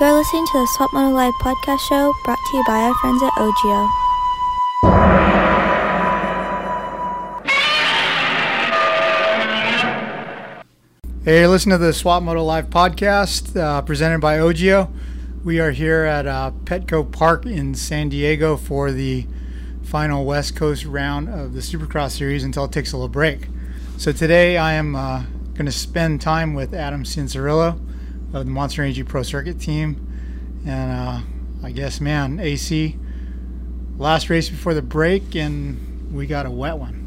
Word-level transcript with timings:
You're 0.00 0.12
listening 0.12 0.44
to 0.46 0.58
the 0.58 0.66
Swap 0.66 0.92
Moto 0.92 1.14
Live 1.14 1.34
podcast 1.34 1.78
show 1.78 2.12
brought 2.24 2.40
to 2.50 2.56
you 2.56 2.64
by 2.66 2.78
our 2.78 2.94
friends 2.94 3.22
at 3.22 3.30
OGIO. 3.38 3.88
Hey, 11.22 11.46
listen 11.46 11.70
to 11.70 11.78
the 11.78 11.92
Swap 11.92 12.24
Moto 12.24 12.42
Live 12.42 12.70
podcast 12.70 13.56
uh, 13.56 13.82
presented 13.82 14.20
by 14.20 14.38
OGIO. 14.38 14.90
We 15.44 15.60
are 15.60 15.70
here 15.70 16.02
at 16.02 16.26
uh, 16.26 16.50
Petco 16.64 17.08
Park 17.12 17.46
in 17.46 17.76
San 17.76 18.08
Diego 18.08 18.56
for 18.56 18.90
the 18.90 19.28
final 19.84 20.24
West 20.24 20.56
Coast 20.56 20.84
round 20.86 21.28
of 21.28 21.54
the 21.54 21.60
Supercross 21.60 22.10
series 22.18 22.42
until 22.42 22.64
it 22.64 22.72
takes 22.72 22.92
a 22.92 22.96
little 22.96 23.08
break. 23.08 23.46
So 23.98 24.10
today 24.10 24.56
I 24.56 24.72
am 24.72 24.96
uh, 24.96 25.22
going 25.52 25.66
to 25.66 25.72
spend 25.72 26.20
time 26.20 26.54
with 26.54 26.74
Adam 26.74 27.04
Cianciarulo 27.04 27.78
of 28.34 28.44
the 28.44 28.50
Monster 28.50 28.82
Energy 28.82 29.04
Pro 29.04 29.22
Circuit 29.22 29.60
team. 29.60 30.06
And 30.66 30.90
uh, 30.90 31.20
I 31.62 31.70
guess, 31.70 32.00
man, 32.00 32.40
AC, 32.40 32.98
last 33.96 34.28
race 34.28 34.50
before 34.50 34.74
the 34.74 34.82
break, 34.82 35.34
and 35.36 36.12
we 36.12 36.26
got 36.26 36.44
a 36.44 36.50
wet 36.50 36.76
one. 36.76 37.00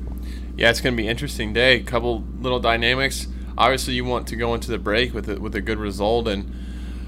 Yeah, 0.56 0.70
it's 0.70 0.82
going 0.82 0.96
to 0.96 0.98
be 0.98 1.06
an 1.06 1.12
interesting 1.12 1.54
day. 1.54 1.76
A 1.76 1.84
couple 1.84 2.24
little 2.40 2.60
dynamics. 2.60 3.28
Obviously, 3.58 3.94
you 3.94 4.06
want 4.06 4.28
to 4.30 4.36
go 4.36 4.54
into 4.54 4.72
the 4.72 4.80
break 4.80 5.14
with 5.14 5.30
a, 5.30 5.40
with 5.40 5.54
a 5.56 5.62
good 5.62 5.78
result, 5.78 6.28
and 6.28 6.54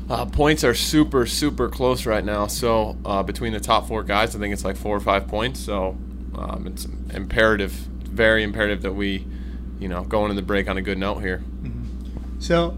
uh, 0.09 0.25
points 0.25 0.63
are 0.63 0.73
super 0.73 1.25
super 1.25 1.69
close 1.69 2.05
right 2.05 2.25
now. 2.25 2.47
So 2.47 2.97
uh, 3.05 3.23
between 3.23 3.53
the 3.53 3.59
top 3.59 3.87
four 3.87 4.03
guys, 4.03 4.35
I 4.35 4.39
think 4.39 4.53
it's 4.53 4.65
like 4.65 4.75
four 4.75 4.95
or 4.95 4.99
five 4.99 5.27
points. 5.27 5.59
So 5.59 5.97
um, 6.35 6.65
it's 6.67 6.85
imperative, 7.13 7.71
very 7.71 8.43
imperative 8.43 8.81
that 8.81 8.93
we, 8.93 9.25
you 9.79 9.87
know, 9.87 10.03
go 10.03 10.25
into 10.25 10.35
the 10.35 10.41
break 10.41 10.67
on 10.67 10.77
a 10.77 10.81
good 10.81 10.97
note 10.97 11.19
here. 11.19 11.43
Mm-hmm. 11.61 12.39
So, 12.39 12.77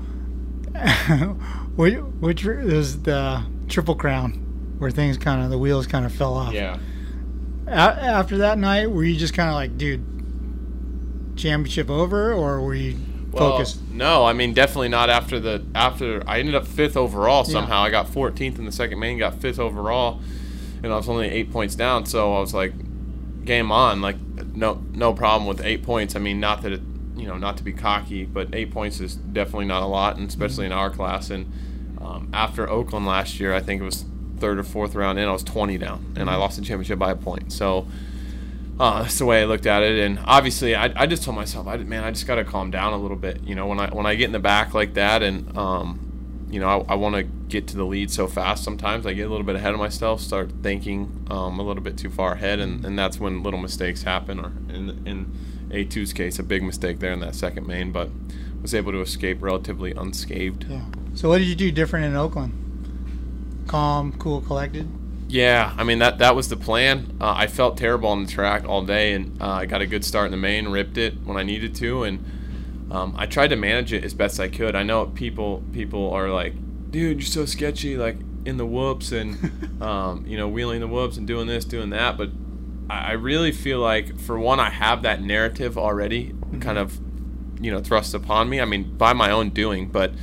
which, 1.75 1.95
which 1.95 2.45
is 2.45 3.03
the 3.03 3.43
triple 3.67 3.95
crown 3.95 4.75
where 4.77 4.91
things 4.91 5.17
kind 5.17 5.43
of 5.43 5.49
the 5.49 5.57
wheels 5.57 5.87
kind 5.87 6.05
of 6.05 6.13
fell 6.13 6.33
off. 6.33 6.53
Yeah. 6.53 6.79
A- 7.67 7.71
after 7.71 8.39
that 8.39 8.57
night, 8.57 8.89
were 8.89 9.03
you 9.03 9.15
just 9.15 9.33
kind 9.33 9.47
of 9.47 9.55
like, 9.55 9.77
dude, 9.77 10.03
championship 11.35 11.89
over, 11.89 12.33
or 12.33 12.61
were 12.61 12.73
you 12.73 12.97
well, 13.31 13.51
focused? 13.51 13.79
No, 13.91 14.25
I 14.25 14.33
mean 14.33 14.53
definitely 14.53 14.89
not 14.89 15.09
after 15.09 15.39
the 15.39 15.63
after 15.75 16.23
I 16.27 16.39
ended 16.39 16.55
up 16.55 16.65
fifth 16.65 16.97
overall 16.97 17.43
somehow. 17.43 17.81
Yeah. 17.81 17.87
I 17.87 17.89
got 17.91 18.07
14th 18.07 18.57
in 18.57 18.65
the 18.65 18.71
second 18.71 18.99
main, 18.99 19.17
got 19.17 19.35
fifth 19.35 19.59
overall, 19.59 20.19
and 20.83 20.91
I 20.91 20.95
was 20.95 21.07
only 21.07 21.29
eight 21.29 21.51
points 21.51 21.75
down. 21.75 22.05
So 22.05 22.35
I 22.35 22.39
was 22.39 22.53
like, 22.53 22.73
game 23.45 23.71
on. 23.71 24.01
Like 24.01 24.17
no 24.55 24.83
no 24.93 25.13
problem 25.13 25.47
with 25.47 25.61
eight 25.61 25.83
points. 25.83 26.15
I 26.15 26.19
mean, 26.19 26.39
not 26.39 26.61
that 26.63 26.73
it 26.73 26.81
you 27.15 27.27
know 27.27 27.37
not 27.37 27.57
to 27.57 27.63
be 27.63 27.73
cocky, 27.73 28.25
but 28.25 28.53
eight 28.53 28.71
points 28.71 28.99
is 28.99 29.15
definitely 29.15 29.65
not 29.65 29.83
a 29.83 29.87
lot, 29.87 30.17
and 30.17 30.27
especially 30.27 30.65
mm-hmm. 30.65 30.73
in 30.73 30.79
our 30.79 30.89
class. 30.89 31.29
And 31.29 31.51
um, 31.99 32.29
after 32.33 32.69
Oakland 32.69 33.05
last 33.05 33.39
year, 33.39 33.53
I 33.53 33.59
think 33.59 33.81
it 33.81 33.85
was 33.85 34.05
third 34.39 34.57
or 34.57 34.63
fourth 34.63 34.95
round 34.95 35.19
in, 35.19 35.27
I 35.27 35.31
was 35.31 35.43
20 35.43 35.77
down, 35.77 36.13
and 36.17 36.29
I 36.29 36.33
mm-hmm. 36.33 36.41
lost 36.41 36.57
the 36.57 36.65
championship 36.65 36.97
by 36.99 37.11
a 37.11 37.15
point. 37.15 37.53
So 37.53 37.87
uh, 38.79 39.03
that's 39.03 39.19
the 39.19 39.25
way 39.25 39.41
I 39.41 39.45
looked 39.45 39.67
at 39.67 39.83
it. 39.83 39.99
And 39.99 40.19
obviously, 40.25 40.75
I, 40.75 40.91
I 40.95 41.05
just 41.05 41.23
told 41.23 41.37
myself, 41.37 41.67
I 41.67 41.77
man, 41.77 42.03
I 42.03 42.11
just 42.11 42.25
got 42.25 42.35
to 42.35 42.43
calm 42.43 42.71
down 42.71 42.93
a 42.93 42.97
little 42.97 43.17
bit. 43.17 43.43
You 43.43 43.55
know, 43.55 43.67
when 43.67 43.79
I 43.79 43.89
when 43.89 44.05
I 44.05 44.15
get 44.15 44.25
in 44.25 44.31
the 44.31 44.39
back 44.39 44.73
like 44.73 44.95
that, 44.95 45.21
and 45.21 45.55
um, 45.55 46.47
you 46.49 46.59
know, 46.59 46.67
I, 46.67 46.93
I 46.93 46.95
want 46.95 47.15
to 47.15 47.23
get 47.23 47.67
to 47.67 47.77
the 47.77 47.83
lead 47.83 48.09
so 48.09 48.27
fast. 48.27 48.63
Sometimes 48.63 49.05
I 49.05 49.13
get 49.13 49.27
a 49.27 49.29
little 49.29 49.45
bit 49.45 49.55
ahead 49.55 49.73
of 49.73 49.79
myself, 49.79 50.19
start 50.19 50.51
thinking 50.63 51.27
um, 51.29 51.59
a 51.59 51.63
little 51.63 51.83
bit 51.83 51.97
too 51.97 52.09
far 52.09 52.33
ahead, 52.33 52.59
and, 52.59 52.83
and 52.83 52.97
that's 52.97 53.19
when 53.19 53.43
little 53.43 53.59
mistakes 53.59 54.01
happen. 54.01 54.39
Or 54.39 54.51
in 54.73 55.03
in 55.05 55.31
A2's 55.71 56.13
case, 56.13 56.39
a 56.39 56.43
big 56.43 56.63
mistake 56.63 56.99
there 56.99 57.11
in 57.11 57.19
that 57.21 57.35
second 57.35 57.67
main, 57.67 57.91
but 57.91 58.09
was 58.61 58.73
able 58.75 58.91
to 58.91 59.01
escape 59.01 59.41
relatively 59.41 59.91
unscathed. 59.91 60.65
Yeah. 60.69 60.85
So 61.15 61.29
what 61.29 61.39
did 61.39 61.47
you 61.47 61.55
do 61.55 61.71
different 61.71 62.05
in 62.05 62.15
Oakland? 62.15 63.65
Calm, 63.67 64.13
cool, 64.13 64.41
collected. 64.41 64.87
Yeah, 65.27 65.73
I 65.77 65.83
mean 65.83 65.99
that 65.99 66.19
that 66.19 66.35
was 66.35 66.49
the 66.49 66.57
plan. 66.57 67.15
Uh, 67.21 67.33
I 67.35 67.47
felt 67.47 67.77
terrible 67.77 68.09
on 68.09 68.25
the 68.25 68.31
track 68.31 68.67
all 68.67 68.83
day, 68.83 69.13
and 69.13 69.41
uh, 69.41 69.47
I 69.47 69.65
got 69.65 69.81
a 69.81 69.87
good 69.87 70.03
start 70.03 70.25
in 70.25 70.31
the 70.31 70.37
main, 70.37 70.67
ripped 70.67 70.97
it 70.97 71.13
when 71.23 71.37
I 71.37 71.43
needed 71.43 71.73
to, 71.75 72.03
and 72.03 72.91
um, 72.91 73.15
I 73.17 73.27
tried 73.27 73.47
to 73.47 73.55
manage 73.55 73.93
it 73.93 74.03
as 74.03 74.13
best 74.13 74.41
I 74.41 74.49
could. 74.49 74.75
I 74.75 74.83
know 74.83 75.05
people 75.05 75.63
people 75.71 76.11
are 76.11 76.29
like, 76.29 76.53
dude, 76.91 77.21
you're 77.21 77.25
so 77.25 77.45
sketchy, 77.45 77.95
like 77.95 78.17
in 78.43 78.57
the 78.57 78.65
whoops 78.65 79.13
and 79.13 79.81
um, 79.81 80.25
you 80.27 80.37
know 80.37 80.49
wheeling 80.49 80.81
the 80.81 80.87
whoops 80.87 81.15
and 81.15 81.25
doing 81.25 81.47
this, 81.47 81.63
doing 81.63 81.91
that, 81.91 82.17
but 82.17 82.29
I, 82.89 83.09
I 83.09 83.11
really 83.13 83.51
feel 83.51 83.79
like 83.79 84.19
for 84.19 84.39
one, 84.39 84.59
I 84.59 84.69
have 84.69 85.03
that 85.03 85.21
narrative 85.21 85.77
already, 85.77 86.27
mm-hmm. 86.27 86.59
kind 86.59 86.77
of 86.77 86.99
you 87.59 87.71
know 87.71 87.79
thrust 87.79 88.13
upon 88.13 88.49
me. 88.49 88.59
I 88.59 88.65
mean 88.65 88.95
by 88.97 89.13
my 89.13 89.31
own 89.31 89.49
doing, 89.49 89.87
but 89.87 90.13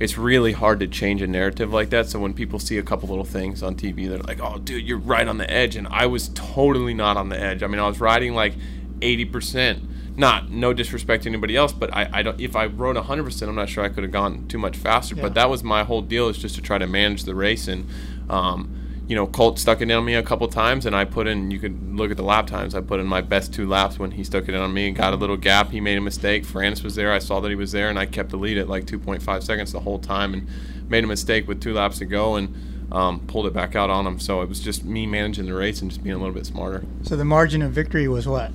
it's 0.00 0.18
really 0.18 0.52
hard 0.52 0.80
to 0.80 0.86
change 0.86 1.22
a 1.22 1.26
narrative 1.26 1.72
like 1.72 1.90
that. 1.90 2.08
So 2.08 2.18
when 2.18 2.34
people 2.34 2.58
see 2.58 2.78
a 2.78 2.82
couple 2.82 3.08
little 3.08 3.24
things 3.24 3.62
on 3.62 3.76
TV, 3.76 4.08
they're 4.08 4.18
like, 4.18 4.40
"Oh, 4.42 4.58
dude, 4.58 4.86
you're 4.86 4.98
right 4.98 5.26
on 5.26 5.38
the 5.38 5.50
edge," 5.50 5.76
and 5.76 5.86
I 5.88 6.06
was 6.06 6.30
totally 6.34 6.94
not 6.94 7.16
on 7.16 7.28
the 7.28 7.40
edge. 7.40 7.62
I 7.62 7.66
mean, 7.66 7.80
I 7.80 7.86
was 7.86 8.00
riding 8.00 8.34
like 8.34 8.54
80%. 9.00 9.90
Not 10.16 10.48
no 10.48 10.72
disrespect 10.72 11.24
to 11.24 11.28
anybody 11.28 11.56
else, 11.56 11.72
but 11.72 11.92
I, 11.92 12.08
I 12.12 12.22
don't. 12.22 12.40
If 12.40 12.54
I 12.54 12.66
rode 12.66 12.94
100%, 12.94 13.48
I'm 13.48 13.56
not 13.56 13.68
sure 13.68 13.82
I 13.82 13.88
could 13.88 14.04
have 14.04 14.12
gone 14.12 14.46
too 14.46 14.58
much 14.58 14.76
faster. 14.76 15.16
Yeah. 15.16 15.22
But 15.22 15.34
that 15.34 15.50
was 15.50 15.64
my 15.64 15.82
whole 15.82 16.02
deal 16.02 16.28
is 16.28 16.38
just 16.38 16.54
to 16.54 16.62
try 16.62 16.78
to 16.78 16.86
manage 16.86 17.24
the 17.24 17.34
race 17.34 17.68
and. 17.68 17.88
Um, 18.28 18.83
you 19.06 19.14
know, 19.14 19.26
Colt 19.26 19.58
stuck 19.58 19.80
it 19.80 19.84
in 19.84 19.90
on 19.90 20.04
me 20.04 20.14
a 20.14 20.22
couple 20.22 20.48
times, 20.48 20.86
and 20.86 20.96
I 20.96 21.04
put 21.04 21.26
in. 21.26 21.50
You 21.50 21.58
could 21.58 21.94
look 21.94 22.10
at 22.10 22.16
the 22.16 22.22
lap 22.22 22.46
times. 22.46 22.74
I 22.74 22.80
put 22.80 23.00
in 23.00 23.06
my 23.06 23.20
best 23.20 23.52
two 23.52 23.68
laps 23.68 23.98
when 23.98 24.12
he 24.12 24.24
stuck 24.24 24.48
it 24.48 24.54
in 24.54 24.60
on 24.60 24.72
me 24.72 24.88
and 24.88 24.96
got 24.96 25.12
a 25.12 25.16
little 25.16 25.36
gap. 25.36 25.70
He 25.70 25.80
made 25.80 25.98
a 25.98 26.00
mistake. 26.00 26.44
Francis 26.44 26.82
was 26.82 26.94
there. 26.94 27.12
I 27.12 27.18
saw 27.18 27.40
that 27.40 27.48
he 27.50 27.54
was 27.54 27.72
there, 27.72 27.90
and 27.90 27.98
I 27.98 28.06
kept 28.06 28.30
the 28.30 28.36
lead 28.36 28.56
at 28.56 28.68
like 28.68 28.86
2.5 28.86 29.42
seconds 29.42 29.72
the 29.72 29.80
whole 29.80 29.98
time, 29.98 30.32
and 30.32 30.48
made 30.88 31.04
a 31.04 31.06
mistake 31.06 31.46
with 31.46 31.60
two 31.60 31.74
laps 31.74 31.98
to 31.98 32.06
go, 32.06 32.36
and 32.36 32.54
um, 32.92 33.20
pulled 33.26 33.46
it 33.46 33.52
back 33.52 33.76
out 33.76 33.90
on 33.90 34.06
him. 34.06 34.18
So 34.18 34.40
it 34.40 34.48
was 34.48 34.60
just 34.60 34.84
me 34.84 35.06
managing 35.06 35.46
the 35.46 35.54
race 35.54 35.82
and 35.82 35.90
just 35.90 36.02
being 36.02 36.14
a 36.14 36.18
little 36.18 36.34
bit 36.34 36.46
smarter. 36.46 36.84
So 37.02 37.16
the 37.16 37.24
margin 37.24 37.60
of 37.60 37.72
victory 37.72 38.08
was 38.08 38.26
what? 38.26 38.52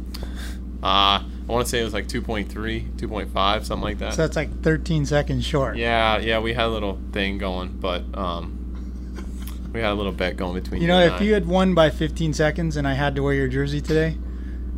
Uh, 0.82 1.22
I 1.22 1.26
want 1.46 1.66
to 1.66 1.70
say 1.70 1.82
it 1.82 1.84
was 1.84 1.94
like 1.94 2.08
2.3, 2.08 2.48
2.5, 2.48 3.66
something 3.66 3.84
like 3.84 3.98
that. 4.00 4.14
So 4.14 4.22
that's 4.22 4.36
like 4.36 4.62
13 4.62 5.06
seconds 5.06 5.46
short. 5.46 5.78
Yeah, 5.78 6.18
yeah, 6.20 6.40
we 6.40 6.54
had 6.54 6.66
a 6.66 6.70
little 6.70 7.00
thing 7.12 7.38
going, 7.38 7.78
but 7.80 8.04
um, 8.18 8.59
we 9.74 9.82
had 9.82 9.92
a 9.92 9.94
little 9.94 10.12
bet 10.12 10.38
going 10.38 10.56
between 10.56 10.82
you. 10.82 10.88
know, 10.88 11.00
if 11.00 11.14
I. 11.14 11.20
you 11.22 11.34
had 11.34 11.48
won 11.48 11.74
by 11.74 11.90
15 11.90 12.34
seconds 12.34 12.76
and 12.76 12.88
I 12.88 12.94
had 12.94 13.16
to 13.16 13.24
wear 13.24 13.34
your 13.34 13.48
jersey 13.48 13.82
today, 13.82 14.18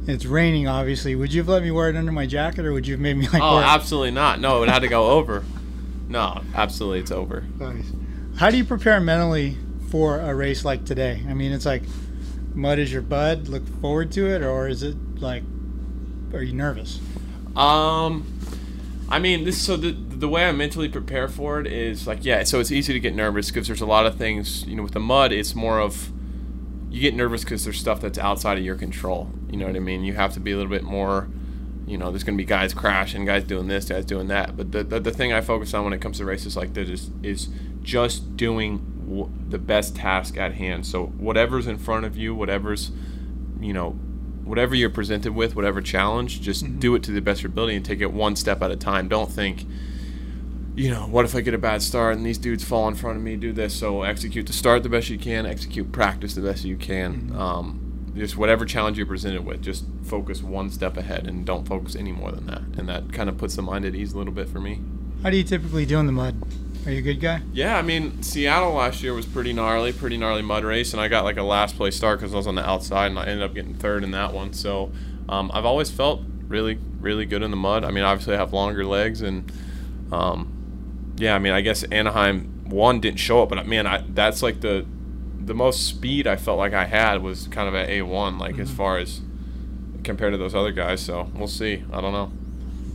it's 0.08 0.26
raining, 0.26 0.68
obviously. 0.68 1.16
Would 1.16 1.34
you 1.34 1.42
have 1.42 1.50
let 1.50 1.64
me 1.64 1.72
wear 1.72 1.90
it 1.90 1.96
under 1.96 2.12
my 2.12 2.26
jacket, 2.26 2.66
or 2.66 2.74
would 2.74 2.88
you 2.88 2.94
have 2.94 3.02
made 3.02 3.18
me 3.18 3.28
like? 3.30 3.42
Oh, 3.42 3.60
absolutely 3.60 4.12
not. 4.12 4.40
No, 4.40 4.64
it 4.64 4.70
had 4.70 4.82
to 4.82 4.88
go 4.88 5.12
over. 5.12 5.44
No, 6.08 6.42
absolutely, 6.56 7.00
it's 7.00 7.12
over. 7.12 7.46
Nice. 7.60 7.92
How 8.38 8.50
do 8.50 8.58
you 8.58 8.66
prepare 8.66 9.00
mentally 9.00 9.58
for 9.90 10.20
a 10.20 10.34
race 10.34 10.66
like 10.66 10.86
today? 10.86 11.24
I 11.30 11.34
mean, 11.34 11.52
it's 11.52 11.66
like 11.66 11.84
mud 12.54 12.80
is 12.80 12.92
your 12.92 13.02
bud. 13.02 13.48
Look 13.48 13.68
forward 13.80 14.12
to 14.14 14.28
it, 14.28 14.42
or 14.42 14.68
is 14.68 14.84
it 14.84 14.98
like, 15.20 15.44
are 16.34 16.42
you 16.42 16.54
nervous? 16.54 17.00
Um, 17.56 18.26
I 19.10 19.20
mean, 19.20 19.44
this 19.44 19.62
so 19.62 19.78
the 19.78 19.92
the 20.22 20.30
way 20.30 20.46
I 20.46 20.52
mentally 20.52 20.88
prepare 20.88 21.28
for 21.28 21.60
it 21.60 21.68
is 21.68 22.08
like 22.08 22.24
yeah. 22.24 22.44
So 22.44 22.60
it's 22.60 22.72
easy 22.72 22.94
to 22.94 23.00
get 23.00 23.14
nervous 23.14 23.50
because 23.50 23.68
there's 23.68 23.82
a 23.82 23.86
lot 23.86 24.06
of 24.06 24.16
things. 24.16 24.66
You 24.66 24.76
know, 24.76 24.84
with 24.84 24.94
the 24.94 25.00
mud, 25.00 25.32
it's 25.32 25.56
more 25.56 25.80
of 25.80 26.12
you 26.90 27.02
get 27.02 27.16
nervous 27.16 27.44
because 27.44 27.64
there's 27.64 27.80
stuff 27.80 28.00
that's 28.00 28.20
outside 28.20 28.58
of 28.58 28.64
your 28.64 28.76
control. 28.76 29.32
You 29.50 29.58
know 29.58 29.66
what 29.66 29.76
I 29.76 29.80
mean? 29.80 30.04
You 30.04 30.14
have 30.14 30.34
to 30.34 30.40
be 30.40 30.52
a 30.52 30.56
little 30.58 30.70
bit 30.70 30.84
more. 30.84 31.28
You 31.88 31.98
know, 31.98 32.12
there's 32.12 32.24
going 32.24 32.38
to 32.38 32.42
be 32.42 32.48
guys 32.48 32.74
crashing, 32.74 33.26
guys 33.26 33.44
doing 33.44 33.68
this, 33.68 33.86
guys 33.86 34.06
doing 34.06 34.28
that. 34.28 34.56
But 34.56 34.72
the, 34.72 34.84
the, 34.84 35.00
the 35.00 35.12
thing 35.12 35.34
I 35.34 35.42
focus 35.42 35.74
on 35.74 35.84
when 35.84 35.94
it 35.94 36.00
comes 36.00 36.20
to 36.20 36.26
races 36.26 36.56
like 36.56 36.74
this 36.74 36.90
is, 36.90 37.12
is 37.24 37.50
just 37.82 38.38
doing 38.38 38.78
w- 39.08 39.32
the 39.50 39.58
best 39.58 39.96
task 39.96 40.38
at 40.38 40.54
hand. 40.54 40.86
So 40.86 41.08
whatever's 41.08 41.68
in 41.68 41.78
front 41.78 42.06
of 42.06 42.16
you, 42.16 42.36
whatever's, 42.36 42.92
you 43.60 43.74
know, 43.74 43.92
whatever 44.44 44.76
you're 44.76 44.90
presented 44.90 45.34
with, 45.34 45.56
whatever 45.56 45.82
challenge, 45.82 46.42
just 46.42 46.64
mm-hmm. 46.64 46.80
do 46.80 46.96
it 46.96 47.04
to 47.04 47.12
the 47.12 47.22
best 47.22 47.40
of 47.40 47.44
your 47.44 47.52
ability 47.52 47.76
and 47.76 47.86
take 47.86 48.02
it 48.02 48.14
one 48.14 48.36
step 48.36 48.62
at 48.62 48.72
a 48.72 48.76
time. 48.76 49.08
Don't 49.08 49.32
think, 49.32 49.66
you 50.76 50.90
know, 50.90 51.02
what 51.02 51.26
if 51.26 51.36
I 51.36 51.42
get 51.42 51.54
a 51.54 51.58
bad 51.58 51.82
start 51.82 52.16
and 52.16 52.26
these 52.26 52.38
dudes 52.38 52.64
fall 52.64 52.88
in 52.88 52.96
front 52.96 53.18
of 53.18 53.24
me, 53.24 53.36
do 53.36 53.52
this. 53.52 53.74
So 53.74 54.04
execute 54.04 54.48
the 54.48 54.54
start 54.54 54.84
the 54.84 54.90
best 54.90 55.10
you 55.10 55.18
can, 55.18 55.46
execute 55.46 55.92
practice 55.92 56.34
the 56.34 56.42
best 56.42 56.64
you 56.64 56.78
can. 56.78 57.22
Mm-hmm. 57.22 57.40
Um, 57.40 58.14
just 58.16 58.36
whatever 58.36 58.66
challenge 58.66 58.98
you're 58.98 59.08
presented 59.08 59.46
with, 59.46 59.62
just 59.62 59.86
focus 60.04 60.44
one 60.44 60.70
step 60.70 60.98
ahead 60.98 61.28
and 61.28 61.46
don't 61.46 61.66
focus 61.66 61.96
any 61.96 62.12
more 62.12 62.32
than 62.32 62.46
that. 62.48 62.62
And 62.78 62.88
that 62.90 63.14
kind 63.14 63.30
of 63.30 63.38
puts 63.38 63.56
the 63.56 63.62
mind 63.62 63.86
at 63.86 63.96
ease 63.96 64.14
a 64.14 64.18
little 64.18 64.34
bit 64.34 64.50
for 64.50 64.60
me. 64.60 64.82
How 65.24 65.30
do 65.30 65.38
you 65.38 65.44
typically 65.44 65.86
do 65.86 66.00
in 66.00 66.08
the 66.08 66.12
mud? 66.12 66.36
Are 66.86 66.92
you 66.92 66.98
a 66.98 67.02
good 67.02 67.22
guy? 67.22 67.42
Yeah, 67.54 67.78
I 67.78 67.84
mean, 67.84 68.24
Seattle 68.24 68.74
last 68.74 69.04
year 69.04 69.14
was 69.14 69.26
pretty 69.26 69.54
gnarly, 69.54 69.94
pretty 69.94 70.18
gnarly 70.18 70.42
mud 70.42 70.64
race, 70.64 70.94
and 70.94 71.02
I 71.02 71.08
got 71.10 71.24
like 71.24 71.38
a 71.38 71.44
last 71.44 71.78
place 71.78 71.96
start 71.96 72.20
because 72.20 72.34
I 72.34 72.38
was 72.38 72.48
on 72.48 72.56
the 72.56 72.68
outside, 72.68 73.08
and 73.08 73.20
I 73.20 73.26
ended 73.26 73.44
up 73.44 73.54
getting 73.54 73.76
third 73.76 74.04
in 74.04 74.12
that 74.12 74.34
one. 74.34 74.52
So 74.54 74.92
um, 75.30 75.52
I've 75.54 75.66
always 75.66 75.92
felt 75.92 76.22
really, 76.48 76.80
really 77.00 77.26
good 77.26 77.44
in 77.44 77.52
the 77.52 77.58
mud. 77.58 77.84
I 77.84 77.92
mean, 77.92 78.04
obviously 78.04 78.34
I 78.34 78.38
have 78.38 78.52
longer 78.52 78.84
legs, 78.84 79.22
and 79.22 79.52
um, 80.12 80.61
yeah, 81.18 81.36
I 81.36 81.40
mean, 81.40 81.54
I 81.54 81.62
guess 81.62 81.84
Anaheim 81.84 82.64
one 82.66 83.00
didn't 83.00 83.20
show 83.20 83.44
up, 83.44 83.50
but 83.50 83.66
man, 83.68 83.86
I, 83.88 84.04
that's 84.10 84.42
like 84.42 84.62
the 84.62 84.86
the 85.40 85.54
most 85.54 85.88
speed 85.88 86.28
I 86.28 86.36
felt 86.36 86.58
like 86.58 86.74
I 86.74 86.86
had 86.86 87.22
was 87.22 87.48
kind 87.48 87.68
of 87.68 87.76
at 87.76 87.90
A 87.90 88.04
one, 88.04 88.38
like 88.38 88.54
mm-hmm. 88.54 88.62
as 88.62 88.72
far 88.72 88.98
as 88.98 89.22
compared 90.04 90.34
to 90.34 90.38
those 90.38 90.56
other 90.56 90.72
guys. 90.72 91.02
So 91.02 91.30
we'll 91.36 91.48
see. 91.48 91.84
I 91.92 92.02
don't 92.02 92.14
know. 92.14 92.32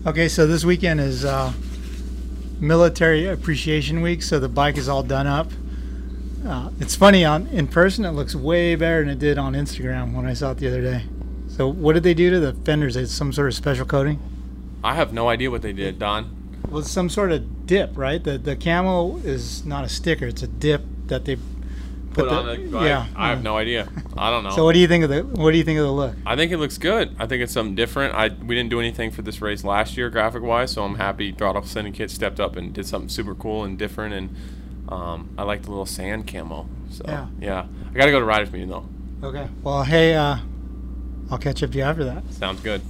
Okay, 0.07 0.29
so 0.29 0.47
this 0.47 0.65
weekend 0.65 1.01
is. 1.01 1.25
Uh 1.25 1.53
military 2.61 3.27
appreciation 3.27 4.01
week, 4.01 4.23
so 4.23 4.39
the 4.39 4.49
bike 4.49 4.77
is 4.77 4.89
all 4.89 5.03
done 5.03 5.27
up. 5.27 5.51
Uh, 6.47 6.71
it's 6.81 6.95
funny 6.95 7.25
on 7.25 7.47
in 7.49 7.67
person. 7.67 8.05
It 8.05 8.13
looks 8.13 8.35
way 8.35 8.75
better 8.77 9.01
than 9.01 9.11
it 9.11 9.19
did 9.19 9.39
on 9.39 9.55
Instagram 9.55 10.15
when 10.15 10.27
I 10.27 10.33
saw 10.33 10.53
it 10.53 10.59
the 10.59 10.69
other 10.69 10.83
day. 10.83 11.05
So 11.49 11.69
what 11.69 11.95
did 11.95 12.03
they 12.03 12.15
do 12.15 12.31
to 12.31 12.41
the 12.41 12.53
fenders? 12.53 12.97
It's 12.97 13.13
some 13.13 13.33
sort 13.33 13.49
of 13.49 13.55
special 13.55 13.87
coating. 13.87 14.21
I 14.85 14.95
have 14.95 15.13
no 15.13 15.29
idea 15.29 15.51
what 15.51 15.63
they 15.63 15.73
did, 15.73 15.99
Don. 15.99 16.36
Well, 16.71 16.81
it's 16.81 16.91
some 16.91 17.09
sort 17.09 17.33
of 17.33 17.67
dip, 17.67 17.97
right? 17.97 18.23
The 18.23 18.39
the 18.39 18.57
camo 18.57 19.19
is 19.19 19.65
not 19.65 19.85
a 19.85 19.89
sticker; 19.89 20.27
it's 20.27 20.43
a 20.43 20.47
dip 20.49 20.83
that 21.07 21.25
they 21.25 21.37
Put 22.13 22.31
the- 22.31 22.35
on 22.35 22.47
the, 22.47 22.79
yeah. 22.85 23.07
I, 23.15 23.27
I 23.27 23.29
have 23.31 23.43
no 23.43 23.59
idea. 23.59 23.89
I 24.17 24.31
don't 24.31 24.43
know. 24.43 24.51
So 24.51 24.65
what 24.65 24.73
do 24.73 24.79
you 24.79 24.89
think 24.89 25.05
of 25.05 25.11
the 25.11 25.23
what 25.23 25.53
do 25.53 25.59
you 25.59 25.65
think 25.65 25.79
of 25.79 25.85
the 25.85 25.93
look? 25.93 26.15
I 26.25 26.35
think 26.35 26.51
it 26.51 26.57
looks 26.59 26.79
good. 26.79 27.15
I 27.19 27.27
think 27.27 27.43
it's 27.43 27.53
something 27.53 27.75
different. 27.75 28.15
I 28.15 28.29
we 28.29 28.55
didn't 28.55 28.71
do 28.71 28.81
anything 28.81 29.11
for 29.11 29.21
this 29.23 29.43
race 29.43 29.65
last 29.65 29.97
year, 29.99 30.09
graphic 30.11 30.43
wise, 30.43 30.73
so 30.73 30.83
I'm 30.85 30.95
happy 30.95 31.33
Throttle 31.33 31.63
Syndicate 31.63 32.11
stepped 32.11 32.41
up 32.41 32.57
and 32.57 32.73
did 32.73 32.87
something 32.87 33.09
super 33.11 33.35
cool 33.35 33.65
and 33.65 33.79
different. 33.79 34.15
And 34.15 34.37
um, 34.89 35.29
I 35.37 35.43
like 35.43 35.63
the 35.63 35.69
little 35.71 35.85
sand 35.87 36.27
camo. 36.27 36.67
So 36.91 37.05
Yeah. 37.07 37.27
yeah, 37.39 37.67
I 37.91 37.95
got 37.99 38.07
to 38.07 38.11
go 38.13 38.19
to 38.21 38.25
riders 38.25 38.51
meeting 38.51 38.71
though. 38.71 38.87
Okay. 39.23 39.49
Well, 39.63 39.83
hey, 39.85 40.15
uh, 40.15 40.39
I'll 41.31 41.39
catch 41.39 41.63
up 41.63 41.71
to 41.73 41.79
you 41.79 41.85
after 41.85 42.05
that. 42.05 42.23
Sounds 42.33 42.61
good. 42.63 42.81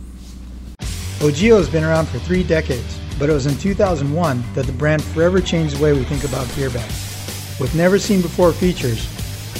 Ogio 1.18 1.56
has 1.56 1.68
been 1.68 1.82
around 1.82 2.06
for 2.06 2.18
three 2.20 2.42
decades, 2.44 3.00
but 3.18 3.30
it 3.30 3.32
was 3.32 3.46
in 3.46 3.56
2001 3.56 4.44
that 4.54 4.66
the 4.66 4.72
brand 4.72 5.02
forever 5.02 5.40
changed 5.40 5.76
the 5.76 5.82
way 5.82 5.92
we 5.92 6.04
think 6.04 6.24
about 6.24 6.52
gear 6.54 6.70
bags. 6.70 7.56
With 7.58 7.74
never 7.74 7.98
seen 7.98 8.20
before 8.20 8.52
features, 8.52 9.08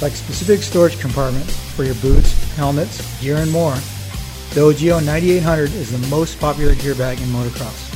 like 0.03 0.13
specific 0.13 0.63
storage 0.63 0.99
compartments 1.01 1.59
for 1.75 1.85
your 1.85 1.95
boots, 1.97 2.33
helmets, 2.55 3.21
gear, 3.21 3.37
and 3.37 3.51
more, 3.51 3.75
the 4.55 4.63
Ogio 4.63 5.05
9800 5.05 5.73
is 5.75 5.93
the 5.93 6.09
most 6.09 6.39
popular 6.41 6.75
gear 6.77 6.95
bag 6.95 7.21
in 7.21 7.29
motocross. 7.29 7.91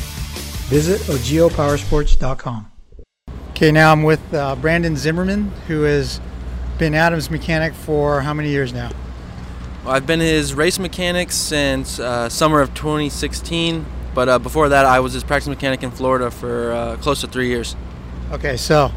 Visit 0.68 1.00
ogiopowersports.com. 1.02 2.70
Okay, 3.50 3.72
now 3.72 3.92
I'm 3.92 4.02
with 4.02 4.22
uh, 4.32 4.56
Brandon 4.56 4.96
Zimmerman, 4.96 5.50
who 5.66 5.82
has 5.82 6.20
been 6.78 6.94
Adam's 6.94 7.30
mechanic 7.30 7.74
for 7.74 8.22
how 8.22 8.32
many 8.32 8.48
years 8.48 8.72
now? 8.72 8.90
Well, 9.84 9.94
I've 9.94 10.06
been 10.06 10.20
his 10.20 10.54
race 10.54 10.78
mechanic 10.78 11.30
since 11.32 11.98
uh, 11.98 12.28
summer 12.28 12.60
of 12.60 12.72
2016, 12.74 13.84
but 14.20 14.28
uh, 14.28 14.38
before 14.38 14.68
that, 14.68 14.84
I 14.84 15.00
was 15.00 15.14
his 15.14 15.24
practice 15.24 15.48
mechanic 15.48 15.82
in 15.82 15.90
Florida 15.90 16.30
for 16.30 16.72
uh, 16.72 16.96
close 16.98 17.22
to 17.22 17.26
three 17.26 17.48
years. 17.48 17.74
Okay, 18.32 18.58
so 18.58 18.92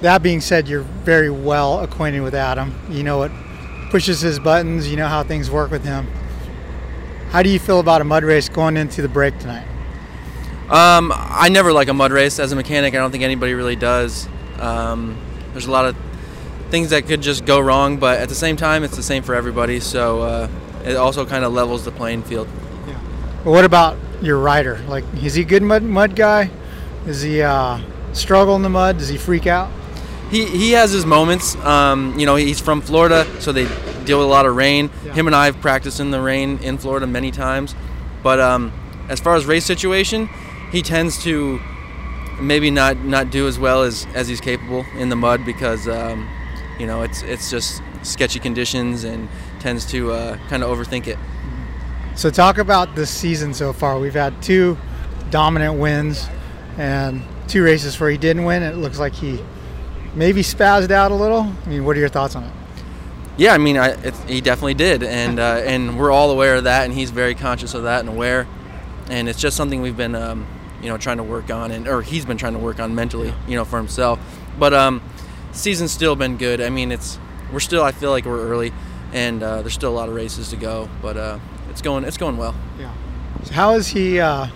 that 0.00 0.22
being 0.22 0.40
said, 0.40 0.66
you're 0.66 0.80
very 0.80 1.28
well 1.28 1.80
acquainted 1.80 2.22
with 2.22 2.34
Adam. 2.34 2.74
You 2.88 3.02
know 3.02 3.18
what 3.18 3.30
pushes 3.90 4.22
his 4.22 4.38
buttons, 4.38 4.90
you 4.90 4.96
know 4.96 5.08
how 5.08 5.24
things 5.24 5.50
work 5.50 5.70
with 5.70 5.84
him. 5.84 6.06
How 7.32 7.42
do 7.42 7.50
you 7.50 7.58
feel 7.58 7.80
about 7.80 8.00
a 8.00 8.04
mud 8.04 8.24
race 8.24 8.48
going 8.48 8.78
into 8.78 9.02
the 9.02 9.10
break 9.10 9.38
tonight? 9.40 9.66
Um, 10.70 11.12
I 11.14 11.50
never 11.50 11.70
like 11.70 11.88
a 11.88 11.94
mud 11.94 12.10
race 12.10 12.38
as 12.38 12.50
a 12.50 12.56
mechanic. 12.56 12.94
I 12.94 12.96
don't 12.96 13.10
think 13.10 13.24
anybody 13.24 13.52
really 13.52 13.76
does. 13.76 14.26
Um, 14.58 15.18
there's 15.52 15.66
a 15.66 15.70
lot 15.70 15.84
of 15.84 15.94
things 16.70 16.88
that 16.90 17.06
could 17.06 17.20
just 17.20 17.44
go 17.44 17.60
wrong, 17.60 17.98
but 17.98 18.20
at 18.20 18.30
the 18.30 18.34
same 18.34 18.56
time, 18.56 18.84
it's 18.84 18.96
the 18.96 19.02
same 19.02 19.22
for 19.22 19.34
everybody. 19.34 19.80
So 19.80 20.22
uh, 20.22 20.48
it 20.86 20.96
also 20.96 21.26
kind 21.26 21.44
of 21.44 21.52
levels 21.52 21.84
the 21.84 21.90
playing 21.92 22.22
field. 22.22 22.48
But 23.48 23.52
what 23.52 23.64
about 23.64 23.96
your 24.20 24.38
rider? 24.38 24.78
Like, 24.88 25.04
is 25.22 25.32
he 25.32 25.40
a 25.40 25.44
good 25.46 25.62
mud, 25.62 25.82
mud 25.82 26.14
guy? 26.14 26.50
Is 27.06 27.22
he 27.22 27.40
uh, 27.40 27.80
struggle 28.12 28.54
in 28.56 28.60
the 28.60 28.68
mud? 28.68 28.98
Does 28.98 29.08
he 29.08 29.16
freak 29.16 29.46
out? 29.46 29.72
He, 30.30 30.44
he 30.44 30.72
has 30.72 30.90
his 30.90 31.06
moments. 31.06 31.56
Um, 31.64 32.18
you 32.18 32.26
know, 32.26 32.36
he's 32.36 32.60
from 32.60 32.82
Florida, 32.82 33.26
so 33.40 33.50
they 33.52 33.64
deal 34.04 34.18
with 34.18 34.26
a 34.26 34.30
lot 34.30 34.44
of 34.44 34.54
rain. 34.54 34.90
Yeah. 35.02 35.14
Him 35.14 35.28
and 35.28 35.34
I 35.34 35.46
have 35.46 35.62
practiced 35.62 35.98
in 35.98 36.10
the 36.10 36.20
rain 36.20 36.58
in 36.58 36.76
Florida 36.76 37.06
many 37.06 37.30
times. 37.30 37.74
But 38.22 38.38
um, 38.38 38.70
as 39.08 39.18
far 39.18 39.34
as 39.34 39.46
race 39.46 39.64
situation, 39.64 40.28
he 40.70 40.82
tends 40.82 41.22
to 41.22 41.58
maybe 42.42 42.70
not, 42.70 42.98
not 42.98 43.30
do 43.30 43.48
as 43.48 43.58
well 43.58 43.82
as, 43.82 44.06
as 44.14 44.28
he's 44.28 44.42
capable 44.42 44.84
in 44.98 45.08
the 45.08 45.16
mud 45.16 45.46
because, 45.46 45.88
um, 45.88 46.28
you 46.78 46.86
know, 46.86 47.00
it's, 47.00 47.22
it's 47.22 47.50
just 47.50 47.80
sketchy 48.02 48.40
conditions 48.40 49.04
and 49.04 49.26
tends 49.58 49.86
to 49.86 50.12
uh, 50.12 50.36
kind 50.50 50.62
of 50.62 50.68
overthink 50.68 51.06
it. 51.06 51.18
So, 52.18 52.30
talk 52.30 52.58
about 52.58 52.96
this 52.96 53.10
season 53.10 53.54
so 53.54 53.72
far. 53.72 53.96
We've 54.00 54.12
had 54.12 54.42
two 54.42 54.76
dominant 55.30 55.78
wins 55.78 56.26
and 56.76 57.22
two 57.46 57.62
races 57.62 58.00
where 58.00 58.10
he 58.10 58.18
didn't 58.18 58.44
win. 58.44 58.64
It 58.64 58.74
looks 58.74 58.98
like 58.98 59.12
he 59.12 59.38
maybe 60.16 60.42
spazzed 60.42 60.90
out 60.90 61.12
a 61.12 61.14
little. 61.14 61.42
I 61.64 61.68
mean, 61.68 61.84
what 61.84 61.96
are 61.96 62.00
your 62.00 62.08
thoughts 62.08 62.34
on 62.34 62.42
it? 62.42 62.52
Yeah, 63.36 63.54
I 63.54 63.58
mean, 63.58 63.76
I, 63.76 63.90
it, 63.90 64.16
he 64.26 64.40
definitely 64.40 64.74
did, 64.74 65.04
and 65.04 65.38
uh, 65.38 65.42
and 65.64 65.96
we're 65.96 66.10
all 66.10 66.32
aware 66.32 66.56
of 66.56 66.64
that, 66.64 66.86
and 66.86 66.92
he's 66.92 67.12
very 67.12 67.36
conscious 67.36 67.72
of 67.74 67.84
that 67.84 68.00
and 68.00 68.08
aware, 68.08 68.48
and 69.08 69.28
it's 69.28 69.38
just 69.38 69.56
something 69.56 69.80
we've 69.80 69.96
been, 69.96 70.16
um, 70.16 70.44
you 70.82 70.88
know, 70.88 70.98
trying 70.98 71.18
to 71.18 71.22
work 71.22 71.52
on, 71.52 71.70
and 71.70 71.86
or 71.86 72.02
he's 72.02 72.24
been 72.24 72.36
trying 72.36 72.54
to 72.54 72.58
work 72.58 72.80
on 72.80 72.96
mentally, 72.96 73.32
you 73.46 73.54
know, 73.54 73.64
for 73.64 73.76
himself. 73.76 74.18
But 74.58 74.74
um, 74.74 75.02
season's 75.52 75.92
still 75.92 76.16
been 76.16 76.36
good. 76.36 76.60
I 76.60 76.68
mean, 76.68 76.90
it's 76.90 77.16
we're 77.52 77.60
still, 77.60 77.84
I 77.84 77.92
feel 77.92 78.10
like 78.10 78.24
we're 78.24 78.40
early, 78.40 78.72
and 79.12 79.40
uh, 79.40 79.62
there's 79.62 79.74
still 79.74 79.92
a 79.92 79.94
lot 79.94 80.08
of 80.08 80.16
races 80.16 80.48
to 80.48 80.56
go, 80.56 80.88
but 81.00 81.16
uh, 81.16 81.38
it's 81.70 81.82
going, 81.82 82.04
it's 82.04 82.16
going 82.16 82.36
well. 82.36 82.54
Yeah. 82.78 82.92
So 83.44 83.54
how 83.54 83.74
is 83.74 83.88
he? 83.88 84.20
Uh, 84.20 84.48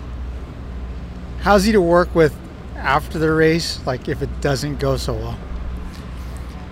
how's 1.39 1.63
he 1.65 1.71
to 1.71 1.81
work 1.81 2.13
with 2.15 2.35
after 2.75 3.19
the 3.19 3.31
race? 3.31 3.85
Like 3.85 4.07
if 4.07 4.21
it 4.21 4.41
doesn't 4.41 4.79
go 4.79 4.97
so 4.97 5.13
well. 5.13 5.37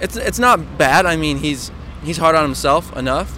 It's 0.02 0.16
it's 0.18 0.40
not 0.40 0.78
bad. 0.78 1.06
I 1.06 1.16
mean, 1.16 1.38
he's 1.38 1.72
he's 2.04 2.18
hard 2.18 2.36
on 2.36 2.44
himself 2.44 2.96
enough, 2.98 3.38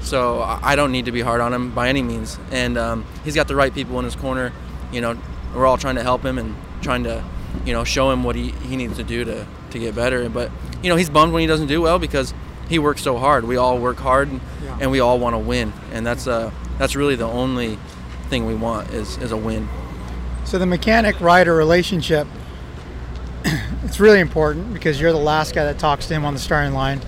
so 0.00 0.40
I 0.40 0.60
I 0.62 0.76
don't 0.76 0.92
need 0.92 1.06
to 1.06 1.12
be 1.12 1.20
hard 1.20 1.40
on 1.40 1.52
him 1.52 1.74
by 1.74 1.88
any 1.88 2.02
means. 2.02 2.38
And 2.52 2.78
um, 2.78 3.04
he's 3.24 3.34
got 3.34 3.48
the 3.48 3.56
right 3.56 3.74
people 3.74 3.98
in 3.98 4.04
his 4.04 4.14
corner. 4.14 4.52
You 4.92 5.00
know, 5.00 5.18
we're 5.54 5.66
all 5.66 5.76
trying 5.76 5.96
to 5.96 6.02
help 6.02 6.24
him 6.24 6.38
and 6.38 6.54
trying 6.82 7.04
to, 7.04 7.24
you 7.64 7.72
know, 7.72 7.84
show 7.84 8.10
him 8.10 8.22
what 8.22 8.36
he, 8.36 8.50
he 8.68 8.76
needs 8.76 8.96
to 8.96 9.02
do 9.02 9.24
to, 9.24 9.46
to 9.70 9.78
get 9.78 9.94
better. 9.94 10.28
But 10.28 10.50
you 10.82 10.88
know, 10.88 10.96
he's 10.96 11.10
bummed 11.10 11.32
when 11.32 11.40
he 11.40 11.46
doesn't 11.46 11.66
do 11.66 11.82
well 11.82 11.98
because 11.98 12.32
he 12.68 12.78
works 12.78 13.02
so 13.02 13.16
hard. 13.18 13.44
We 13.44 13.56
all 13.56 13.78
work 13.78 13.98
hard, 13.98 14.28
and, 14.28 14.40
Yeah. 14.64 14.78
and 14.80 14.90
we 14.90 15.00
all 15.00 15.18
want 15.18 15.34
to 15.34 15.38
win. 15.38 15.72
And 15.92 16.06
that's 16.06 16.26
uh 16.26 16.50
that's 16.78 16.94
really 16.96 17.16
the 17.16 17.26
only 17.26 17.78
thing 18.30 18.46
we 18.46 18.54
want 18.54 18.90
is 18.90 19.16
is 19.18 19.32
a 19.32 19.36
win. 19.36 19.68
So 20.44 20.58
the 20.58 20.66
mechanic 20.66 21.20
rider 21.20 21.54
relationship, 21.54 22.26
it's 23.84 24.00
really 24.00 24.20
important 24.20 24.72
because 24.72 25.00
you're 25.00 25.12
the 25.12 25.18
last 25.18 25.54
guy 25.54 25.64
that 25.64 25.78
talks 25.78 26.06
to 26.08 26.14
him 26.14 26.24
on 26.24 26.34
the 26.34 26.40
starting 26.40 26.74
line. 26.74 27.00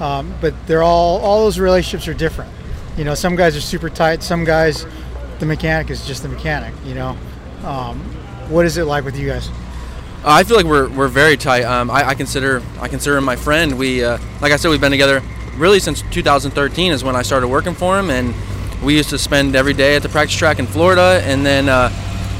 Um, 0.00 0.34
but 0.40 0.54
they're 0.66 0.82
all 0.82 1.18
all 1.20 1.44
those 1.44 1.58
relationships 1.58 2.06
are 2.08 2.14
different. 2.14 2.50
You 2.96 3.04
know, 3.04 3.14
some 3.14 3.36
guys 3.36 3.56
are 3.56 3.60
super 3.60 3.90
tight. 3.90 4.22
Some 4.22 4.44
guys, 4.44 4.86
the 5.38 5.46
mechanic 5.46 5.90
is 5.90 6.06
just 6.06 6.22
the 6.22 6.28
mechanic. 6.28 6.74
You 6.84 6.94
know, 6.94 7.16
um, 7.64 7.98
what 8.50 8.64
is 8.66 8.76
it 8.78 8.84
like 8.84 9.04
with 9.04 9.18
you 9.18 9.28
guys? 9.28 9.48
Uh, 10.26 10.30
I 10.32 10.42
feel 10.42 10.56
like 10.56 10.66
we're, 10.66 10.88
we're 10.88 11.06
very 11.06 11.36
tight. 11.36 11.62
Um, 11.62 11.88
I, 11.88 12.08
I 12.08 12.14
consider 12.16 12.60
I 12.80 12.88
consider 12.88 13.16
him 13.16 13.22
my 13.22 13.36
friend. 13.36 13.78
We 13.78 14.02
uh, 14.02 14.18
like 14.40 14.50
I 14.50 14.56
said, 14.56 14.70
we've 14.70 14.80
been 14.80 14.90
together 14.90 15.22
really 15.56 15.78
since 15.78 16.02
2013 16.10 16.90
is 16.90 17.04
when 17.04 17.14
I 17.14 17.22
started 17.22 17.46
working 17.46 17.74
for 17.74 17.96
him, 17.96 18.10
and 18.10 18.34
we 18.82 18.96
used 18.96 19.10
to 19.10 19.18
spend 19.18 19.54
every 19.54 19.72
day 19.72 19.94
at 19.94 20.02
the 20.02 20.08
practice 20.08 20.36
track 20.36 20.58
in 20.58 20.66
Florida, 20.66 21.22
and 21.22 21.46
then 21.46 21.68
uh, 21.68 21.92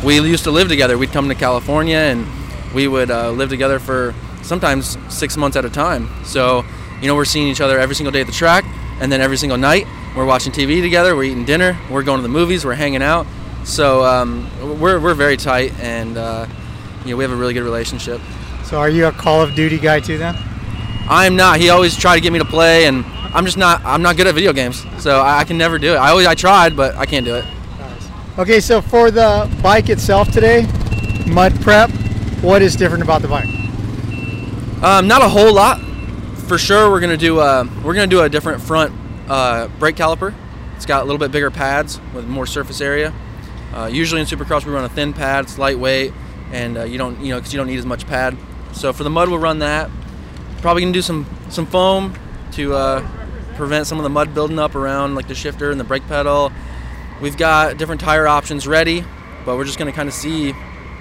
we 0.05 0.19
used 0.19 0.43
to 0.45 0.50
live 0.50 0.66
together. 0.66 0.99
We'd 0.99 1.12
come 1.12 1.28
to 1.28 1.37
California, 1.37 1.99
and 1.99 2.26
we 2.75 2.88
would 2.88 3.12
uh, 3.12 3.31
live 3.31 3.50
together 3.50 3.78
for 3.78 4.16
sometimes 4.43 4.99
six 5.09 5.37
months 5.37 5.57
at 5.57 5.64
a 5.64 5.71
time. 5.71 6.09
So 6.25 6.64
you 7.00 7.07
know 7.07 7.14
we're 7.14 7.25
seeing 7.25 7.47
each 7.47 7.61
other 7.61 7.78
every 7.78 7.95
single 7.95 8.11
day 8.11 8.23
at 8.23 8.26
the 8.26 8.33
track, 8.33 8.64
and 9.00 9.12
then 9.12 9.21
every 9.21 9.37
single 9.37 9.59
night 9.59 9.87
we're 10.16 10.26
watching 10.26 10.50
TV 10.50 10.83
together. 10.83 11.14
We're 11.14 11.23
eating 11.31 11.45
dinner. 11.45 11.78
We're 11.88 12.02
going 12.02 12.19
to 12.19 12.23
the 12.23 12.28
movies. 12.28 12.64
We're 12.64 12.75
hanging 12.75 13.02
out. 13.02 13.28
So 13.62 14.05
um, 14.05 14.81
we're, 14.81 14.99
we're 14.99 15.14
very 15.14 15.37
tight, 15.37 15.73
and 15.78 16.19
uh, 16.19 16.47
you 17.06 17.14
know 17.14 17.18
we 17.18 17.25
have 17.25 17.32
a 17.32 17.36
really 17.36 17.54
good 17.54 17.62
relationship. 17.62 18.20
So 18.64 18.78
are 18.78 18.88
you 18.88 19.06
a 19.06 19.12
Call 19.12 19.42
of 19.42 19.54
Duty 19.54 19.78
guy 19.78 20.00
too 20.00 20.18
then? 20.18 20.36
I'm 21.08 21.36
not. 21.36 21.60
He 21.60 21.70
always 21.70 21.96
tried 21.96 22.16
to 22.16 22.20
get 22.20 22.32
me 22.32 22.38
to 22.38 22.44
play, 22.44 22.86
and 22.86 23.04
I'm 23.32 23.44
just 23.44 23.56
not. 23.56 23.80
I'm 23.84 24.02
not 24.02 24.16
good 24.16 24.26
at 24.26 24.34
video 24.34 24.52
games, 24.52 24.84
so 24.98 25.20
I, 25.20 25.38
I 25.40 25.44
can 25.44 25.56
never 25.56 25.78
do 25.78 25.92
it. 25.92 25.96
I 25.96 26.10
always 26.10 26.26
I 26.26 26.34
tried, 26.34 26.76
but 26.76 26.96
I 26.96 27.06
can't 27.06 27.25
do 27.25 27.36
it. 27.36 27.44
Okay, 28.38 28.60
so 28.60 28.82
for 28.82 29.10
the 29.10 29.50
bike 29.62 29.88
itself 29.88 30.30
today, 30.30 30.66
mud 31.26 31.58
prep, 31.62 31.90
what 32.42 32.60
is 32.60 32.76
different 32.76 33.02
about 33.02 33.22
the 33.22 33.28
bike? 33.28 33.48
Um, 34.82 35.08
not 35.08 35.22
a 35.22 35.28
whole 35.28 35.54
lot, 35.54 35.80
for 36.46 36.58
sure. 36.58 36.90
We're 36.90 37.00
gonna 37.00 37.16
do 37.16 37.40
a 37.40 37.64
we're 37.82 37.94
gonna 37.94 38.06
do 38.06 38.20
a 38.20 38.28
different 38.28 38.60
front 38.60 38.92
uh, 39.28 39.68
brake 39.78 39.96
caliper. 39.96 40.34
It's 40.75 40.84
got 40.86 41.02
a 41.02 41.04
little 41.04 41.18
bit 41.18 41.32
bigger 41.32 41.50
pads 41.50 42.00
with 42.14 42.26
more 42.26 42.46
surface 42.46 42.80
area. 42.80 43.14
Uh, 43.72 43.86
usually 43.86 44.20
in 44.20 44.26
Supercross 44.26 44.66
we 44.66 44.72
run 44.72 44.84
a 44.84 44.88
thin 44.88 45.12
pad. 45.12 45.44
It's 45.44 45.56
lightweight, 45.58 46.12
and 46.52 46.78
uh, 46.78 46.84
you 46.84 46.98
don't 46.98 47.18
you 47.20 47.30
know 47.30 47.38
because 47.38 47.52
you 47.52 47.58
don't 47.58 47.66
need 47.66 47.78
as 47.78 47.86
much 47.86 48.06
pad. 48.06 48.36
So 48.72 48.92
for 48.92 49.04
the 49.04 49.10
mud 49.10 49.28
we'll 49.28 49.38
run 49.38 49.60
that. 49.60 49.90
Probably 50.60 50.82
gonna 50.82 50.92
do 50.92 51.02
some 51.02 51.26
some 51.48 51.66
foam 51.66 52.14
to 52.52 52.74
uh, 52.74 53.08
prevent 53.54 53.86
some 53.86 53.98
of 53.98 54.04
the 54.04 54.10
mud 54.10 54.34
building 54.34 54.58
up 54.58 54.74
around 54.74 55.14
like 55.14 55.28
the 55.28 55.34
shifter 55.34 55.70
and 55.70 55.80
the 55.80 55.84
brake 55.84 56.06
pedal. 56.08 56.52
We've 57.20 57.36
got 57.36 57.78
different 57.78 58.00
tire 58.00 58.26
options 58.26 58.66
ready, 58.66 59.04
but 59.44 59.56
we're 59.56 59.64
just 59.64 59.78
gonna 59.78 59.92
kind 59.92 60.08
of 60.08 60.14
see 60.14 60.52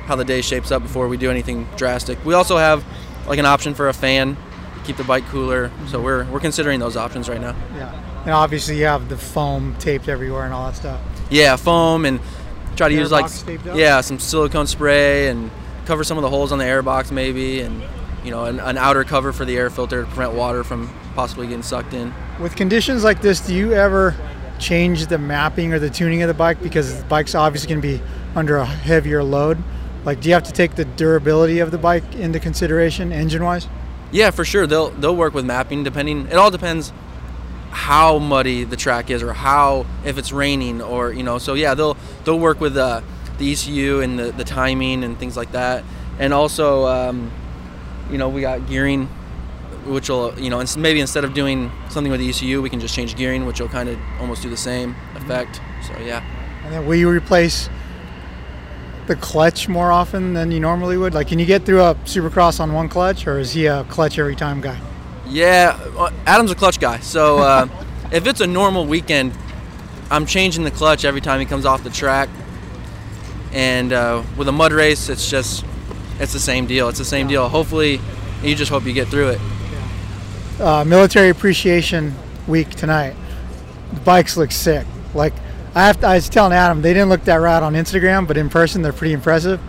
how 0.05 0.15
the 0.15 0.25
day 0.25 0.41
shapes 0.41 0.71
up 0.71 0.81
before 0.83 1.07
we 1.07 1.17
do 1.17 1.31
anything 1.31 1.67
drastic. 1.77 2.23
We 2.23 2.33
also 2.33 2.57
have 2.57 2.85
like 3.27 3.39
an 3.39 3.45
option 3.45 3.73
for 3.73 3.89
a 3.89 3.93
fan, 3.93 4.35
to 4.35 4.83
keep 4.83 4.97
the 4.97 5.03
bike 5.03 5.25
cooler. 5.25 5.71
So 5.87 6.01
we're 6.01 6.25
we're 6.25 6.39
considering 6.39 6.79
those 6.79 6.95
options 6.95 7.27
right 7.27 7.41
now. 7.41 7.55
Yeah. 7.75 8.01
And 8.23 8.33
obviously 8.33 8.77
you 8.79 8.85
have 8.85 9.09
the 9.09 9.17
foam 9.17 9.75
taped 9.77 10.07
everywhere 10.07 10.45
and 10.45 10.53
all 10.53 10.65
that 10.67 10.75
stuff. 10.75 11.01
Yeah, 11.29 11.55
foam 11.55 12.05
and 12.05 12.19
try 12.75 12.89
to 12.89 12.95
use 12.95 13.11
like 13.11 13.25
Airbox 13.25 13.45
taped 13.45 13.67
up? 13.67 13.77
yeah 13.77 14.01
some 14.01 14.19
silicone 14.19 14.67
spray 14.67 15.29
and 15.29 15.49
cover 15.85 16.03
some 16.03 16.17
of 16.17 16.21
the 16.21 16.29
holes 16.29 16.51
on 16.51 16.57
the 16.57 16.65
airbox 16.65 17.11
maybe 17.11 17.61
and 17.61 17.83
you 18.25 18.31
know, 18.31 18.45
an, 18.45 18.59
an 18.59 18.77
outer 18.77 19.03
cover 19.03 19.31
for 19.31 19.45
the 19.45 19.55
air 19.55 19.69
filter 19.69 20.01
to 20.01 20.07
prevent 20.07 20.33
water 20.33 20.63
from 20.63 20.91
possibly 21.13 21.45
getting 21.45 21.61
sucked 21.61 21.93
in. 21.93 22.11
With 22.39 22.55
conditions 22.55 23.03
like 23.03 23.21
this, 23.21 23.39
do 23.39 23.53
you 23.53 23.73
ever 23.73 24.15
change 24.57 25.05
the 25.07 25.19
mapping 25.19 25.71
or 25.73 25.79
the 25.79 25.91
tuning 25.91 26.23
of 26.23 26.27
the 26.27 26.33
bike 26.33 26.61
because 26.61 27.03
the 27.03 27.07
bike's 27.07 27.35
obviously 27.35 27.69
going 27.69 27.81
to 27.81 27.87
be 27.87 28.03
under 28.35 28.57
a 28.57 28.65
heavier 28.65 29.23
load? 29.23 29.59
Like, 30.03 30.21
do 30.21 30.29
you 30.29 30.33
have 30.33 30.43
to 30.43 30.51
take 30.51 30.75
the 30.75 30.85
durability 30.85 31.59
of 31.59 31.69
the 31.69 31.77
bike 31.77 32.15
into 32.15 32.39
consideration, 32.39 33.11
engine-wise? 33.11 33.67
Yeah, 34.11 34.31
for 34.31 34.45
sure. 34.45 34.65
They'll 34.65 34.89
they'll 34.91 35.15
work 35.15 35.33
with 35.33 35.45
mapping 35.45 35.83
depending. 35.83 36.27
It 36.27 36.35
all 36.35 36.51
depends 36.51 36.93
how 37.75 38.19
muddy 38.19 38.63
the 38.63 38.77
track 38.77 39.09
is 39.09 39.21
or 39.21 39.33
how 39.33 39.85
if 40.05 40.17
it's 40.17 40.31
raining 40.31 40.81
or 40.81 41.11
you 41.11 41.23
know. 41.23 41.37
So 41.37 41.55
yeah, 41.55 41.75
they'll 41.75 41.97
they'll 42.23 42.39
work 42.39 42.61
with 42.61 42.77
uh, 42.77 43.01
the 43.37 43.51
ECU 43.51 43.99
and 43.99 44.17
the, 44.17 44.31
the 44.31 44.45
timing 44.45 45.03
and 45.03 45.19
things 45.19 45.35
like 45.35 45.51
that. 45.51 45.83
And 46.17 46.33
also, 46.33 46.87
um, 46.87 47.29
you 48.09 48.17
know, 48.17 48.29
we 48.29 48.39
got 48.39 48.65
gearing, 48.67 49.07
which 49.85 50.09
will 50.09 50.33
you 50.39 50.49
know 50.49 50.63
maybe 50.77 51.01
instead 51.01 51.25
of 51.25 51.33
doing 51.33 51.69
something 51.89 52.09
with 52.09 52.21
the 52.21 52.29
ECU, 52.29 52.61
we 52.61 52.69
can 52.69 52.79
just 52.79 52.95
change 52.95 53.17
gearing, 53.17 53.45
which 53.45 53.59
will 53.59 53.67
kind 53.67 53.89
of 53.89 53.99
almost 54.21 54.41
do 54.41 54.49
the 54.49 54.57
same 54.57 54.95
effect. 55.15 55.59
So 55.85 55.97
yeah. 55.99 56.23
And 56.63 56.73
then 56.73 56.85
will 56.87 56.95
you 56.95 57.09
replace 57.09 57.69
the 59.07 59.17
clutch 59.17 59.67
more 59.67 59.91
often 59.91 60.33
than 60.33 60.49
you 60.49 60.61
normally 60.61 60.95
would? 60.97 61.13
Like, 61.13 61.27
can 61.27 61.39
you 61.39 61.45
get 61.45 61.65
through 61.65 61.81
a 61.81 61.93
Supercross 62.05 62.61
on 62.61 62.71
one 62.71 62.87
clutch, 62.87 63.27
or 63.27 63.37
is 63.37 63.51
he 63.51 63.65
a 63.65 63.83
clutch 63.83 64.17
every 64.17 64.35
time 64.35 64.61
guy? 64.61 64.79
Yeah, 65.27 65.79
uh, 65.97 66.11
Adam's 66.25 66.51
a 66.51 66.55
clutch 66.55 66.79
guy. 66.79 66.99
So 66.99 67.39
uh, 67.39 67.67
if 68.11 68.27
it's 68.27 68.41
a 68.41 68.47
normal 68.47 68.85
weekend, 68.85 69.33
I'm 70.09 70.25
changing 70.25 70.63
the 70.63 70.71
clutch 70.71 71.05
every 71.05 71.21
time 71.21 71.39
he 71.39 71.45
comes 71.45 71.65
off 71.65 71.83
the 71.83 71.89
track. 71.89 72.29
And 73.51 73.93
uh, 73.93 74.23
with 74.37 74.47
a 74.47 74.51
mud 74.51 74.73
race, 74.73 75.09
it's 75.09 75.29
just 75.29 75.65
it's 76.19 76.33
the 76.33 76.39
same 76.39 76.65
deal. 76.65 76.89
It's 76.89 76.99
the 76.99 77.05
same 77.05 77.27
deal. 77.27 77.47
Hopefully, 77.47 77.99
you 78.43 78.55
just 78.55 78.69
hope 78.69 78.85
you 78.85 78.93
get 78.93 79.07
through 79.07 79.29
it. 79.29 79.41
Uh, 80.59 80.83
military 80.85 81.29
Appreciation 81.29 82.13
Week 82.47 82.69
tonight. 82.69 83.15
The 83.93 83.99
bikes 84.01 84.37
look 84.37 84.51
sick. 84.51 84.85
Like 85.13 85.33
I 85.73 85.87
have 85.87 85.99
to, 86.01 86.07
I 86.07 86.15
was 86.15 86.29
telling 86.29 86.53
Adam 86.53 86.81
they 86.81 86.93
didn't 86.93 87.09
look 87.09 87.23
that 87.25 87.37
rad 87.37 87.63
on 87.63 87.73
Instagram, 87.73 88.27
but 88.27 88.37
in 88.37 88.49
person 88.49 88.81
they're 88.81 88.93
pretty 88.93 89.13
impressive. 89.13 89.59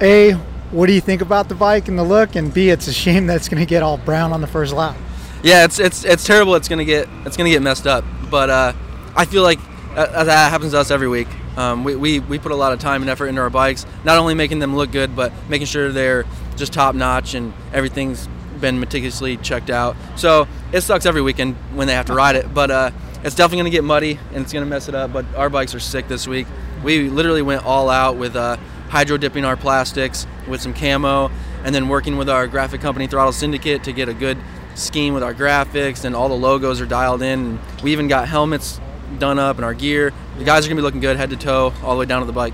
A, 0.00 0.34
what 0.72 0.86
do 0.86 0.92
you 0.92 1.00
think 1.00 1.20
about 1.20 1.48
the 1.48 1.54
bike 1.54 1.88
and 1.88 1.98
the 1.98 2.02
look? 2.02 2.34
And 2.34 2.52
B, 2.52 2.70
it's 2.70 2.88
a 2.88 2.92
shame 2.92 3.26
that 3.28 3.36
it's 3.36 3.48
going 3.48 3.60
to 3.60 3.66
get 3.66 3.82
all 3.82 3.98
brown 3.98 4.32
on 4.32 4.40
the 4.40 4.46
first 4.46 4.72
lap. 4.72 4.96
Yeah, 5.42 5.64
it's 5.64 5.80
it's 5.80 6.04
it's 6.04 6.24
terrible. 6.24 6.54
It's 6.54 6.68
gonna 6.68 6.84
get 6.84 7.08
it's 7.26 7.36
gonna 7.36 7.50
get 7.50 7.62
messed 7.62 7.84
up. 7.84 8.04
But 8.30 8.48
uh, 8.48 8.72
I 9.16 9.24
feel 9.24 9.42
like 9.42 9.58
uh, 9.96 10.24
that 10.24 10.50
happens 10.50 10.70
to 10.72 10.78
us 10.78 10.90
every 10.90 11.08
week. 11.08 11.28
Um, 11.56 11.84
we, 11.84 11.96
we, 11.96 12.20
we 12.20 12.38
put 12.38 12.52
a 12.52 12.56
lot 12.56 12.72
of 12.72 12.78
time 12.78 13.02
and 13.02 13.10
effort 13.10 13.26
into 13.26 13.42
our 13.42 13.50
bikes, 13.50 13.84
not 14.04 14.16
only 14.18 14.34
making 14.34 14.58
them 14.58 14.74
look 14.74 14.90
good, 14.90 15.14
but 15.14 15.32
making 15.50 15.66
sure 15.66 15.92
they're 15.92 16.24
just 16.56 16.72
top 16.72 16.94
notch 16.94 17.34
and 17.34 17.52
everything's 17.74 18.26
been 18.58 18.80
meticulously 18.80 19.36
checked 19.36 19.68
out. 19.68 19.96
So 20.16 20.48
it 20.72 20.80
sucks 20.80 21.04
every 21.04 21.20
weekend 21.20 21.56
when 21.74 21.88
they 21.88 21.94
have 21.94 22.06
to 22.06 22.14
ride 22.14 22.36
it, 22.36 22.54
but 22.54 22.70
uh, 22.70 22.90
it's 23.22 23.34
definitely 23.34 23.58
going 23.58 23.70
to 23.70 23.76
get 23.76 23.84
muddy 23.84 24.18
and 24.32 24.42
it's 24.42 24.52
going 24.52 24.64
to 24.64 24.70
mess 24.70 24.88
it 24.88 24.94
up. 24.94 25.12
But 25.12 25.26
our 25.34 25.50
bikes 25.50 25.74
are 25.74 25.80
sick 25.80 26.08
this 26.08 26.26
week. 26.26 26.46
We 26.82 27.10
literally 27.10 27.42
went 27.42 27.66
all 27.66 27.90
out 27.90 28.16
with 28.16 28.34
uh, 28.34 28.56
hydro 28.92 29.16
dipping 29.16 29.42
our 29.42 29.56
plastics 29.56 30.26
with 30.46 30.60
some 30.60 30.74
camo 30.74 31.30
and 31.64 31.74
then 31.74 31.88
working 31.88 32.18
with 32.18 32.28
our 32.28 32.46
graphic 32.46 32.82
company 32.82 33.06
Throttle 33.06 33.32
Syndicate 33.32 33.82
to 33.84 33.92
get 33.92 34.06
a 34.10 34.12
good 34.12 34.36
scheme 34.74 35.14
with 35.14 35.22
our 35.22 35.32
graphics 35.32 36.04
and 36.04 36.14
all 36.14 36.28
the 36.28 36.34
logos 36.34 36.78
are 36.78 36.84
dialed 36.86 37.22
in. 37.22 37.58
we 37.82 37.90
even 37.92 38.06
got 38.06 38.28
helmets 38.28 38.78
done 39.18 39.38
up 39.38 39.56
and 39.56 39.64
our 39.64 39.72
gear. 39.72 40.12
The 40.36 40.44
guys 40.44 40.66
are 40.66 40.68
gonna 40.68 40.78
be 40.78 40.82
looking 40.82 41.00
good 41.00 41.16
head 41.16 41.30
to 41.30 41.36
toe 41.38 41.72
all 41.82 41.94
the 41.94 42.00
way 42.00 42.04
down 42.04 42.20
to 42.20 42.26
the 42.26 42.34
bike. 42.34 42.52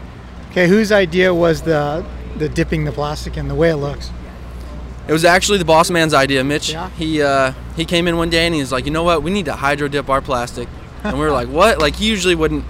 Okay, 0.52 0.68
whose 0.68 0.92
idea 0.92 1.34
was 1.34 1.62
the 1.62 2.06
the 2.36 2.48
dipping 2.48 2.84
the 2.84 2.92
plastic 2.92 3.36
in 3.36 3.48
the 3.48 3.54
way 3.56 3.70
it 3.70 3.76
looks? 3.76 4.12
It 5.08 5.12
was 5.12 5.24
actually 5.24 5.58
the 5.58 5.64
boss 5.64 5.90
man's 5.90 6.14
idea, 6.14 6.44
Mitch. 6.44 6.70
Yeah. 6.70 6.88
He 6.90 7.20
uh, 7.20 7.52
he 7.74 7.84
came 7.84 8.06
in 8.06 8.16
one 8.16 8.30
day 8.30 8.46
and 8.46 8.54
he 8.54 8.60
was 8.60 8.70
like, 8.70 8.84
you 8.84 8.92
know 8.92 9.02
what, 9.02 9.24
we 9.24 9.32
need 9.32 9.46
to 9.46 9.54
hydro 9.54 9.88
dip 9.88 10.08
our 10.08 10.20
plastic, 10.20 10.68
and 11.02 11.18
we 11.18 11.24
were 11.24 11.32
like, 11.32 11.48
what? 11.48 11.80
Like 11.80 11.96
he 11.96 12.06
usually 12.06 12.36
wouldn't. 12.36 12.64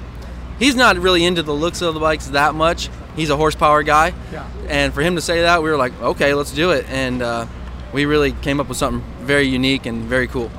He's 0.59 0.75
not 0.75 0.97
really 0.99 1.25
into 1.25 1.43
the 1.43 1.55
looks 1.55 1.83
of 1.83 1.95
the 1.95 2.00
bikes 2.00 2.27
that 2.29 2.55
much. 2.55 2.88
He's 3.17 3.31
a 3.31 3.37
horsepower 3.37 3.83
guy, 3.83 4.12
Yeah. 4.33 4.47
and 4.69 4.93
for 4.95 5.00
him 5.03 5.17
to 5.17 5.21
say 5.21 5.43
that, 5.43 5.62
we 5.62 5.71
were 5.71 5.77
like, 5.77 5.93
okay, 6.00 6.35
let's 6.35 6.53
do 6.53 6.71
it, 6.71 6.87
and 6.88 7.21
uh, 7.23 7.47
we 7.93 8.05
really 8.05 8.33
came 8.33 8.61
up 8.61 8.69
with 8.69 8.79
something 8.79 9.03
very 9.25 9.47
unique 9.49 9.87
and 9.87 10.05
very 10.05 10.29
cool. 10.29 10.50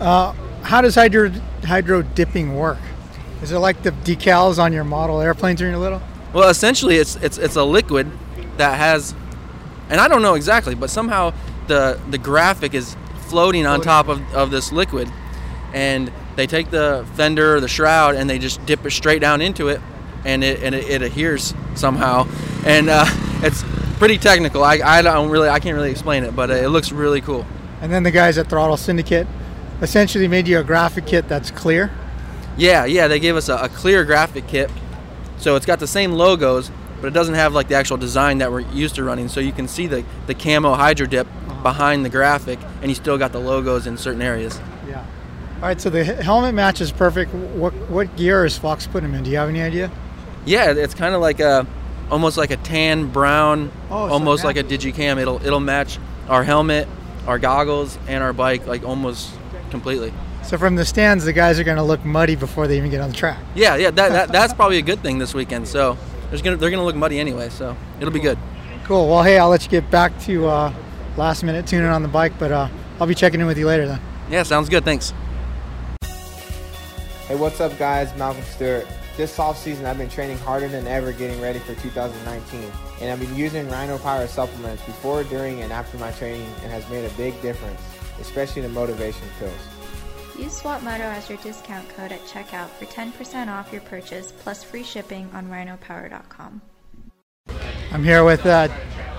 Uh, 0.00 0.32
how 0.62 0.80
does 0.80 0.94
hydro 0.94 1.30
hydro 1.64 2.02
dipping 2.02 2.54
work? 2.56 2.78
Is 3.42 3.52
it 3.52 3.58
like 3.58 3.82
the 3.82 3.90
decals 3.92 4.58
on 4.58 4.72
your 4.72 4.84
model 4.84 5.20
airplanes 5.20 5.60
when 5.60 5.70
you're 5.70 5.78
little? 5.78 6.00
Well, 6.32 6.48
essentially, 6.48 6.96
it's 6.96 7.16
it's 7.16 7.36
it's 7.38 7.56
a 7.56 7.64
liquid 7.64 8.10
that 8.56 8.78
has, 8.78 9.14
and 9.90 10.00
I 10.00 10.08
don't 10.08 10.22
know 10.22 10.34
exactly, 10.34 10.74
but 10.74 10.88
somehow 10.90 11.32
the 11.66 11.98
the 12.10 12.18
graphic 12.18 12.72
is 12.74 12.96
floating 13.28 13.66
on 13.66 13.80
top 13.82 14.08
of, 14.08 14.20
of 14.34 14.50
this 14.50 14.72
liquid, 14.72 15.10
and 15.72 16.12
they 16.36 16.46
take 16.46 16.70
the 16.70 17.06
fender 17.14 17.56
or 17.56 17.60
the 17.60 17.68
shroud 17.68 18.14
and 18.14 18.28
they 18.28 18.38
just 18.38 18.64
dip 18.66 18.84
it 18.86 18.90
straight 18.90 19.20
down 19.20 19.40
into 19.40 19.68
it, 19.68 19.80
and 20.24 20.44
it 20.44 20.62
and 20.62 20.74
it, 20.74 20.88
it 20.88 21.02
adheres 21.02 21.54
somehow, 21.74 22.26
and 22.64 22.88
uh, 22.88 23.04
it's 23.42 23.64
pretty 23.98 24.18
technical. 24.18 24.64
I, 24.64 24.80
I 24.82 25.02
don't 25.02 25.30
really 25.30 25.48
I 25.48 25.60
can't 25.60 25.76
really 25.76 25.90
explain 25.90 26.24
it, 26.24 26.34
but 26.34 26.50
it 26.50 26.70
looks 26.70 26.92
really 26.92 27.20
cool. 27.20 27.46
And 27.80 27.92
then 27.92 28.02
the 28.02 28.10
guys 28.10 28.38
at 28.38 28.48
Throttle 28.48 28.76
Syndicate 28.76 29.26
essentially 29.80 30.28
made 30.28 30.46
you 30.46 30.58
a 30.58 30.64
graphic 30.64 31.06
kit 31.06 31.28
that's 31.28 31.50
clear. 31.50 31.90
Yeah, 32.56 32.84
yeah, 32.84 33.08
they 33.08 33.20
gave 33.20 33.36
us 33.36 33.48
a, 33.48 33.56
a 33.56 33.68
clear 33.68 34.04
graphic 34.04 34.46
kit. 34.46 34.70
So 35.38 35.56
it's 35.56 35.64
got 35.64 35.78
the 35.78 35.86
same 35.86 36.12
logos, 36.12 36.70
but 37.00 37.06
it 37.06 37.14
doesn't 37.14 37.34
have 37.34 37.54
like 37.54 37.68
the 37.68 37.74
actual 37.74 37.96
design 37.96 38.38
that 38.38 38.52
we're 38.52 38.60
used 38.60 38.96
to 38.96 39.04
running. 39.04 39.28
So 39.28 39.40
you 39.40 39.52
can 39.52 39.66
see 39.66 39.86
the, 39.86 40.04
the 40.26 40.34
camo 40.34 40.74
hydro 40.74 41.06
dip 41.06 41.26
behind 41.62 42.04
the 42.04 42.10
graphic, 42.10 42.58
and 42.82 42.90
you 42.90 42.94
still 42.94 43.16
got 43.16 43.32
the 43.32 43.38
logos 43.38 43.86
in 43.86 43.96
certain 43.96 44.20
areas. 44.20 44.60
Yeah. 44.86 45.04
All 45.60 45.66
right, 45.66 45.78
so 45.78 45.90
the 45.90 46.02
helmet 46.04 46.54
match 46.54 46.80
is 46.80 46.90
perfect. 46.90 47.34
What 47.34 47.74
what 47.90 48.16
gear 48.16 48.46
is 48.46 48.56
Fox 48.56 48.86
putting 48.86 49.10
him 49.10 49.14
in? 49.14 49.24
Do 49.24 49.30
you 49.30 49.36
have 49.36 49.50
any 49.50 49.60
idea? 49.60 49.90
Yeah, 50.46 50.70
it's 50.72 50.94
kind 50.94 51.14
of 51.14 51.20
like 51.20 51.38
a, 51.38 51.66
almost 52.10 52.38
like 52.38 52.50
a 52.50 52.56
tan 52.56 53.08
brown, 53.08 53.70
Oh, 53.90 54.08
almost 54.08 54.42
now- 54.42 54.48
like 54.48 54.56
a 54.56 54.64
digicam. 54.64 55.18
It'll 55.20 55.44
it'll 55.44 55.60
match 55.60 55.98
our 56.30 56.42
helmet, 56.44 56.88
our 57.26 57.38
goggles, 57.38 57.98
and 58.08 58.24
our 58.24 58.32
bike 58.32 58.66
like 58.66 58.84
almost 58.84 59.32
completely. 59.70 60.14
So 60.44 60.56
from 60.56 60.76
the 60.76 60.84
stands, 60.86 61.26
the 61.26 61.34
guys 61.34 61.60
are 61.60 61.64
going 61.64 61.76
to 61.76 61.82
look 61.82 62.02
muddy 62.06 62.34
before 62.34 62.66
they 62.66 62.78
even 62.78 62.90
get 62.90 63.02
on 63.02 63.10
the 63.10 63.14
track. 63.16 63.38
Yeah, 63.54 63.76
yeah, 63.76 63.90
that, 63.90 64.08
that 64.12 64.32
that's 64.32 64.54
probably 64.54 64.78
a 64.78 64.82
good 64.82 65.00
thing 65.02 65.18
this 65.18 65.34
weekend. 65.34 65.68
So 65.68 65.98
there's 66.30 66.40
gonna 66.40 66.56
they're 66.56 66.70
gonna 66.70 66.84
look 66.84 66.96
muddy 66.96 67.20
anyway, 67.20 67.50
so 67.50 67.76
it'll 68.00 68.14
be 68.14 68.20
good. 68.20 68.38
Cool. 68.84 69.08
Well, 69.10 69.22
hey, 69.22 69.38
I'll 69.38 69.50
let 69.50 69.62
you 69.62 69.68
get 69.68 69.90
back 69.90 70.18
to 70.20 70.46
uh, 70.46 70.72
last 71.18 71.42
minute 71.44 71.66
tuning 71.66 71.86
on 71.86 72.02
the 72.02 72.08
bike, 72.08 72.32
but 72.38 72.50
uh, 72.50 72.68
I'll 72.98 73.06
be 73.06 73.14
checking 73.14 73.40
in 73.40 73.46
with 73.46 73.58
you 73.58 73.66
later 73.66 73.86
then. 73.86 74.00
Yeah, 74.30 74.42
sounds 74.42 74.70
good. 74.70 74.84
Thanks. 74.86 75.12
Hey, 77.30 77.36
what's 77.36 77.60
up, 77.60 77.78
guys? 77.78 78.12
Malcolm 78.16 78.42
Stewart. 78.42 78.88
This 79.16 79.36
offseason, 79.36 79.84
I've 79.84 79.96
been 79.96 80.08
training 80.08 80.38
harder 80.38 80.66
than 80.66 80.88
ever 80.88 81.12
getting 81.12 81.40
ready 81.40 81.60
for 81.60 81.76
2019, 81.76 82.68
and 83.00 83.08
I've 83.08 83.20
been 83.20 83.36
using 83.36 83.70
Rhino 83.70 83.98
Power 83.98 84.26
supplements 84.26 84.82
before, 84.82 85.22
during, 85.22 85.60
and 85.62 85.72
after 85.72 85.96
my 85.98 86.10
training, 86.10 86.52
and 86.64 86.72
has 86.72 86.90
made 86.90 87.04
a 87.04 87.14
big 87.14 87.40
difference, 87.40 87.80
especially 88.20 88.62
the 88.62 88.68
motivation 88.70 89.22
pills. 89.38 89.54
Use 90.40 90.56
Swap 90.56 90.82
Moto 90.82 91.04
as 91.04 91.28
your 91.28 91.38
discount 91.38 91.88
code 91.90 92.10
at 92.10 92.18
checkout 92.22 92.68
for 92.70 92.86
10% 92.86 93.46
off 93.46 93.70
your 93.70 93.82
purchase 93.82 94.32
plus 94.32 94.64
free 94.64 94.82
shipping 94.82 95.30
on 95.32 95.46
rhinopower.com. 95.46 96.60
I'm 97.92 98.02
here 98.02 98.24
with 98.24 98.44
uh, 98.44 98.66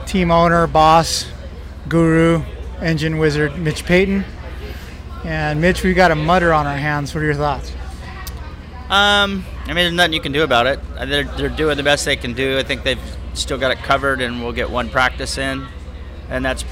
team 0.06 0.32
owner, 0.32 0.68
boss, 0.68 1.32
guru, 1.88 2.44
engine 2.82 3.20
wizard, 3.20 3.58
Mitch 3.58 3.86
Payton. 3.86 4.26
And 5.24 5.62
Mitch, 5.62 5.82
we've 5.82 5.96
got 5.96 6.12
a 6.12 6.16
mutter 6.16 6.52
on 6.52 6.68
our 6.68 6.76
hands. 6.76 7.16
What 7.16 7.24
are 7.24 7.28
your 7.28 7.36
thoughts? 7.36 7.72
Um, 8.92 9.46
I 9.64 9.68
mean, 9.68 9.76
there's 9.76 9.94
nothing 9.94 10.12
you 10.12 10.20
can 10.20 10.34
do 10.34 10.44
about 10.44 10.68
it. 10.68 10.78
Uh, 10.98 11.06
They're, 11.06 11.24
they're 11.24 11.48
doing 11.48 11.78
the 11.78 11.84
best 11.84 12.04
they 12.04 12.18
can 12.18 12.34
do. 12.34 12.60
I 12.60 12.64
think 12.64 12.84
they've 12.84 13.00
still 13.34 13.58
got 13.58 13.72
it 13.72 13.78
covered, 13.78 14.20
and 14.20 14.44
we'll 14.44 14.52
get 14.52 14.70
one 14.70 14.90
practice 14.90 15.38
in, 15.38 15.66
and 16.30 16.44
that's 16.44 16.66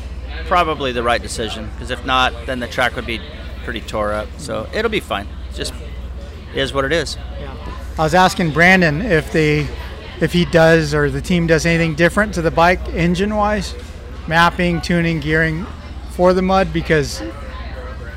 probably 0.45 0.91
the 0.91 1.01
right 1.01 1.21
decision. 1.21 1.69
Because 1.69 1.91
if 1.91 2.05
not, 2.05 2.33
then 2.45 2.59
the 2.59 2.67
track 2.67 2.97
would 2.97 3.05
be 3.05 3.21
pretty 3.63 3.79
tore 3.79 4.11
up. 4.11 4.27
So 4.37 4.67
it'll 4.73 4.91
be 4.91 4.99
fine. 4.99 5.29
It's 5.47 5.57
just 5.57 5.73
is 6.53 6.73
what 6.73 6.83
it 6.83 6.91
is. 6.91 7.15
I 7.97 8.03
was 8.03 8.13
asking 8.13 8.51
Brandon 8.51 9.01
if 9.01 9.31
they, 9.31 9.65
if 10.19 10.33
he 10.33 10.43
does 10.43 10.93
or 10.93 11.09
the 11.09 11.21
team 11.21 11.47
does 11.47 11.65
anything 11.65 11.95
different 11.95 12.33
to 12.33 12.41
the 12.41 12.51
bike 12.51 12.85
engine-wise, 12.89 13.75
mapping, 14.27 14.81
tuning, 14.81 15.21
gearing 15.21 15.65
for 16.09 16.33
the 16.33 16.41
mud 16.41 16.73
because, 16.73 17.23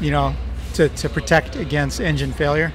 you 0.00 0.10
know, 0.10 0.34
to, 0.74 0.88
to 0.88 1.08
protect 1.08 1.54
against 1.54 2.00
engine 2.00 2.32
failure. 2.32 2.72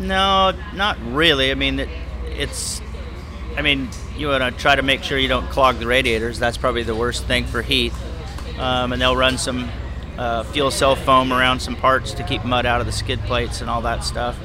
No, 0.00 0.52
not 0.74 0.98
really. 1.12 1.50
I 1.50 1.54
mean, 1.54 1.80
it, 1.80 1.88
it's. 2.26 2.80
I 3.56 3.62
mean, 3.62 3.88
you 4.16 4.28
want 4.28 4.42
to 4.42 4.50
try 4.62 4.74
to 4.74 4.82
make 4.82 5.02
sure 5.02 5.18
you 5.18 5.28
don't 5.28 5.48
clog 5.48 5.78
the 5.78 5.86
radiators. 5.86 6.38
That's 6.38 6.58
probably 6.58 6.82
the 6.82 6.94
worst 6.94 7.24
thing 7.24 7.46
for 7.46 7.62
heat. 7.62 7.92
Um, 8.58 8.92
and 8.92 9.00
they'll 9.00 9.16
run 9.16 9.38
some 9.38 9.70
uh, 10.18 10.42
fuel 10.44 10.70
cell 10.70 10.96
foam 10.96 11.32
around 11.32 11.60
some 11.60 11.76
parts 11.76 12.12
to 12.14 12.22
keep 12.22 12.44
mud 12.44 12.66
out 12.66 12.80
of 12.80 12.86
the 12.86 12.92
skid 12.92 13.20
plates 13.20 13.60
and 13.60 13.70
all 13.70 13.82
that 13.82 14.04
stuff. 14.04 14.38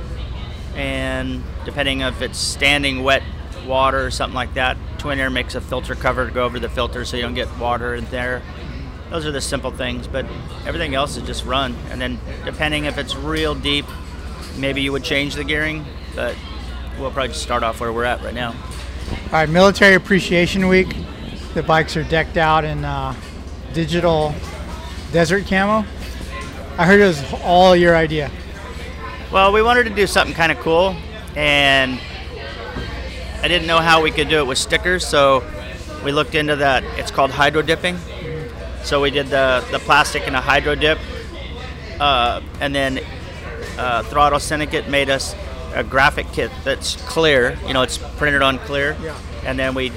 And 0.76 1.44
depending 1.66 2.02
if 2.02 2.22
it's 2.22 2.38
standing 2.38 3.04
wet 3.04 3.24
water 3.66 4.06
or 4.06 4.12
something 4.12 4.36
like 4.36 4.54
that, 4.54 4.78
twin 4.98 5.20
air 5.20 5.30
makes 5.30 5.56
a 5.56 5.62
filter 5.62 5.96
cover 5.96 6.28
to 6.28 6.34
go 6.34 6.44
over 6.44 6.60
the 6.60 6.70
filter 6.70 7.06
so 7.06 7.18
you 7.18 7.24
don't 7.24 7.34
get 7.34 7.58
water 7.58 7.96
in 7.96 8.06
there. 8.06 8.42
Those 9.10 9.26
are 9.26 9.32
the 9.32 9.42
simple 9.42 9.72
things, 9.72 10.08
but 10.08 10.26
everything 10.66 10.96
else 10.96 11.18
is 11.18 11.24
just 11.24 11.46
run. 11.46 11.76
And 11.90 12.00
then 12.00 12.20
depending 12.46 12.86
if 12.86 12.98
it's 12.98 13.16
real 13.16 13.56
deep, 13.56 13.86
maybe 14.58 14.82
you 14.82 14.92
would 14.92 15.04
change 15.04 15.36
the 15.36 15.44
gearing, 15.44 15.86
but 16.16 16.36
we'll 17.00 17.12
probably 17.12 17.30
just 17.30 17.42
start 17.42 17.64
off 17.64 17.80
where 17.80 17.92
we're 17.92 18.04
at 18.04 18.24
right 18.24 18.34
now. 18.34 18.56
All 19.12 19.32
right, 19.32 19.50
Military 19.50 19.96
Appreciation 19.96 20.68
Week. 20.68 20.96
The 21.54 21.64
bikes 21.64 21.98
are 21.98 22.04
decked 22.04 22.38
out 22.38 22.64
in 22.64 22.86
uh, 22.86 23.16
digital 23.74 24.34
desert 25.12 25.48
camo. 25.48 25.86
I 26.78 26.86
heard 26.86 27.00
it 27.00 27.08
was 27.08 27.34
all 27.44 27.76
your 27.76 27.96
idea. 27.96 28.32
Well, 29.32 29.52
we 29.52 29.62
wanted 29.62 29.84
to 29.84 29.90
do 29.90 30.08
something 30.08 30.36
kind 30.36 30.52
of 30.52 30.60
cool, 30.60 30.96
and 31.36 32.00
I 33.42 33.48
didn't 33.48 33.68
know 33.68 33.80
how 33.80 34.02
we 34.02 34.12
could 34.12 34.30
do 34.30 34.40
it 34.40 34.48
with 34.48 34.58
stickers, 34.58 35.06
so 35.06 35.44
we 36.04 36.12
looked 36.12 36.36
into 36.36 36.56
that. 36.58 36.84
It's 36.98 37.12
called 37.12 37.32
hydro 37.32 37.62
dipping. 37.62 37.98
So 38.84 39.02
we 39.02 39.12
did 39.12 39.28
the, 39.28 39.66
the 39.72 39.80
plastic 39.80 40.28
in 40.28 40.36
a 40.36 40.42
hydro 40.42 40.76
dip, 40.76 40.98
uh, 42.00 42.42
and 42.60 42.74
then 42.74 43.00
uh, 43.82 44.04
Throttle 44.04 44.40
Syndicate 44.40 44.88
made 44.90 45.10
us 45.10 45.36
a 45.74 45.84
graphic 45.84 46.28
kit 46.34 46.52
that's 46.64 46.96
clear. 47.08 47.58
You 47.66 47.74
know, 47.74 47.82
it's 47.82 47.98
printed 47.98 48.42
on 48.42 48.60
clear, 48.60 48.96
Yeah. 49.02 49.16
and 49.46 49.58
then 49.58 49.74
we 49.74 49.92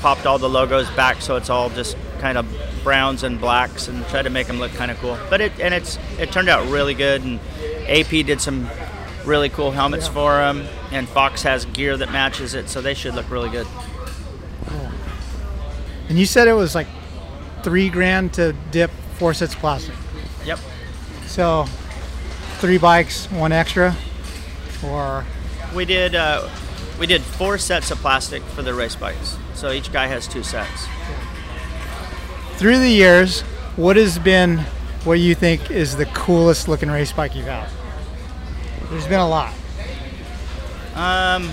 popped 0.00 0.26
all 0.26 0.38
the 0.38 0.48
logos 0.48 0.90
back 0.90 1.20
so 1.22 1.36
it's 1.36 1.48
all 1.50 1.70
just 1.70 1.96
kind 2.20 2.36
of 2.38 2.46
browns 2.84 3.22
and 3.22 3.40
blacks 3.40 3.88
and 3.88 4.04
tried 4.08 4.22
to 4.22 4.30
make 4.30 4.46
them 4.48 4.58
look 4.58 4.72
kind 4.74 4.90
of 4.90 4.98
cool. 4.98 5.16
But 5.30 5.40
it 5.40 5.52
and 5.60 5.72
it's 5.74 5.98
it 6.18 6.30
turned 6.32 6.48
out 6.48 6.66
really 6.68 6.94
good. 6.94 7.22
And 7.24 7.40
AP 7.88 8.10
did 8.26 8.40
some 8.40 8.68
really 9.24 9.48
cool 9.48 9.70
helmets 9.70 10.08
for 10.08 10.32
them, 10.36 10.66
and 10.90 11.08
Fox 11.08 11.42
has 11.42 11.64
gear 11.66 11.96
that 11.96 12.10
matches 12.12 12.54
it, 12.54 12.68
so 12.68 12.80
they 12.80 12.94
should 12.94 13.14
look 13.14 13.30
really 13.30 13.50
good. 13.50 13.66
And 16.08 16.18
you 16.18 16.26
said 16.26 16.48
it 16.48 16.52
was 16.52 16.74
like 16.74 16.86
three 17.62 17.88
grand 17.88 18.32
to 18.34 18.52
dip 18.70 18.90
four 19.18 19.32
sets 19.34 19.54
of 19.54 19.60
plastic. 19.60 19.94
Yep. 20.44 20.58
So 21.26 21.66
three 22.62 22.78
bikes, 22.78 23.28
one 23.32 23.50
extra, 23.50 23.92
or 24.86 25.24
We 25.74 25.84
did 25.84 26.14
uh, 26.14 26.48
we 27.00 27.08
did 27.08 27.20
four 27.20 27.58
sets 27.58 27.90
of 27.90 27.98
plastic 27.98 28.40
for 28.42 28.62
the 28.62 28.72
race 28.72 28.94
bikes, 28.94 29.36
so 29.54 29.72
each 29.72 29.92
guy 29.92 30.06
has 30.06 30.28
two 30.28 30.44
sets. 30.44 30.86
through 32.56 32.78
the 32.78 32.88
years, 32.88 33.40
what 33.74 33.96
has 33.96 34.16
been 34.18 34.58
what 35.02 35.14
you 35.14 35.34
think 35.34 35.72
is 35.72 35.96
the 35.96 36.06
coolest 36.06 36.68
looking 36.68 36.88
race 36.88 37.10
bike 37.12 37.34
you've 37.34 37.46
had? 37.46 37.68
There's 38.90 39.08
been 39.08 39.18
a 39.18 39.28
lot. 39.28 39.52
Um, 40.94 41.50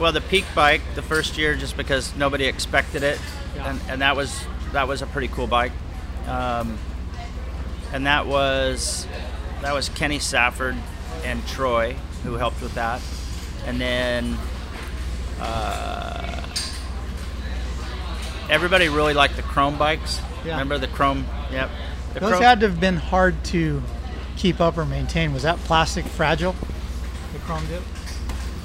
well, 0.00 0.10
the 0.10 0.20
peak 0.22 0.46
bike 0.52 0.80
the 0.96 1.02
first 1.02 1.38
year, 1.38 1.54
just 1.54 1.76
because 1.76 2.16
nobody 2.16 2.46
expected 2.46 3.04
it, 3.04 3.20
Yeah. 3.54 3.70
and, 3.70 3.80
and 3.88 4.02
that 4.02 4.16
was 4.16 4.44
that 4.72 4.88
was 4.88 5.00
a 5.00 5.06
pretty 5.06 5.28
cool 5.28 5.46
bike. 5.46 5.72
Um, 6.26 6.76
and 7.92 8.06
that 8.06 8.26
was 8.26 9.06
that 9.62 9.74
was 9.74 9.88
Kenny 9.90 10.18
Safford 10.18 10.76
and 11.24 11.46
Troy 11.48 11.96
who 12.24 12.34
helped 12.34 12.60
with 12.60 12.74
that, 12.74 13.00
and 13.66 13.80
then 13.80 14.36
uh, 15.40 16.42
everybody 18.50 18.88
really 18.88 19.14
liked 19.14 19.36
the 19.36 19.42
chrome 19.42 19.78
bikes. 19.78 20.20
Yeah. 20.44 20.52
Remember 20.52 20.78
the 20.78 20.88
chrome? 20.88 21.26
Yep. 21.50 21.70
The 22.14 22.20
Those 22.20 22.30
chrome- 22.30 22.42
had 22.42 22.60
to 22.60 22.68
have 22.68 22.80
been 22.80 22.96
hard 22.96 23.42
to 23.46 23.82
keep 24.36 24.60
up 24.60 24.76
or 24.78 24.84
maintain. 24.84 25.32
Was 25.32 25.42
that 25.44 25.58
plastic 25.58 26.04
fragile? 26.04 26.54
The 27.32 27.38
chrome 27.40 27.66
dip? 27.66 27.82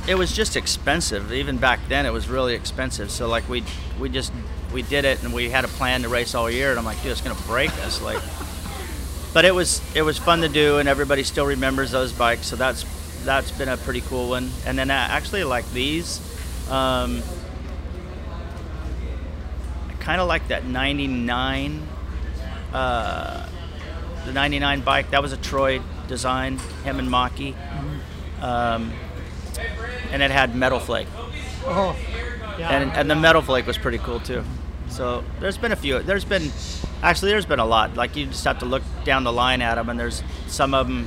it 0.08 0.16
was 0.16 0.32
just 0.32 0.56
expensive. 0.56 1.32
Even 1.32 1.58
back 1.58 1.80
then, 1.90 2.06
it 2.06 2.14
was 2.14 2.30
really 2.30 2.54
expensive. 2.54 3.10
So 3.12 3.28
like 3.28 3.48
we 3.50 3.64
we 4.00 4.10
just 4.10 4.32
we 4.74 4.82
did 4.82 5.06
it, 5.06 5.24
and 5.24 5.34
we 5.34 5.50
had 5.50 5.66
a 5.66 5.70
plan 5.70 6.04
to 6.04 6.10
race 6.10 6.36
all 6.36 6.50
year. 6.50 6.70
And 6.70 6.80
I'm 6.80 6.86
like, 6.86 7.02
dude, 7.02 7.12
it's 7.12 7.22
gonna 7.22 7.40
break 7.48 7.72
us. 7.86 8.02
Like, 8.02 8.22
but 9.36 9.44
it 9.44 9.54
was 9.54 9.82
it 9.94 10.02
was 10.02 10.18
fun 10.18 10.40
to 10.42 10.48
do, 10.48 10.78
and 10.78 10.88
everybody 10.88 11.22
still 11.22 11.46
remembers 11.46 11.92
those 11.92 12.14
bikes. 12.14 12.48
So 12.48 12.56
that's 12.56 12.86
that's 13.26 13.52
been 13.52 13.68
a 13.68 13.76
pretty 13.76 14.00
cool 14.00 14.30
one. 14.30 14.50
And 14.66 14.80
then 14.80 14.90
uh, 14.90 14.94
actually 14.94 15.44
like 15.44 15.70
these, 15.74 16.22
um, 16.72 17.22
I 19.90 19.94
kind 20.00 20.22
of 20.22 20.30
like 20.30 20.48
that 20.48 20.66
'99. 20.66 21.86
Uh, 22.74 23.46
the 24.26 24.32
99 24.34 24.82
bike 24.82 25.12
that 25.12 25.22
was 25.22 25.34
a 25.34 25.38
Troy 25.38 25.82
design, 26.08 26.58
him 26.84 26.98
and 26.98 27.10
Maki. 27.10 27.54
Um, 28.42 28.92
and 30.12 30.24
it 30.24 30.32
had 30.32 30.56
metal 30.56 30.80
flake, 30.80 31.08
Oh, 31.66 31.96
yeah. 32.58 32.70
and, 32.70 32.92
and 32.92 33.10
the 33.10 33.16
metal 33.16 33.42
flake 33.42 33.68
was 33.68 33.78
pretty 33.78 33.98
cool 34.00 34.20
too. 34.20 34.44
So 34.96 35.26
there's 35.42 35.58
been 35.58 35.74
a 35.74 35.76
few. 35.76 36.00
There's 36.00 36.24
been 36.24 36.54
actually 37.04 37.32
there's 37.32 37.46
been 37.46 37.60
a 37.60 37.66
lot. 37.66 37.96
Like 37.96 38.16
you 38.16 38.28
just 38.28 38.46
have 38.46 38.60
to 38.60 38.66
look 38.66 38.82
down 39.04 39.26
the 39.26 39.34
line 39.34 39.62
at 39.62 39.76
them, 39.76 39.90
and 39.90 40.00
there's 40.00 40.24
some 40.48 40.74
of 40.74 40.88
them. 40.88 41.06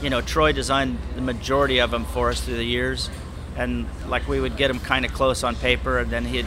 You 0.00 0.08
know, 0.08 0.22
Troy 0.22 0.52
designed 0.52 0.98
the 1.14 1.20
majority 1.20 1.78
of 1.80 1.90
them 1.90 2.06
for 2.06 2.30
us 2.30 2.40
through 2.40 2.56
the 2.56 2.64
years, 2.64 3.10
and 3.56 3.86
like 4.08 4.26
we 4.26 4.40
would 4.40 4.56
get 4.56 4.68
them 4.68 4.80
kind 4.80 5.04
of 5.04 5.12
close 5.12 5.44
on 5.44 5.56
paper, 5.56 5.98
and 5.98 6.10
then 6.10 6.24
he'd 6.24 6.46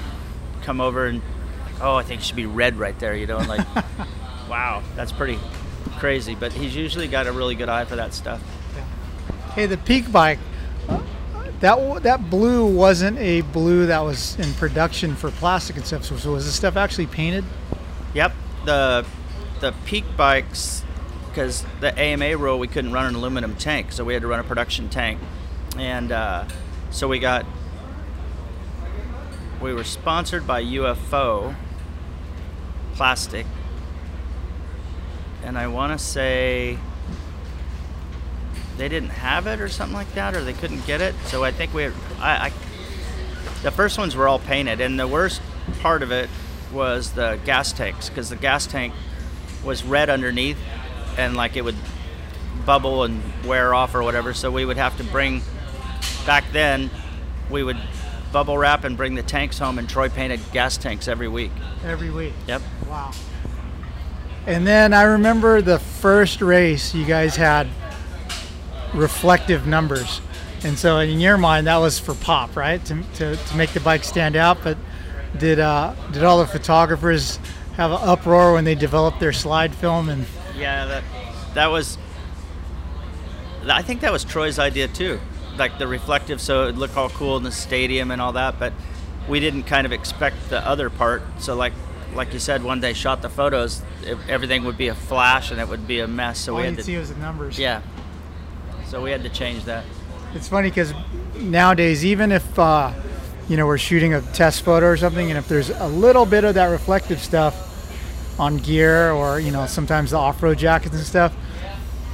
come 0.63 0.81
over 0.81 1.05
and, 1.05 1.21
oh, 1.81 1.95
I 1.95 2.03
think 2.03 2.21
it 2.21 2.23
should 2.23 2.35
be 2.35 2.47
red 2.47 2.77
right 2.77 2.97
there. 2.99 3.15
You 3.15 3.27
know, 3.27 3.37
and 3.37 3.47
like, 3.47 3.67
wow, 4.49 4.81
that's 4.95 5.11
pretty 5.11 5.37
crazy. 5.97 6.33
But 6.33 6.51
he's 6.51 6.75
usually 6.75 7.07
got 7.07 7.27
a 7.27 7.31
really 7.31 7.53
good 7.53 7.69
eye 7.69 7.85
for 7.85 7.95
that 7.95 8.15
stuff. 8.15 8.41
Hey, 9.53 9.67
the 9.67 9.77
peak 9.77 10.11
bike. 10.11 10.39
That 11.59 12.03
that 12.03 12.29
blue 12.29 12.67
wasn't 12.67 13.17
a 13.17 13.41
blue 13.41 13.87
that 13.87 13.99
was 13.99 14.37
in 14.37 14.53
production 14.53 15.15
for 15.15 15.31
plastic 15.31 15.75
and 15.75 15.85
stuff. 15.85 16.05
So, 16.05 16.33
was 16.33 16.45
this 16.45 16.55
stuff 16.55 16.77
actually 16.77 17.07
painted? 17.07 17.43
Yep, 18.13 18.33
the 18.65 19.05
the 19.59 19.73
peak 19.85 20.05
bikes 20.15 20.83
because 21.29 21.65
the 21.81 21.97
AMA 21.99 22.37
rule 22.37 22.59
we 22.59 22.67
couldn't 22.67 22.91
run 22.91 23.05
an 23.05 23.15
aluminum 23.15 23.55
tank, 23.55 23.91
so 23.91 24.03
we 24.03 24.13
had 24.13 24.21
to 24.21 24.27
run 24.27 24.39
a 24.39 24.43
production 24.43 24.89
tank, 24.89 25.19
and 25.77 26.11
uh, 26.11 26.45
so 26.91 27.07
we 27.07 27.19
got 27.19 27.45
we 29.61 29.73
were 29.73 29.83
sponsored 29.83 30.45
by 30.45 30.63
UFO 30.63 31.55
Plastic, 32.93 33.47
and 35.43 35.57
I 35.57 35.67
want 35.67 35.97
to 35.97 36.03
say 36.03 36.77
they 38.77 38.87
didn't 38.87 39.09
have 39.09 39.47
it 39.47 39.59
or 39.59 39.69
something 39.69 39.95
like 39.95 40.13
that, 40.13 40.35
or 40.35 40.43
they 40.43 40.53
couldn't 40.53 40.85
get 40.85 41.01
it. 41.01 41.15
So 41.25 41.43
I 41.43 41.51
think 41.51 41.73
we, 41.73 41.85
I, 42.19 42.47
I 42.47 42.51
the 43.63 43.71
first 43.71 43.97
ones 43.97 44.15
were 44.15 44.27
all 44.27 44.39
painted, 44.39 44.81
and 44.81 44.99
the 44.99 45.07
worst 45.07 45.41
part 45.79 46.03
of 46.03 46.11
it 46.11 46.29
was 46.71 47.11
the 47.13 47.39
gas 47.45 47.71
tanks 47.71 48.09
because 48.09 48.29
the 48.29 48.35
gas 48.35 48.67
tank 48.67 48.93
was 49.63 49.83
red 49.83 50.09
underneath, 50.09 50.57
and 51.17 51.35
like 51.35 51.55
it 51.57 51.63
would 51.63 51.75
bubble 52.65 53.03
and 53.03 53.21
wear 53.45 53.73
off 53.73 53.95
or 53.95 54.03
whatever. 54.03 54.33
So 54.33 54.51
we 54.51 54.65
would 54.65 54.77
have 54.77 54.97
to 54.97 55.03
bring 55.03 55.41
back 56.25 56.43
then, 56.51 56.89
we 57.49 57.63
would 57.63 57.77
bubble 58.31 58.57
wrap 58.57 58.83
and 58.83 58.95
bring 58.95 59.15
the 59.15 59.23
tanks 59.23 59.57
home, 59.57 59.79
and 59.79 59.89
Troy 59.89 60.09
painted 60.09 60.39
gas 60.51 60.77
tanks 60.77 61.07
every 61.07 61.27
week. 61.27 61.51
Every 61.83 62.09
week. 62.09 62.33
Yep. 62.47 62.61
Wow. 62.87 63.11
And 64.45 64.67
then 64.67 64.93
I 64.93 65.03
remember 65.03 65.61
the 65.61 65.79
first 65.79 66.41
race 66.41 66.93
you 66.93 67.05
guys 67.05 67.35
had 67.35 67.67
reflective 68.93 69.67
numbers. 69.67 70.21
And 70.63 70.77
so 70.77 70.99
in 70.99 71.19
your 71.19 71.37
mind 71.37 71.67
that 71.67 71.77
was 71.77 71.99
for 71.99 72.15
pop, 72.15 72.55
right? 72.55 72.83
To, 72.85 73.03
to, 73.15 73.35
to 73.35 73.57
make 73.57 73.71
the 73.71 73.79
bike 73.79 74.03
stand 74.03 74.35
out. 74.35 74.57
But 74.63 74.77
did 75.37 75.59
uh, 75.59 75.93
did 76.11 76.23
all 76.23 76.39
the 76.39 76.47
photographers 76.47 77.39
have 77.75 77.91
an 77.91 77.99
uproar 78.01 78.53
when 78.53 78.63
they 78.63 78.75
developed 78.75 79.19
their 79.19 79.33
slide 79.33 79.73
film 79.73 80.09
and 80.09 80.25
Yeah, 80.57 80.85
that 80.85 81.03
that 81.53 81.67
was. 81.67 81.97
I 83.69 83.81
think 83.81 84.01
that 84.01 84.11
was 84.13 84.23
Troy's 84.23 84.59
idea 84.59 84.87
too, 84.87 85.19
like 85.57 85.77
the 85.77 85.87
reflective, 85.87 86.39
so 86.39 86.63
it'd 86.63 86.77
look 86.77 86.95
all 86.95 87.09
cool 87.09 87.35
in 87.35 87.43
the 87.43 87.51
stadium 87.51 88.11
and 88.11 88.21
all 88.21 88.31
that. 88.33 88.57
But 88.59 88.73
we 89.27 89.39
didn't 89.39 89.63
kind 89.63 89.85
of 89.85 89.91
expect 89.91 90.49
the 90.49 90.65
other 90.65 90.89
part. 90.89 91.21
So 91.39 91.55
like, 91.55 91.73
like 92.15 92.33
you 92.33 92.39
said, 92.39 92.63
one 92.63 92.79
day 92.79 92.93
shot 92.93 93.21
the 93.21 93.29
photos, 93.29 93.81
it, 94.03 94.17
everything 94.29 94.63
would 94.63 94.77
be 94.77 94.87
a 94.87 94.95
flash 94.95 95.51
and 95.51 95.59
it 95.59 95.67
would 95.67 95.85
be 95.85 95.99
a 95.99 96.07
mess. 96.07 96.39
So 96.39 96.53
all 96.53 96.59
we 96.59 96.65
had 96.65 96.77
to, 96.77 96.83
see 96.83 96.97
was 96.97 97.09
the 97.09 97.19
numbers? 97.19 97.59
yeah. 97.59 97.81
So 98.87 99.01
we 99.01 99.11
had 99.11 99.21
to 99.23 99.29
change 99.29 99.65
that. 99.65 99.83
It's 100.33 100.47
funny 100.47 100.69
because 100.69 100.93
nowadays, 101.35 102.05
even 102.05 102.31
if 102.31 102.57
uh, 102.57 102.93
you 103.49 103.57
know 103.57 103.65
we're 103.65 103.77
shooting 103.77 104.13
a 104.13 104.21
test 104.21 104.63
photo 104.63 104.87
or 104.87 104.97
something, 104.97 105.29
and 105.29 105.37
if 105.37 105.47
there's 105.49 105.69
a 105.69 105.87
little 105.87 106.25
bit 106.25 106.45
of 106.45 106.55
that 106.55 106.67
reflective 106.67 107.19
stuff 107.19 107.65
on 108.39 108.57
gear, 108.57 109.11
or 109.11 109.41
you 109.41 109.51
know 109.51 109.65
sometimes 109.65 110.11
the 110.11 110.17
off-road 110.17 110.57
jackets 110.57 110.95
and 110.95 111.03
stuff, 111.03 111.35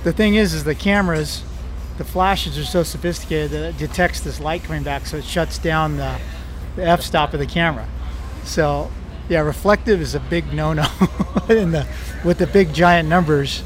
the 0.03 0.11
thing 0.11 0.33
is, 0.33 0.55
is 0.55 0.63
the 0.63 0.73
cameras, 0.73 1.43
the 1.99 2.03
flashes 2.03 2.57
are 2.57 2.65
so 2.65 2.81
sophisticated 2.81 3.51
that 3.51 3.63
it 3.69 3.77
detects 3.77 4.21
this 4.21 4.39
light 4.39 4.63
coming 4.63 4.83
back, 4.83 5.05
so 5.05 5.17
it 5.17 5.25
shuts 5.25 5.59
down 5.59 5.97
the, 5.97 6.19
the 6.75 6.83
f-stop 6.83 7.33
of 7.33 7.39
the 7.39 7.45
camera. 7.45 7.87
So 8.45 8.91
yeah, 9.29 9.41
reflective 9.41 10.01
is 10.01 10.15
a 10.15 10.19
big 10.19 10.51
no-no 10.53 10.87
in 11.49 11.71
the 11.71 11.87
with 12.25 12.39
the 12.39 12.47
big 12.47 12.73
giant 12.73 13.09
numbers. 13.09 13.63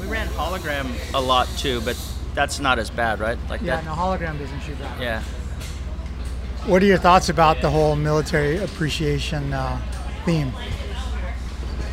We 0.00 0.06
ran 0.06 0.26
hologram 0.28 0.92
a 1.14 1.20
lot 1.20 1.46
too, 1.56 1.80
but 1.82 1.96
that's 2.38 2.60
not 2.60 2.78
as 2.78 2.88
bad, 2.88 3.18
right? 3.18 3.36
Like 3.50 3.62
Yeah, 3.62 3.76
that. 3.80 3.84
no 3.84 3.90
hologram 3.90 4.38
doesn't 4.38 4.60
shoot 4.60 4.78
that. 4.78 5.00
Yeah. 5.00 5.22
What 6.66 6.80
are 6.84 6.86
your 6.86 6.96
thoughts 6.96 7.28
about 7.28 7.60
the 7.62 7.68
whole 7.68 7.96
military 7.96 8.58
appreciation 8.58 9.52
uh, 9.52 9.80
theme? 10.24 10.52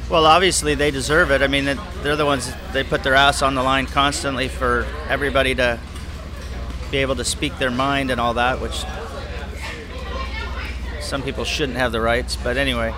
Well, 0.08 0.27
obviously 0.27 0.75
they 0.75 0.91
deserve 0.91 1.31
it. 1.31 1.41
I 1.41 1.47
mean, 1.47 1.65
they're 2.03 2.15
the 2.15 2.27
ones 2.27 2.53
they 2.73 2.84
put 2.84 3.01
their 3.01 3.15
ass 3.15 3.41
on 3.41 3.55
the 3.55 3.63
line 3.63 3.88
constantly 3.88 4.47
for 4.47 4.86
everybody 5.10 5.55
to 5.55 5.79
be 6.91 6.97
able 6.99 7.15
to 7.15 7.25
speak 7.25 7.58
their 7.58 7.71
mind 7.71 8.12
and 8.12 8.21
all 8.21 8.36
that, 8.36 8.62
which 8.62 8.86
some 11.01 11.23
people 11.23 11.43
shouldn't 11.43 11.79
have 11.79 11.91
the 11.91 12.01
rights. 12.01 12.36
But 12.36 12.58
anyway, 12.58 12.93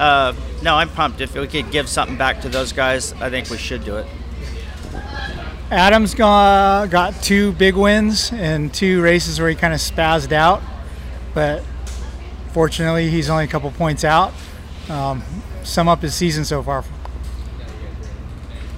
uh, 0.00 0.32
no, 0.60 0.74
I'm 0.74 0.88
pumped. 0.88 1.20
If 1.20 1.36
we 1.36 1.46
could 1.46 1.70
give 1.70 1.88
something 1.88 2.16
back 2.16 2.40
to 2.40 2.48
those 2.48 2.72
guys, 2.72 3.12
I 3.12 3.30
think 3.30 3.48
we 3.48 3.58
should 3.58 3.84
do 3.84 3.98
it. 3.98 4.08
Adam's 5.70 6.14
got, 6.14 6.90
got 6.90 7.22
two 7.22 7.52
big 7.52 7.74
wins 7.74 8.32
and 8.32 8.72
two 8.72 9.02
races 9.02 9.40
where 9.40 9.48
he 9.48 9.54
kind 9.54 9.74
of 9.74 9.80
spazzed 9.80 10.32
out, 10.32 10.62
but 11.32 11.62
fortunately 12.52 13.10
he's 13.10 13.30
only 13.30 13.44
a 13.44 13.48
couple 13.48 13.70
points 13.70 14.04
out. 14.04 14.32
Um, 14.88 15.22
sum 15.62 15.88
up 15.88 16.02
his 16.02 16.14
season 16.14 16.44
so 16.44 16.62
far. 16.62 16.84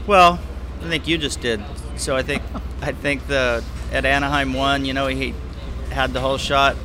Well, 0.06 0.38
I 0.82 0.88
think 0.88 1.08
you 1.08 1.18
just 1.18 1.40
did. 1.40 1.60
So 1.96 2.14
I 2.14 2.22
think 2.22 2.42
I 2.80 2.92
think 2.92 3.26
the 3.26 3.64
at 3.92 4.04
Anaheim 4.04 4.52
one, 4.52 4.84
you 4.84 4.92
know, 4.92 5.08
he 5.08 5.34
had 5.90 6.12
the 6.12 6.20
whole 6.20 6.38
shot, 6.38 6.76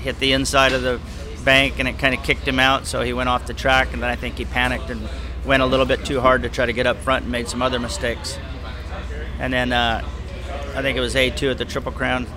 hit 0.00 0.18
the 0.18 0.32
inside 0.32 0.72
of 0.72 0.82
the 0.82 1.00
bank, 1.44 1.78
and 1.78 1.88
it 1.88 1.98
kind 1.98 2.14
of 2.14 2.22
kicked 2.22 2.46
him 2.46 2.58
out. 2.58 2.86
So 2.86 3.02
he 3.02 3.12
went 3.12 3.28
off 3.28 3.46
the 3.46 3.54
track, 3.54 3.92
and 3.92 4.02
then 4.02 4.10
I 4.10 4.16
think 4.16 4.36
he 4.36 4.44
panicked 4.44 4.90
and 4.90 5.08
went 5.46 5.62
a 5.62 5.66
little 5.66 5.86
bit 5.86 6.04
too 6.04 6.20
hard 6.20 6.42
to 6.42 6.48
try 6.48 6.66
to 6.66 6.72
get 6.72 6.86
up 6.86 6.98
front 6.98 7.22
and 7.22 7.32
made 7.32 7.48
some 7.48 7.62
other 7.62 7.78
mistakes. 7.78 8.38
And 9.42 9.52
then 9.52 9.72
uh, 9.72 10.06
I 10.76 10.82
think 10.82 10.96
it 10.96 11.00
was 11.00 11.16
A2 11.16 11.50
at 11.50 11.58
the 11.58 11.64
Triple 11.64 11.90
Crown. 11.90 12.28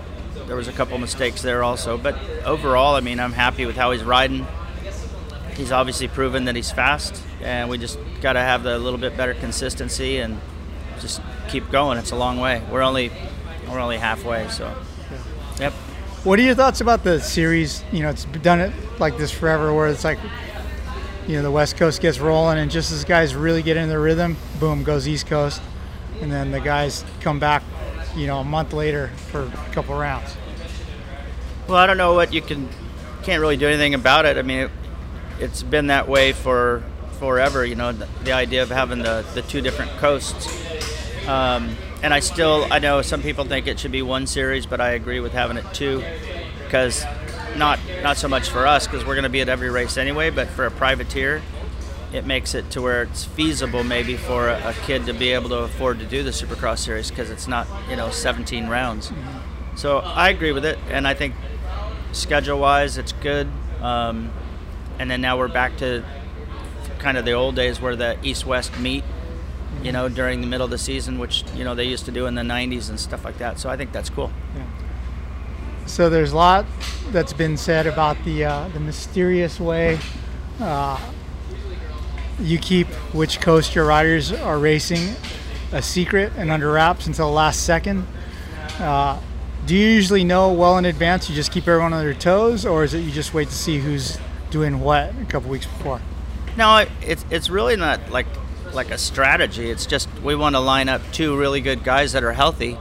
There 0.48 0.56
was 0.56 0.68
a 0.68 0.74
couple 0.74 0.98
mistakes 0.98 1.44
there 1.44 1.62
also, 1.63 2.00
but 2.00 2.18
overall, 2.44 2.96
I 2.96 3.00
mean, 3.00 3.20
I'm 3.20 3.32
happy 3.32 3.68
with 3.68 3.76
how 3.76 3.91
he's 3.91 4.04
riding. 4.04 4.48
He's 5.56 5.72
obviously 5.72 6.08
proven 6.08 6.46
that 6.46 6.56
he's 6.56 6.72
fast, 6.72 7.22
and 7.41 7.70
we 7.70 7.78
just 7.78 8.00
got 8.22 8.34
to 8.34 8.39
have 8.39 8.65
a 8.65 8.80
little 8.80 8.98
bit 8.98 9.15
better 9.15 9.36
consistency 9.36 10.18
and 10.18 10.41
just 11.00 11.22
keep 11.48 11.70
going. 11.70 12.00
It's 12.00 12.12
a 12.12 12.15
long 12.15 12.39
way. 12.39 12.63
We're 12.72 12.82
only 12.82 13.12
we're 13.70 13.80
only 13.80 13.98
halfway, 13.98 14.48
so 14.50 14.76
yep. 15.60 15.74
What 16.24 16.39
are 16.39 16.41
your 16.41 16.56
thoughts 16.56 16.82
about 16.82 17.04
the 17.04 17.20
series? 17.20 17.84
You 17.91 18.02
know, 18.02 18.10
it's 18.10 18.26
done 18.26 18.60
it 18.60 18.74
like 19.00 19.15
this 19.18 19.32
forever, 19.32 19.72
where 19.74 19.88
it's 19.88 20.04
like, 20.04 20.18
you 21.28 21.36
know, 21.36 21.44
the 21.44 21.52
West 21.52 21.78
Coast 21.78 22.02
gets 22.02 22.20
rolling, 22.20 22.58
and 22.58 22.72
just 22.72 22.91
as 22.91 23.06
guys 23.06 23.36
really 23.36 23.62
get 23.62 23.78
in 23.78 23.89
the 23.89 24.00
rhythm, 24.00 24.38
boom, 24.60 24.84
goes 24.84 25.08
East 25.08 25.28
Coast 25.28 25.62
and 26.21 26.32
then 26.32 26.51
the 26.51 26.60
guys 26.60 27.04
come 27.21 27.39
back, 27.39 27.63
you 28.15 28.28
know, 28.28 28.39
a 28.39 28.43
month 28.43 28.73
later 28.73 29.10
for 29.30 29.43
a 29.43 29.69
couple 29.71 29.95
rounds. 29.95 30.36
Well, 31.67 31.78
I 31.78 31.88
don't 31.88 31.97
know 31.97 32.13
what 32.13 32.34
you 32.34 32.41
can 32.41 32.69
can't 33.23 33.41
really 33.41 33.58
do 33.58 33.67
anything 33.67 33.95
about 33.95 34.25
it. 34.25 34.38
I 34.38 34.43
mean, 34.43 34.69
it, 35.39 35.49
has 35.49 35.63
been 35.63 35.88
that 35.88 36.08
way 36.08 36.32
for 36.32 36.84
forever. 37.19 37.65
You 37.65 37.75
know, 37.75 37.91
the, 37.91 38.08
the, 38.23 38.34
idea 38.34 38.62
of 38.62 38.69
having 38.69 38.99
the, 38.99 39.25
the 39.34 39.41
two 39.41 39.62
different 39.62 39.91
coasts. 39.97 40.47
Um, 41.28 41.75
and 42.04 42.13
I 42.13 42.19
still 42.19 42.67
I 42.71 42.80
know 42.80 43.01
some 43.01 43.23
people 43.23 43.45
think 43.45 43.65
it 43.65 43.80
should 43.80 43.91
be 43.91 44.04
one 44.04 44.28
series, 44.28 44.65
but 44.65 44.80
I 44.80 44.91
agree 44.91 45.19
with 45.19 45.34
having 45.34 45.58
it 45.58 45.65
two 45.73 46.04
because 46.63 47.04
not 47.58 47.80
not 48.04 48.17
so 48.17 48.28
much 48.28 48.49
for 48.49 48.67
us 48.67 48.86
because 48.86 49.06
we're 49.06 49.15
going 49.15 49.23
to 49.23 49.30
be 49.30 49.41
at 49.41 49.49
every 49.49 49.71
race 49.71 49.97
anyway, 49.97 50.30
but 50.30 50.47
for 50.49 50.65
a 50.67 50.71
privateer 50.71 51.41
it 52.15 52.25
makes 52.25 52.56
it 52.56 52.69
to 52.71 52.82
where 52.82 53.04
it's 53.04 53.25
feasible 53.25 53.84
maybe 53.84 54.15
for 54.15 54.47
a, 54.47 54.69
a 54.69 54.73
kid 54.86 55.06
to 55.06 55.13
be 55.13 55.32
able 55.32 55.49
to 55.49 55.58
afford 55.58 55.99
to 55.99 56.06
do 56.06 56.23
the 56.23 56.32
Supercross 56.32 56.80
series 56.80 57.10
because 57.10 57.30
it's 57.30 57.47
not 57.47 57.67
you 57.89 57.95
know 57.95 58.10
17 58.10 58.67
rounds. 58.67 59.10
Mm-hmm. 59.10 59.78
So 59.78 59.97
I 59.97 60.30
agree 60.30 60.54
with 60.54 60.65
it, 60.65 60.80
and 60.89 61.06
I 61.06 61.13
think 61.13 61.36
schedule-wise 62.13 62.97
it's 62.97 63.12
good. 63.12 63.47
Um, 63.82 64.32
and 64.97 65.12
then 65.12 65.19
now 65.19 65.38
we're 65.38 65.49
back 65.49 65.78
to 65.78 66.04
kind 66.99 67.17
of 67.17 67.25
the 67.25 67.34
old 67.34 67.56
days 67.56 67.82
where 67.82 67.97
the 67.97 68.17
East-West 68.23 68.80
meet, 68.80 69.04
you 69.84 69.91
know, 69.91 70.08
during 70.08 70.39
the 70.39 70.47
middle 70.47 70.63
of 70.63 70.71
the 70.71 70.78
season, 70.78 71.19
which 71.19 71.43
you 71.54 71.65
know 71.65 71.75
they 71.75 71.84
used 71.84 72.06
to 72.06 72.12
do 72.12 72.28
in 72.28 72.36
the 72.36 72.41
90s 72.41 72.89
and 72.89 72.97
stuff 72.97 73.25
like 73.25 73.38
that. 73.39 73.60
So 73.60 73.69
I 73.69 73.75
think 73.75 73.91
that's 73.91 74.10
cool. 74.10 74.32
Yeah. 74.56 74.65
So 75.86 76.10
there's 76.10 76.32
a 76.32 76.38
lot 76.38 76.65
that's 77.12 77.34
been 77.34 77.58
said 77.58 77.86
about 77.86 78.17
the 78.23 78.45
uh, 78.45 78.69
the 78.69 78.80
mysterious 78.80 79.60
way 79.60 79.99
uh, 80.62 80.97
you 82.39 82.58
keep 82.58 82.88
which 83.13 83.39
coast 83.41 83.76
your 83.76 83.86
riders 83.86 84.32
are 84.32 84.60
racing 84.60 85.15
a 85.71 85.82
secret 85.82 86.32
and 86.38 86.52
under 86.52 86.71
wraps 86.71 87.08
until 87.08 87.28
the 87.28 87.34
last 87.34 87.65
second. 87.65 88.08
Uh, 88.80 89.19
do 89.65 89.76
you 89.76 89.88
usually 89.88 90.24
know 90.24 90.54
well 90.54 90.78
in 90.78 90.86
advance? 90.86 91.30
You 91.30 91.36
just 91.36 91.52
keep 91.52 91.67
everyone 91.67 91.93
on 91.93 92.04
their 92.04 92.13
toes, 92.13 92.65
or 92.65 92.84
is 92.84 92.93
it 92.93 93.00
you 93.00 93.12
just 93.12 93.34
wait 93.34 93.50
to 93.50 93.54
see 93.54 93.80
who's 93.80 94.17
doing 94.52 94.80
what 94.80 95.13
a 95.19 95.26
couple 95.26 95.50
weeks 95.50 95.65
before? 95.65 96.02
No, 96.56 96.86
it's 97.02 97.26
it's 97.30 97.50
really 97.50 97.76
not 97.76 98.12
like 98.12 98.28
like 98.74 98.91
a 98.91 98.98
strategy. 98.98 99.69
It's 99.69 99.86
just 99.86 100.08
we 100.21 100.36
want 100.36 100.56
to 100.56 100.60
line 100.60 100.88
up 100.88 101.02
two 101.12 101.38
really 101.38 101.62
good 101.62 101.84
guys 101.84 102.13
that 102.13 102.24
are 102.24 102.34
healthy, 102.34 102.78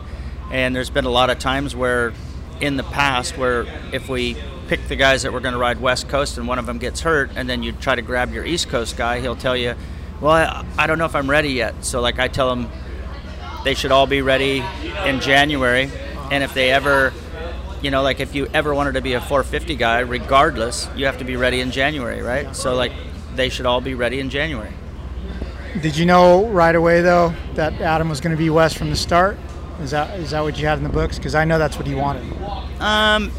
and 0.50 0.76
there's 0.76 0.90
been 0.90 1.04
a 1.04 1.10
lot 1.10 1.30
of 1.30 1.38
times 1.38 1.74
where 1.74 2.12
in 2.60 2.76
the 2.76 2.84
past 2.84 3.36
where 3.36 3.66
if 3.92 4.08
we 4.08 4.36
pick 4.76 4.88
the 4.88 4.96
guys 4.96 5.22
that 5.22 5.32
were 5.32 5.38
going 5.38 5.52
to 5.52 5.58
ride 5.58 5.80
West 5.80 6.08
Coast 6.08 6.36
and 6.36 6.48
one 6.48 6.58
of 6.58 6.66
them 6.66 6.78
gets 6.78 7.00
hurt, 7.00 7.30
and 7.36 7.48
then 7.48 7.62
you 7.62 7.70
try 7.70 7.94
to 7.94 8.02
grab 8.02 8.32
your 8.32 8.44
East 8.44 8.68
Coast 8.68 8.96
guy, 8.96 9.20
he'll 9.20 9.36
tell 9.36 9.56
you, 9.56 9.76
well, 10.20 10.32
I, 10.32 10.66
I 10.76 10.86
don't 10.88 10.98
know 10.98 11.04
if 11.04 11.14
I'm 11.14 11.30
ready 11.30 11.50
yet. 11.50 11.84
So, 11.84 12.00
like, 12.00 12.18
I 12.18 12.26
tell 12.26 12.48
them 12.48 12.68
they 13.62 13.74
should 13.74 13.92
all 13.92 14.08
be 14.08 14.20
ready 14.20 14.64
in 15.04 15.20
January. 15.20 15.88
And 16.32 16.42
if 16.42 16.54
they 16.54 16.72
ever, 16.72 17.12
you 17.82 17.92
know, 17.92 18.02
like 18.02 18.18
if 18.18 18.34
you 18.34 18.48
ever 18.52 18.74
wanted 18.74 18.94
to 18.94 19.00
be 19.00 19.12
a 19.12 19.20
450 19.20 19.76
guy, 19.76 20.00
regardless, 20.00 20.88
you 20.96 21.06
have 21.06 21.18
to 21.18 21.24
be 21.24 21.36
ready 21.36 21.60
in 21.60 21.70
January, 21.70 22.20
right? 22.20 22.56
So, 22.56 22.74
like, 22.74 22.90
they 23.36 23.50
should 23.50 23.66
all 23.66 23.80
be 23.80 23.94
ready 23.94 24.18
in 24.18 24.28
January. 24.28 24.72
Did 25.82 25.96
you 25.96 26.04
know 26.04 26.48
right 26.48 26.74
away, 26.74 27.00
though, 27.00 27.32
that 27.54 27.80
Adam 27.80 28.08
was 28.08 28.20
going 28.20 28.32
to 28.32 28.42
be 28.42 28.50
West 28.50 28.76
from 28.76 28.90
the 28.90 28.96
start? 28.96 29.38
Is 29.80 29.92
that 29.92 30.18
is 30.18 30.30
that 30.30 30.40
what 30.40 30.58
you 30.58 30.66
had 30.66 30.78
in 30.78 30.84
the 30.84 30.90
books? 30.90 31.16
Because 31.16 31.36
I 31.36 31.44
know 31.44 31.58
that's 31.58 31.76
what 31.76 31.86
he 31.86 31.94
wanted. 31.94 32.24
Um, 32.80 33.30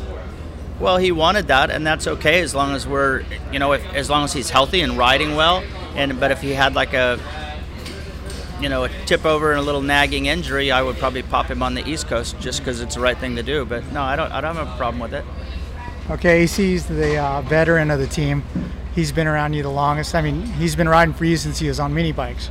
well, 0.79 0.97
he 0.97 1.11
wanted 1.11 1.47
that, 1.47 1.69
and 1.69 1.85
that's 1.85 2.07
okay 2.07 2.41
as 2.41 2.53
long 2.53 2.75
as 2.75 2.87
we're, 2.87 3.23
you 3.51 3.59
know, 3.59 3.73
if 3.73 3.85
as 3.93 4.09
long 4.09 4.25
as 4.25 4.33
he's 4.33 4.49
healthy 4.49 4.81
and 4.81 4.97
riding 4.97 5.35
well. 5.35 5.63
And 5.95 6.19
but 6.19 6.31
if 6.31 6.41
he 6.41 6.51
had 6.51 6.75
like 6.75 6.93
a, 6.93 7.19
you 8.59 8.67
know, 8.67 8.83
a 8.83 8.89
tip 9.05 9.25
over 9.25 9.51
and 9.51 9.59
a 9.59 9.63
little 9.63 9.81
nagging 9.81 10.25
injury, 10.25 10.71
I 10.71 10.81
would 10.81 10.97
probably 10.97 11.23
pop 11.23 11.47
him 11.47 11.63
on 11.63 11.75
the 11.75 11.87
East 11.87 12.07
Coast 12.07 12.37
just 12.39 12.59
because 12.59 12.81
it's 12.81 12.95
the 12.95 13.01
right 13.01 13.17
thing 13.17 13.35
to 13.37 13.43
do. 13.43 13.63
But 13.63 13.89
no, 13.93 14.01
I 14.01 14.15
don't. 14.15 14.31
I 14.31 14.41
don't 14.41 14.55
have 14.55 14.67
a 14.67 14.77
problem 14.77 14.99
with 14.99 15.13
it. 15.13 15.23
Okay, 16.09 16.43
AC's 16.43 16.85
the 16.85 17.17
uh, 17.17 17.41
veteran 17.43 17.89
of 17.89 17.99
the 17.99 18.07
team. 18.07 18.43
He's 18.93 19.11
been 19.11 19.27
around 19.27 19.53
you 19.53 19.63
the 19.63 19.69
longest. 19.69 20.13
I 20.13 20.21
mean, 20.21 20.43
he's 20.43 20.75
been 20.75 20.87
riding 20.87 21.13
for 21.13 21.25
you 21.25 21.35
since 21.35 21.57
he 21.59 21.67
was 21.67 21.79
on 21.79 21.93
mini 21.93 22.11
bikes. 22.11 22.47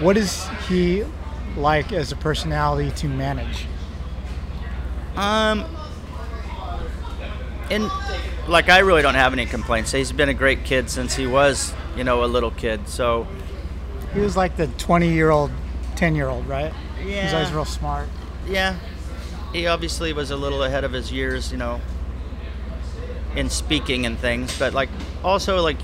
What 0.00 0.16
is 0.16 0.46
he 0.68 1.04
like 1.56 1.92
as 1.92 2.12
a 2.12 2.16
personality 2.16 2.90
to 2.96 3.08
manage? 3.08 3.66
Um, 5.16 5.64
and 7.70 7.90
like 8.48 8.68
I 8.68 8.80
really 8.80 9.02
don't 9.02 9.14
have 9.14 9.32
any 9.32 9.46
complaints. 9.46 9.92
He's 9.92 10.12
been 10.12 10.28
a 10.28 10.34
great 10.34 10.64
kid 10.64 10.90
since 10.90 11.14
he 11.14 11.26
was, 11.26 11.74
you 11.96 12.04
know, 12.04 12.24
a 12.24 12.26
little 12.26 12.50
kid. 12.50 12.88
So 12.88 13.26
he 14.14 14.20
was 14.20 14.36
like 14.36 14.56
the 14.56 14.66
20 14.68 15.12
year 15.12 15.30
old, 15.30 15.50
10 15.96 16.14
year 16.14 16.28
old, 16.28 16.46
right? 16.46 16.72
Yeah. 17.04 17.24
He's 17.24 17.34
always 17.34 17.52
real 17.52 17.64
smart. 17.64 18.08
Yeah. 18.46 18.78
He 19.52 19.66
obviously 19.66 20.12
was 20.12 20.30
a 20.30 20.36
little 20.36 20.62
ahead 20.62 20.84
of 20.84 20.92
his 20.92 21.10
years, 21.10 21.50
you 21.50 21.58
know, 21.58 21.80
in 23.34 23.48
speaking 23.50 24.06
and 24.06 24.18
things. 24.18 24.56
But 24.58 24.74
like 24.74 24.90
also 25.24 25.60
like 25.62 25.78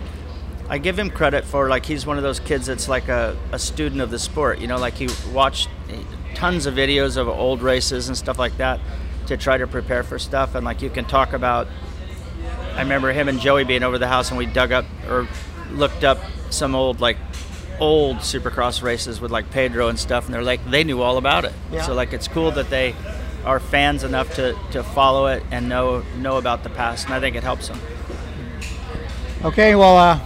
I 0.68 0.78
give 0.78 0.98
him 0.98 1.10
credit 1.10 1.44
for 1.44 1.68
like 1.68 1.84
he's 1.84 2.06
one 2.06 2.16
of 2.16 2.22
those 2.22 2.38
kids 2.38 2.66
that's 2.66 2.88
like 2.88 3.08
a, 3.08 3.36
a 3.50 3.58
student 3.58 4.00
of 4.00 4.10
the 4.10 4.18
sport. 4.18 4.60
You 4.60 4.66
know, 4.66 4.78
like 4.78 4.94
he 4.94 5.08
watched 5.32 5.68
tons 6.34 6.66
of 6.66 6.74
videos 6.74 7.16
of 7.16 7.28
old 7.28 7.62
races 7.62 8.08
and 8.08 8.16
stuff 8.16 8.38
like 8.38 8.56
that 8.56 8.80
to 9.26 9.36
try 9.36 9.58
to 9.58 9.66
prepare 9.66 10.02
for 10.02 10.18
stuff. 10.18 10.54
And 10.54 10.64
like 10.64 10.82
you 10.82 10.90
can 10.90 11.04
talk 11.04 11.32
about, 11.32 11.68
I 12.74 12.80
remember 12.80 13.12
him 13.12 13.28
and 13.28 13.40
Joey 13.40 13.64
being 13.64 13.82
over 13.82 13.98
the 13.98 14.08
house 14.08 14.30
and 14.30 14.38
we 14.38 14.46
dug 14.46 14.72
up 14.72 14.84
or 15.08 15.28
looked 15.70 16.04
up 16.04 16.18
some 16.50 16.74
old 16.74 17.00
like 17.00 17.16
old 17.80 18.18
supercross 18.18 18.82
races 18.82 19.20
with 19.20 19.30
like 19.30 19.50
Pedro 19.50 19.88
and 19.88 19.98
stuff, 19.98 20.26
and 20.26 20.34
they're 20.34 20.42
like 20.42 20.64
they 20.70 20.84
knew 20.84 21.02
all 21.02 21.18
about 21.18 21.44
it. 21.44 21.52
Yeah. 21.70 21.82
So 21.82 21.94
like 21.94 22.12
it's 22.12 22.28
cool 22.28 22.50
that 22.52 22.70
they 22.70 22.94
are 23.44 23.58
fans 23.58 24.04
enough 24.04 24.34
to, 24.36 24.56
to 24.70 24.82
follow 24.82 25.26
it 25.26 25.42
and 25.50 25.68
know 25.68 26.04
know 26.18 26.36
about 26.36 26.62
the 26.62 26.70
past, 26.70 27.06
and 27.06 27.14
I 27.14 27.20
think 27.20 27.36
it 27.36 27.42
helps 27.42 27.68
them. 27.68 27.80
Okay, 29.44 29.74
well, 29.74 29.96
uh, 29.96 30.18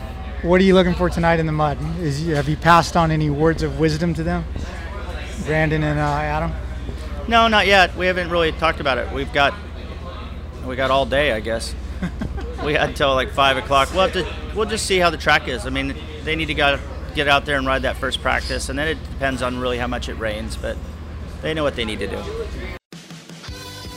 what 0.43 0.61
are 0.61 0.65
you 0.65 0.75
looking 0.75 0.95
for 0.95 1.09
tonight 1.09 1.41
in 1.41 1.47
the 1.47 1.53
mud? 1.53 1.79
Is 2.01 2.27
have 2.27 2.49
you 2.49 2.57
passed 2.57 2.97
on 2.97 3.11
any 3.11 3.31
words 3.31 3.63
of 3.63 3.79
wisdom 3.79 4.13
to 4.15 4.23
them, 4.23 4.45
Brandon 5.47 5.83
and 5.83 5.99
uh, 5.99 6.03
Adam? 6.03 6.53
No, 7.29 7.49
not 7.49 7.67
yet. 7.67 7.97
We 7.97 8.07
haven't 8.07 8.31
really 8.31 8.53
talked 8.53 8.81
about 8.81 8.99
it. 8.99 9.13
We've 9.13 9.33
got 9.33 9.55
we 10.65 10.77
got 10.77 10.91
all 10.91 11.07
day, 11.07 11.33
I 11.33 11.41
guess. 11.41 11.75
we 12.65 12.75
had 12.75 12.91
until 12.91 13.15
like 13.15 13.31
five 13.31 13.57
o'clock. 13.57 13.91
We'll 13.93 14.09
have 14.09 14.13
to. 14.13 14.27
We'll 14.55 14.69
just 14.69 14.87
see 14.87 14.99
how 14.99 15.11
the 15.11 15.17
track 15.17 15.49
is. 15.49 15.67
I 15.67 15.71
mean, 15.71 15.95
they 16.25 16.37
need 16.37 16.47
to 16.47 16.55
go, 16.55 16.79
get 17.15 17.29
out 17.29 17.47
there 17.47 17.59
and 17.59 17.67
ride 17.67 17.83
that 17.83 17.97
first 17.97 18.21
practice, 18.21 18.69
and 18.69 18.79
then 18.79 18.89
it 18.89 19.11
depends 19.11 19.43
on 19.43 19.59
really 19.59 19.79
how 19.79 19.87
much 19.87 20.09
it 20.09 20.15
rains. 20.15 20.57
But 20.57 20.77
they 21.43 21.55
know 21.55 21.63
what 21.63 21.77
they 21.77 21.85
need 21.85 21.99
to 22.01 22.07
do. 22.07 22.23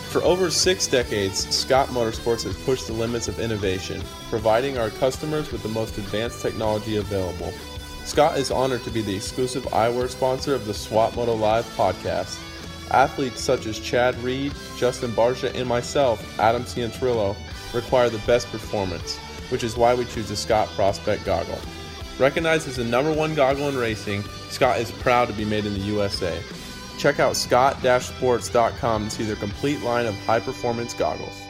For 0.10 0.24
over 0.24 0.50
six 0.50 0.88
decades, 0.88 1.48
Scott 1.56 1.90
Motorsports 1.90 2.44
has 2.44 2.58
pushed 2.64 2.88
the 2.88 2.94
limits 2.94 3.28
of 3.28 3.40
innovation, 3.40 4.02
providing 4.30 4.80
our 4.80 4.90
customers 4.90 5.52
with 5.52 5.62
the 5.62 5.70
most 5.70 6.00
advanced 6.00 6.42
technology 6.42 6.98
available. 6.98 7.54
Scott 8.06 8.40
is 8.40 8.50
honored 8.50 8.84
to 8.86 8.90
be 8.90 9.02
the 9.02 9.16
exclusive 9.16 9.64
eyewear 9.66 10.10
sponsor 10.10 10.56
of 10.56 10.66
the 10.66 10.74
Swap 10.74 11.16
Moto 11.16 11.36
Live 11.36 11.66
podcast. 11.76 12.40
Athletes 12.92 13.42
such 13.42 13.66
as 13.66 13.80
Chad 13.80 14.16
Reed, 14.24 14.54
Justin 14.78 15.12
Barcia, 15.12 15.54
and 15.54 15.68
myself, 15.68 16.40
Adam 16.40 16.64
Cianciarulo, 16.64 17.36
require 17.74 18.10
the 18.10 18.20
best 18.20 18.48
performance, 18.52 19.18
which 19.50 19.64
is 19.64 19.78
why 19.78 19.94
we 19.94 20.06
choose 20.06 20.30
the 20.30 20.36
Scott 20.36 20.68
Prospect 20.70 21.26
goggle. 21.26 21.60
Recognized 22.18 22.68
as 22.68 22.76
the 22.76 22.84
number 22.84 23.14
one 23.14 23.36
goggle 23.36 23.70
in 23.70 23.78
racing, 23.78 24.24
Scott 24.50 24.80
is 24.80 24.92
proud 24.92 25.28
to 25.30 25.34
be 25.34 25.46
made 25.46 25.66
in 25.66 25.74
the 25.74 25.80
USA. 25.80 26.42
Check 26.98 27.20
out 27.20 27.38
scott-sports.com 27.38 29.06
to 29.06 29.10
see 29.10 29.24
their 29.24 29.38
complete 29.38 29.82
line 29.82 30.06
of 30.06 30.16
high-performance 30.26 30.94
goggles. 30.94 31.42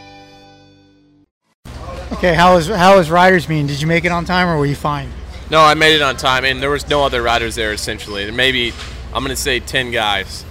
Okay, 2.12 2.34
how 2.34 2.56
was 2.56 2.68
how 2.68 2.98
was 2.98 3.10
riders 3.10 3.48
meeting? 3.48 3.68
Did 3.68 3.80
you 3.80 3.88
make 3.88 4.04
it 4.04 4.12
on 4.12 4.26
time 4.26 4.48
or 4.48 4.58
were 4.58 4.66
you 4.66 4.76
fine? 4.76 5.12
No, 5.50 5.62
I 5.62 5.74
made 5.74 5.96
it 5.96 6.02
on 6.02 6.18
time, 6.18 6.44
and 6.44 6.62
there 6.62 6.70
was 6.70 6.88
no 6.90 7.04
other 7.04 7.22
riders 7.22 7.56
there. 7.56 7.72
Essentially, 7.72 8.26
there 8.26 8.34
maybe 8.34 8.74
I'm 9.14 9.24
gonna 9.24 9.36
say 9.36 9.60
ten 9.60 9.92
guys. 9.92 10.44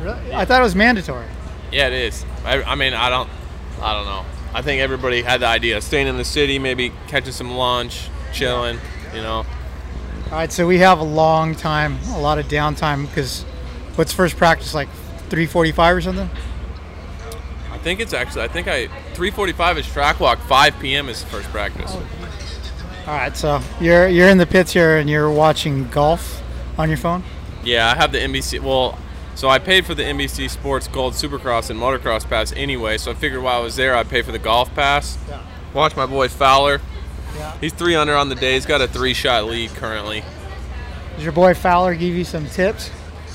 Really? 0.00 0.34
I 0.34 0.44
thought 0.44 0.60
it 0.60 0.64
was 0.64 0.74
mandatory. 0.74 1.26
Yeah, 1.72 1.88
it 1.88 1.92
is. 1.92 2.24
I, 2.44 2.62
I 2.62 2.74
mean, 2.74 2.94
I 2.94 3.10
don't, 3.10 3.28
I 3.80 3.94
don't 3.94 4.06
know. 4.06 4.24
I 4.54 4.62
think 4.62 4.80
everybody 4.80 5.22
had 5.22 5.40
the 5.40 5.46
idea, 5.46 5.76
of 5.76 5.84
staying 5.84 6.06
in 6.06 6.16
the 6.16 6.24
city, 6.24 6.58
maybe 6.58 6.92
catching 7.08 7.32
some 7.32 7.50
lunch, 7.52 8.08
chilling. 8.32 8.78
You 9.14 9.22
know. 9.22 9.44
All 10.26 10.32
right, 10.32 10.50
so 10.50 10.66
we 10.66 10.78
have 10.78 10.98
a 10.98 11.04
long 11.04 11.54
time, 11.54 11.98
a 12.14 12.18
lot 12.18 12.38
of 12.38 12.46
downtime 12.46 13.06
because 13.06 13.42
what's 13.94 14.12
first 14.12 14.36
practice 14.36 14.74
like 14.74 14.88
3:45 15.28 15.96
or 15.96 16.00
something? 16.00 16.30
I 17.72 17.78
think 17.78 18.00
it's 18.00 18.12
actually. 18.12 18.42
I 18.42 18.48
think 18.48 18.66
I 18.66 18.88
3:45 19.14 19.78
is 19.78 19.86
track 19.86 20.20
walk. 20.20 20.40
5 20.40 20.78
p.m. 20.80 21.08
is 21.08 21.22
first 21.24 21.48
practice. 21.50 21.92
Oh, 21.94 22.06
All 23.06 23.14
right, 23.14 23.36
so 23.36 23.60
you're 23.80 24.08
you're 24.08 24.28
in 24.28 24.38
the 24.38 24.46
pits 24.46 24.72
here 24.72 24.96
and 24.96 25.08
you're 25.08 25.30
watching 25.30 25.88
golf 25.90 26.42
on 26.76 26.88
your 26.88 26.98
phone. 26.98 27.22
Yeah, 27.62 27.90
I 27.90 27.94
have 27.94 28.10
the 28.10 28.18
NBC. 28.18 28.60
Well, 28.60 28.98
so 29.36 29.48
I 29.48 29.58
paid 29.60 29.86
for 29.86 29.94
the 29.94 30.02
NBC 30.02 30.50
Sports 30.50 30.88
Gold 30.88 31.12
Supercross 31.14 31.70
and 31.70 31.78
Motocross 31.78 32.28
Pass 32.28 32.52
anyway. 32.52 32.98
So 32.98 33.12
I 33.12 33.14
figured 33.14 33.42
while 33.42 33.60
I 33.60 33.62
was 33.62 33.76
there, 33.76 33.94
I'd 33.94 34.08
pay 34.08 34.22
for 34.22 34.32
the 34.32 34.38
golf 34.40 34.74
pass. 34.74 35.16
Yeah. 35.28 35.40
Watch 35.72 35.94
my 35.94 36.06
boy 36.06 36.28
Fowler. 36.28 36.80
Yeah. 37.36 37.56
He's 37.60 37.72
three 37.74 37.94
under 37.94 38.14
on 38.16 38.28
the 38.30 38.34
day. 38.34 38.54
He's 38.54 38.66
got 38.66 38.80
a 38.80 38.88
three-shot 38.88 39.44
lead 39.44 39.70
currently. 39.74 40.24
Did 41.16 41.22
your 41.22 41.32
boy 41.32 41.54
Fowler 41.54 41.94
give 41.94 42.14
you 42.14 42.24
some 42.24 42.46
tips? 42.46 42.90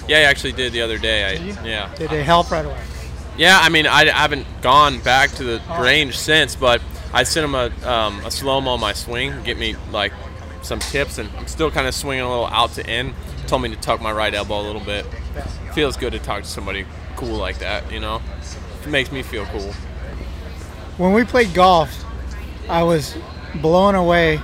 Yeah, 0.07 0.17
he 0.19 0.23
actually 0.25 0.53
did 0.53 0.73
the 0.73 0.81
other 0.81 0.97
day. 0.97 1.23
I, 1.25 1.37
Did? 1.37 1.57
Yeah. 1.63 1.93
Did 1.95 2.09
they 2.09 2.23
help 2.23 2.49
right 2.51 2.65
away? 2.65 2.79
Yeah, 3.37 3.59
I 3.61 3.69
mean, 3.69 3.85
I, 3.87 4.01
I 4.01 4.09
haven't 4.09 4.45
gone 4.61 4.99
back 4.99 5.29
to 5.33 5.43
the 5.43 5.61
Oh. 5.69 5.81
range 5.81 6.17
since, 6.17 6.55
but 6.55 6.81
I 7.13 7.23
sent 7.23 7.45
him 7.45 7.55
a, 7.55 7.71
um, 7.89 8.19
a 8.25 8.31
slow 8.31 8.59
mo 8.59 8.71
on 8.71 8.79
my 8.79 8.93
swing, 8.93 9.33
get 9.43 9.57
me 9.57 9.75
like 9.91 10.11
some 10.63 10.79
tips, 10.79 11.17
and 11.17 11.29
I'm 11.37 11.47
still 11.47 11.71
kind 11.71 11.87
of 11.87 11.93
swinging 11.93 12.23
a 12.23 12.29
little 12.29 12.47
out 12.47 12.71
to 12.73 12.89
in. 12.89 13.13
Told 13.51 13.63
me 13.63 13.69
to 13.71 13.75
tuck 13.75 13.99
my 13.99 14.13
right 14.13 14.33
elbow 14.33 14.61
a 14.61 14.65
little 14.65 14.79
bit. 14.79 15.05
Feels 15.73 15.97
good 15.97 16.13
to 16.13 16.19
talk 16.19 16.43
to 16.43 16.47
somebody 16.47 16.85
cool 17.17 17.35
like 17.35 17.59
that, 17.59 17.91
you 17.91 17.99
know. 17.99 18.21
It 18.81 18.87
makes 18.87 19.11
me 19.11 19.23
feel 19.23 19.45
cool. 19.47 19.73
When 20.95 21.11
we 21.11 21.25
played 21.25 21.53
golf, 21.53 22.05
I 22.69 22.83
was 22.83 23.13
blown 23.55 23.95
away 23.95 24.39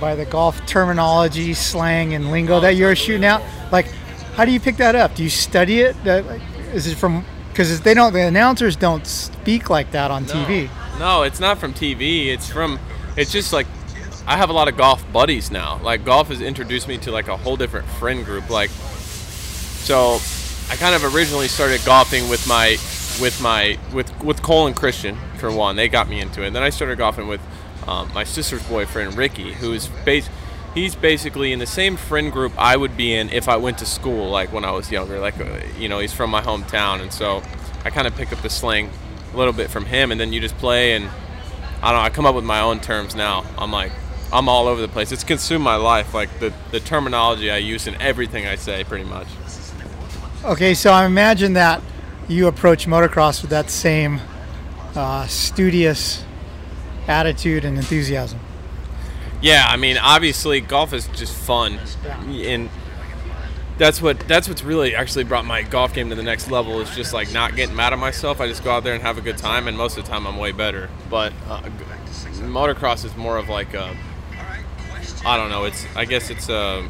by 0.00 0.14
the 0.14 0.24
golf 0.24 0.64
terminology, 0.64 1.52
slang, 1.52 2.14
and 2.14 2.30
lingo 2.30 2.58
that 2.60 2.76
you're 2.76 2.96
shooting 2.96 3.26
out. 3.26 3.42
Like, 3.70 3.90
how 4.36 4.46
do 4.46 4.52
you 4.52 4.58
pick 4.58 4.78
that 4.78 4.94
up? 4.94 5.14
Do 5.14 5.22
you 5.22 5.28
study 5.28 5.80
it? 5.80 6.02
That, 6.04 6.24
like, 6.24 6.40
is 6.72 6.86
it 6.86 6.96
from 6.96 7.26
because 7.50 7.82
they 7.82 7.92
don't 7.92 8.14
the 8.14 8.22
announcers 8.22 8.74
don't 8.74 9.06
speak 9.06 9.68
like 9.68 9.90
that 9.90 10.10
on 10.10 10.24
TV. 10.24 10.70
No, 10.98 11.24
it's 11.24 11.40
not 11.40 11.58
from 11.58 11.74
TV. 11.74 12.28
It's 12.28 12.50
from. 12.50 12.78
It's 13.18 13.30
just 13.30 13.52
like 13.52 13.66
I 14.26 14.36
have 14.36 14.50
a 14.50 14.52
lot 14.52 14.66
of 14.66 14.76
golf 14.76 15.04
buddies 15.12 15.50
now. 15.50 15.80
Like 15.82 16.04
golf 16.04 16.28
has 16.28 16.40
introduced 16.40 16.88
me 16.88 16.98
to 16.98 17.12
like 17.12 17.28
a 17.28 17.36
whole 17.36 17.56
different 17.56 17.86
friend 17.86 18.24
group. 18.24 18.50
Like, 18.50 18.70
so 18.70 20.18
I 20.68 20.76
kind 20.76 20.94
of 20.94 21.14
originally 21.14 21.46
started 21.46 21.80
golfing 21.84 22.28
with 22.28 22.46
my 22.48 22.76
with 23.20 23.40
my 23.40 23.78
with 23.92 24.24
with 24.24 24.42
Cole 24.42 24.66
and 24.66 24.74
Christian 24.74 25.16
for 25.38 25.52
one. 25.52 25.76
They 25.76 25.88
got 25.88 26.08
me 26.08 26.20
into 26.20 26.42
it. 26.42 26.48
And 26.48 26.56
then 26.56 26.64
I 26.64 26.70
started 26.70 26.98
golfing 26.98 27.28
with 27.28 27.40
um, 27.86 28.12
my 28.12 28.24
sister's 28.24 28.66
boyfriend 28.68 29.16
Ricky, 29.16 29.52
who's 29.52 29.88
bas- 30.04 30.28
he's 30.74 30.96
basically 30.96 31.52
in 31.52 31.60
the 31.60 31.66
same 31.66 31.96
friend 31.96 32.32
group 32.32 32.52
I 32.58 32.76
would 32.76 32.96
be 32.96 33.14
in 33.14 33.30
if 33.30 33.48
I 33.48 33.56
went 33.56 33.78
to 33.78 33.86
school, 33.86 34.28
like 34.28 34.52
when 34.52 34.64
I 34.64 34.72
was 34.72 34.90
younger. 34.90 35.20
Like 35.20 35.38
uh, 35.38 35.60
you 35.78 35.88
know, 35.88 36.00
he's 36.00 36.12
from 36.12 36.30
my 36.30 36.42
hometown, 36.42 37.00
and 37.00 37.12
so 37.12 37.44
I 37.84 37.90
kind 37.90 38.08
of 38.08 38.16
pick 38.16 38.32
up 38.32 38.42
the 38.42 38.50
slang 38.50 38.90
a 39.32 39.36
little 39.36 39.52
bit 39.52 39.70
from 39.70 39.84
him, 39.84 40.10
and 40.10 40.20
then 40.20 40.32
you 40.32 40.40
just 40.40 40.58
play 40.58 40.94
and 40.94 41.08
I 41.80 41.92
don't 41.92 42.00
know. 42.00 42.06
I 42.06 42.10
come 42.10 42.26
up 42.26 42.34
with 42.34 42.44
my 42.44 42.60
own 42.60 42.80
terms 42.80 43.14
now. 43.14 43.44
I'm 43.56 43.70
like, 43.70 43.92
I'm 44.32 44.48
all 44.48 44.66
over 44.68 44.80
the 44.80 44.88
place. 44.88 45.12
It's 45.12 45.24
consumed 45.24 45.64
my 45.64 45.76
life. 45.76 46.14
Like 46.14 46.38
the, 46.40 46.52
the 46.70 46.80
terminology 46.80 47.50
I 47.50 47.58
use 47.58 47.86
in 47.86 47.94
everything 48.00 48.46
I 48.46 48.56
say, 48.56 48.84
pretty 48.84 49.04
much. 49.04 49.28
Okay, 50.44 50.74
so 50.74 50.92
I 50.92 51.06
imagine 51.06 51.54
that 51.54 51.82
you 52.28 52.46
approach 52.46 52.86
motocross 52.86 53.42
with 53.42 53.50
that 53.50 53.70
same 53.70 54.20
uh, 54.94 55.26
studious 55.26 56.24
attitude 57.06 57.64
and 57.64 57.76
enthusiasm. 57.76 58.40
Yeah, 59.42 59.66
I 59.68 59.76
mean, 59.76 59.98
obviously, 59.98 60.60
golf 60.60 60.92
is 60.92 61.06
just 61.08 61.34
fun, 61.34 61.78
and 62.26 62.70
that's 63.76 64.00
what 64.00 64.18
that's 64.20 64.48
what's 64.48 64.64
really 64.64 64.94
actually 64.94 65.24
brought 65.24 65.44
my 65.44 65.62
golf 65.62 65.92
game 65.92 66.08
to 66.08 66.14
the 66.14 66.22
next 66.22 66.50
level. 66.50 66.80
Is 66.80 66.94
just 66.96 67.12
like 67.12 67.32
not 67.32 67.54
getting 67.54 67.76
mad 67.76 67.92
at 67.92 67.98
myself. 67.98 68.40
I 68.40 68.48
just 68.48 68.64
go 68.64 68.70
out 68.70 68.82
there 68.82 68.94
and 68.94 69.02
have 69.02 69.18
a 69.18 69.20
good 69.20 69.36
time, 69.36 69.68
and 69.68 69.76
most 69.76 69.98
of 69.98 70.04
the 70.04 70.10
time, 70.10 70.26
I'm 70.26 70.38
way 70.38 70.52
better. 70.52 70.88
But 71.10 71.32
uh, 71.48 71.60
motocross 72.40 73.04
is 73.04 73.14
more 73.16 73.36
of 73.36 73.48
like 73.48 73.74
a, 73.74 73.94
I 75.26 75.36
don't 75.36 75.50
know. 75.50 75.64
It's 75.64 75.84
I 75.96 76.04
guess 76.04 76.30
it's. 76.30 76.48
I 76.48 76.82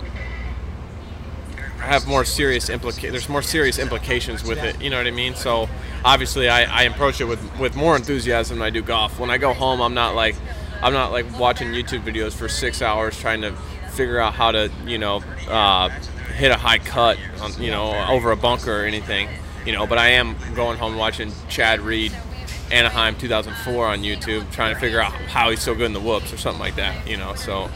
have 1.91 2.07
more 2.07 2.25
serious 2.25 2.69
implica- 2.69 3.11
There's 3.11 3.29
more 3.29 3.43
serious 3.43 3.79
implications 3.79 4.45
with 4.45 4.59
it. 4.59 4.81
You 4.83 4.91
know 4.91 4.99
what 4.99 5.07
I 5.07 5.11
mean? 5.11 5.35
So 5.35 5.69
obviously, 6.05 6.49
I, 6.49 6.65
I 6.65 6.83
approach 6.83 7.21
it 7.21 7.25
with 7.25 7.41
with 7.59 7.77
more 7.77 7.97
enthusiasm 7.97 8.59
than 8.59 8.67
I 8.67 8.71
do 8.71 8.83
golf. 8.83 9.19
When 9.19 9.31
I 9.31 9.39
go 9.39 9.55
home, 9.55 9.81
I'm 9.81 9.95
not 9.95 10.15
like 10.15 10.37
I'm 10.83 10.93
not 10.93 11.13
like 11.13 11.39
watching 11.39 11.69
YouTube 11.69 12.03
videos 12.03 12.35
for 12.35 12.49
six 12.49 12.83
hours 12.83 13.19
trying 13.19 13.41
to 13.41 13.53
figure 13.93 14.19
out 14.19 14.35
how 14.35 14.53
to 14.53 14.71
you 14.85 14.99
know 14.99 15.23
uh, 15.49 15.89
hit 16.35 16.51
a 16.51 16.57
high 16.57 16.79
cut 16.79 17.19
on, 17.41 17.63
you 17.63 17.71
know 17.71 17.95
over 18.11 18.33
a 18.33 18.37
bunker 18.37 18.83
or 18.83 18.85
anything. 18.85 19.29
You 19.65 19.73
know, 19.73 19.87
but 19.87 19.99
I 19.99 20.11
am 20.11 20.37
going 20.55 20.79
home 20.79 20.97
watching 20.97 21.33
Chad 21.49 21.81
Reed. 21.81 22.13
Anaheim 22.73 23.15
2004 23.15 23.87
on 23.87 24.01
YouTube, 24.01 24.51
trying 24.51 24.75
to 24.75 24.81
figure 24.81 25.01
out 25.01 25.13
how 25.13 25.51
he's 25.51 25.63
so 25.63 25.73
good 25.73 25.87
in 25.87 25.93
the 25.93 26.01
whoops 26.01 26.33
or 26.33 26.37
something 26.37 26.59
like 26.59 26.75
that, 26.75 27.07
you 27.07 27.17
know. 27.17 27.33
So 27.35 27.71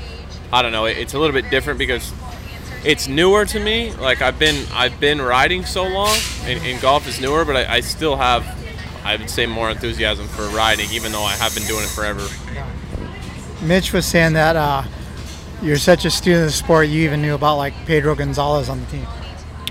I 0.53 0.63
don't 0.63 0.73
know. 0.73 0.87
It- 0.87 0.99
It's 0.99 1.15
a 1.15 1.19
little 1.19 1.35
bit 1.35 1.51
different 1.51 1.79
because 1.79 2.13
it's 2.85 3.09
newer 3.09 3.45
to 3.47 3.61
me. 3.61 3.93
Like 3.93 4.23
I've 4.23 4.39
been 4.39 4.67
I've 4.73 4.99
been 5.01 5.21
riding 5.21 5.65
so 5.65 5.85
long, 5.85 6.17
and, 6.45 6.61
and 6.65 6.81
golf 6.81 7.07
is 7.07 7.21
newer, 7.21 7.45
but 7.45 7.57
I, 7.57 7.77
I 7.77 7.81
still 7.81 8.17
have 8.17 8.45
I 9.05 9.17
would 9.17 9.31
say 9.31 9.47
more 9.47 9.71
enthusiasm 9.71 10.27
for 10.29 10.47
riding, 10.49 10.91
even 10.93 11.13
though 11.13 11.23
I 11.25 11.33
have 11.33 11.55
been 11.55 11.65
doing 11.67 11.85
it 11.85 11.89
forever. 11.91 12.27
Mitch 13.63 13.93
was 13.93 14.07
saying 14.07 14.33
that 14.35 14.57
uh, 14.57 14.85
you're 15.63 15.77
such 15.77 16.05
a 16.05 16.11
student 16.11 16.43
of 16.43 16.47
the 16.49 16.53
sport, 16.53 16.89
you 16.89 17.03
even 17.05 17.21
knew 17.21 17.35
about 17.35 17.57
like 17.57 17.75
Pedro 17.87 18.15
Gonzalez 18.15 18.69
on 18.69 18.81
the 18.81 18.87
team. 18.87 19.07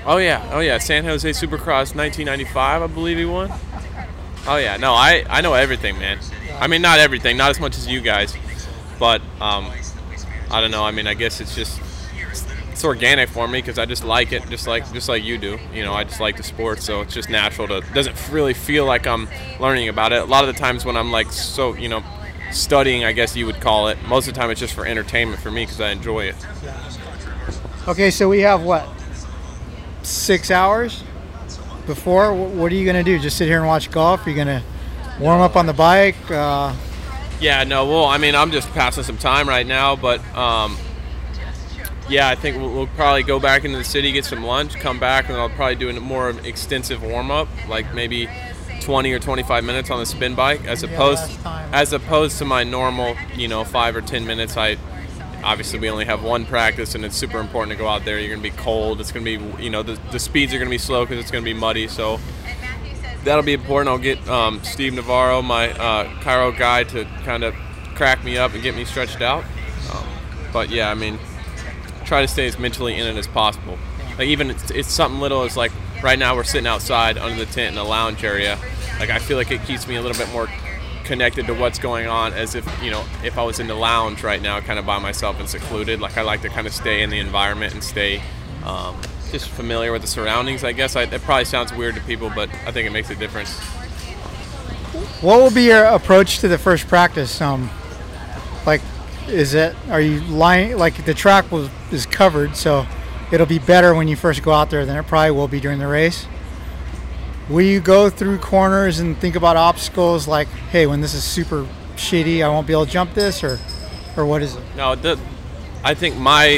Oh 0.05 0.17
yeah, 0.17 0.47
oh 0.53 0.59
yeah, 0.59 0.77
San 0.77 1.03
Jose 1.05 1.27
Supercross 1.31 1.95
1995, 1.95 2.81
I 2.83 2.87
believe 2.87 3.17
he 3.17 3.25
won. 3.25 3.51
Oh 4.47 4.57
yeah, 4.57 4.77
no, 4.77 4.93
I 4.93 5.25
I 5.29 5.41
know 5.41 5.53
everything, 5.53 5.97
man. 5.99 6.19
I 6.59 6.67
mean, 6.67 6.81
not 6.81 6.99
everything, 6.99 7.37
not 7.37 7.49
as 7.49 7.59
much 7.59 7.77
as 7.77 7.87
you 7.87 8.01
guys, 8.01 8.35
but 8.99 9.21
um, 9.41 9.71
I 10.51 10.61
don't 10.61 10.71
know. 10.71 10.83
I 10.83 10.91
mean, 10.91 11.07
I 11.07 11.13
guess 11.13 11.41
it's 11.41 11.55
just 11.55 11.79
it's 12.71 12.85
organic 12.85 13.27
for 13.27 13.45
me 13.45 13.59
because 13.59 13.77
I 13.77 13.85
just 13.85 14.05
like 14.05 14.31
it, 14.31 14.47
just 14.49 14.65
like 14.65 14.91
just 14.93 15.09
like 15.09 15.23
you 15.23 15.37
do. 15.37 15.59
You 15.73 15.83
know, 15.83 15.93
I 15.93 16.05
just 16.05 16.19
like 16.19 16.37
the 16.37 16.43
sport, 16.43 16.81
so 16.81 17.01
it's 17.01 17.13
just 17.13 17.29
natural 17.29 17.67
to. 17.67 17.81
Doesn't 17.93 18.15
really 18.31 18.53
feel 18.53 18.85
like 18.85 19.05
I'm 19.05 19.27
learning 19.59 19.89
about 19.89 20.13
it. 20.13 20.21
A 20.21 20.25
lot 20.25 20.47
of 20.47 20.53
the 20.53 20.59
times 20.59 20.85
when 20.85 20.95
I'm 20.95 21.11
like 21.11 21.31
so, 21.31 21.75
you 21.75 21.89
know, 21.89 22.03
studying, 22.51 23.03
I 23.03 23.11
guess 23.11 23.35
you 23.35 23.45
would 23.45 23.59
call 23.59 23.89
it. 23.89 23.97
Most 24.07 24.27
of 24.27 24.33
the 24.33 24.39
time, 24.39 24.49
it's 24.49 24.59
just 24.59 24.73
for 24.73 24.85
entertainment 24.85 25.41
for 25.41 25.51
me 25.51 25.65
because 25.65 25.81
I 25.81 25.89
enjoy 25.89 26.25
it. 26.25 26.35
Okay, 27.87 28.11
so 28.11 28.29
we 28.29 28.39
have 28.41 28.63
what 28.63 28.87
six 30.03 30.49
hours 30.49 31.03
before. 31.85 32.33
What 32.33 32.71
are 32.71 32.75
you 32.75 32.85
gonna 32.85 33.03
do? 33.03 33.19
Just 33.19 33.37
sit 33.37 33.47
here 33.47 33.57
and 33.57 33.67
watch 33.67 33.91
golf? 33.91 34.25
Are 34.25 34.29
you 34.29 34.35
gonna 34.35 34.63
warm 35.19 35.41
up 35.41 35.55
on 35.55 35.65
the 35.65 35.73
bike? 35.73 36.15
Uh, 36.31 36.73
Yeah, 37.39 37.63
no, 37.63 37.85
well, 37.85 38.05
I 38.05 38.17
mean, 38.17 38.35
I'm 38.35 38.51
just 38.51 38.69
passing 38.71 39.03
some 39.03 39.17
time 39.17 39.47
right 39.47 39.65
now, 39.65 39.95
but 39.95 40.19
um, 40.35 40.77
yeah, 42.09 42.27
I 42.27 42.35
think 42.35 42.57
we'll, 42.57 42.73
we'll 42.73 42.87
probably 42.87 43.23
go 43.23 43.39
back 43.39 43.63
into 43.63 43.77
the 43.77 43.83
city, 43.83 44.11
get 44.11 44.25
some 44.25 44.43
lunch, 44.43 44.75
come 44.75 44.99
back, 44.99 45.29
and 45.29 45.37
I'll 45.37 45.49
probably 45.49 45.75
do 45.75 45.89
a 45.89 45.99
more 45.99 46.31
extensive 46.43 47.01
warm 47.01 47.31
up, 47.31 47.47
like 47.69 47.93
maybe 47.93 48.27
20 48.81 49.11
or 49.13 49.19
25 49.19 49.63
minutes 49.63 49.89
on 49.89 49.99
the 49.99 50.05
spin 50.05 50.35
bike, 50.35 50.65
as 50.65 50.83
opposed 50.83 51.31
as 51.71 51.93
opposed 51.93 52.37
to 52.39 52.45
my 52.45 52.63
normal, 52.63 53.15
you 53.35 53.47
know, 53.47 53.63
five 53.63 53.95
or 53.95 54.01
10 54.01 54.25
minutes. 54.25 54.57
I 54.57 54.77
obviously 55.43 55.79
we 55.79 55.89
only 55.89 56.05
have 56.05 56.23
one 56.23 56.45
practice, 56.45 56.95
and 56.95 57.05
it's 57.05 57.15
super 57.15 57.39
important 57.39 57.71
to 57.71 57.77
go 57.77 57.87
out 57.87 58.03
there. 58.03 58.19
You're 58.19 58.35
gonna 58.35 58.41
be 58.41 58.55
cold. 58.57 58.99
It's 58.99 59.11
gonna 59.11 59.25
be, 59.25 59.39
you 59.63 59.69
know, 59.69 59.83
the, 59.83 59.99
the 60.11 60.19
speeds 60.19 60.53
are 60.53 60.57
gonna 60.57 60.69
be 60.69 60.77
slow 60.77 61.05
because 61.05 61.19
it's 61.19 61.31
gonna 61.31 61.45
be 61.45 61.53
muddy. 61.53 61.87
So 61.87 62.19
that'll 63.23 63.43
be 63.43 63.53
important. 63.53 63.89
I'll 63.89 63.97
get 63.97 64.25
um, 64.27 64.63
Steve 64.63 64.93
Navarro, 64.93 65.41
my 65.41 65.71
uh, 65.71 66.05
chiro 66.21 66.57
guy, 66.57 66.83
to 66.85 67.05
kind 67.23 67.43
of 67.43 67.53
crack 67.95 68.23
me 68.23 68.37
up 68.37 68.53
and 68.53 68.63
get 68.63 68.75
me 68.75 68.85
stretched 68.85 69.21
out. 69.21 69.43
Um, 69.93 70.07
but 70.53 70.69
yeah, 70.69 70.89
I 70.89 70.93
mean, 70.93 71.19
try 72.05 72.21
to 72.21 72.27
stay 72.27 72.47
as 72.47 72.57
mentally 72.57 72.95
in 72.95 73.05
it 73.05 73.17
as 73.17 73.27
possible. 73.27 73.77
Like 74.17 74.27
even 74.27 74.49
it's, 74.49 74.71
it's 74.71 74.91
something 74.91 75.19
little 75.19 75.43
as 75.43 75.55
like 75.55 75.71
right 76.03 76.19
now 76.19 76.35
we're 76.35 76.43
sitting 76.43 76.67
outside 76.67 77.17
under 77.17 77.43
the 77.43 77.51
tent 77.51 77.69
in 77.69 77.75
the 77.75 77.83
lounge 77.83 78.23
area. 78.23 78.57
Like 78.99 79.09
I 79.09 79.19
feel 79.19 79.37
like 79.37 79.51
it 79.51 79.63
keeps 79.63 79.87
me 79.87 79.95
a 79.95 80.01
little 80.01 80.17
bit 80.17 80.31
more 80.33 80.47
connected 81.05 81.47
to 81.47 81.53
what's 81.53 81.79
going 81.79 82.07
on 82.07 82.33
as 82.33 82.53
if 82.53 82.83
you 82.83 82.91
know 82.91 83.03
if 83.23 83.37
I 83.37 83.43
was 83.43 83.59
in 83.59 83.67
the 83.67 83.75
lounge 83.75 84.23
right 84.23 84.41
now, 84.41 84.59
kind 84.59 84.77
of 84.77 84.85
by 84.85 84.99
myself 84.99 85.39
and 85.39 85.47
secluded. 85.47 85.99
Like 85.99 86.17
I 86.17 86.21
like 86.21 86.41
to 86.41 86.49
kind 86.49 86.67
of 86.67 86.73
stay 86.73 87.01
in 87.01 87.09
the 87.09 87.19
environment 87.19 87.73
and 87.73 87.83
stay 87.83 88.21
um, 88.65 88.99
just 89.31 89.49
familiar 89.49 89.91
with 89.91 90.01
the 90.01 90.07
surroundings. 90.07 90.63
I 90.63 90.71
guess 90.71 90.95
I, 90.95 91.03
it 91.03 91.21
probably 91.21 91.45
sounds 91.45 91.73
weird 91.73 91.95
to 91.95 92.01
people, 92.01 92.31
but 92.33 92.49
I 92.65 92.71
think 92.71 92.87
it 92.87 92.91
makes 92.91 93.09
a 93.09 93.15
difference. 93.15 93.57
What 95.21 95.41
will 95.41 95.51
be 95.51 95.63
your 95.63 95.85
approach 95.85 96.39
to 96.39 96.47
the 96.47 96.57
first 96.57 96.87
practice? 96.87 97.41
Um, 97.41 97.69
like, 98.65 98.81
is 99.27 99.53
it 99.53 99.75
are 99.89 100.01
you 100.01 100.21
lying 100.21 100.77
like 100.77 101.05
the 101.05 101.13
track 101.13 101.51
was 101.51 101.69
is 101.91 102.05
covered, 102.05 102.55
so 102.55 102.85
it'll 103.31 103.45
be 103.45 103.59
better 103.59 103.93
when 103.93 104.07
you 104.07 104.15
first 104.15 104.43
go 104.43 104.51
out 104.51 104.69
there 104.69 104.85
than 104.85 104.97
it 104.97 105.07
probably 105.07 105.31
will 105.31 105.47
be 105.47 105.59
during 105.59 105.79
the 105.79 105.87
race. 105.87 106.25
Will 107.49 107.65
you 107.65 107.79
go 107.79 108.09
through 108.09 108.37
corners 108.39 108.99
and 108.99 109.17
think 109.17 109.35
about 109.35 109.57
obstacles 109.57 110.27
like, 110.27 110.47
hey, 110.47 110.85
when 110.85 111.01
this 111.01 111.13
is 111.13 111.23
super 111.23 111.67
shitty, 111.95 112.43
I 112.43 112.49
won't 112.49 112.67
be 112.67 112.73
able 112.73 112.85
to 112.85 112.91
jump 112.91 113.13
this, 113.13 113.43
or, 113.43 113.59
or 114.15 114.25
what 114.25 114.43
is 114.43 114.55
it? 114.55 114.63
No, 114.75 114.95
the, 114.95 115.19
I 115.83 115.95
think 115.95 116.17
my 116.17 116.57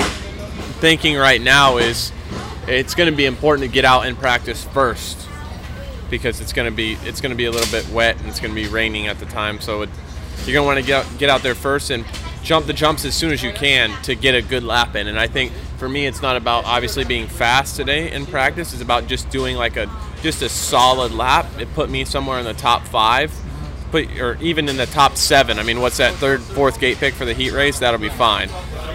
thinking 0.80 1.16
right 1.16 1.42
now 1.42 1.78
is 1.78 2.12
it's 2.68 2.96
going 2.96 3.10
to 3.10 3.16
be 3.16 3.26
important 3.26 3.68
to 3.68 3.74
get 3.74 3.86
out 3.86 4.06
and 4.06 4.18
practice 4.18 4.64
first 4.64 5.28
because 6.10 6.42
it's 6.42 6.54
going 6.54 6.70
to 6.70 6.76
be 6.76 6.94
it's 7.04 7.22
going 7.22 7.32
to 7.32 7.36
be 7.36 7.46
a 7.46 7.52
little 7.52 7.72
bit 7.72 7.88
wet 7.94 8.18
and 8.18 8.28
it's 8.28 8.40
going 8.40 8.54
to 8.54 8.62
be 8.62 8.68
raining 8.68 9.08
at 9.08 9.20
the 9.20 9.26
time. 9.26 9.60
So 9.60 9.84
it, 9.84 9.90
you're 10.46 10.54
going 10.54 10.64
to 10.64 10.68
want 10.68 10.80
to 10.80 10.86
get 10.86 11.06
out, 11.06 11.18
get 11.18 11.30
out 11.30 11.42
there 11.42 11.56
first 11.56 11.90
and 11.90 12.06
jump 12.44 12.66
the 12.66 12.74
jumps 12.74 13.06
as 13.06 13.16
soon 13.16 13.32
as 13.32 13.44
you 13.44 13.52
can 13.52 13.90
to 14.04 14.16
get 14.16 14.36
a 14.36 14.42
good 14.42 14.64
lap 14.64 14.96
in. 14.96 15.08
And 15.08 15.20
I 15.20 15.28
think 15.28 15.52
for 15.78 15.88
me, 15.88 16.06
it's 16.06 16.22
not 16.22 16.36
about 16.36 16.66
obviously 16.66 17.06
being 17.06 17.28
fast 17.28 17.76
today 17.76 18.12
in 18.12 18.26
practice. 18.26 18.74
It's 18.74 18.82
about 18.82 19.08
just 19.08 19.30
doing 19.30 19.56
like 19.56 19.78
a 19.78 19.90
just 20.22 20.42
a 20.42 20.50
solid 20.50 21.12
lap. 21.12 21.46
It 21.60 21.74
put 21.74 21.90
me 21.90 22.06
somewhere 22.06 22.40
in 22.40 22.46
the 22.46 22.54
top 22.54 22.84
five, 22.84 23.32
put 23.92 24.10
or 24.20 24.38
even 24.42 24.68
in 24.70 24.78
the 24.78 24.86
top 24.88 25.16
seven. 25.16 25.60
I 25.60 25.64
mean, 25.64 25.82
what's 25.82 25.98
that 25.98 26.14
third, 26.16 26.42
fourth 26.42 26.80
gate 26.80 26.98
pick 26.98 27.14
for 27.14 27.26
the 27.26 27.34
heat 27.34 27.52
race? 27.52 27.80
That'll 27.80 28.00
be 28.00 28.10
fine. 28.10 28.50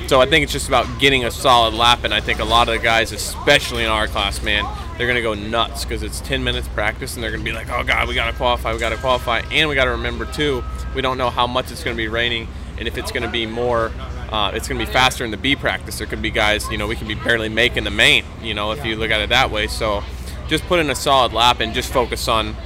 So 0.08 0.20
I 0.20 0.26
think 0.26 0.44
it's 0.44 0.52
just 0.52 0.68
about 0.68 0.86
getting 0.98 1.24
a 1.24 1.30
solid 1.30 1.74
lap, 1.74 2.04
and 2.04 2.14
I 2.14 2.20
think 2.20 2.38
a 2.38 2.44
lot 2.44 2.68
of 2.68 2.74
the 2.74 2.80
guys, 2.80 3.12
especially 3.12 3.82
in 3.82 3.90
our 3.90 4.06
class, 4.06 4.42
man, 4.42 4.64
they're 4.96 5.06
gonna 5.06 5.22
go 5.22 5.34
nuts 5.34 5.84
because 5.84 6.02
it's 6.02 6.20
10 6.20 6.42
minutes 6.44 6.68
practice, 6.68 7.14
and 7.14 7.22
they're 7.22 7.32
gonna 7.32 7.42
be 7.42 7.52
like, 7.52 7.68
"Oh 7.70 7.82
God, 7.82 8.08
we 8.08 8.14
gotta 8.14 8.32
qualify, 8.32 8.72
we 8.72 8.78
gotta 8.78 8.96
qualify," 8.96 9.42
and 9.50 9.68
we 9.68 9.74
gotta 9.74 9.90
remember 9.90 10.24
too, 10.24 10.62
we 10.94 11.02
don't 11.02 11.18
know 11.18 11.30
how 11.30 11.46
much 11.46 11.70
it's 11.70 11.82
gonna 11.82 11.96
be 11.96 12.08
raining, 12.08 12.48
and 12.78 12.86
if 12.86 12.96
it's 12.96 13.10
gonna 13.10 13.30
be 13.30 13.46
more 13.46 13.90
uh, 14.30 14.50
it's 14.54 14.68
to 14.68 14.74
be 14.74 14.84
faster 14.84 15.24
in 15.24 15.30
the 15.30 15.36
B 15.36 15.54
practice. 15.56 15.98
There 15.98 16.06
could 16.06 16.22
be 16.22 16.30
guys, 16.30 16.68
you 16.70 16.78
know, 16.78 16.86
we 16.86 16.96
can 16.96 17.06
be 17.06 17.14
barely 17.14 17.48
making 17.48 17.84
the 17.84 17.90
main, 17.90 18.24
you 18.42 18.54
know, 18.54 18.72
if 18.72 18.84
you 18.84 18.96
look 18.96 19.10
at 19.10 19.20
it 19.20 19.28
that 19.28 19.50
way. 19.50 19.66
So 19.66 20.02
just 20.48 20.64
put 20.66 20.80
in 20.80 20.90
a 20.90 20.94
solid 20.94 21.32
lap 21.32 21.60
and 21.60 21.72
just 21.72 21.92
focus 21.92 22.28
on, 22.28 22.56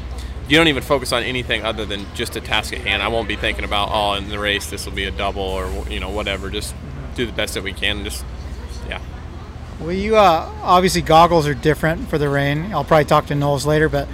you 0.50 0.56
don't 0.56 0.68
even 0.68 0.82
focus 0.82 1.12
on 1.12 1.22
anything 1.22 1.64
other 1.64 1.86
than 1.86 2.04
just 2.14 2.36
a 2.36 2.40
task 2.40 2.72
at 2.72 2.80
hand. 2.80 3.02
I 3.02 3.08
won't 3.08 3.28
be 3.28 3.36
thinking 3.36 3.64
about, 3.64 3.90
oh, 3.92 4.14
in 4.14 4.28
the 4.28 4.38
race, 4.38 4.68
this 4.68 4.84
will 4.84 4.92
be 4.92 5.04
a 5.04 5.10
double 5.10 5.42
or, 5.42 5.70
you 5.88 6.00
know, 6.00 6.10
whatever. 6.10 6.50
Just 6.50 6.74
do 7.14 7.24
the 7.24 7.32
best 7.32 7.54
that 7.54 7.62
we 7.62 7.72
can 7.72 8.04
just, 8.04 8.24
yeah. 8.88 9.00
Well, 9.78 9.92
you 9.92 10.16
uh, 10.16 10.52
obviously 10.62 11.02
goggles 11.02 11.46
are 11.46 11.54
different 11.54 12.08
for 12.10 12.18
the 12.18 12.28
rain. 12.28 12.72
I'll 12.74 12.84
probably 12.84 13.04
talk 13.06 13.26
to 13.26 13.34
Knowles 13.34 13.64
later, 13.64 13.88
but 13.88 14.08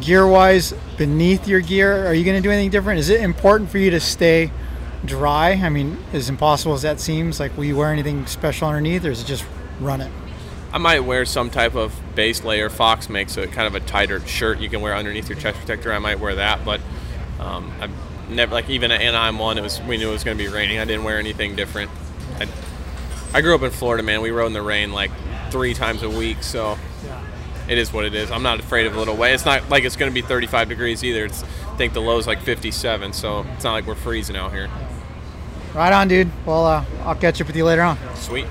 gear 0.00 0.26
wise, 0.26 0.74
beneath 0.98 1.48
your 1.48 1.60
gear, 1.60 2.06
are 2.06 2.12
you 2.14 2.24
going 2.24 2.36
to 2.36 2.46
do 2.46 2.50
anything 2.50 2.70
different? 2.70 2.98
Is 2.98 3.08
it 3.08 3.20
important 3.20 3.70
for 3.70 3.78
you 3.78 3.90
to 3.92 4.00
stay? 4.00 4.50
dry? 5.06 5.52
I 5.52 5.68
mean, 5.68 5.98
as 6.12 6.28
impossible 6.28 6.74
as 6.74 6.82
that 6.82 7.00
seems, 7.00 7.40
like 7.40 7.56
will 7.56 7.64
you 7.64 7.76
wear 7.76 7.92
anything 7.92 8.26
special 8.26 8.68
underneath, 8.68 9.04
or 9.04 9.10
is 9.10 9.22
it 9.22 9.26
just 9.26 9.44
run 9.80 10.00
it? 10.00 10.10
I 10.76 10.78
might 10.78 11.00
wear 11.00 11.24
some 11.24 11.48
type 11.48 11.74
of 11.74 11.98
base 12.14 12.44
layer. 12.44 12.68
Fox 12.68 13.08
makes 13.08 13.38
a 13.38 13.46
kind 13.46 13.66
of 13.66 13.74
a 13.74 13.80
tighter 13.86 14.20
shirt 14.26 14.58
you 14.58 14.68
can 14.68 14.82
wear 14.82 14.94
underneath 14.94 15.26
your 15.26 15.38
chest 15.38 15.56
protector. 15.56 15.90
I 15.90 15.98
might 15.98 16.20
wear 16.20 16.34
that, 16.34 16.66
but 16.66 16.82
um, 17.40 17.72
I've 17.80 17.90
never 18.28 18.52
like 18.52 18.68
even 18.68 18.90
at 18.90 19.00
Anaheim 19.00 19.38
one. 19.38 19.56
It 19.56 19.62
was 19.62 19.80
we 19.80 19.96
knew 19.96 20.10
it 20.10 20.12
was 20.12 20.22
going 20.22 20.36
to 20.36 20.44
be 20.44 20.50
raining. 20.50 20.78
I 20.78 20.84
didn't 20.84 21.04
wear 21.04 21.18
anything 21.18 21.56
different. 21.56 21.90
I, 22.38 22.46
I 23.32 23.40
grew 23.40 23.54
up 23.54 23.62
in 23.62 23.70
Florida, 23.70 24.02
man. 24.02 24.20
We 24.20 24.32
rode 24.32 24.48
in 24.48 24.52
the 24.52 24.60
rain 24.60 24.92
like 24.92 25.10
three 25.50 25.72
times 25.72 26.02
a 26.02 26.10
week, 26.10 26.42
so 26.42 26.76
it 27.70 27.78
is 27.78 27.90
what 27.90 28.04
it 28.04 28.14
is. 28.14 28.30
I'm 28.30 28.42
not 28.42 28.60
afraid 28.60 28.86
of 28.86 28.96
a 28.96 28.98
little 28.98 29.16
wet. 29.16 29.32
It's 29.32 29.46
not 29.46 29.70
like 29.70 29.84
it's 29.84 29.96
going 29.96 30.10
to 30.10 30.14
be 30.14 30.20
35 30.20 30.68
degrees 30.68 31.02
either. 31.02 31.24
It's 31.24 31.42
I 31.42 31.76
think 31.78 31.94
the 31.94 32.02
low 32.02 32.18
is 32.18 32.26
like 32.26 32.42
57, 32.42 33.14
so 33.14 33.46
it's 33.54 33.64
not 33.64 33.72
like 33.72 33.86
we're 33.86 33.94
freezing 33.94 34.36
out 34.36 34.52
here. 34.52 34.68
Right 35.72 35.94
on, 35.94 36.08
dude. 36.08 36.30
Well, 36.44 36.66
uh, 36.66 36.84
I'll 37.04 37.14
catch 37.14 37.40
up 37.40 37.46
with 37.46 37.56
you 37.56 37.64
later 37.64 37.80
on. 37.80 37.96
Sweet. 38.14 38.46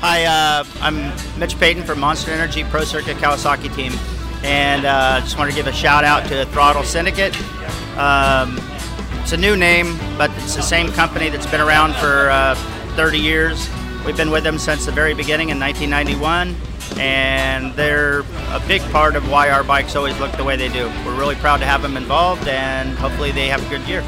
Hi, 0.00 0.24
uh, 0.24 0.64
I'm 0.82 1.40
Mitch 1.40 1.58
Payton 1.58 1.84
from 1.84 2.00
Monster 2.00 2.30
Energy 2.30 2.64
Pro 2.64 2.84
Circuit 2.84 3.16
Kawasaki 3.16 3.74
team, 3.74 3.92
and 4.44 4.84
uh, 4.84 5.20
just 5.20 5.38
want 5.38 5.50
to 5.50 5.56
give 5.56 5.66
a 5.66 5.72
shout 5.72 6.04
out 6.04 6.28
to 6.28 6.44
Throttle 6.46 6.82
Syndicate. 6.82 7.34
Um, 7.96 8.60
it's 9.22 9.32
a 9.32 9.38
new 9.38 9.56
name, 9.56 9.98
but 10.18 10.30
it's 10.36 10.54
the 10.54 10.62
same 10.62 10.92
company 10.92 11.30
that's 11.30 11.46
been 11.46 11.62
around 11.62 11.94
for 11.94 12.28
uh, 12.30 12.54
30 12.94 13.18
years. 13.18 13.70
We've 14.04 14.16
been 14.16 14.30
with 14.30 14.44
them 14.44 14.58
since 14.58 14.84
the 14.84 14.92
very 14.92 15.14
beginning 15.14 15.48
in 15.48 15.58
1991, 15.58 16.54
and 17.00 17.72
they're 17.72 18.20
a 18.50 18.62
big 18.68 18.82
part 18.92 19.16
of 19.16 19.30
why 19.30 19.48
our 19.48 19.64
bikes 19.64 19.96
always 19.96 20.16
look 20.20 20.30
the 20.32 20.44
way 20.44 20.56
they 20.56 20.68
do. 20.68 20.88
We're 21.06 21.18
really 21.18 21.36
proud 21.36 21.56
to 21.58 21.66
have 21.66 21.80
them 21.80 21.96
involved, 21.96 22.46
and 22.48 22.90
hopefully 22.98 23.32
they 23.32 23.48
have 23.48 23.66
a 23.66 23.68
good 23.70 23.88
year. 23.88 24.02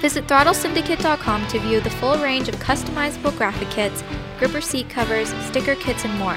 Visit 0.00 0.26
throttlesyndicate.com 0.26 1.46
to 1.46 1.58
view 1.60 1.80
the 1.80 1.90
full 1.90 2.18
range 2.18 2.48
of 2.48 2.56
customizable 2.56 3.36
graphic 3.38 3.70
kits, 3.70 4.02
gripper 4.38 4.60
seat 4.60 4.88
covers, 4.88 5.28
sticker 5.46 5.74
kits, 5.76 6.04
and 6.04 6.18
more. 6.18 6.36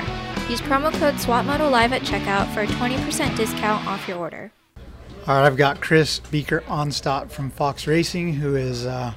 Use 0.49 0.61
promo 0.61 0.91
code 0.93 1.15
SwapMotoLive 1.15 1.91
at 1.91 2.01
checkout 2.01 2.51
for 2.53 2.61
a 2.61 2.67
20% 2.67 3.35
discount 3.35 3.85
off 3.87 4.07
your 4.07 4.17
order. 4.17 4.51
All 5.27 5.35
right, 5.35 5.45
I've 5.45 5.57
got 5.57 5.81
Chris 5.81 6.19
Beaker 6.19 6.61
Onstadt 6.61 7.29
from 7.29 7.51
Fox 7.51 7.85
Racing, 7.85 8.33
who 8.33 8.55
is, 8.55 8.85
uh, 8.85 9.13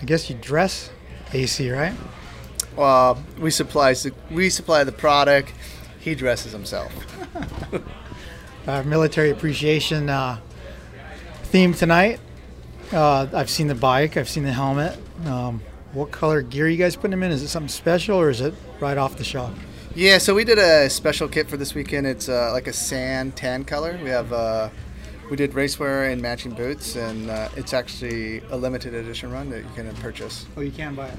I 0.00 0.04
guess 0.04 0.30
you 0.30 0.36
dress 0.36 0.90
AC, 1.32 1.70
right? 1.70 1.94
Well, 2.76 3.22
we 3.38 3.50
supply 3.50 3.94
we 4.30 4.50
supply 4.50 4.84
the 4.84 4.92
product. 4.92 5.52
He 5.98 6.14
dresses 6.14 6.52
himself. 6.52 6.92
uh, 8.68 8.82
military 8.84 9.30
appreciation 9.30 10.08
uh, 10.08 10.38
theme 11.42 11.74
tonight. 11.74 12.20
Uh, 12.92 13.26
I've 13.34 13.50
seen 13.50 13.66
the 13.66 13.74
bike. 13.74 14.16
I've 14.16 14.28
seen 14.28 14.44
the 14.44 14.52
helmet. 14.52 14.96
Um, 15.26 15.60
what 15.92 16.10
color 16.10 16.42
gear 16.42 16.66
are 16.66 16.68
you 16.68 16.76
guys 16.76 16.96
putting 16.96 17.12
them 17.12 17.22
in? 17.22 17.30
Is 17.30 17.42
it 17.42 17.48
something 17.48 17.68
special 17.68 18.18
or 18.18 18.30
is 18.30 18.40
it 18.40 18.54
right 18.80 18.98
off 18.98 19.16
the 19.16 19.24
shelf? 19.24 19.52
Yeah, 19.94 20.18
so 20.18 20.34
we 20.34 20.44
did 20.44 20.58
a 20.58 20.88
special 20.90 21.28
kit 21.28 21.48
for 21.48 21.56
this 21.56 21.74
weekend. 21.74 22.06
It's 22.06 22.28
uh, 22.28 22.50
like 22.52 22.66
a 22.66 22.72
sand 22.72 23.36
tan 23.36 23.64
color. 23.64 23.98
We 24.02 24.10
have 24.10 24.32
uh, 24.32 24.68
we 25.30 25.36
did 25.36 25.52
racewear 25.52 26.12
and 26.12 26.22
matching 26.22 26.52
boots, 26.52 26.96
and 26.96 27.30
uh, 27.30 27.48
it's 27.56 27.72
actually 27.72 28.40
a 28.50 28.56
limited 28.56 28.94
edition 28.94 29.30
run 29.30 29.50
that 29.50 29.58
you 29.58 29.70
can 29.74 29.92
purchase. 29.96 30.46
Oh, 30.56 30.60
you 30.60 30.70
can 30.70 30.94
buy 30.94 31.08
it. 31.08 31.18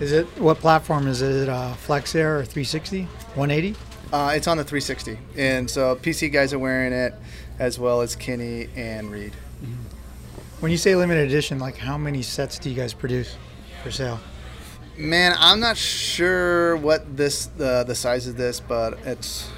Is 0.00 0.12
it 0.12 0.26
what 0.40 0.58
platform 0.58 1.06
is 1.06 1.22
it? 1.22 1.30
Is 1.30 1.42
it 1.42 1.48
uh, 1.48 1.74
Flex 1.74 2.14
Air 2.14 2.38
or 2.38 2.44
360, 2.44 3.02
180? 3.34 3.78
Uh, 4.12 4.32
it's 4.34 4.48
on 4.48 4.56
the 4.56 4.64
360, 4.64 5.18
and 5.36 5.70
so 5.70 5.94
PC 5.94 6.32
guys 6.32 6.52
are 6.52 6.58
wearing 6.58 6.92
it, 6.92 7.14
as 7.60 7.78
well 7.78 8.00
as 8.00 8.16
Kenny 8.16 8.68
and 8.74 9.10
Reed. 9.10 9.34
When 10.58 10.72
you 10.72 10.78
say 10.78 10.96
limited 10.96 11.28
edition, 11.28 11.58
like 11.58 11.76
how 11.76 11.96
many 11.96 12.22
sets 12.22 12.58
do 12.58 12.70
you 12.70 12.76
guys 12.76 12.92
produce 12.92 13.36
for 13.82 13.90
sale? 13.90 14.20
Man, 14.96 15.34
I'm 15.38 15.60
not 15.60 15.76
sure 15.76 16.76
what 16.76 17.16
this 17.16 17.46
the 17.46 17.84
the 17.84 17.94
size 17.94 18.26
of 18.26 18.36
this, 18.36 18.60
but 18.60 18.98
it's 19.06 19.48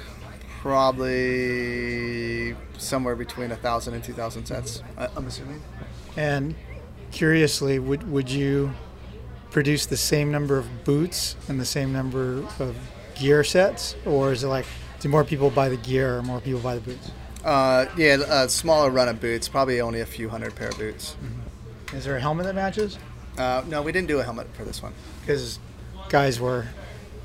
probably 0.61 2.55
somewhere 2.77 3.15
between 3.15 3.51
a 3.51 3.55
thousand 3.55 3.93
and 3.93 4.03
two 4.03 4.13
thousand 4.13 4.45
sets. 4.45 4.81
I'm 4.97 5.27
assuming. 5.27 5.61
And 6.15 6.55
curiously, 7.11 7.79
would 7.79 8.09
would 8.09 8.29
you 8.29 8.71
produce 9.51 9.85
the 9.85 9.97
same 9.97 10.31
number 10.31 10.57
of 10.57 10.83
boots 10.83 11.35
and 11.47 11.59
the 11.59 11.65
same 11.65 11.91
number 11.91 12.43
of 12.59 12.77
gear 13.15 13.43
sets, 13.43 13.95
or 14.05 14.31
is 14.31 14.43
it 14.43 14.47
like 14.47 14.65
do 14.99 15.09
more 15.09 15.23
people 15.23 15.49
buy 15.49 15.67
the 15.69 15.77
gear 15.77 16.17
or 16.17 16.21
more 16.21 16.39
people 16.39 16.61
buy 16.61 16.75
the 16.75 16.81
boots? 16.81 17.11
Uh, 17.43 17.85
yeah, 17.97 18.43
a 18.43 18.47
smaller 18.47 18.89
run 18.89 19.09
of 19.09 19.19
boots, 19.19 19.49
probably 19.49 19.81
only 19.81 19.99
a 19.99 20.05
few 20.05 20.29
hundred 20.29 20.55
pair 20.55 20.69
of 20.69 20.77
boots. 20.77 21.17
Mm-hmm. 21.21 21.97
Is 21.97 22.05
there 22.05 22.15
a 22.15 22.21
helmet 22.21 22.45
that 22.45 22.55
matches? 22.55 22.97
Uh, 23.37 23.63
no, 23.67 23.81
we 23.81 23.91
didn't 23.91 24.07
do 24.07 24.19
a 24.19 24.23
helmet 24.23 24.47
for 24.53 24.63
this 24.63 24.81
one. 24.81 24.93
Because 25.21 25.59
guys 26.09 26.39
wear 26.39 26.67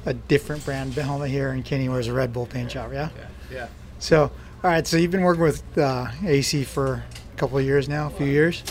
a 0.06 0.14
different 0.14 0.64
brand 0.64 0.94
helmet 0.94 1.30
here, 1.30 1.50
and 1.50 1.64
Kenny 1.64 1.88
wears 1.88 2.06
a 2.06 2.12
Red 2.12 2.32
Bull 2.32 2.46
paint 2.46 2.70
job, 2.70 2.92
yeah? 2.92 3.10
Yeah. 3.16 3.26
yeah. 3.50 3.68
So, 3.98 4.22
all 4.22 4.30
right, 4.70 4.86
so 4.86 4.96
you've 4.96 5.10
been 5.10 5.22
working 5.22 5.42
with 5.42 5.76
uh, 5.76 6.08
AC 6.24 6.64
for 6.64 7.04
a 7.32 7.36
couple 7.36 7.58
of 7.58 7.64
years 7.64 7.88
now, 7.88 8.06
a 8.06 8.10
few 8.10 8.26
years. 8.26 8.62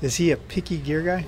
Is 0.00 0.16
he 0.16 0.30
a 0.30 0.36
picky 0.36 0.78
gear 0.78 1.02
guy? 1.02 1.26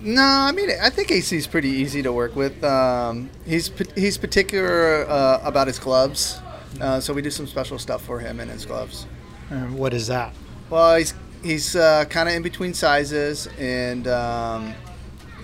No, 0.00 0.22
I 0.22 0.50
mean 0.50 0.68
I 0.82 0.90
think 0.90 1.12
AC 1.12 1.36
is 1.36 1.46
pretty 1.46 1.68
easy 1.68 2.02
to 2.02 2.12
work 2.12 2.34
with. 2.34 2.62
Um, 2.64 3.30
he's 3.46 3.70
he's 3.94 4.18
particular 4.18 5.08
uh, 5.08 5.40
about 5.44 5.68
his 5.68 5.78
gloves. 5.78 6.40
Uh, 6.80 6.98
so 6.98 7.12
we 7.12 7.22
do 7.22 7.30
some 7.30 7.46
special 7.46 7.78
stuff 7.78 8.02
for 8.02 8.18
him 8.18 8.40
and 8.40 8.50
his 8.50 8.66
gloves. 8.66 9.06
And 9.50 9.78
what 9.78 9.94
is 9.94 10.08
that? 10.08 10.32
Well, 10.70 10.96
he's 10.96 11.14
he's 11.42 11.76
uh, 11.76 12.04
kind 12.06 12.28
of 12.28 12.34
in 12.34 12.42
between 12.42 12.74
sizes, 12.74 13.48
and 13.58 14.06
um, 14.08 14.74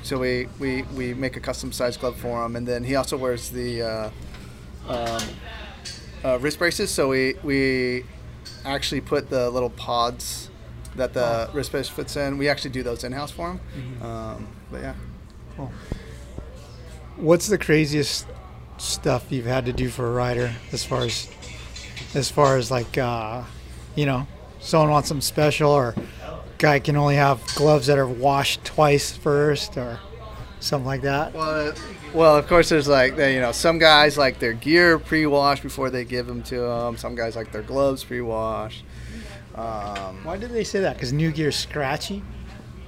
so 0.03 0.19
we, 0.19 0.49
we 0.59 0.83
we 0.95 1.15
make 1.15 1.37
a 1.37 1.41
custom 1.41 1.73
size 1.73 1.97
glove 1.97 2.17
for 2.17 2.45
him, 2.45 2.57
and 2.57 2.67
then 2.67 2.85
he 2.85 2.97
also 2.97 3.17
wears 3.17 3.51
the 3.51 3.83
uh, 3.83 4.11
um, 4.89 5.23
uh, 6.25 6.39
wrist 6.41 6.59
braces. 6.59 6.91
So 6.91 7.09
we 7.09 7.35
we 7.43 8.05
actually 8.65 9.01
put 9.01 9.31
the 9.31 9.51
little 9.51 9.71
pods 9.71 10.51
that 10.97 11.15
the 11.15 11.49
wrist 11.53 11.73
brace 11.73 11.89
fits 11.89 12.17
in. 12.17 12.39
We 12.39 12.49
actually 12.49 12.71
do 12.71 12.83
those 12.83 13.05
in 13.05 13.13
house 13.13 13.31
for 13.31 13.53
him. 13.53 14.03
Um, 14.03 14.49
but 14.71 14.81
yeah. 14.83 14.95
cool. 15.57 15.73
What's 17.17 17.49
the 17.49 17.59
craziest 17.59 18.27
stuff 18.79 19.31
you've 19.31 19.47
had 19.47 19.67
to 19.67 19.73
do 19.73 19.89
for 19.89 20.07
a 20.07 20.13
rider 20.13 20.53
as 20.73 20.85
far 20.85 21.03
as 21.03 21.29
as 22.15 22.31
far 22.31 22.57
as 22.57 22.71
like 22.71 22.97
uh, 22.97 23.43
you 23.97 24.07
know 24.07 24.27
someone 24.61 24.91
wants 24.91 25.09
something 25.09 25.23
special 25.23 25.71
or 25.71 25.95
guy 26.59 26.79
can 26.81 26.97
only 26.97 27.15
have 27.17 27.41
gloves 27.55 27.87
that 27.87 27.99
are 27.99 28.07
washed 28.09 28.65
twice 28.65 29.17
first 29.17 29.77
or 29.77 30.01
something 30.61 30.87
like 30.87 31.03
that 31.03 31.33
Well, 31.33 31.73
well, 32.13 32.37
of 32.37 32.47
course, 32.49 32.69
there's 32.69 32.89
like 32.89 33.17
you 33.17 33.41
know 33.41 33.53
some 33.53 33.79
guys 33.79 34.17
like 34.19 34.39
their 34.39 34.55
gear 34.55 34.99
pre-washed 34.99 35.63
before 35.63 35.91
they 35.91 36.05
give 36.05 36.27
them 36.27 36.43
to 36.45 36.59
them. 36.61 36.97
Some 36.97 37.15
guys 37.15 37.37
like 37.37 37.53
their 37.53 37.63
gloves 37.63 38.03
pre-washed. 38.03 38.83
Um, 39.55 40.25
why 40.25 40.37
did 40.37 40.51
they 40.51 40.65
say 40.65 40.81
that 40.81 40.95
because 40.95 41.13
new 41.13 41.31
gear's 41.33 41.57
scratchy 41.57 42.23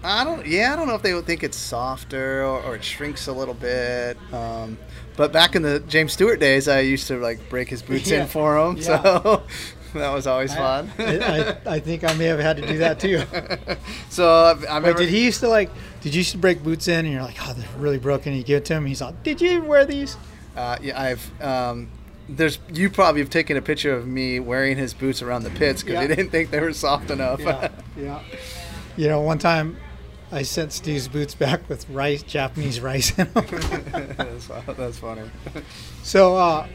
I 0.03 0.25
don't. 0.25 0.47
Yeah, 0.47 0.73
I 0.73 0.77
don't 0.77 0.89
know 0.89 0.95
if 0.95 1.03
they 1.03 1.12
would 1.12 1.27
think 1.27 1.43
it's 1.45 1.59
softer 1.59 2.43
or, 2.43 2.62
or 2.62 2.77
it 2.77 2.83
shrinks 2.85 3.27
a 3.27 3.33
little 3.33 3.53
bit. 3.53 4.16
Um, 4.33 4.79
but 5.14 5.31
back 5.31 5.55
in 5.55 5.61
the 5.61 5.81
James 5.81 6.14
Stewart 6.14 6.41
days, 6.41 6.68
I 6.68 6.81
used 6.81 7.07
to 7.09 7.18
like 7.18 7.51
break 7.51 7.68
his 7.68 7.83
boots 7.83 8.09
Yeah. 8.11 8.23
in 8.23 8.27
for 8.27 8.57
him, 8.57 8.79
Yeah. 8.79 8.83
so 9.03 9.43
that 9.95 10.12
was 10.12 10.26
always 10.26 10.55
fun. 10.55 10.91
I, 10.99 11.57
I, 11.66 11.74
I 11.74 11.80
think 11.80 12.05
I 12.05 12.12
may 12.14 12.26
have 12.26 12.41
had 12.41 12.57
to 12.59 12.66
do 12.66 12.78
that 12.78 13.01
too 13.01 13.22
so 14.11 14.28
I, 14.68 14.76
I 14.76 14.80
Wait, 14.80 14.97
did 14.97 15.09
he 15.09 15.24
used 15.24 15.41
to 15.41 15.49
like 15.49 15.70
did 16.01 16.14
you 16.14 16.18
used 16.20 16.32
to 16.32 16.38
break 16.38 16.62
boots 16.62 16.88
in 16.88 17.05
and 17.05 17.12
you're 17.12 17.22
like 17.22 17.36
oh 17.49 17.53
they're 17.53 17.68
really 17.78 17.99
broken 17.99 18.32
and 18.32 18.38
you 18.38 18.45
give 18.45 18.59
it 18.59 18.64
to 18.66 18.74
him 18.74 18.86
he's 18.86 19.01
like 19.01 19.22
did 19.22 19.41
you 19.41 19.62
wear 19.62 19.84
these 19.84 20.16
Uh, 20.57 20.76
yeah, 20.82 21.01
I've. 21.01 21.43
Um, 21.43 21.88
there's 22.28 22.59
you 22.72 22.91
probably 22.91 23.20
have 23.20 23.30
taken 23.30 23.57
a 23.57 23.62
picture 23.62 23.93
of 23.95 24.07
me 24.07 24.38
wearing 24.41 24.76
his 24.76 24.95
boots 24.95 25.22
around 25.22 25.43
the 25.45 25.51
pits 25.51 25.82
because 25.82 25.95
Yeah. 25.95 26.03
he 26.03 26.09
didn't 26.09 26.30
think 26.30 26.51
they 26.51 26.61
were 26.61 26.72
soft 26.72 27.11
enough. 27.11 27.41
yeah. 27.97 28.20
You 28.97 29.09
know, 29.09 29.20
one 29.20 29.38
time 29.38 29.76
I 30.32 30.43
sent 30.43 30.72
Steve's 30.72 31.09
boots 31.09 31.34
back 31.34 31.68
with 31.68 31.88
rice, 31.91 32.22
Japanese 32.22 32.80
rice 32.80 33.16
in 33.18 33.32
them. 33.32 33.47
that's, 34.16 34.47
that's 34.76 34.99
funny. 34.99 35.22
so 36.03 36.36
uh, 36.36 36.66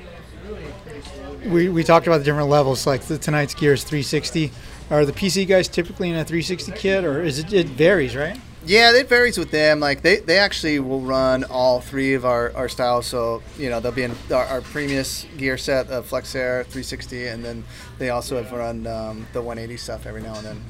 we, 1.45 1.69
we 1.69 1.83
talked 1.83 2.07
about 2.07 2.19
the 2.19 2.23
different 2.23 2.49
levels. 2.49 2.87
Like 2.87 3.01
the 3.03 3.17
tonight's 3.17 3.53
gear 3.53 3.73
is 3.73 3.83
360. 3.83 4.51
Are 4.89 5.05
the 5.05 5.13
PC 5.13 5.47
guys 5.47 5.67
typically 5.67 6.09
in 6.09 6.15
a 6.15 6.23
360 6.23 6.71
kit, 6.73 7.03
or 7.03 7.23
is 7.23 7.39
it? 7.39 7.51
It 7.53 7.67
varies, 7.67 8.15
right? 8.15 8.39
Yeah, 8.65 8.93
it 8.93 9.07
varies 9.07 9.37
with 9.37 9.51
them. 9.51 9.79
Like 9.79 10.01
they, 10.01 10.17
they 10.17 10.37
actually 10.37 10.79
will 10.79 11.01
run 11.01 11.43
all 11.43 11.81
three 11.81 12.13
of 12.13 12.25
our, 12.25 12.51
our 12.55 12.67
styles. 12.67 13.05
So 13.05 13.41
you 13.57 13.69
know 13.69 13.79
they'll 13.79 13.91
be 13.91 14.03
in 14.03 14.15
our, 14.31 14.45
our 14.45 14.61
previous 14.61 15.25
gear 15.37 15.57
set 15.57 15.89
of 15.89 16.05
Flex 16.05 16.35
Air 16.35 16.63
360, 16.63 17.27
and 17.27 17.43
then 17.43 17.63
they 17.97 18.09
also 18.09 18.41
have 18.41 18.51
run 18.51 18.85
um, 18.87 19.27
the 19.33 19.41
180 19.41 19.77
stuff 19.77 20.05
every 20.05 20.21
now 20.21 20.35
and 20.35 20.45
then. 20.45 20.63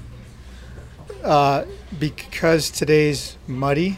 Uh, 1.23 1.65
because 1.99 2.69
today's 2.69 3.37
muddy, 3.47 3.97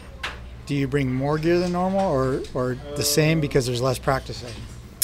do 0.66 0.76
you 0.76 0.88
bring 0.88 1.14
more 1.14 1.38
gear 1.38 1.60
than 1.60 1.72
normal, 1.72 2.12
or 2.12 2.42
or 2.54 2.78
the 2.96 3.04
same 3.04 3.40
because 3.40 3.66
there's 3.66 3.82
less 3.82 4.00
practicing? 4.00 4.54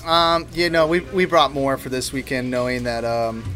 Um, 0.06 0.47
you 0.54 0.70
know, 0.70 0.88
we, 0.88 0.99
we 0.99 1.26
brought 1.26 1.51
more 1.54 1.78
for 1.78 1.89
this 1.89 2.12
weekend, 2.12 2.51
knowing 2.51 2.84
that. 2.84 3.06
Um, 3.06 3.56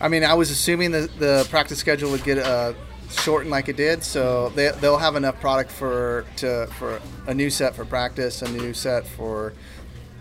I 0.00 0.08
mean, 0.08 0.24
I 0.24 0.34
was 0.34 0.50
assuming 0.50 0.90
that 0.92 1.18
the 1.18 1.46
practice 1.50 1.78
schedule 1.78 2.10
would 2.10 2.24
get 2.24 2.38
uh, 2.38 2.74
shortened 3.10 3.50
like 3.50 3.68
it 3.68 3.76
did, 3.76 4.02
so 4.02 4.50
they, 4.50 4.70
they'll 4.80 4.98
have 4.98 5.16
enough 5.16 5.40
product 5.40 5.70
for 5.70 6.26
to 6.36 6.66
for 6.78 7.00
a 7.26 7.34
new 7.34 7.50
set 7.50 7.74
for 7.74 7.84
practice, 7.84 8.42
a 8.42 8.50
new 8.50 8.74
set 8.74 9.06
for 9.06 9.52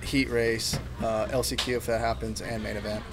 heat 0.03 0.29
race, 0.29 0.77
uh, 1.01 1.25
LCQ 1.27 1.77
if 1.77 1.85
that 1.85 1.99
happens, 1.99 2.41
and 2.41 2.63
main 2.63 2.77
event. 2.77 3.03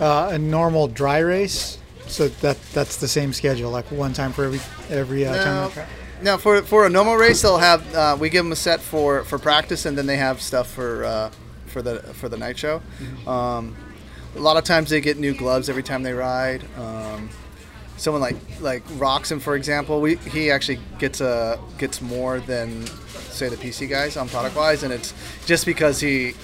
Uh, 0.00 0.30
a 0.32 0.38
normal 0.38 0.88
dry 0.88 1.18
race, 1.18 1.78
so 2.06 2.28
that 2.28 2.60
that's 2.72 2.96
the 2.96 3.08
same 3.08 3.32
schedule, 3.32 3.70
like 3.70 3.90
one 3.90 4.12
time 4.12 4.32
for 4.32 4.44
every 4.44 4.60
every 4.90 5.26
uh, 5.26 5.44
time. 5.44 5.54
No, 5.76 5.82
on 5.82 5.86
track? 6.24 6.34
no, 6.34 6.38
for 6.38 6.62
for 6.62 6.86
a 6.86 6.90
normal 6.90 7.16
race, 7.16 7.42
they'll 7.42 7.58
have 7.58 7.94
uh, 7.94 8.16
we 8.18 8.30
give 8.30 8.44
them 8.44 8.52
a 8.52 8.56
set 8.56 8.80
for, 8.80 9.24
for 9.24 9.38
practice, 9.38 9.86
and 9.86 9.96
then 9.96 10.06
they 10.06 10.16
have 10.16 10.40
stuff 10.40 10.70
for 10.70 11.04
uh, 11.04 11.30
for 11.66 11.82
the 11.82 12.00
for 12.14 12.28
the 12.28 12.36
night 12.36 12.58
show. 12.58 12.82
Um, 13.26 13.76
a 14.36 14.40
lot 14.40 14.56
of 14.56 14.64
times 14.64 14.90
they 14.90 15.00
get 15.00 15.18
new 15.18 15.34
gloves 15.34 15.68
every 15.68 15.82
time 15.82 16.02
they 16.02 16.12
ride. 16.12 16.64
Um, 16.78 17.30
someone 17.96 18.20
like 18.20 18.36
like 18.60 18.84
Roczen, 18.98 19.40
for 19.40 19.56
example, 19.56 20.00
we 20.00 20.16
he 20.16 20.50
actually 20.50 20.80
gets 20.98 21.20
a 21.20 21.58
gets 21.78 22.00
more 22.00 22.40
than 22.40 22.86
say 23.30 23.48
the 23.48 23.56
PC 23.56 23.88
guys 23.88 24.16
on 24.16 24.28
product 24.28 24.56
wise, 24.56 24.82
and 24.82 24.92
it's 24.92 25.14
just 25.46 25.66
because 25.66 26.00
he. 26.00 26.34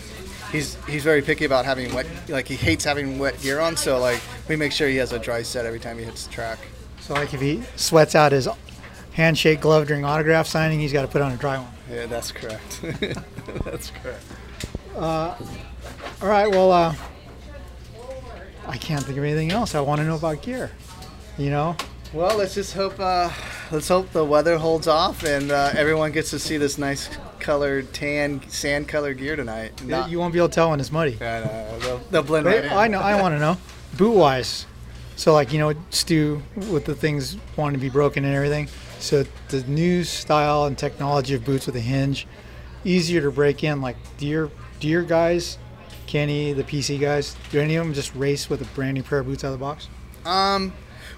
He's, 0.52 0.74
he's 0.86 1.04
very 1.04 1.22
picky 1.22 1.44
about 1.44 1.64
having 1.64 1.94
wet 1.94 2.08
like 2.28 2.48
he 2.48 2.56
hates 2.56 2.82
having 2.84 3.20
wet 3.20 3.40
gear 3.40 3.60
on 3.60 3.76
so 3.76 4.00
like 4.00 4.20
we 4.48 4.56
make 4.56 4.72
sure 4.72 4.88
he 4.88 4.96
has 4.96 5.12
a 5.12 5.18
dry 5.20 5.42
set 5.42 5.64
every 5.64 5.78
time 5.78 5.96
he 5.96 6.04
hits 6.04 6.26
the 6.26 6.32
track 6.32 6.58
So 7.00 7.14
like 7.14 7.32
if 7.32 7.40
he 7.40 7.62
sweats 7.76 8.16
out 8.16 8.32
his 8.32 8.48
handshake 9.12 9.60
glove 9.60 9.86
during 9.86 10.04
autograph 10.04 10.46
signing, 10.46 10.80
he's 10.80 10.92
got 10.92 11.02
to 11.02 11.08
put 11.08 11.20
on 11.22 11.32
a 11.32 11.36
dry 11.36 11.58
one. 11.58 11.68
yeah 11.90 12.06
that's 12.06 12.30
correct 12.32 12.80
that's 13.64 13.90
correct 14.02 14.24
All 14.96 15.36
right, 16.28 16.48
well, 16.50 16.70
uh, 16.72 16.94
I 18.66 18.76
can't 18.76 19.02
think 19.04 19.18
of 19.18 19.24
anything 19.24 19.50
else 19.52 19.74
I 19.74 19.80
want 19.80 20.00
to 20.00 20.06
know 20.06 20.16
about 20.16 20.42
gear. 20.42 20.70
You 21.38 21.50
know, 21.50 21.76
Well, 22.12 22.36
let's 22.36 22.54
just 22.54 22.74
hope. 22.74 23.00
Uh, 23.00 23.30
let's 23.70 23.88
hope 23.88 24.10
the 24.12 24.24
weather 24.24 24.58
holds 24.58 24.86
off 24.86 25.22
and 25.24 25.50
uh, 25.50 25.70
everyone 25.74 26.12
gets 26.12 26.30
to 26.30 26.38
see 26.38 26.56
this 26.58 26.76
nice 26.76 27.08
colored 27.38 27.92
tan 27.94 28.46
sand 28.50 28.86
colored 28.88 29.16
gear 29.18 29.36
tonight. 29.36 29.82
Not- 29.84 30.10
you 30.10 30.18
won't 30.18 30.32
be 30.34 30.38
able 30.38 30.48
to 30.50 30.54
tell 30.54 30.70
when 30.70 30.80
it's 30.80 30.92
muddy. 30.92 31.16
Yeah, 31.20 31.40
no, 31.72 31.78
they'll, 31.78 31.98
they'll 32.10 32.22
blend 32.22 32.46
right 32.46 32.64
in. 32.64 32.70
I 32.72 32.88
know. 32.88 33.00
I 33.00 33.20
want 33.20 33.34
to 33.34 33.38
know, 33.38 33.56
boot 33.96 34.14
wise. 34.14 34.66
So 35.16 35.32
like 35.32 35.52
you 35.52 35.58
know, 35.58 35.72
Stu 35.90 36.42
with 36.70 36.84
the 36.84 36.94
things 36.94 37.36
wanting 37.56 37.78
to 37.80 37.82
be 37.82 37.88
broken 37.90 38.24
and 38.24 38.34
everything. 38.34 38.68
So 39.00 39.24
the 39.48 39.62
new 39.64 40.04
style 40.04 40.66
and 40.66 40.76
technology 40.76 41.34
of 41.34 41.44
boots 41.44 41.66
with 41.66 41.76
a 41.76 41.80
hinge, 41.80 42.26
easier 42.84 43.20
to 43.22 43.30
break 43.30 43.64
in. 43.64 43.80
Like 43.80 43.96
do 44.18 44.26
your 44.26 44.50
do 44.78 44.88
your 44.88 45.02
guys, 45.02 45.58
Kenny, 46.06 46.52
the 46.52 46.64
PC 46.64 47.00
guys, 47.00 47.36
do 47.50 47.60
any 47.60 47.76
of 47.76 47.84
them 47.84 47.94
just 47.94 48.14
race 48.14 48.50
with 48.50 48.62
a 48.62 48.66
brand 48.76 48.94
new 48.94 49.02
pair 49.02 49.20
of 49.20 49.26
boots 49.26 49.44
out 49.44 49.48
of 49.48 49.58
the 49.58 49.64
box? 49.64 49.88
Um, 50.24 50.72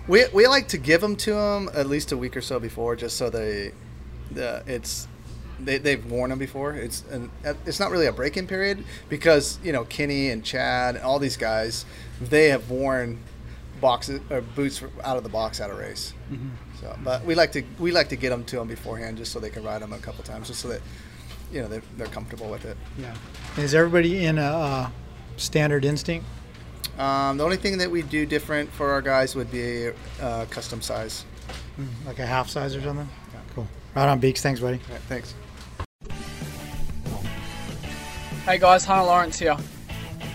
we, 0.06 0.24
we 0.32 0.46
like 0.46 0.68
to 0.68 0.78
give 0.78 1.00
them 1.00 1.16
to 1.16 1.32
them 1.32 1.70
at 1.74 1.86
least 1.86 2.12
a 2.12 2.16
week 2.16 2.36
or 2.36 2.40
so 2.40 2.58
before, 2.60 2.96
just 2.96 3.16
so 3.16 3.30
they, 3.30 3.72
the 4.30 4.62
it's 4.66 5.08
they, 5.60 5.78
they've 5.78 6.04
worn 6.10 6.30
them 6.30 6.38
before. 6.38 6.74
It's 6.74 7.04
and 7.10 7.30
it's 7.44 7.78
not 7.78 7.90
really 7.90 8.06
a 8.06 8.12
break-in 8.12 8.46
period 8.46 8.84
because 9.08 9.58
you 9.62 9.72
know 9.72 9.84
Kenny 9.84 10.30
and 10.30 10.44
Chad 10.44 10.96
and 10.96 11.04
all 11.04 11.18
these 11.18 11.36
guys, 11.36 11.84
they 12.20 12.48
have 12.48 12.70
worn 12.70 13.18
boxes 13.80 14.20
or 14.30 14.40
boots 14.40 14.82
out 15.02 15.16
of 15.16 15.22
the 15.22 15.28
box 15.28 15.60
at 15.60 15.70
a 15.70 15.74
race. 15.74 16.14
So, 16.82 16.96
but 17.04 17.24
we 17.24 17.34
like 17.36 17.52
to 17.52 17.62
we 17.78 17.92
like 17.92 18.08
to 18.08 18.16
get 18.16 18.30
them 18.30 18.44
to 18.46 18.56
them 18.56 18.66
beforehand 18.66 19.16
just 19.16 19.32
so 19.32 19.38
they 19.38 19.50
can 19.50 19.62
ride 19.62 19.80
them 19.80 19.92
a 19.92 19.98
couple 19.98 20.24
times, 20.24 20.48
just 20.48 20.60
so 20.60 20.68
that 20.68 20.82
you 21.52 21.62
know 21.62 21.68
they're, 21.68 21.82
they're 21.96 22.08
comfortable 22.08 22.50
with 22.50 22.64
it. 22.64 22.76
Yeah. 22.98 23.14
Is 23.56 23.74
everybody 23.74 24.26
in 24.26 24.38
a 24.38 24.42
uh, 24.42 24.90
standard 25.36 25.84
instinct? 25.84 26.26
Um, 26.98 27.38
the 27.38 27.44
only 27.44 27.56
thing 27.56 27.78
that 27.78 27.90
we 27.90 28.02
do 28.02 28.26
different 28.26 28.70
for 28.70 28.90
our 28.90 29.00
guys 29.00 29.36
would 29.36 29.50
be 29.50 29.90
uh, 30.20 30.46
custom 30.50 30.82
size. 30.82 31.24
Like 32.04 32.18
a 32.18 32.26
half 32.26 32.50
size 32.50 32.76
or 32.76 32.82
something? 32.82 33.08
Cool. 33.54 33.66
Right 33.94 34.08
on, 34.08 34.18
Beaks. 34.18 34.42
Thanks, 34.42 34.60
buddy. 34.60 34.78
All 34.88 34.94
right, 34.94 35.02
thanks. 35.02 35.34
Hey 38.44 38.58
guys, 38.58 38.84
Hunter 38.84 39.04
Lawrence 39.04 39.38
here. 39.38 39.56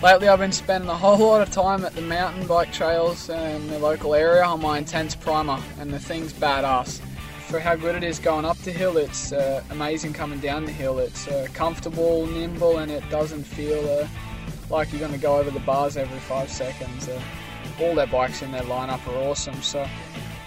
Lately, 0.00 0.28
I've 0.28 0.38
been 0.38 0.52
spending 0.52 0.88
a 0.88 0.96
whole 0.96 1.18
lot 1.18 1.42
of 1.42 1.50
time 1.50 1.84
at 1.84 1.92
the 1.92 2.02
mountain 2.02 2.46
bike 2.46 2.72
trails 2.72 3.28
in 3.28 3.66
the 3.66 3.80
local 3.80 4.14
area 4.14 4.44
on 4.44 4.62
my 4.62 4.78
intense 4.78 5.16
primer, 5.16 5.60
and 5.80 5.92
the 5.92 5.98
thing's 5.98 6.32
badass. 6.32 7.00
For 7.48 7.58
how 7.58 7.74
good 7.74 7.96
it 7.96 8.04
is 8.04 8.20
going 8.20 8.44
up 8.44 8.56
the 8.58 8.70
hill, 8.70 8.96
it's 8.96 9.32
uh, 9.32 9.60
amazing 9.70 10.12
coming 10.12 10.38
down 10.38 10.64
the 10.66 10.70
hill. 10.70 11.00
It's 11.00 11.26
uh, 11.26 11.48
comfortable, 11.52 12.28
nimble, 12.28 12.78
and 12.78 12.92
it 12.92 13.02
doesn't 13.10 13.42
feel 13.42 13.80
uh, 13.90 14.06
like 14.70 14.92
you're 14.92 15.00
going 15.00 15.14
to 15.14 15.18
go 15.18 15.36
over 15.36 15.50
the 15.50 15.58
bars 15.60 15.96
every 15.96 16.20
five 16.20 16.48
seconds. 16.48 17.08
Uh, 17.08 17.20
all 17.80 17.96
their 17.96 18.06
bikes 18.06 18.40
in 18.40 18.52
their 18.52 18.62
lineup 18.62 19.04
are 19.08 19.28
awesome. 19.28 19.60
So, 19.62 19.84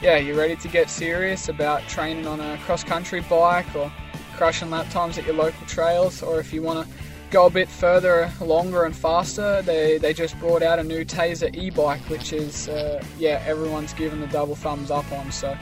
yeah, 0.02 0.16
you're 0.16 0.38
ready 0.38 0.56
to 0.56 0.68
get 0.70 0.90
serious 0.90 1.50
about 1.50 1.82
training 1.90 2.26
on 2.26 2.40
a 2.40 2.58
cross 2.60 2.86
country 2.86 3.20
bike 3.20 3.76
or 3.76 3.92
crushing 4.38 4.70
lap 4.70 4.90
times 4.92 5.18
at 5.18 5.26
your 5.26 5.36
local 5.36 5.68
trails, 5.68 6.24
or 6.24 6.40
if 6.40 6.54
you 6.54 6.62
want 6.62 6.88
to 6.88 6.94
go 7.32 7.46
a 7.46 7.50
bit 7.50 7.70
further, 7.70 8.30
longer 8.42 8.84
and 8.84 8.96
faster, 8.96 9.62
they, 9.62 9.98
they 9.98 10.14
just 10.14 10.38
brought 10.40 10.62
out 10.62 10.80
a 10.80 10.84
new 10.84 11.06
Tazer 11.06 11.56
e-bike, 11.56 12.02
which 12.10 12.34
is, 12.34 12.68
uh, 12.68 13.02
yeah, 13.18 13.42
everyone's 13.48 13.94
given 13.94 14.20
the 14.20 14.28
double 14.28 14.54
thumbs 14.54 14.92
up 14.92 15.10
on. 15.14 15.32
So 15.32 15.54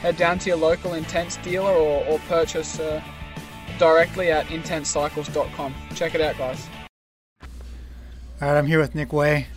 head 0.00 0.16
down 0.16 0.38
to 0.40 0.48
your 0.48 0.56
local 0.56 0.94
Intense 0.94 1.36
dealer 1.36 1.70
or, 1.70 2.04
or 2.06 2.18
purchase 2.20 2.80
uh, 2.80 3.02
directly 3.78 4.30
at 4.30 4.46
intensecycles.com. 4.46 5.74
Check 5.94 6.14
it 6.14 6.22
out, 6.22 6.38
guys. 6.38 6.66
All 8.40 8.48
right, 8.48 8.56
I'm 8.56 8.66
here 8.66 8.80
with 8.80 8.94
Nick 8.94 9.12
Wey, 9.12 9.48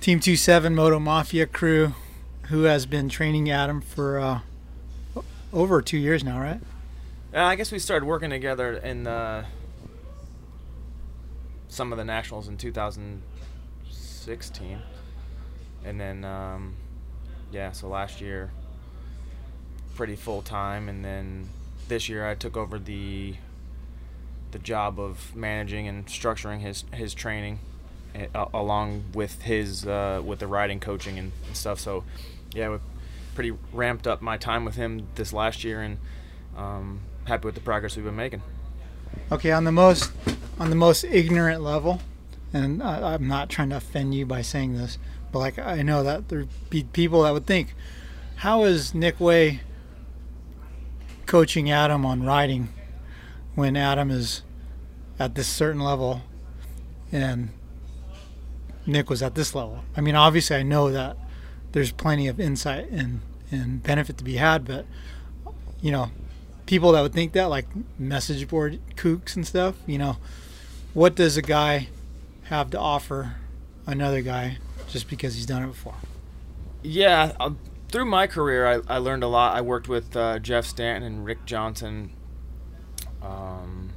Team 0.00 0.20
27 0.20 0.74
Moto 0.74 0.98
Mafia 0.98 1.46
crew, 1.46 1.94
who 2.48 2.64
has 2.64 2.84
been 2.84 3.08
training 3.08 3.50
Adam 3.50 3.80
for 3.80 4.18
uh, 4.18 4.40
over 5.50 5.80
two 5.80 5.98
years 5.98 6.22
now, 6.22 6.38
right? 6.38 6.60
Uh, 7.32 7.42
I 7.42 7.56
guess 7.56 7.72
we 7.72 7.78
started 7.78 8.04
working 8.04 8.30
together 8.30 8.74
in 8.74 9.06
uh, 9.06 9.46
some 11.74 11.92
of 11.92 11.98
the 11.98 12.04
nationals 12.04 12.46
in 12.46 12.56
2016, 12.56 14.78
and 15.84 16.00
then 16.00 16.24
um, 16.24 16.76
yeah, 17.50 17.72
so 17.72 17.88
last 17.88 18.20
year 18.20 18.52
pretty 19.96 20.14
full 20.16 20.42
time, 20.42 20.88
and 20.88 21.04
then 21.04 21.48
this 21.88 22.08
year 22.08 22.26
I 22.26 22.34
took 22.34 22.56
over 22.56 22.78
the 22.78 23.34
the 24.52 24.58
job 24.60 25.00
of 25.00 25.34
managing 25.34 25.88
and 25.88 26.06
structuring 26.06 26.60
his 26.60 26.84
his 26.92 27.12
training 27.12 27.58
uh, 28.34 28.46
along 28.54 29.04
with 29.12 29.42
his 29.42 29.84
uh, 29.86 30.22
with 30.24 30.38
the 30.38 30.46
riding 30.46 30.78
coaching 30.78 31.18
and, 31.18 31.32
and, 31.46 31.56
stuff. 31.56 31.80
So 31.80 32.04
yeah, 32.54 32.70
we 32.70 32.78
pretty 33.34 33.52
ramped 33.72 34.06
up 34.06 34.22
my 34.22 34.36
time 34.36 34.64
with 34.64 34.76
him 34.76 35.08
this 35.16 35.32
last 35.32 35.64
year, 35.64 35.82
and 35.82 35.98
um, 36.56 37.00
happy 37.24 37.46
with 37.46 37.56
the 37.56 37.60
progress 37.60 37.96
we've 37.96 38.04
been 38.04 38.14
making. 38.14 38.42
Okay, 39.32 39.50
on 39.50 39.64
the 39.64 39.72
most 39.72 40.12
on 40.58 40.70
the 40.70 40.76
most 40.76 41.04
ignorant 41.04 41.62
level, 41.62 42.00
and 42.52 42.82
I, 42.82 43.14
I'm 43.14 43.26
not 43.26 43.48
trying 43.48 43.70
to 43.70 43.76
offend 43.76 44.14
you 44.14 44.26
by 44.26 44.42
saying 44.42 44.74
this, 44.74 44.98
but 45.32 45.38
like 45.40 45.58
I 45.58 45.82
know 45.82 46.02
that 46.02 46.28
there'd 46.28 46.48
be 46.70 46.84
people 46.84 47.22
that 47.22 47.32
would 47.32 47.46
think, 47.46 47.74
how 48.36 48.64
is 48.64 48.94
Nick 48.94 49.20
Wey 49.20 49.60
coaching 51.26 51.70
Adam 51.70 52.04
on 52.04 52.22
riding 52.22 52.68
when 53.54 53.76
Adam 53.76 54.10
is 54.10 54.42
at 55.18 55.34
this 55.34 55.48
certain 55.48 55.80
level 55.80 56.22
and 57.12 57.50
Nick 58.86 59.08
was 59.08 59.22
at 59.22 59.34
this 59.34 59.54
level. 59.54 59.84
I 59.96 60.00
mean, 60.00 60.14
obviously, 60.14 60.56
I 60.56 60.62
know 60.62 60.90
that 60.90 61.16
there's 61.72 61.92
plenty 61.92 62.28
of 62.28 62.38
insight 62.38 62.90
and, 62.90 63.20
and 63.50 63.82
benefit 63.82 64.18
to 64.18 64.24
be 64.24 64.34
had, 64.34 64.64
but 64.64 64.86
you 65.80 65.90
know, 65.90 66.10
people 66.66 66.92
that 66.92 67.02
would 67.02 67.12
think 67.12 67.32
that, 67.32 67.46
like 67.46 67.66
message 67.98 68.48
board 68.48 68.80
kooks 68.96 69.36
and 69.36 69.46
stuff, 69.46 69.76
you 69.86 69.98
know, 69.98 70.16
what 70.94 71.14
does 71.14 71.36
a 71.36 71.42
guy 71.42 71.88
have 72.44 72.70
to 72.70 72.78
offer 72.78 73.36
another 73.86 74.22
guy 74.22 74.58
just 74.88 75.10
because 75.10 75.34
he's 75.34 75.46
done 75.46 75.64
it 75.64 75.66
before? 75.66 75.96
Yeah, 76.82 77.32
uh, 77.40 77.50
through 77.90 78.06
my 78.06 78.26
career, 78.26 78.66
I, 78.66 78.94
I 78.94 78.98
learned 78.98 79.22
a 79.22 79.28
lot. 79.28 79.56
I 79.56 79.60
worked 79.60 79.88
with 79.88 80.16
uh, 80.16 80.38
Jeff 80.38 80.64
Stanton 80.64 81.02
and 81.02 81.24
Rick 81.24 81.44
Johnson. 81.46 82.12
Um, 83.20 83.90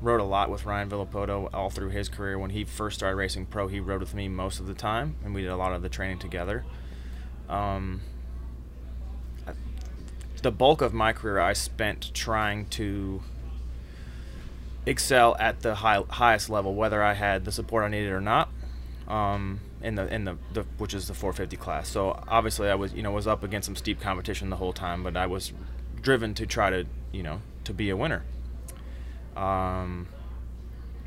rode 0.00 0.20
a 0.20 0.24
lot 0.24 0.50
with 0.50 0.66
Ryan 0.66 0.88
Villopoto 0.88 1.48
all 1.52 1.70
through 1.70 1.90
his 1.90 2.08
career. 2.08 2.38
When 2.38 2.50
he 2.50 2.64
first 2.64 2.96
started 2.96 3.16
racing 3.16 3.46
pro, 3.46 3.68
he 3.68 3.80
rode 3.80 4.00
with 4.00 4.14
me 4.14 4.28
most 4.28 4.60
of 4.60 4.66
the 4.66 4.74
time, 4.74 5.16
and 5.24 5.34
we 5.34 5.42
did 5.42 5.50
a 5.50 5.56
lot 5.56 5.72
of 5.72 5.82
the 5.82 5.88
training 5.88 6.18
together. 6.18 6.64
Um, 7.48 8.02
the 10.42 10.50
bulk 10.50 10.82
of 10.82 10.92
my 10.92 11.12
career 11.12 11.40
I 11.40 11.54
spent 11.54 12.12
trying 12.14 12.66
to 12.66 13.22
excel 14.86 15.36
at 15.38 15.60
the 15.60 15.76
high, 15.76 16.02
highest 16.08 16.48
level, 16.48 16.74
whether 16.74 17.02
I 17.02 17.14
had 17.14 17.44
the 17.44 17.52
support 17.52 17.84
I 17.84 17.88
needed 17.88 18.12
or 18.12 18.20
not. 18.20 18.48
Um, 19.08 19.60
in 19.82 19.94
the 19.94 20.12
in 20.12 20.24
the, 20.24 20.36
the 20.52 20.62
which 20.78 20.94
is 20.94 21.06
the 21.06 21.14
450 21.14 21.56
class. 21.56 21.88
So 21.88 22.20
obviously 22.26 22.68
I 22.68 22.74
was 22.74 22.92
you 22.92 23.02
know 23.02 23.12
was 23.12 23.26
up 23.26 23.42
against 23.42 23.66
some 23.66 23.76
steep 23.76 24.00
competition 24.00 24.50
the 24.50 24.56
whole 24.56 24.72
time, 24.72 25.02
but 25.02 25.16
I 25.16 25.26
was 25.26 25.52
driven 26.00 26.34
to 26.34 26.46
try 26.46 26.70
to 26.70 26.86
you 27.12 27.22
know 27.22 27.40
to 27.64 27.72
be 27.72 27.90
a 27.90 27.96
winner. 27.96 28.24
Um, 29.36 30.08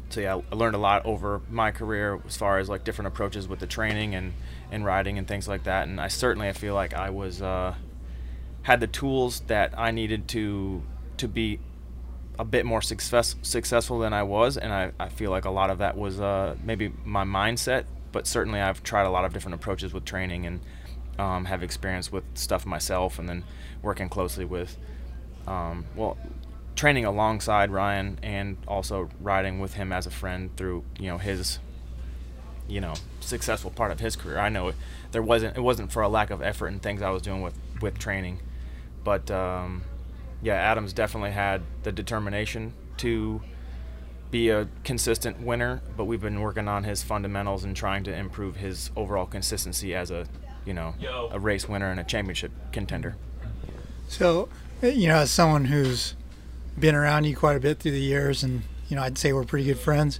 so 0.09 0.21
yeah, 0.21 0.39
I 0.51 0.55
learned 0.55 0.75
a 0.75 0.80
lot 0.80 1.05
over 1.05 1.41
my 1.49 1.71
career 1.71 2.19
as 2.25 2.38
far 2.38 2.59
as 2.59 2.69
like 2.69 2.84
different 2.84 3.07
approaches 3.07 3.47
with 3.47 3.59
the 3.59 3.67
training 3.67 4.15
and, 4.15 4.34
and 4.71 4.84
riding 4.84 5.17
and 5.17 5.27
things 5.27 5.47
like 5.47 5.63
that. 5.63 5.88
And 5.88 5.99
I 5.99 6.07
certainly 6.07 6.47
I 6.47 6.53
feel 6.53 6.73
like 6.73 6.93
I 6.93 7.09
was 7.09 7.41
uh, 7.41 7.75
had 8.63 8.80
the 8.80 8.88
tools 8.88 9.41
that 9.41 9.77
I 9.77 9.91
needed 9.91 10.27
to 10.30 10.84
to 11.17 11.27
be 11.27 11.59
a 12.39 12.45
bit 12.45 12.65
more 12.65 12.81
success, 12.81 13.35
successful 13.41 13.99
than 13.99 14.13
I 14.13 14.23
was, 14.23 14.55
and 14.55 14.73
I, 14.73 14.93
I 14.97 15.09
feel 15.09 15.29
like 15.29 15.43
a 15.43 15.49
lot 15.49 15.69
of 15.69 15.79
that 15.79 15.97
was 15.97 16.21
uh, 16.21 16.55
maybe 16.63 16.91
my 17.03 17.25
mindset. 17.25 17.83
But 18.13 18.25
certainly 18.25 18.61
I've 18.61 18.81
tried 18.81 19.05
a 19.05 19.11
lot 19.11 19.25
of 19.25 19.33
different 19.33 19.55
approaches 19.55 19.93
with 19.93 20.05
training 20.05 20.47
and 20.47 20.61
um, 21.19 21.45
have 21.45 21.61
experience 21.61 22.11
with 22.11 22.23
stuff 22.33 22.65
myself, 22.65 23.19
and 23.19 23.27
then 23.27 23.43
working 23.81 24.07
closely 24.07 24.45
with 24.45 24.77
um, 25.47 25.85
well 25.95 26.17
training 26.75 27.03
alongside 27.03 27.71
Ryan 27.71 28.17
and 28.23 28.55
also 28.65 29.09
riding 29.19 29.59
with 29.59 29.73
him 29.73 29.91
as 29.91 30.07
a 30.07 30.09
friend 30.09 30.49
through 30.55 30.85
you 30.97 31.07
know 31.07 31.17
his 31.17 31.59
you 32.69 32.79
know 32.79 32.93
successful 33.19 33.69
part 33.69 33.91
of 33.91 33.99
his 33.99 34.15
career. 34.15 34.39
I 34.39 34.47
know 34.47 34.71
there 35.11 35.21
wasn't 35.21 35.57
it 35.57 35.61
wasn't 35.61 35.91
for 35.91 36.01
a 36.01 36.07
lack 36.07 36.29
of 36.29 36.41
effort 36.41 36.67
and 36.67 36.81
things 36.81 37.01
I 37.01 37.09
was 37.09 37.21
doing 37.21 37.41
with 37.41 37.55
with 37.81 37.99
training, 37.99 38.39
but 39.03 39.29
um, 39.29 39.83
yeah, 40.41 40.55
Adams 40.55 40.93
definitely 40.93 41.31
had 41.31 41.61
the 41.83 41.91
determination 41.91 42.73
to 42.97 43.41
be 44.31 44.49
a 44.49 44.67
consistent 44.83 45.41
winner. 45.41 45.81
But 45.97 46.05
we've 46.05 46.21
been 46.21 46.41
working 46.41 46.67
on 46.67 46.83
his 46.83 47.03
fundamentals 47.03 47.63
and 47.63 47.75
trying 47.75 48.03
to 48.05 48.15
improve 48.15 48.57
his 48.57 48.91
overall 48.95 49.25
consistency 49.25 49.93
as 49.93 50.11
a 50.11 50.27
you 50.65 50.73
know 50.73 50.93
a 51.31 51.39
race 51.39 51.67
winner 51.67 51.91
and 51.91 51.99
a 51.99 52.03
championship 52.03 52.51
contender. 52.71 53.15
So 54.07 54.49
eh, 54.81 54.89
you 54.89 55.07
know, 55.07 55.17
as 55.17 55.31
someone 55.31 55.65
who's 55.65 56.15
been 56.77 56.95
around 56.95 57.25
you 57.25 57.35
quite 57.35 57.57
a 57.57 57.59
bit 57.59 57.79
through 57.79 57.91
the 57.91 58.01
years, 58.01 58.43
and 58.43 58.63
you 58.87 58.95
know, 58.95 59.03
I'd 59.03 59.17
say 59.17 59.33
we're 59.33 59.43
pretty 59.43 59.65
good 59.65 59.79
friends. 59.79 60.19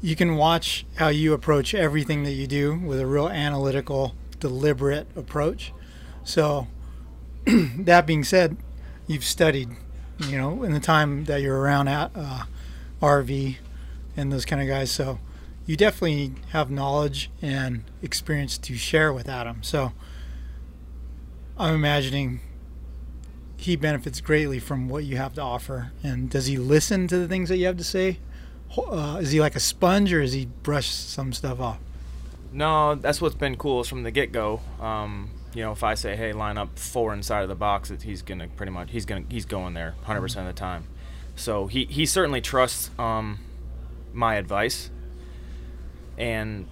You 0.00 0.16
can 0.16 0.36
watch 0.36 0.84
how 0.96 1.08
you 1.08 1.32
approach 1.32 1.74
everything 1.74 2.24
that 2.24 2.32
you 2.32 2.48
do 2.48 2.76
with 2.76 2.98
a 2.98 3.06
real 3.06 3.28
analytical, 3.28 4.14
deliberate 4.40 5.06
approach. 5.14 5.72
So, 6.24 6.66
that 7.46 8.04
being 8.04 8.24
said, 8.24 8.56
you've 9.12 9.24
studied, 9.24 9.70
you 10.28 10.38
know, 10.38 10.62
in 10.62 10.72
the 10.72 10.80
time 10.80 11.24
that 11.26 11.40
you're 11.42 11.58
around 11.58 11.88
at 11.88 12.10
uh, 12.14 12.44
RV 13.00 13.56
and 14.16 14.32
those 14.32 14.44
kind 14.44 14.60
of 14.62 14.68
guys. 14.68 14.90
So, 14.90 15.18
you 15.64 15.76
definitely 15.76 16.32
have 16.50 16.70
knowledge 16.70 17.30
and 17.40 17.84
experience 18.02 18.58
to 18.58 18.74
share 18.74 19.12
with 19.12 19.28
Adam. 19.28 19.62
So, 19.62 19.92
I'm 21.56 21.74
imagining 21.74 22.40
he 23.56 23.76
benefits 23.76 24.20
greatly 24.20 24.58
from 24.58 24.88
what 24.88 25.04
you 25.04 25.16
have 25.16 25.34
to 25.34 25.40
offer. 25.40 25.92
And 26.02 26.28
does 26.28 26.46
he 26.46 26.56
listen 26.56 27.06
to 27.08 27.18
the 27.18 27.28
things 27.28 27.48
that 27.48 27.58
you 27.58 27.66
have 27.66 27.76
to 27.76 27.84
say? 27.84 28.18
Uh, 28.76 29.18
is 29.20 29.30
he 29.30 29.40
like 29.40 29.54
a 29.54 29.60
sponge, 29.60 30.12
or 30.12 30.22
does 30.22 30.32
he 30.32 30.46
brush 30.62 30.88
some 30.88 31.32
stuff 31.32 31.60
off? 31.60 31.78
No, 32.52 32.94
that's 32.94 33.20
what's 33.20 33.34
been 33.34 33.56
cool 33.56 33.82
is 33.82 33.88
from 33.88 34.02
the 34.02 34.10
get 34.10 34.32
go. 34.32 34.60
Um, 34.80 35.30
you 35.54 35.62
know, 35.62 35.72
if 35.72 35.82
I 35.82 35.94
say, 35.94 36.16
"Hey, 36.16 36.32
line 36.32 36.58
up 36.58 36.78
four 36.78 37.12
inside 37.12 37.42
of 37.42 37.48
the 37.48 37.54
box," 37.54 37.92
he's 38.02 38.22
gonna 38.22 38.48
pretty 38.48 38.72
much 38.72 38.90
he's 38.90 39.04
gonna 39.04 39.24
he's 39.28 39.44
going 39.44 39.74
there 39.74 39.92
100 39.98 40.16
mm-hmm. 40.16 40.24
percent 40.24 40.48
of 40.48 40.54
the 40.54 40.58
time. 40.58 40.84
So 41.36 41.66
he 41.66 41.84
he 41.86 42.06
certainly 42.06 42.40
trusts 42.40 42.90
um, 42.98 43.38
my 44.12 44.36
advice, 44.36 44.90
and 46.18 46.66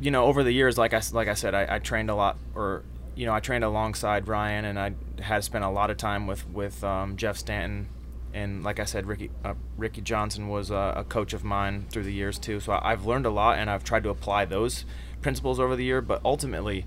you 0.00 0.10
know, 0.10 0.24
over 0.24 0.42
the 0.42 0.52
years, 0.52 0.76
like 0.76 0.94
I 0.94 1.00
like 1.12 1.28
I 1.28 1.34
said, 1.34 1.54
I, 1.54 1.76
I 1.76 1.78
trained 1.78 2.10
a 2.10 2.14
lot, 2.14 2.36
or 2.54 2.82
you 3.14 3.26
know, 3.26 3.32
I 3.32 3.40
trained 3.40 3.62
alongside 3.62 4.26
Ryan, 4.26 4.64
and 4.64 4.78
I 4.78 4.94
had 5.20 5.44
spent 5.44 5.64
a 5.64 5.70
lot 5.70 5.90
of 5.90 5.96
time 5.96 6.26
with 6.26 6.48
with 6.50 6.82
um, 6.82 7.16
Jeff 7.16 7.36
Stanton, 7.36 7.88
and 8.34 8.64
like 8.64 8.80
I 8.80 8.84
said, 8.84 9.06
Ricky 9.06 9.30
uh, 9.44 9.54
Ricky 9.76 10.00
Johnson 10.00 10.48
was 10.48 10.70
a, 10.70 10.94
a, 10.96 11.04
coach 11.04 11.32
of 11.32 11.44
mine 11.44 11.86
through 11.90 12.02
the 12.02 12.12
years 12.12 12.38
too. 12.38 12.58
So 12.58 12.78
I, 12.82 12.90
have 12.90 13.06
learned 13.06 13.26
a 13.26 13.30
lot, 13.30 13.58
and 13.58 13.70
I've 13.70 13.84
tried 13.84 14.02
to 14.02 14.10
apply 14.10 14.44
those 14.44 14.84
principles 15.20 15.60
over 15.60 15.76
the 15.76 15.84
year. 15.84 16.00
But 16.00 16.20
ultimately, 16.24 16.84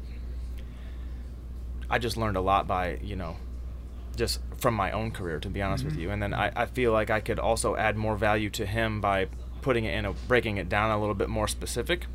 I 1.89 1.99
just 1.99 2.17
learned 2.17 2.37
a 2.37 2.41
lot 2.41 2.67
by 2.67 2.99
you 3.03 3.15
know, 3.15 3.37
just 4.15 4.39
from 4.57 4.73
my 4.73 4.91
own 4.91 5.11
career, 5.11 5.39
to 5.39 5.49
be 5.49 5.61
honest 5.61 5.83
mm-hmm. 5.83 5.95
with 5.95 6.01
you. 6.01 6.09
And 6.11 6.21
then 6.21 6.33
I, 6.33 6.51
I 6.55 6.65
feel 6.65 6.91
like 6.91 7.09
I 7.09 7.19
could 7.19 7.39
also 7.39 7.75
add 7.75 7.97
more 7.97 8.15
value 8.15 8.49
to 8.51 8.65
him 8.65 9.01
by 9.01 9.27
putting 9.61 9.85
it 9.85 9.95
in 9.95 10.05
a 10.05 10.13
breaking 10.13 10.57
it 10.57 10.69
down 10.69 10.91
a 10.91 10.99
little 10.99 11.15
bit 11.15 11.29
more 11.29 11.47
specific 11.47 12.05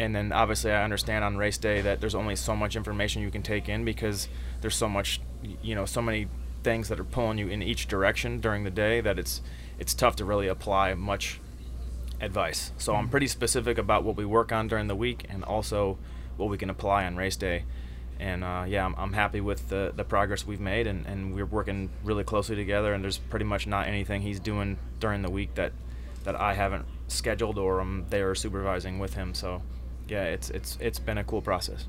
and 0.00 0.16
then 0.16 0.32
obviously 0.32 0.72
I 0.72 0.82
understand 0.82 1.24
on 1.24 1.36
race 1.36 1.58
day 1.58 1.82
that 1.82 2.00
there's 2.00 2.14
only 2.14 2.34
so 2.34 2.56
much 2.56 2.74
information 2.74 3.20
you 3.20 3.30
can 3.30 3.42
take 3.42 3.68
in 3.68 3.84
because 3.84 4.28
there's 4.62 4.74
so 4.74 4.88
much, 4.88 5.20
you 5.62 5.74
know, 5.74 5.84
so 5.84 6.00
many 6.00 6.26
things 6.62 6.88
that 6.88 6.98
are 6.98 7.04
pulling 7.04 7.36
you 7.36 7.48
in 7.48 7.62
each 7.62 7.86
direction 7.86 8.40
during 8.40 8.64
the 8.64 8.70
day 8.70 9.00
that 9.02 9.18
it's 9.18 9.42
it's 9.78 9.92
tough 9.92 10.16
to 10.16 10.24
really 10.24 10.48
apply 10.48 10.94
much 10.94 11.38
advice. 12.20 12.72
So 12.78 12.94
I'm 12.94 13.08
pretty 13.08 13.26
specific 13.26 13.76
about 13.76 14.04
what 14.04 14.16
we 14.16 14.24
work 14.24 14.52
on 14.52 14.68
during 14.68 14.88
the 14.88 14.96
week 14.96 15.26
and 15.28 15.44
also 15.44 15.98
what 16.36 16.48
we 16.48 16.56
can 16.56 16.70
apply 16.70 17.04
on 17.04 17.16
race 17.16 17.36
day. 17.36 17.64
And 18.20 18.44
uh, 18.44 18.64
yeah, 18.68 18.84
I'm, 18.84 18.94
I'm, 18.96 19.12
happy 19.14 19.40
with 19.40 19.70
the, 19.70 19.92
the 19.96 20.04
progress 20.04 20.46
we've 20.46 20.60
made, 20.60 20.86
and, 20.86 21.06
and 21.06 21.34
we're 21.34 21.46
working 21.46 21.88
really 22.04 22.22
closely 22.22 22.54
together. 22.54 22.92
And 22.92 23.02
there's 23.02 23.16
pretty 23.16 23.46
much 23.46 23.66
not 23.66 23.88
anything 23.88 24.20
he's 24.20 24.38
doing 24.38 24.76
during 25.00 25.22
the 25.22 25.30
week 25.30 25.54
that 25.54 25.72
that 26.24 26.36
I 26.36 26.52
haven't 26.52 26.84
scheduled 27.08 27.56
or 27.56 27.80
I'm 27.80 28.06
there 28.10 28.34
supervising 28.34 28.98
with 28.98 29.14
him. 29.14 29.32
So 29.32 29.62
yeah, 30.06 30.24
it's 30.24 30.50
it's 30.50 30.76
it's 30.80 30.98
been 30.98 31.16
a 31.16 31.24
cool 31.24 31.40
process. 31.40 31.86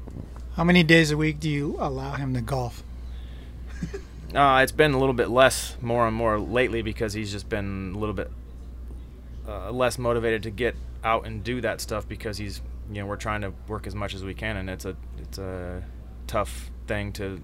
How 0.56 0.64
many 0.64 0.84
days 0.84 1.12
a 1.12 1.18
week 1.18 1.40
do 1.40 1.50
you 1.50 1.76
allow 1.80 2.14
him 2.14 2.34
to 2.34 2.42
golf? 2.42 2.82
uh, 4.34 4.62
it's 4.64 4.72
been 4.72 4.94
a 4.94 5.00
little 5.00 5.14
bit 5.14 5.30
less, 5.30 5.76
more 5.82 6.08
and 6.08 6.16
more 6.16 6.40
lately 6.40 6.82
because 6.82 7.14
he's 7.14 7.32
just 7.32 7.50
been 7.50 7.92
a 7.94 7.98
little 7.98 8.16
bit 8.16 8.32
uh, 9.48 9.72
less 9.72 9.98
motivated 9.98 10.44
to 10.44 10.50
get 10.50 10.76
out 11.04 11.26
and 11.26 11.44
do 11.44 11.62
that 11.62 11.82
stuff 11.82 12.08
because 12.08 12.38
he's 12.38 12.62
you 12.92 13.02
know 13.02 13.08
we're 13.08 13.16
trying 13.16 13.42
to 13.42 13.54
work 13.68 13.88
as 13.88 13.96
much 13.96 14.14
as 14.14 14.24
we 14.24 14.34
can 14.34 14.58
and 14.58 14.70
it's 14.70 14.86
a 14.86 14.96
it's 15.20 15.38
a 15.38 15.84
tough 16.32 16.72
thing 16.88 17.12
to 17.12 17.42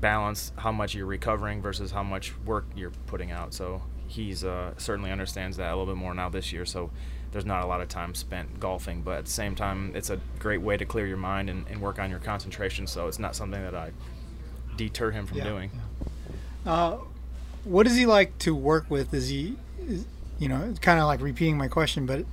balance 0.00 0.50
how 0.56 0.72
much 0.72 0.96
you're 0.96 1.06
recovering 1.06 1.62
versus 1.62 1.92
how 1.92 2.02
much 2.02 2.36
work 2.44 2.66
you're 2.74 2.90
putting 3.06 3.30
out. 3.30 3.54
So 3.54 3.82
he's 4.08 4.42
uh, 4.42 4.74
certainly 4.78 5.12
understands 5.12 5.56
that 5.58 5.68
a 5.72 5.76
little 5.76 5.94
bit 5.94 5.96
more 5.96 6.12
now 6.12 6.28
this 6.28 6.52
year 6.52 6.66
so 6.66 6.90
there's 7.30 7.46
not 7.46 7.62
a 7.62 7.66
lot 7.66 7.80
of 7.80 7.88
time 7.88 8.12
spent 8.16 8.58
golfing. 8.58 9.02
But 9.02 9.18
at 9.18 9.24
the 9.26 9.30
same 9.30 9.54
time 9.54 9.92
it's 9.94 10.10
a 10.10 10.18
great 10.40 10.60
way 10.60 10.76
to 10.76 10.84
clear 10.84 11.06
your 11.06 11.16
mind 11.18 11.48
and, 11.48 11.66
and 11.68 11.80
work 11.80 12.00
on 12.00 12.10
your 12.10 12.18
concentration 12.18 12.88
so 12.88 13.06
it's 13.06 13.20
not 13.20 13.36
something 13.36 13.62
that 13.62 13.76
i 13.76 13.92
deter 14.76 15.12
him 15.12 15.24
from 15.24 15.38
Yeah, 15.38 15.44
doing. 15.44 15.70
Uh, 16.66 16.96
what 17.62 17.86
is 17.86 17.94
he 17.94 18.06
like 18.06 18.36
to 18.38 18.56
work 18.56 18.90
with? 18.90 19.14
Is 19.14 19.28
he, 19.28 19.56
is, 19.78 20.04
you 20.40 20.48
know, 20.48 20.74
kind 20.80 20.98
of 20.98 21.06
like 21.06 21.20
repeating 21.20 21.56
my 21.56 21.68
question, 21.68 22.06
but 22.06 22.24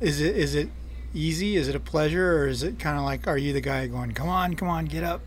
is 0.00 0.22
it 0.22 0.34
is 0.34 0.54
it 0.54 0.70
easy? 1.14 1.56
Is 1.56 1.68
it 1.68 1.74
a 1.74 1.80
pleasure, 1.80 2.38
or 2.38 2.48
is 2.48 2.62
it 2.62 2.78
kind 2.78 2.98
of 2.98 3.04
like, 3.04 3.26
are 3.26 3.38
you 3.38 3.52
the 3.52 3.60
guy 3.60 3.86
going, 3.86 4.12
come 4.12 4.28
on, 4.28 4.54
come 4.54 4.68
on, 4.68 4.84
get 4.86 5.04
up, 5.04 5.22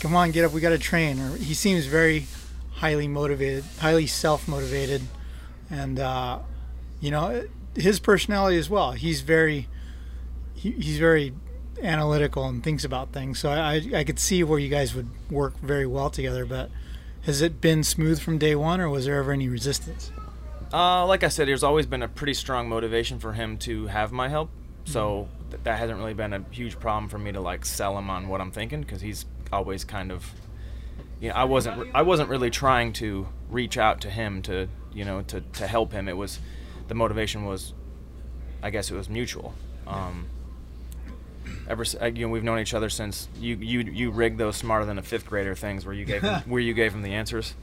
come 0.00 0.14
on, 0.14 0.32
get 0.32 0.44
up, 0.44 0.52
we 0.52 0.60
got 0.60 0.70
to 0.70 0.78
train? 0.78 1.20
Or 1.20 1.36
he 1.36 1.54
seems 1.54 1.86
very 1.86 2.26
highly 2.72 3.08
motivated, 3.08 3.64
highly 3.78 4.06
self 4.06 4.46
motivated, 4.46 5.02
and 5.70 5.98
uh, 5.98 6.40
you 7.00 7.10
know, 7.10 7.46
his 7.74 8.00
personality 8.00 8.58
as 8.58 8.68
well. 8.68 8.92
He's 8.92 9.20
very 9.20 9.68
he, 10.54 10.72
he's 10.72 10.98
very 10.98 11.32
analytical 11.82 12.46
and 12.46 12.62
thinks 12.62 12.84
about 12.84 13.12
things. 13.12 13.38
So 13.38 13.50
I, 13.50 13.82
I 13.94 14.04
could 14.04 14.18
see 14.18 14.42
where 14.42 14.58
you 14.58 14.68
guys 14.68 14.94
would 14.94 15.08
work 15.30 15.58
very 15.60 15.86
well 15.86 16.10
together. 16.10 16.44
But 16.44 16.70
has 17.22 17.42
it 17.42 17.60
been 17.60 17.84
smooth 17.84 18.20
from 18.20 18.38
day 18.38 18.54
one, 18.54 18.80
or 18.80 18.88
was 18.88 19.06
there 19.06 19.18
ever 19.18 19.32
any 19.32 19.48
resistance? 19.48 20.10
Uh, 20.72 21.06
like 21.06 21.22
I 21.22 21.28
said, 21.28 21.46
there's 21.46 21.62
always 21.62 21.86
been 21.86 22.02
a 22.02 22.08
pretty 22.08 22.34
strong 22.34 22.68
motivation 22.68 23.18
for 23.18 23.34
him 23.34 23.56
to 23.58 23.86
have 23.86 24.12
my 24.12 24.28
help. 24.28 24.50
So 24.86 25.28
th- 25.50 25.62
that 25.64 25.78
hasn't 25.78 25.98
really 25.98 26.14
been 26.14 26.32
a 26.32 26.44
huge 26.50 26.80
problem 26.80 27.08
for 27.08 27.18
me 27.18 27.32
to 27.32 27.40
like 27.40 27.66
sell 27.66 27.96
him 27.98 28.08
on 28.08 28.28
what 28.28 28.40
I'm 28.40 28.50
thinking 28.50 28.80
because 28.80 29.02
he's 29.02 29.26
always 29.52 29.84
kind 29.84 30.10
of, 30.10 30.32
you 31.20 31.28
know, 31.28 31.34
I 31.34 31.44
wasn't 31.44 31.78
re- 31.78 31.90
I 31.94 32.02
wasn't 32.02 32.30
really 32.30 32.50
trying 32.50 32.92
to 32.94 33.28
reach 33.50 33.76
out 33.76 34.00
to 34.00 34.10
him 34.10 34.42
to 34.42 34.68
you 34.92 35.04
know 35.04 35.22
to 35.22 35.40
to 35.40 35.66
help 35.66 35.92
him. 35.92 36.08
It 36.08 36.16
was 36.16 36.38
the 36.88 36.94
motivation 36.94 37.44
was, 37.44 37.74
I 38.62 38.70
guess 38.70 38.90
it 38.90 38.94
was 38.94 39.10
mutual. 39.10 39.54
Um, 39.86 40.28
ever 41.68 41.84
uh, 42.00 42.06
you 42.06 42.26
know 42.26 42.32
we've 42.32 42.42
known 42.42 42.58
each 42.58 42.74
other 42.74 42.88
since 42.88 43.28
you 43.38 43.56
you 43.56 43.80
you 43.80 44.10
rigged 44.10 44.38
those 44.38 44.56
smarter 44.56 44.84
than 44.84 44.98
a 44.98 45.02
fifth 45.02 45.26
grader 45.26 45.54
things 45.54 45.84
where 45.84 45.94
you 45.94 46.04
gave 46.04 46.22
him, 46.22 46.40
where 46.46 46.60
you 46.60 46.74
gave 46.74 46.94
him 46.94 47.02
the 47.02 47.14
answers 47.14 47.54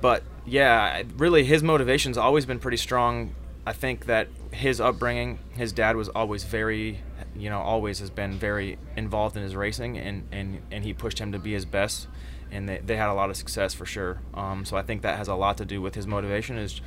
but 0.00 0.22
yeah, 0.46 1.02
really 1.16 1.44
his 1.44 1.62
motivation's 1.62 2.16
always 2.16 2.46
been 2.46 2.58
pretty 2.58 2.76
strong. 2.76 3.34
I 3.66 3.72
think 3.72 4.06
that 4.06 4.28
his 4.52 4.80
upbringing, 4.80 5.38
his 5.52 5.72
dad 5.72 5.96
was 5.96 6.08
always 6.08 6.44
very, 6.44 7.00
you 7.36 7.50
know, 7.50 7.60
always 7.60 7.98
has 8.00 8.10
been 8.10 8.38
very 8.38 8.78
involved 8.96 9.36
in 9.36 9.42
his 9.42 9.54
racing, 9.54 9.98
and 9.98 10.26
and 10.32 10.62
and 10.70 10.84
he 10.84 10.92
pushed 10.92 11.18
him 11.18 11.32
to 11.32 11.38
be 11.38 11.52
his 11.52 11.64
best, 11.64 12.08
and 12.50 12.68
they, 12.68 12.78
they 12.78 12.96
had 12.96 13.08
a 13.08 13.14
lot 13.14 13.30
of 13.30 13.36
success 13.36 13.74
for 13.74 13.86
sure. 13.86 14.20
Um, 14.34 14.64
so 14.64 14.76
I 14.76 14.82
think 14.82 15.02
that 15.02 15.18
has 15.18 15.28
a 15.28 15.34
lot 15.34 15.58
to 15.58 15.64
do 15.64 15.80
with 15.80 15.94
his 15.94 16.06
motivation 16.06 16.56
is. 16.56 16.80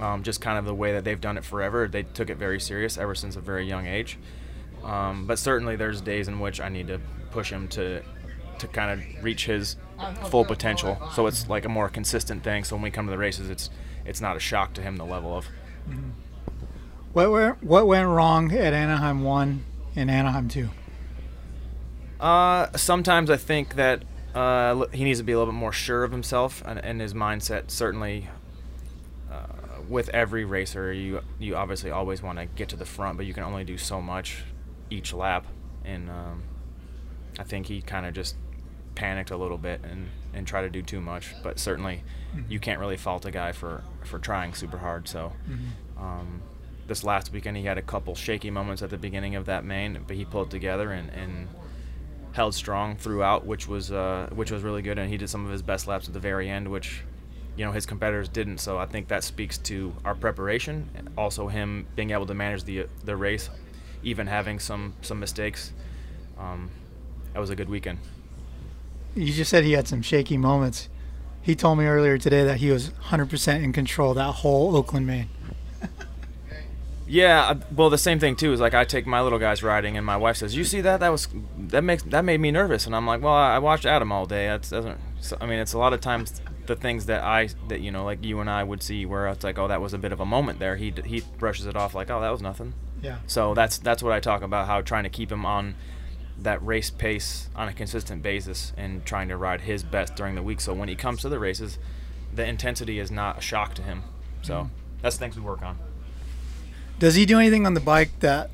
Um, 0.00 0.22
just 0.22 0.40
kind 0.40 0.56
of 0.56 0.64
the 0.64 0.76
way 0.76 0.92
that 0.92 1.02
they've 1.02 1.20
done 1.20 1.36
it 1.36 1.44
forever. 1.44 1.88
They 1.88 2.04
took 2.04 2.30
it 2.30 2.36
very 2.36 2.60
serious 2.60 2.96
ever 2.98 3.16
since 3.16 3.34
a 3.34 3.40
very 3.40 3.66
young 3.66 3.88
age. 3.88 4.16
Um, 4.84 5.26
but 5.26 5.40
certainly, 5.40 5.74
there's 5.74 6.00
days 6.00 6.28
in 6.28 6.38
which 6.38 6.60
I 6.60 6.68
need 6.68 6.86
to 6.86 7.00
push 7.32 7.50
him 7.50 7.66
to 7.70 8.02
to 8.58 8.68
kind 8.68 8.90
of 8.92 9.24
reach 9.24 9.46
his 9.46 9.76
full 10.26 10.44
potential. 10.44 10.98
So 11.14 11.26
it's 11.26 11.48
like 11.48 11.64
a 11.64 11.68
more 11.68 11.88
consistent 11.88 12.44
thing. 12.44 12.64
So 12.64 12.76
when 12.76 12.82
we 12.82 12.90
come 12.90 13.06
to 13.06 13.10
the 13.10 13.18
races, 13.18 13.50
it's 13.50 13.70
it's 14.04 14.20
not 14.20 14.36
a 14.36 14.40
shock 14.40 14.72
to 14.74 14.82
him 14.82 14.96
the 14.96 15.04
level 15.04 15.36
of. 15.36 15.46
What 17.12 17.30
went, 17.30 17.62
what 17.64 17.86
went 17.86 18.08
wrong 18.08 18.52
at 18.52 18.72
Anaheim 18.72 19.22
one 19.22 19.64
and 19.96 20.10
Anaheim 20.10 20.48
two? 20.48 20.68
Uh, 22.20 22.68
sometimes 22.76 23.30
I 23.30 23.36
think 23.36 23.74
that 23.76 24.02
uh, 24.34 24.86
he 24.92 25.04
needs 25.04 25.18
to 25.18 25.24
be 25.24 25.32
a 25.32 25.38
little 25.38 25.52
bit 25.52 25.58
more 25.58 25.72
sure 25.72 26.04
of 26.04 26.12
himself 26.12 26.62
and, 26.66 26.78
and 26.78 27.00
his 27.00 27.14
mindset. 27.14 27.70
Certainly, 27.70 28.28
uh, 29.30 29.80
with 29.88 30.08
every 30.10 30.44
racer, 30.44 30.92
you 30.92 31.22
you 31.38 31.56
obviously 31.56 31.90
always 31.90 32.22
want 32.22 32.38
to 32.38 32.46
get 32.46 32.68
to 32.68 32.76
the 32.76 32.84
front, 32.84 33.16
but 33.16 33.26
you 33.26 33.34
can 33.34 33.42
only 33.42 33.64
do 33.64 33.78
so 33.78 34.00
much 34.00 34.44
each 34.90 35.12
lap. 35.12 35.46
And 35.84 36.10
um, 36.10 36.42
I 37.38 37.44
think 37.44 37.66
he 37.66 37.80
kind 37.80 38.04
of 38.04 38.14
just 38.14 38.36
panicked 38.94 39.30
a 39.30 39.36
little 39.36 39.58
bit 39.58 39.80
and, 39.82 40.08
and 40.34 40.46
tried 40.46 40.62
to 40.62 40.70
do 40.70 40.82
too 40.82 41.00
much. 41.00 41.34
But 41.42 41.58
certainly, 41.58 42.02
you 42.48 42.58
can't 42.58 42.80
really 42.80 42.96
fault 42.96 43.24
a 43.24 43.30
guy 43.30 43.52
for, 43.52 43.82
for 44.04 44.18
trying 44.18 44.54
super 44.54 44.78
hard. 44.78 45.08
So. 45.08 45.32
Um, 45.98 46.42
this 46.88 47.04
last 47.04 47.32
weekend, 47.32 47.56
he 47.56 47.64
had 47.64 47.78
a 47.78 47.82
couple 47.82 48.14
shaky 48.14 48.50
moments 48.50 48.82
at 48.82 48.90
the 48.90 48.96
beginning 48.96 49.36
of 49.36 49.46
that 49.46 49.64
main, 49.64 50.00
but 50.06 50.16
he 50.16 50.24
pulled 50.24 50.50
together 50.50 50.90
and, 50.90 51.10
and 51.10 51.46
held 52.32 52.54
strong 52.54 52.96
throughout, 52.96 53.46
which 53.46 53.68
was 53.68 53.92
uh, 53.92 54.28
which 54.34 54.50
was 54.50 54.62
really 54.62 54.82
good. 54.82 54.98
And 54.98 55.08
he 55.08 55.16
did 55.16 55.28
some 55.28 55.44
of 55.44 55.52
his 55.52 55.62
best 55.62 55.86
laps 55.86 56.08
at 56.08 56.14
the 56.14 56.20
very 56.20 56.48
end, 56.48 56.68
which 56.68 57.02
you 57.56 57.64
know 57.64 57.72
his 57.72 57.86
competitors 57.86 58.28
didn't. 58.28 58.58
So 58.58 58.78
I 58.78 58.86
think 58.86 59.08
that 59.08 59.22
speaks 59.22 59.58
to 59.58 59.94
our 60.04 60.14
preparation, 60.14 60.88
and 60.94 61.10
also 61.16 61.46
him 61.46 61.86
being 61.94 62.10
able 62.10 62.26
to 62.26 62.34
manage 62.34 62.64
the 62.64 62.86
the 63.04 63.16
race, 63.16 63.50
even 64.02 64.26
having 64.26 64.58
some 64.58 64.94
some 65.02 65.20
mistakes. 65.20 65.72
Um, 66.38 66.70
that 67.34 67.40
was 67.40 67.50
a 67.50 67.56
good 67.56 67.68
weekend. 67.68 67.98
You 69.14 69.32
just 69.32 69.50
said 69.50 69.64
he 69.64 69.72
had 69.72 69.86
some 69.86 70.02
shaky 70.02 70.36
moments. 70.36 70.88
He 71.48 71.54
told 71.54 71.78
me 71.78 71.86
earlier 71.86 72.18
today 72.18 72.44
that 72.44 72.58
he 72.58 72.70
was 72.70 72.90
100% 72.90 73.62
in 73.64 73.72
control 73.72 74.12
that 74.12 74.32
whole 74.32 74.76
Oakland 74.76 75.06
main. 75.06 75.30
Yeah, 77.06 77.54
well, 77.74 77.88
the 77.88 77.96
same 77.96 78.18
thing 78.20 78.36
too 78.36 78.52
is 78.52 78.60
like 78.60 78.74
I 78.74 78.84
take 78.84 79.06
my 79.06 79.22
little 79.22 79.38
guys 79.38 79.62
riding, 79.62 79.96
and 79.96 80.04
my 80.04 80.18
wife 80.18 80.36
says, 80.36 80.54
"You 80.54 80.64
see 80.64 80.82
that? 80.82 81.00
That 81.00 81.08
was 81.08 81.26
that 81.56 81.82
makes 81.82 82.02
that 82.02 82.22
made 82.22 82.38
me 82.38 82.50
nervous." 82.50 82.84
And 82.84 82.94
I'm 82.94 83.06
like, 83.06 83.22
"Well, 83.22 83.32
I 83.32 83.58
watched 83.60 83.86
Adam 83.86 84.12
all 84.12 84.26
day. 84.26 84.48
That's 84.48 84.68
doesn't. 84.68 85.00
I 85.40 85.46
mean, 85.46 85.58
it's 85.58 85.72
a 85.72 85.78
lot 85.78 85.94
of 85.94 86.02
times 86.02 86.42
the 86.66 86.76
things 86.76 87.06
that 87.06 87.24
I 87.24 87.48
that 87.68 87.80
you 87.80 87.90
know, 87.90 88.04
like 88.04 88.22
you 88.22 88.40
and 88.40 88.50
I 88.50 88.62
would 88.62 88.82
see, 88.82 89.06
where 89.06 89.26
it's 89.28 89.42
like, 89.42 89.58
oh, 89.58 89.68
that 89.68 89.80
was 89.80 89.94
a 89.94 89.98
bit 89.98 90.12
of 90.12 90.20
a 90.20 90.26
moment 90.26 90.58
there. 90.58 90.76
He 90.76 90.92
he 91.06 91.22
brushes 91.38 91.64
it 91.64 91.76
off 91.76 91.94
like, 91.94 92.10
oh, 92.10 92.20
that 92.20 92.28
was 92.28 92.42
nothing. 92.42 92.74
Yeah. 93.00 93.20
So 93.26 93.54
that's 93.54 93.78
that's 93.78 94.02
what 94.02 94.12
I 94.12 94.20
talk 94.20 94.42
about. 94.42 94.66
How 94.66 94.82
trying 94.82 95.04
to 95.04 95.10
keep 95.10 95.32
him 95.32 95.46
on 95.46 95.76
that 96.42 96.64
race 96.64 96.90
pace 96.90 97.48
on 97.56 97.68
a 97.68 97.72
consistent 97.72 98.22
basis 98.22 98.72
and 98.76 99.04
trying 99.04 99.28
to 99.28 99.36
ride 99.36 99.62
his 99.62 99.82
best 99.82 100.14
during 100.14 100.34
the 100.34 100.42
week. 100.42 100.60
So 100.60 100.72
when 100.72 100.88
he 100.88 100.94
comes 100.94 101.20
to 101.22 101.28
the 101.28 101.38
races, 101.38 101.78
the 102.34 102.46
intensity 102.46 102.98
is 102.98 103.10
not 103.10 103.38
a 103.38 103.40
shock 103.40 103.74
to 103.74 103.82
him. 103.82 104.04
So 104.42 104.70
that's 105.02 105.16
the 105.16 105.20
things 105.20 105.36
we 105.36 105.42
work 105.42 105.62
on. 105.62 105.78
Does 106.98 107.14
he 107.14 107.26
do 107.26 107.38
anything 107.38 107.66
on 107.66 107.74
the 107.74 107.80
bike 107.80 108.10
that 108.20 108.50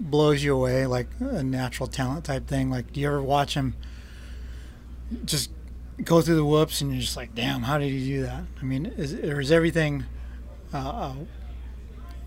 blows 0.00 0.42
you 0.42 0.54
away, 0.54 0.86
like 0.86 1.08
a 1.20 1.42
natural 1.42 1.88
talent 1.88 2.24
type 2.24 2.46
thing? 2.46 2.70
Like, 2.70 2.92
do 2.92 3.00
you 3.00 3.08
ever 3.08 3.22
watch 3.22 3.54
him 3.54 3.74
just 5.24 5.50
go 6.04 6.20
through 6.20 6.36
the 6.36 6.44
whoops 6.44 6.80
and 6.80 6.92
you're 6.92 7.00
just 7.00 7.16
like, 7.16 7.34
damn, 7.34 7.62
how 7.62 7.78
did 7.78 7.90
he 7.90 8.04
do 8.06 8.22
that? 8.22 8.44
I 8.60 8.64
mean, 8.64 8.86
is, 8.86 9.14
or 9.14 9.40
is 9.40 9.50
everything 9.50 10.04
uh, 10.72 10.78
uh, 10.78 11.14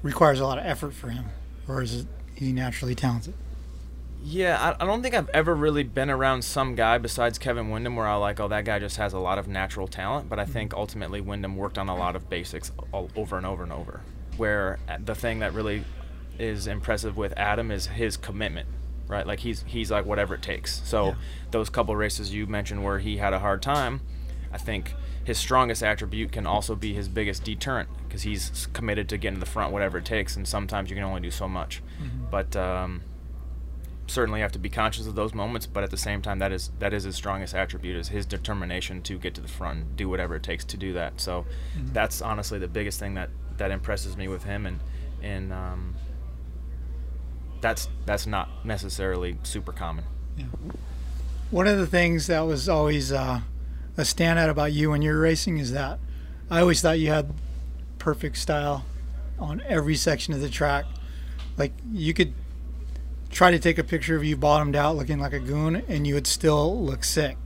requires 0.03 0.39
a 0.39 0.45
lot 0.45 0.57
of 0.57 0.65
effort 0.65 0.93
for 0.93 1.09
him, 1.09 1.25
or 1.67 1.81
is 1.81 2.01
it 2.01 2.07
is 2.35 2.47
he 2.47 2.51
naturally 2.51 2.95
talented? 2.95 3.33
Yeah, 4.23 4.75
I, 4.79 4.83
I 4.83 4.85
don't 4.85 5.01
think 5.01 5.15
I've 5.15 5.29
ever 5.29 5.55
really 5.55 5.83
been 5.83 6.09
around 6.09 6.43
some 6.43 6.75
guy 6.75 6.97
besides 6.99 7.37
Kevin 7.39 7.69
Windham 7.69 7.95
where 7.95 8.07
I 8.07 8.15
like, 8.15 8.39
oh, 8.39 8.47
that 8.49 8.65
guy 8.65 8.77
just 8.79 8.97
has 8.97 9.13
a 9.13 9.19
lot 9.19 9.39
of 9.39 9.47
natural 9.47 9.87
talent. 9.87 10.29
But 10.29 10.39
I 10.39 10.45
think 10.45 10.73
ultimately 10.73 11.21
Windham 11.21 11.55
worked 11.57 11.77
on 11.77 11.89
a 11.89 11.95
lot 11.95 12.15
of 12.15 12.29
basics 12.29 12.71
all, 12.91 13.09
over 13.15 13.37
and 13.37 13.45
over 13.45 13.63
and 13.63 13.73
over. 13.73 14.01
Where 14.37 14.79
uh, 14.87 14.97
the 15.03 15.15
thing 15.15 15.39
that 15.39 15.53
really 15.53 15.83
is 16.37 16.67
impressive 16.67 17.17
with 17.17 17.33
Adam 17.35 17.71
is 17.71 17.87
his 17.87 18.15
commitment, 18.15 18.67
right? 19.07 19.25
Like 19.25 19.39
he's 19.39 19.63
he's 19.67 19.91
like 19.91 20.05
whatever 20.05 20.35
it 20.35 20.41
takes. 20.41 20.81
So 20.87 21.15
those 21.51 21.69
couple 21.69 21.95
races 21.95 22.33
you 22.33 22.47
mentioned 22.47 22.83
where 22.83 22.99
he 22.99 23.17
had 23.17 23.33
a 23.33 23.39
hard 23.39 23.61
time, 23.61 24.01
I 24.53 24.57
think 24.57 24.93
his 25.23 25.37
strongest 25.37 25.83
attribute 25.83 26.31
can 26.31 26.47
also 26.47 26.75
be 26.75 26.93
his 26.93 27.07
biggest 27.07 27.43
deterrent 27.43 27.89
because 28.07 28.23
he's 28.23 28.67
committed 28.73 29.07
to 29.09 29.17
getting 29.17 29.35
to 29.35 29.39
the 29.39 29.45
front 29.51 29.71
whatever 29.73 29.97
it 29.99 30.05
takes. 30.05 30.35
And 30.35 30.47
sometimes 30.47 30.89
you 30.89 30.95
can 30.95 31.05
only 31.05 31.21
do 31.21 31.31
so 31.31 31.47
much. 31.47 31.81
But 32.31 32.55
um, 32.55 33.01
certainly 34.11 34.41
have 34.41 34.51
to 34.51 34.59
be 34.59 34.69
conscious 34.69 35.07
of 35.07 35.15
those 35.15 35.33
moments, 35.33 35.65
but 35.65 35.83
at 35.83 35.89
the 35.91 35.97
same 35.97 36.21
time, 36.21 36.39
that 36.39 36.51
is 36.51 36.71
that 36.79 36.93
is 36.93 37.03
his 37.03 37.15
strongest 37.15 37.55
attribute 37.55 37.95
is 37.95 38.09
his 38.09 38.25
determination 38.25 39.01
to 39.03 39.17
get 39.17 39.33
to 39.35 39.41
the 39.41 39.47
front, 39.47 39.95
do 39.95 40.07
whatever 40.09 40.35
it 40.35 40.43
takes 40.43 40.63
to 40.65 40.77
do 40.77 40.93
that. 40.93 41.19
So 41.21 41.45
Mhm. 41.77 41.93
that's 41.93 42.21
honestly 42.21 42.59
the 42.59 42.67
biggest 42.67 42.99
thing 42.99 43.13
that 43.15 43.29
that 43.57 43.71
impresses 43.71 44.15
me 44.17 44.27
with 44.27 44.43
him, 44.43 44.65
and 44.65 44.79
and 45.23 45.53
um, 45.53 45.95
that's 47.61 47.87
that's 48.05 48.25
not 48.27 48.49
necessarily 48.65 49.37
super 49.43 49.71
common. 49.71 50.05
Yeah. 50.37 50.45
One 51.51 51.67
of 51.67 51.77
the 51.77 51.87
things 51.87 52.27
that 52.27 52.41
was 52.41 52.67
always 52.69 53.11
uh, 53.11 53.41
a 53.97 54.01
standout 54.01 54.49
about 54.49 54.71
you 54.73 54.89
when 54.91 55.01
you 55.01 55.11
were 55.11 55.19
racing 55.19 55.57
is 55.57 55.71
that 55.73 55.99
I 56.49 56.61
always 56.61 56.81
thought 56.81 56.99
you 56.99 57.09
had 57.09 57.33
perfect 57.99 58.37
style 58.37 58.85
on 59.37 59.61
every 59.67 59.95
section 59.95 60.33
of 60.33 60.41
the 60.41 60.49
track. 60.49 60.85
Like 61.57 61.73
you 61.91 62.13
could 62.13 62.33
try 63.31 63.51
to 63.51 63.59
take 63.59 63.77
a 63.77 63.83
picture 63.83 64.15
of 64.15 64.23
you 64.23 64.37
bottomed 64.37 64.75
out 64.75 64.95
looking 64.95 65.19
like 65.19 65.33
a 65.33 65.39
goon 65.39 65.83
and 65.87 66.05
you 66.05 66.13
would 66.13 66.27
still 66.27 66.79
look 66.83 67.03
sick. 67.03 67.37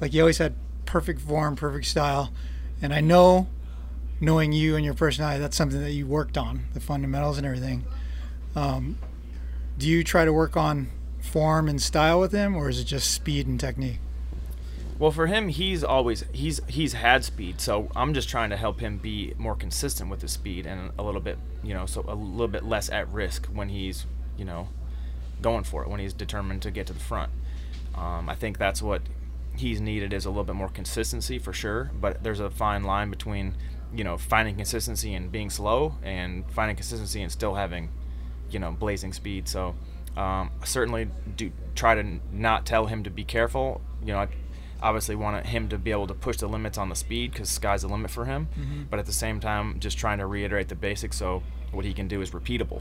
Like 0.00 0.12
you 0.12 0.20
always 0.20 0.38
had 0.38 0.54
perfect 0.86 1.20
form, 1.20 1.56
perfect 1.56 1.86
style. 1.86 2.32
And 2.80 2.92
I 2.92 3.00
know 3.00 3.48
knowing 4.20 4.52
you 4.52 4.76
and 4.76 4.84
your 4.84 4.94
personality, 4.94 5.40
that's 5.40 5.56
something 5.56 5.80
that 5.80 5.92
you 5.92 6.06
worked 6.06 6.38
on, 6.38 6.66
the 6.74 6.80
fundamentals 6.80 7.38
and 7.38 7.46
everything. 7.46 7.84
Um, 8.54 8.98
do 9.78 9.88
you 9.88 10.04
try 10.04 10.24
to 10.24 10.32
work 10.32 10.56
on 10.56 10.90
form 11.20 11.68
and 11.68 11.80
style 11.80 12.20
with 12.20 12.32
him, 12.32 12.54
or 12.54 12.68
is 12.68 12.78
it 12.78 12.84
just 12.84 13.10
speed 13.10 13.46
and 13.46 13.58
technique? 13.58 13.98
Well, 14.98 15.10
for 15.10 15.26
him, 15.26 15.48
he's 15.48 15.82
always 15.82 16.24
he's 16.32 16.60
he's 16.68 16.92
had 16.92 17.24
speed, 17.24 17.60
so 17.60 17.90
I'm 17.96 18.14
just 18.14 18.28
trying 18.28 18.50
to 18.50 18.56
help 18.56 18.80
him 18.80 18.98
be 18.98 19.34
more 19.38 19.56
consistent 19.56 20.10
with 20.10 20.22
his 20.22 20.32
speed 20.32 20.66
and 20.66 20.92
a 20.98 21.02
little 21.02 21.20
bit, 21.20 21.38
you 21.64 21.74
know, 21.74 21.86
so 21.86 22.04
a 22.06 22.14
little 22.14 22.46
bit 22.46 22.64
less 22.64 22.88
at 22.90 23.08
risk 23.08 23.46
when 23.46 23.70
he's, 23.70 24.06
you 24.36 24.44
know, 24.44 24.68
going 25.42 25.64
for 25.64 25.82
it 25.82 25.88
when 25.88 26.00
he's 26.00 26.12
determined 26.14 26.62
to 26.62 26.70
get 26.70 26.86
to 26.86 26.92
the 26.92 27.00
front. 27.00 27.30
Um, 27.94 28.28
I 28.28 28.34
think 28.34 28.58
that's 28.58 28.80
what 28.80 29.02
he's 29.56 29.80
needed 29.80 30.12
is 30.12 30.24
a 30.24 30.30
little 30.30 30.44
bit 30.44 30.54
more 30.56 30.68
consistency 30.70 31.38
for 31.38 31.52
sure, 31.52 31.90
but 32.00 32.22
there's 32.22 32.40
a 32.40 32.50
fine 32.50 32.84
line 32.84 33.10
between, 33.10 33.54
you 33.94 34.02
know, 34.04 34.16
finding 34.16 34.56
consistency 34.56 35.14
and 35.14 35.30
being 35.30 35.50
slow 35.50 35.96
and 36.02 36.50
finding 36.50 36.76
consistency 36.76 37.22
and 37.22 37.30
still 37.30 37.54
having, 37.54 37.90
you 38.50 38.58
know, 38.58 38.72
blazing 38.72 39.12
speed. 39.12 39.46
So 39.48 39.74
um, 40.16 40.50
I 40.60 40.64
certainly 40.64 41.08
do 41.36 41.52
try 41.74 41.94
to 41.94 42.20
not 42.32 42.64
tell 42.64 42.86
him 42.86 43.02
to 43.04 43.10
be 43.10 43.24
careful. 43.24 43.82
You 44.00 44.14
know, 44.14 44.20
I 44.20 44.28
obviously 44.82 45.14
want 45.14 45.46
him 45.46 45.68
to 45.68 45.78
be 45.78 45.90
able 45.90 46.06
to 46.06 46.14
push 46.14 46.38
the 46.38 46.48
limits 46.48 46.78
on 46.78 46.88
the 46.88 46.96
speed 46.96 47.32
because 47.32 47.50
sky's 47.50 47.82
the 47.82 47.88
limit 47.88 48.10
for 48.10 48.24
him. 48.24 48.48
Mhm. 48.58 48.90
But 48.90 48.98
at 48.98 49.06
the 49.06 49.12
same 49.12 49.38
time, 49.38 49.78
just 49.80 49.98
trying 49.98 50.18
to 50.18 50.26
reiterate 50.26 50.68
the 50.68 50.74
basics 50.74 51.16
so 51.18 51.42
what 51.72 51.84
he 51.84 51.92
can 51.92 52.08
do 52.08 52.20
is 52.22 52.30
repeatable. 52.30 52.80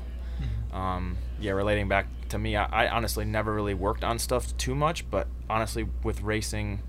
Um, 0.71 1.17
yeah, 1.39 1.51
relating 1.51 1.87
back 1.87 2.07
to 2.29 2.37
me, 2.37 2.55
I, 2.55 2.85
I 2.85 2.89
honestly 2.89 3.25
never 3.25 3.53
really 3.53 3.73
worked 3.73 4.03
on 4.03 4.19
stuff 4.19 4.55
too 4.57 4.75
much, 4.75 5.09
but 5.09 5.27
honestly, 5.49 5.87
with 6.03 6.21
racing 6.21 6.81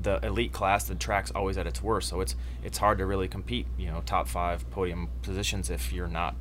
the 0.00 0.18
elite 0.24 0.52
class, 0.52 0.84
the 0.84 0.94
track's 0.94 1.30
always 1.30 1.56
at 1.58 1.66
its 1.66 1.82
worst. 1.82 2.08
So 2.08 2.20
it's 2.20 2.36
it's 2.62 2.78
hard 2.78 2.98
to 2.98 3.06
really 3.06 3.28
compete, 3.28 3.66
you 3.78 3.86
know, 3.88 4.02
top 4.04 4.28
five 4.28 4.68
podium 4.70 5.08
positions 5.22 5.70
if 5.70 5.92
you're 5.92 6.08
not 6.08 6.36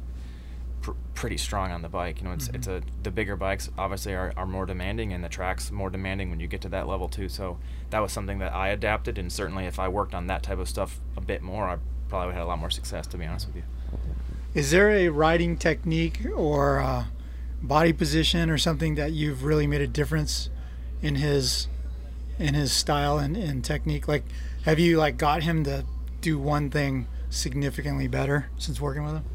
pr- 0.82 0.92
pretty 1.14 1.38
strong 1.38 1.72
on 1.72 1.82
the 1.82 1.90
bike. 1.90 2.20
You 2.20 2.28
know, 2.28 2.34
it's 2.34 2.48
it's 2.50 2.68
a 2.68 2.82
the 3.04 3.12
bigger 3.12 3.36
bikes 3.36 3.70
obviously 3.78 4.14
are, 4.14 4.34
are 4.38 4.46
more 4.46 4.66
demanding, 4.66 5.14
and 5.14 5.24
the 5.24 5.30
track's 5.30 5.72
more 5.72 5.90
demanding 5.90 6.30
when 6.30 6.40
you 6.40 6.48
get 6.48 6.62
to 6.62 6.70
that 6.70 6.88
level 6.88 7.10
too. 7.10 7.30
So 7.30 7.58
that 7.90 8.00
was 8.00 8.12
something 8.12 8.40
that 8.40 8.54
I 8.54 8.70
adapted, 8.70 9.18
and 9.18 9.32
certainly 9.32 9.66
if 9.66 9.80
I 9.80 9.88
worked 9.88 10.14
on 10.14 10.28
that 10.28 10.44
type 10.44 10.60
of 10.60 10.70
stuff 10.70 11.00
a 11.18 11.22
bit 11.22 11.42
more, 11.42 11.66
I 11.66 11.78
probably 12.08 12.28
would 12.28 12.36
have 12.36 12.42
had 12.42 12.46
a 12.46 12.48
lot 12.48 12.60
more 12.60 12.70
success. 12.70 13.08
To 13.08 13.18
be 13.18 13.26
honest 13.26 13.48
with 13.48 13.58
you. 13.58 13.64
Is 14.56 14.72
there 14.72 14.90
a 14.90 15.10
riding 15.10 15.58
technique 15.58 16.26
or 16.34 16.80
uh, 16.80 17.04
body 17.62 17.92
position 17.92 18.50
or 18.50 18.58
something 18.58 18.96
that 18.96 19.12
you've 19.12 19.44
really 19.44 19.68
made 19.68 19.82
a 19.82 19.88
difference 19.88 20.50
in 21.02 21.16
his 21.16 21.68
in 22.40 22.54
his 22.54 22.72
style 22.72 23.20
and, 23.20 23.36
and 23.36 23.66
technique? 23.66 24.08
Like, 24.08 24.24
have 24.64 24.80
you 24.80 24.98
like 24.98 25.18
got 25.18 25.44
him 25.44 25.66
to 25.66 25.84
do 26.22 26.40
one 26.40 26.70
thing 26.70 27.08
significantly 27.30 28.08
better 28.08 28.48
since 28.58 28.80
working 28.80 29.04
with 29.04 29.16
him? 29.16 29.26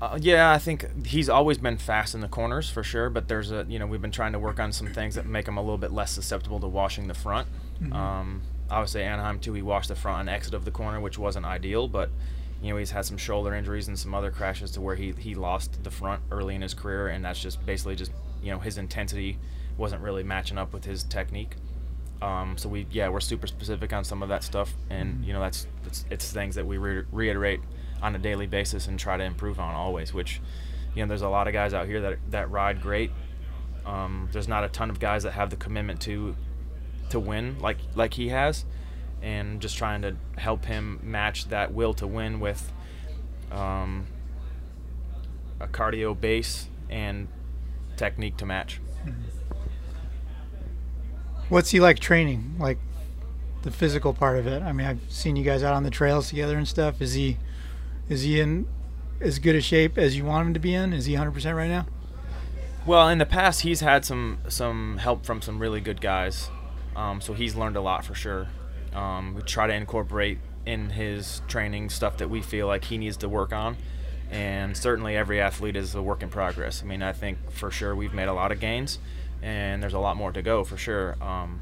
Uh, 0.00 0.18
yeah, 0.20 0.52
I 0.52 0.58
think 0.58 1.06
he's 1.06 1.28
always 1.28 1.58
been 1.58 1.76
fast 1.78 2.14
in 2.14 2.20
the 2.20 2.28
corners 2.28 2.70
for 2.70 2.84
sure. 2.84 3.10
But 3.10 3.26
there's 3.26 3.50
a 3.50 3.66
you 3.68 3.80
know 3.80 3.88
we've 3.88 4.00
been 4.02 4.12
trying 4.12 4.34
to 4.34 4.38
work 4.38 4.60
on 4.60 4.70
some 4.70 4.86
things 4.86 5.16
that 5.16 5.26
make 5.26 5.48
him 5.48 5.56
a 5.56 5.60
little 5.60 5.78
bit 5.78 5.90
less 5.92 6.12
susceptible 6.12 6.60
to 6.60 6.68
washing 6.68 7.08
the 7.08 7.14
front. 7.14 7.48
Mhm. 7.82 7.92
Um, 7.92 8.42
obviously 8.70 9.02
Anaheim 9.02 9.40
too, 9.40 9.52
he 9.52 9.62
washed 9.62 9.88
the 9.88 9.96
front 9.96 10.20
and 10.20 10.30
exit 10.30 10.54
of 10.54 10.64
the 10.64 10.70
corner, 10.70 11.00
which 11.00 11.18
wasn't 11.18 11.44
ideal. 11.44 11.88
But 11.88 12.10
you 12.62 12.70
know 12.70 12.76
he's 12.76 12.92
had 12.92 13.04
some 13.04 13.16
shoulder 13.16 13.54
injuries 13.54 13.88
and 13.88 13.98
some 13.98 14.14
other 14.14 14.30
crashes 14.30 14.70
to 14.72 14.80
where 14.80 14.94
he 14.94 15.12
he 15.18 15.34
lost 15.34 15.82
the 15.82 15.90
front 15.90 16.22
early 16.30 16.54
in 16.54 16.62
his 16.62 16.74
career, 16.74 17.08
and 17.08 17.24
that's 17.24 17.40
just 17.40 17.64
basically 17.66 17.96
just 17.96 18.12
you 18.42 18.52
know 18.52 18.60
his 18.60 18.78
intensity 18.78 19.38
wasn't 19.76 20.00
really 20.00 20.22
matching 20.22 20.58
up 20.58 20.72
with 20.72 20.84
his 20.84 21.02
technique. 21.02 21.56
Um, 22.22 22.56
so 22.56 22.68
we 22.68 22.86
yeah 22.92 23.08
we're 23.08 23.20
super 23.20 23.48
specific 23.48 23.92
on 23.92 24.04
some 24.04 24.22
of 24.22 24.28
that 24.28 24.44
stuff, 24.44 24.72
and 24.90 25.24
you 25.24 25.32
know 25.32 25.40
that's 25.40 25.66
it's, 25.86 26.04
it's 26.08 26.32
things 26.32 26.54
that 26.54 26.64
we 26.64 26.78
re- 26.78 27.04
reiterate 27.10 27.60
on 28.00 28.14
a 28.14 28.18
daily 28.18 28.46
basis 28.46 28.86
and 28.86 28.98
try 28.98 29.16
to 29.16 29.24
improve 29.24 29.58
on 29.58 29.74
always. 29.74 30.14
Which 30.14 30.40
you 30.94 31.02
know 31.02 31.08
there's 31.08 31.22
a 31.22 31.28
lot 31.28 31.48
of 31.48 31.52
guys 31.52 31.74
out 31.74 31.86
here 31.86 32.00
that 32.00 32.18
that 32.30 32.48
ride 32.50 32.80
great. 32.80 33.10
Um, 33.84 34.28
there's 34.30 34.46
not 34.46 34.62
a 34.62 34.68
ton 34.68 34.88
of 34.88 35.00
guys 35.00 35.24
that 35.24 35.32
have 35.32 35.50
the 35.50 35.56
commitment 35.56 36.00
to 36.02 36.36
to 37.10 37.18
win 37.18 37.58
like 37.58 37.78
like 37.96 38.14
he 38.14 38.28
has, 38.28 38.64
and 39.22 39.60
just 39.60 39.78
trying 39.78 40.02
to 40.02 40.16
help 40.36 40.64
him 40.64 40.98
match 41.02 41.48
that 41.48 41.72
will 41.72 41.94
to 41.94 42.06
win 42.06 42.40
with 42.40 42.72
um, 43.50 44.06
a 45.60 45.66
cardio 45.66 46.18
base 46.18 46.68
and 46.90 47.28
technique 47.96 48.36
to 48.38 48.46
match. 48.46 48.80
What's 51.48 51.70
he 51.70 51.80
like 51.80 51.98
training? 51.98 52.56
Like 52.58 52.78
the 53.62 53.70
physical 53.70 54.12
part 54.12 54.38
of 54.38 54.46
it. 54.46 54.62
I 54.62 54.72
mean, 54.72 54.86
I've 54.86 55.00
seen 55.08 55.36
you 55.36 55.44
guys 55.44 55.62
out 55.62 55.74
on 55.74 55.82
the 55.82 55.90
trails 55.90 56.28
together 56.28 56.56
and 56.56 56.66
stuff. 56.66 57.00
Is 57.00 57.14
he 57.14 57.38
is 58.08 58.22
he 58.22 58.40
in 58.40 58.66
as 59.20 59.38
good 59.38 59.54
a 59.54 59.60
shape 59.60 59.96
as 59.96 60.16
you 60.16 60.24
want 60.24 60.48
him 60.48 60.54
to 60.54 60.60
be 60.60 60.74
in? 60.74 60.92
Is 60.92 61.06
he 61.06 61.14
100% 61.14 61.56
right 61.56 61.68
now? 61.68 61.86
Well, 62.84 63.08
in 63.08 63.18
the 63.18 63.26
past, 63.26 63.60
he's 63.60 63.80
had 63.80 64.04
some 64.04 64.38
some 64.48 64.98
help 64.98 65.24
from 65.24 65.40
some 65.40 65.60
really 65.60 65.80
good 65.80 66.00
guys, 66.00 66.50
um, 66.96 67.20
so 67.20 67.32
he's 67.32 67.54
learned 67.54 67.76
a 67.76 67.80
lot 67.80 68.04
for 68.04 68.14
sure. 68.14 68.48
Um, 68.94 69.34
we 69.34 69.42
try 69.42 69.66
to 69.66 69.74
incorporate 69.74 70.38
in 70.66 70.90
his 70.90 71.42
training 71.48 71.90
stuff 71.90 72.18
that 72.18 72.30
we 72.30 72.40
feel 72.40 72.66
like 72.66 72.84
he 72.84 72.98
needs 72.98 73.16
to 73.18 73.28
work 73.28 73.52
on, 73.52 73.76
and 74.30 74.76
certainly 74.76 75.16
every 75.16 75.40
athlete 75.40 75.76
is 75.76 75.94
a 75.94 76.02
work 76.02 76.22
in 76.22 76.28
progress. 76.28 76.82
I 76.82 76.86
mean, 76.86 77.02
I 77.02 77.12
think 77.12 77.50
for 77.50 77.70
sure 77.70 77.94
we've 77.94 78.14
made 78.14 78.28
a 78.28 78.34
lot 78.34 78.52
of 78.52 78.60
gains, 78.60 78.98
and 79.42 79.82
there's 79.82 79.94
a 79.94 79.98
lot 79.98 80.16
more 80.16 80.32
to 80.32 80.42
go 80.42 80.64
for 80.64 80.76
sure. 80.76 81.16
Um, 81.22 81.60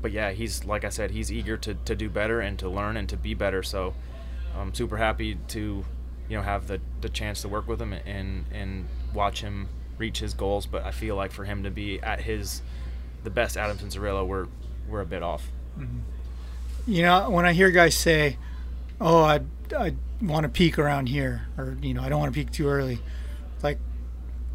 but 0.00 0.10
yeah, 0.10 0.32
he's 0.32 0.64
like 0.64 0.84
I 0.84 0.88
said, 0.88 1.12
he's 1.12 1.32
eager 1.32 1.56
to, 1.58 1.74
to 1.74 1.94
do 1.94 2.10
better 2.10 2.40
and 2.40 2.58
to 2.58 2.68
learn 2.68 2.96
and 2.96 3.08
to 3.08 3.16
be 3.16 3.34
better. 3.34 3.62
So 3.62 3.94
I'm 4.56 4.74
super 4.74 4.96
happy 4.96 5.36
to 5.48 5.84
you 6.28 6.36
know 6.36 6.42
have 6.42 6.66
the, 6.66 6.80
the 7.00 7.08
chance 7.08 7.42
to 7.42 7.48
work 7.48 7.68
with 7.68 7.80
him 7.80 7.92
and 7.92 8.44
and 8.52 8.86
watch 9.14 9.40
him 9.40 9.68
reach 9.98 10.18
his 10.18 10.34
goals. 10.34 10.66
But 10.66 10.84
I 10.84 10.90
feel 10.90 11.16
like 11.16 11.30
for 11.30 11.44
him 11.44 11.62
to 11.62 11.70
be 11.70 12.00
at 12.00 12.20
his 12.20 12.62
the 13.24 13.30
best 13.30 13.56
Adam 13.56 13.78
Cianciarulo, 13.78 14.26
we're 14.26 14.46
we're 14.88 15.00
a 15.00 15.06
bit 15.06 15.22
off. 15.22 15.50
You 16.86 17.02
know, 17.02 17.30
when 17.30 17.46
I 17.46 17.52
hear 17.52 17.70
guys 17.70 17.94
say, 17.94 18.38
"Oh, 19.00 19.22
I 19.22 19.40
I 19.76 19.94
want 20.20 20.44
to 20.44 20.48
peak 20.48 20.78
around 20.78 21.08
here," 21.08 21.46
or 21.56 21.76
you 21.80 21.94
know, 21.94 22.02
I 22.02 22.08
don't 22.08 22.18
want 22.20 22.34
to 22.34 22.38
peak 22.38 22.52
too 22.52 22.68
early, 22.68 23.00
like 23.62 23.78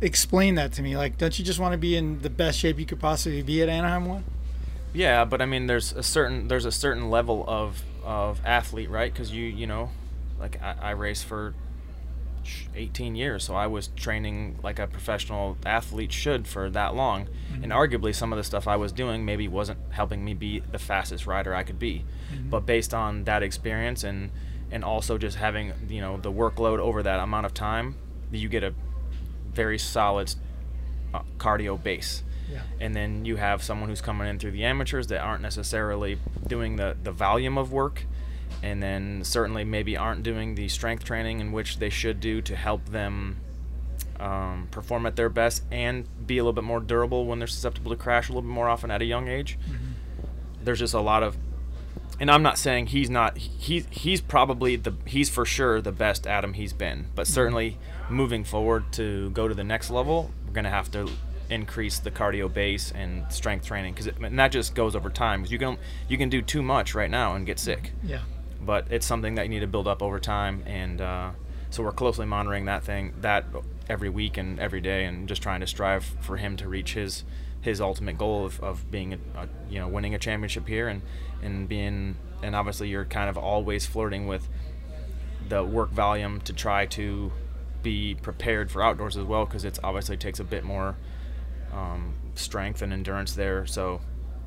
explain 0.01 0.55
that 0.55 0.73
to 0.73 0.81
me. 0.81 0.97
Like, 0.97 1.17
don't 1.17 1.37
you 1.37 1.45
just 1.45 1.59
want 1.59 1.73
to 1.73 1.77
be 1.77 1.95
in 1.95 2.21
the 2.21 2.29
best 2.29 2.59
shape 2.59 2.79
you 2.79 2.85
could 2.85 2.99
possibly 2.99 3.41
be 3.41 3.61
at 3.61 3.69
Anaheim 3.69 4.05
one? 4.05 4.23
Yeah, 4.93 5.25
but 5.25 5.41
I 5.41 5.45
mean, 5.45 5.67
there's 5.67 5.93
a 5.93 6.03
certain 6.03 6.47
there's 6.47 6.65
a 6.65 6.71
certain 6.71 7.09
level 7.09 7.45
of 7.47 7.83
of 8.03 8.41
athlete, 8.45 8.89
right? 8.89 9.11
Because 9.11 9.31
you 9.31 9.45
you 9.45 9.67
know, 9.67 9.91
like 10.39 10.61
I, 10.61 10.75
I 10.81 10.91
raced 10.91 11.25
for 11.25 11.53
18 12.75 13.15
years, 13.15 13.43
so 13.43 13.55
I 13.55 13.67
was 13.67 13.87
training 13.95 14.59
like 14.63 14.79
a 14.79 14.87
professional 14.87 15.57
athlete 15.65 16.11
should 16.11 16.47
for 16.47 16.69
that 16.69 16.95
long, 16.95 17.27
and 17.63 17.71
arguably 17.71 18.13
some 18.13 18.31
of 18.33 18.37
the 18.37 18.43
stuff 18.43 18.67
I 18.67 18.75
was 18.75 18.91
doing 18.91 19.25
maybe 19.25 19.47
wasn't 19.47 19.79
helping 19.91 20.23
me 20.23 20.33
be 20.33 20.59
the 20.59 20.79
fastest 20.79 21.25
rider 21.27 21.53
I 21.53 21.63
could 21.63 21.79
be, 21.79 22.05
but 22.49 22.65
based 22.65 22.93
on 22.93 23.23
that 23.25 23.43
experience 23.43 24.03
and 24.03 24.31
and 24.71 24.83
also 24.83 25.17
just 25.17 25.37
having 25.37 25.73
you 25.89 26.01
know 26.01 26.17
the 26.17 26.31
workload 26.31 26.79
over 26.79 27.01
that 27.03 27.19
amount 27.19 27.45
of 27.45 27.53
time, 27.53 27.95
you 28.31 28.49
get 28.49 28.63
a 28.63 28.73
very 29.53 29.79
solid 29.79 30.33
uh, 31.13 31.21
cardio 31.37 31.81
base. 31.81 32.23
Yeah. 32.49 32.61
and 32.79 32.95
then 32.95 33.25
you 33.25 33.35
have 33.35 33.61
someone 33.61 33.89
who's 33.89 33.99
coming 33.99 34.25
in 34.25 34.39
through 34.39 34.51
the 34.51 34.63
amateurs 34.63 35.07
that 35.07 35.19
aren't 35.19 35.41
necessarily 35.41 36.17
doing 36.47 36.77
the, 36.77 36.95
the 37.03 37.11
volume 37.11 37.57
of 37.57 37.73
work 37.73 38.05
and 38.63 38.81
then 38.81 39.23
certainly 39.23 39.63
maybe 39.63 39.95
aren't 39.95 40.23
doing 40.23 40.55
the 40.55 40.67
strength 40.67 41.03
training 41.03 41.39
in 41.39 41.51
which 41.51 41.79
they 41.79 41.89
should 41.89 42.19
do 42.19 42.41
to 42.41 42.55
help 42.55 42.85
them 42.89 43.37
um, 44.19 44.67
perform 44.71 45.05
at 45.05 45.15
their 45.15 45.29
best 45.29 45.63
and 45.71 46.07
be 46.25 46.37
a 46.37 46.43
little 46.43 46.53
bit 46.53 46.63
more 46.63 46.79
durable 46.79 47.25
when 47.25 47.39
they're 47.39 47.47
susceptible 47.47 47.91
to 47.91 47.97
crash 47.97 48.29
a 48.29 48.31
little 48.31 48.41
bit 48.41 48.53
more 48.53 48.67
often 48.67 48.89
at 48.89 49.01
a 49.01 49.05
young 49.05 49.27
age. 49.27 49.57
There's 50.63 50.79
just 50.79 50.93
a 50.93 51.01
lot 51.01 51.23
of 51.23 51.37
and 52.19 52.31
I'm 52.31 52.41
not 52.41 52.57
saying 52.57 52.87
he's 52.87 53.11
not 53.11 53.37
he's 53.37 53.85
he's 53.91 54.21
probably 54.21 54.75
the 54.75 54.93
he's 55.05 55.29
for 55.29 55.45
sure 55.45 55.81
the 55.81 55.91
best 55.91 56.25
Adam 56.25 56.53
he's 56.53 56.73
been 56.73 57.05
but 57.13 57.27
certainly 57.27 57.77
moving 58.09 58.43
forward 58.43 58.91
to 58.93 59.29
go 59.31 59.47
to 59.47 59.53
the 59.53 59.63
next 59.63 59.91
level 59.91 60.31
we're 60.47 60.53
going 60.53 60.63
to 60.63 60.71
have 60.71 60.89
to 60.91 61.07
increase 61.49 61.99
the 61.99 62.11
cardio 62.11 62.51
base 62.51 62.91
and 62.91 63.31
strength 63.31 63.65
training 63.65 63.93
because 63.93 64.07
and 64.07 64.39
that 64.39 64.51
just 64.51 64.75
goes 64.75 64.95
over 64.95 65.09
time 65.09 65.41
because 65.41 65.51
you 65.51 65.59
can 65.59 65.77
you 66.09 66.17
can 66.17 66.29
do 66.29 66.41
too 66.41 66.61
much 66.61 66.95
right 66.95 67.09
now 67.09 67.35
and 67.35 67.45
get 67.45 67.59
sick. 67.59 67.91
Yeah. 68.03 68.21
But 68.61 68.87
it's 68.91 69.05
something 69.05 69.35
that 69.35 69.43
you 69.43 69.49
need 69.49 69.59
to 69.59 69.67
build 69.67 69.87
up 69.87 70.01
over 70.01 70.19
time 70.19 70.63
and 70.65 71.01
uh, 71.01 71.31
so 71.69 71.83
we're 71.83 71.91
closely 71.91 72.25
monitoring 72.25 72.65
that 72.65 72.83
thing 72.83 73.13
that 73.21 73.45
every 73.89 74.09
week 74.09 74.37
and 74.37 74.59
every 74.59 74.81
day 74.81 75.05
and 75.05 75.27
just 75.27 75.41
trying 75.41 75.59
to 75.59 75.67
strive 75.67 76.03
for 76.21 76.37
him 76.37 76.57
to 76.57 76.67
reach 76.67 76.93
his 76.93 77.23
his 77.61 77.81
ultimate 77.81 78.17
goal 78.17 78.45
of, 78.45 78.59
of 78.61 78.89
being 78.91 79.13
a, 79.13 79.17
a 79.35 79.49
you 79.69 79.79
know 79.79 79.87
winning 79.87 80.15
a 80.15 80.19
championship 80.19 80.67
here 80.67 80.87
and 80.87 81.01
and 81.41 81.67
being 81.67 82.15
and 82.41 82.55
obviously 82.55 82.87
you're 82.87 83.05
kind 83.05 83.29
of 83.29 83.37
always 83.37 83.85
flirting 83.85 84.27
with 84.27 84.47
the 85.49 85.63
work 85.63 85.89
volume 85.91 86.39
to 86.41 86.53
try 86.53 86.85
to 86.85 87.31
be 87.83 88.15
prepared 88.15 88.69
for 88.69 88.81
outdoors 88.81 89.17
as 89.17 89.23
well 89.23 89.45
because 89.45 89.63
it's 89.63 89.79
obviously 89.83 90.17
takes 90.17 90.39
a 90.39 90.43
bit 90.43 90.63
more 90.63 90.95
um, 91.73 92.15
strength 92.35 92.81
and 92.81 92.91
endurance 92.93 93.33
there 93.33 93.65
so 93.65 94.01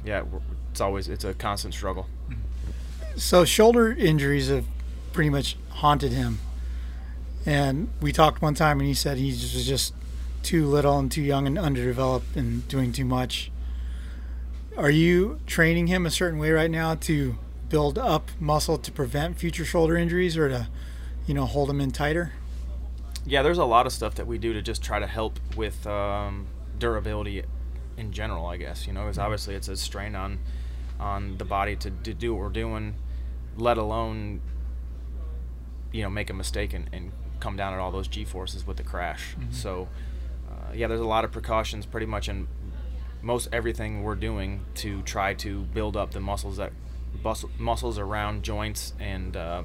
yeah 0.05 0.23
it's 0.71 0.81
always 0.81 1.09
it's 1.09 1.25
a 1.25 1.35
constant 1.35 1.75
struggle 1.75 2.07
So 3.21 3.45
shoulder 3.45 3.93
injuries 3.93 4.49
have 4.49 4.65
pretty 5.13 5.29
much 5.29 5.59
haunted 5.69 6.11
him. 6.11 6.39
And 7.45 7.91
we 8.01 8.13
talked 8.13 8.41
one 8.41 8.55
time, 8.55 8.81
and 8.81 8.89
he 8.89 8.95
said 8.95 9.19
he 9.19 9.29
was 9.29 9.67
just 9.67 9.93
too 10.43 10.67
little 10.67 10.99
and 10.99 11.13
too 11.13 11.21
young 11.21 11.47
and 11.47 11.59
underdeveloped 11.59 12.35
and 12.35 12.67
doing 12.67 12.93
too 12.93 13.05
much. 13.05 13.53
Are 14.75 14.91
you 14.91 15.39
training 15.47 15.89
him 15.89 16.07
a 16.07 16.11
certain 16.11 16.39
way 16.39 16.51
right 16.51 16.71
now 16.71 16.95
to 16.95 17.37
build 17.69 17.99
up 17.99 18.31
muscle 18.41 18.79
to 18.79 18.91
prevent 18.91 19.39
future 19.39 19.67
shoulder 19.67 19.97
injuries 19.97 20.39
or 20.39 20.49
to, 20.49 20.69
you 21.27 21.35
know, 21.35 21.45
hold 21.45 21.69
him 21.69 21.81
in 21.81 21.91
tighter? 21.91 22.33
Yeah, 23.27 23.43
there's 23.43 23.59
a 23.59 23.67
lot 23.67 23.85
of 23.85 23.93
stuff 23.93 24.15
that 24.15 24.27
we 24.27 24.39
do 24.39 24.55
to 24.55 24.63
just 24.63 24.83
try 24.83 24.99
to 24.99 25.07
help 25.07 25.39
with 25.57 25.87
um, 25.87 26.47
durability 26.79 27.45
in 27.99 28.13
general. 28.13 28.47
I 28.47 28.57
guess 28.57 28.87
you 28.87 28.95
know, 28.95 29.03
because 29.03 29.19
obviously 29.19 29.55
it's 29.55 29.69
a 29.69 29.77
strain 29.77 30.17
on 30.17 30.39
on 30.99 31.37
the 31.37 31.45
body 31.45 31.77
to, 31.77 31.91
to 31.91 32.15
do 32.15 32.35
what 32.35 32.43
we're 32.43 32.49
doing, 32.49 32.95
let 33.61 33.79
alone 33.79 34.41
you 35.93 36.03
know 36.03 36.11
make 36.11 36.31
a 36.31 36.35
mistake 36.35 36.73
and, 36.73 36.89
and 36.93 37.13
come 37.41 37.57
down 37.57 37.73
at 37.73 37.79
all 37.79 37.91
those 37.91 38.09
g 38.09 38.25
forces 38.25 38.67
with 38.67 38.77
the 38.77 38.83
crash. 38.83 39.35
Mhm. 39.39 39.53
So 39.55 39.89
uh, 40.51 40.73
yeah, 40.75 40.87
there's 40.87 41.01
a 41.01 41.07
lot 41.07 41.25
of 41.25 41.33
precautions 41.33 41.87
pretty 41.87 42.07
much 42.07 42.29
in 42.29 42.49
most 43.23 43.49
everything 43.53 44.03
we're 44.03 44.15
doing 44.15 44.61
to 44.75 45.03
try 45.03 45.35
to 45.35 45.63
build 45.63 45.97
up 45.97 46.13
the 46.13 46.21
muscles 46.21 46.57
that 46.57 46.73
muscles 47.59 47.99
around 47.99 48.43
joints 48.43 48.95
and 48.99 49.37
uh, 49.37 49.63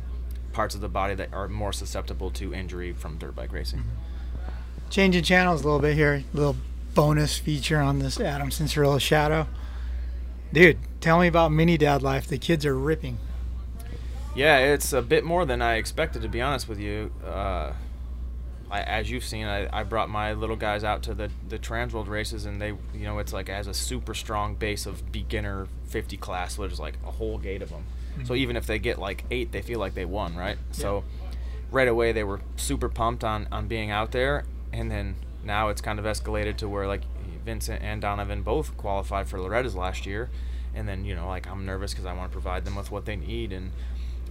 parts 0.52 0.76
of 0.76 0.82
the 0.82 0.90
body 0.90 1.14
that 1.16 1.34
are 1.34 1.48
more 1.48 1.72
susceptible 1.72 2.30
to 2.32 2.54
injury 2.54 2.92
from 2.92 3.18
dirt 3.18 3.36
bike 3.36 3.52
racing. 3.54 3.84
Changing 4.90 5.24
channels 5.24 5.62
a 5.62 5.64
little 5.66 5.80
bit 5.80 5.96
here. 5.96 6.24
little 6.34 6.56
bonus 6.94 7.38
feature 7.38 7.80
on 7.80 8.00
this 8.00 8.20
Adam 8.20 8.50
Cianciarulo 8.50 9.00
Shadow. 9.00 9.48
Dude, 10.54 10.78
tell 11.02 11.20
me 11.20 11.28
about 11.28 11.52
mini 11.52 11.78
dad 11.78 12.02
life. 12.02 12.28
The 12.28 12.38
kids 12.38 12.66
are 12.66 12.78
ripping. 12.78 13.18
Yeah, 14.36 14.58
it's 14.60 14.92
a 14.94 15.02
bit 15.02 15.24
more 15.24 15.46
than 15.46 15.62
I 15.62 15.76
expected 15.76 16.22
to 16.24 16.28
be 16.30 16.42
honest 16.42 16.68
with 16.68 16.80
you. 16.80 17.12
Uh, 17.26 17.72
I, 18.70 18.82
as 18.82 19.10
you've 19.10 19.24
seen, 19.24 19.46
I, 19.46 19.70
I 19.72 19.84
brought 19.84 20.10
my 20.10 20.34
little 20.34 20.56
guys 20.56 20.84
out 20.84 21.04
to 21.04 21.14
the 21.14 21.30
the 21.48 21.58
Transworld 21.60 22.08
races, 22.08 22.46
and 22.46 22.62
they, 22.62 22.70
you 22.94 23.04
know, 23.06 23.20
it's 23.20 23.32
like 23.32 23.48
as 23.50 23.68
a 23.68 23.74
super 23.74 24.14
strong 24.14 24.56
base 24.56 24.86
of 24.86 25.12
beginner 25.12 25.68
50 25.88 26.18
class. 26.18 26.56
So 26.56 26.64
there's 26.64 26.80
like 26.80 26.96
a 27.06 27.12
whole 27.12 27.38
gate 27.38 27.62
of 27.62 27.70
them. 27.70 27.86
So 28.26 28.34
Mhm. 28.34 28.38
even 28.38 28.56
if 28.58 28.66
they 28.66 28.80
get 28.80 28.98
like 28.98 29.24
eight, 29.32 29.52
they 29.52 29.62
feel 29.62 29.80
like 29.80 29.94
they 29.94 30.06
won, 30.06 30.36
right? 30.36 30.58
So 30.72 31.04
right 31.72 31.88
away 31.88 32.12
they 32.12 32.24
were 32.24 32.42
super 32.58 32.90
pumped 32.90 33.24
on 33.24 33.48
on 33.52 33.68
being 33.68 33.92
out 33.92 34.12
there, 34.12 34.44
and 34.74 34.90
then 34.92 35.16
now 35.44 35.70
it's 35.70 35.82
kind 35.82 36.00
of 36.00 36.06
escalated 36.06 36.58
to 36.58 36.68
where 36.68 36.88
like 36.88 37.02
Vincent 37.46 37.82
and 37.84 38.02
Donovan 38.02 38.42
both 38.42 38.76
qualified 38.76 39.28
for 39.28 39.40
Loretta's 39.40 39.76
last 39.76 40.06
year, 40.06 40.30
and 40.74 40.88
then 40.90 41.06
you 41.06 41.16
know 41.16 41.28
like 41.28 41.48
I'm 41.48 41.66
nervous 41.66 41.92
because 41.94 42.06
I 42.06 42.14
want 42.14 42.32
to 42.32 42.34
provide 42.34 42.66
them 42.66 42.76
with 42.76 42.90
what 42.90 43.06
they 43.06 43.16
need, 43.16 43.54
and 43.54 43.72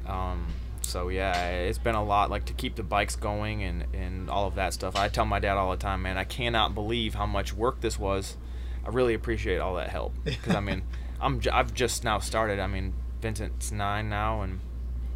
um, 0.07 0.47
so 0.83 1.09
yeah, 1.09 1.49
it's 1.51 1.79
been 1.79 1.95
a 1.95 2.05
lot 2.05 2.31
like 2.31 2.45
to 2.47 2.53
keep 2.53 2.77
the 2.77 2.83
bikes 2.83 3.17
going 3.17 3.63
and 3.63 3.85
and 3.95 4.31
all 4.31 4.47
of 4.47 4.55
that 4.57 4.73
stuff. 4.75 4.97
I 4.97 5.09
tell 5.09 5.25
my 5.25 5.41
dad 5.41 5.57
all 5.57 5.71
the 5.71 5.77
time, 5.77 6.03
man, 6.03 6.19
I 6.19 6.25
cannot 6.25 6.75
believe 6.75 7.15
how 7.15 7.27
much 7.27 7.53
work 7.53 7.81
this 7.81 7.99
was. 7.99 8.37
I 8.85 8.91
really 8.91 9.15
appreciate 9.15 9.59
all 9.59 9.75
that 9.77 9.89
help 9.89 10.13
because 10.25 10.55
I 10.55 10.61
mean 10.61 10.83
I'm 11.21 11.41
j- 11.41 11.51
I've 11.51 11.75
just 11.75 12.05
now 12.05 12.19
started. 12.19 12.61
I 12.61 12.67
mean 12.67 12.95
Vincent's 13.21 13.73
nine 13.73 14.09
now 14.09 14.43
and 14.43 14.61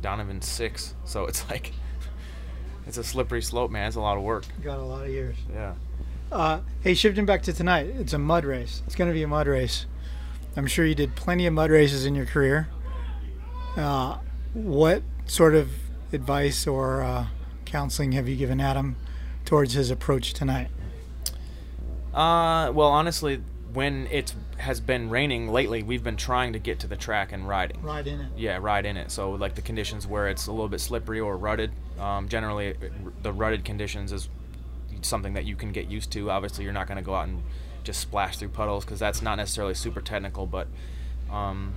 Donovan's 0.01 0.49
six, 0.49 0.95
so 1.05 1.27
it's 1.27 1.49
like 1.51 1.73
it's 2.87 2.99
a 2.99 3.05
slippery 3.05 3.43
slope, 3.43 3.71
man. 3.71 3.89
It's 3.89 3.97
a 3.97 4.01
lot 4.01 4.17
of 4.17 4.23
work. 4.23 4.45
Got 4.63 4.79
a 4.79 4.83
lot 4.83 5.05
of 5.05 5.11
years. 5.11 5.37
Yeah. 5.53 5.75
Uh, 6.31 6.61
hey, 6.83 6.93
shifting 6.93 7.25
back 7.25 7.43
to 7.45 7.53
tonight, 7.53 7.87
it's 7.87 8.13
a 8.13 8.19
mud 8.19 8.45
race. 8.45 8.83
It's 8.87 8.95
going 8.95 9.09
to 9.09 9.15
be 9.15 9.23
a 9.23 9.29
mud 9.29 9.47
race. 9.47 9.87
I'm 10.57 10.67
sure 10.67 10.85
you 10.85 10.95
did 10.95 11.17
plenty 11.17 11.47
of 11.47 11.55
mud 11.55 11.71
races 11.71 12.05
in 12.05 12.15
your 12.15 12.27
career. 12.27 12.69
Uh, 13.77 14.19
what 14.55 15.03
sort 15.27 15.55
of 15.55 15.71
advice 16.13 16.67
or 16.67 17.03
uh, 17.03 17.27
counseling 17.65 18.13
have 18.13 18.29
you 18.29 18.37
given 18.37 18.61
Adam 18.61 18.97
towards 19.45 19.75
his 19.75 19.91
approach 19.91 20.33
tonight? 20.33 20.69
Uh, 22.15 22.73
well, 22.73 22.89
honestly, 22.89 23.43
when 23.73 24.07
it 24.09 24.35
has 24.57 24.81
been 24.81 25.11
raining 25.11 25.49
lately, 25.49 25.83
we've 25.83 26.03
been 26.03 26.17
trying 26.17 26.53
to 26.55 26.59
get 26.59 26.81
to 26.81 26.87
the 26.87 26.97
track 26.97 27.33
and 27.33 27.47
riding. 27.47 27.81
Ride 27.83 28.07
in 28.07 28.21
it. 28.21 28.33
Yeah, 28.37 28.59
ride 28.61 28.87
in 28.87 28.97
it. 28.97 29.11
So 29.11 29.33
like 29.33 29.55
the 29.55 29.63
conditions 29.63 30.07
where 30.07 30.29
it's 30.29 30.47
a 30.47 30.51
little 30.51 30.69
bit 30.69 30.81
slippery 30.81 31.21
or 31.21 31.37
rutted. 31.37 31.71
Um, 31.99 32.29
generally, 32.29 32.75
the 33.23 33.33
rutted 33.33 33.65
conditions 33.65 34.13
is 34.13 34.29
something 35.03 35.35
that 35.35 35.45
you 35.45 35.55
can 35.55 35.73
get 35.73 35.89
used 35.89 36.11
to. 36.13 36.31
Obviously, 36.31 36.65
you're 36.65 36.73
not 36.73 36.87
going 36.87 36.97
to 36.97 37.05
go 37.05 37.15
out 37.15 37.29
and 37.29 37.43
just 37.85 38.01
splash 38.01 38.39
through 38.39 38.49
puddles 38.49 38.85
because 38.85 38.99
that's 38.99 39.23
not 39.23 39.37
necessarily 39.37 39.75
super 39.75 40.01
technical. 40.01 40.47
But 40.47 40.67
um, 41.31 41.75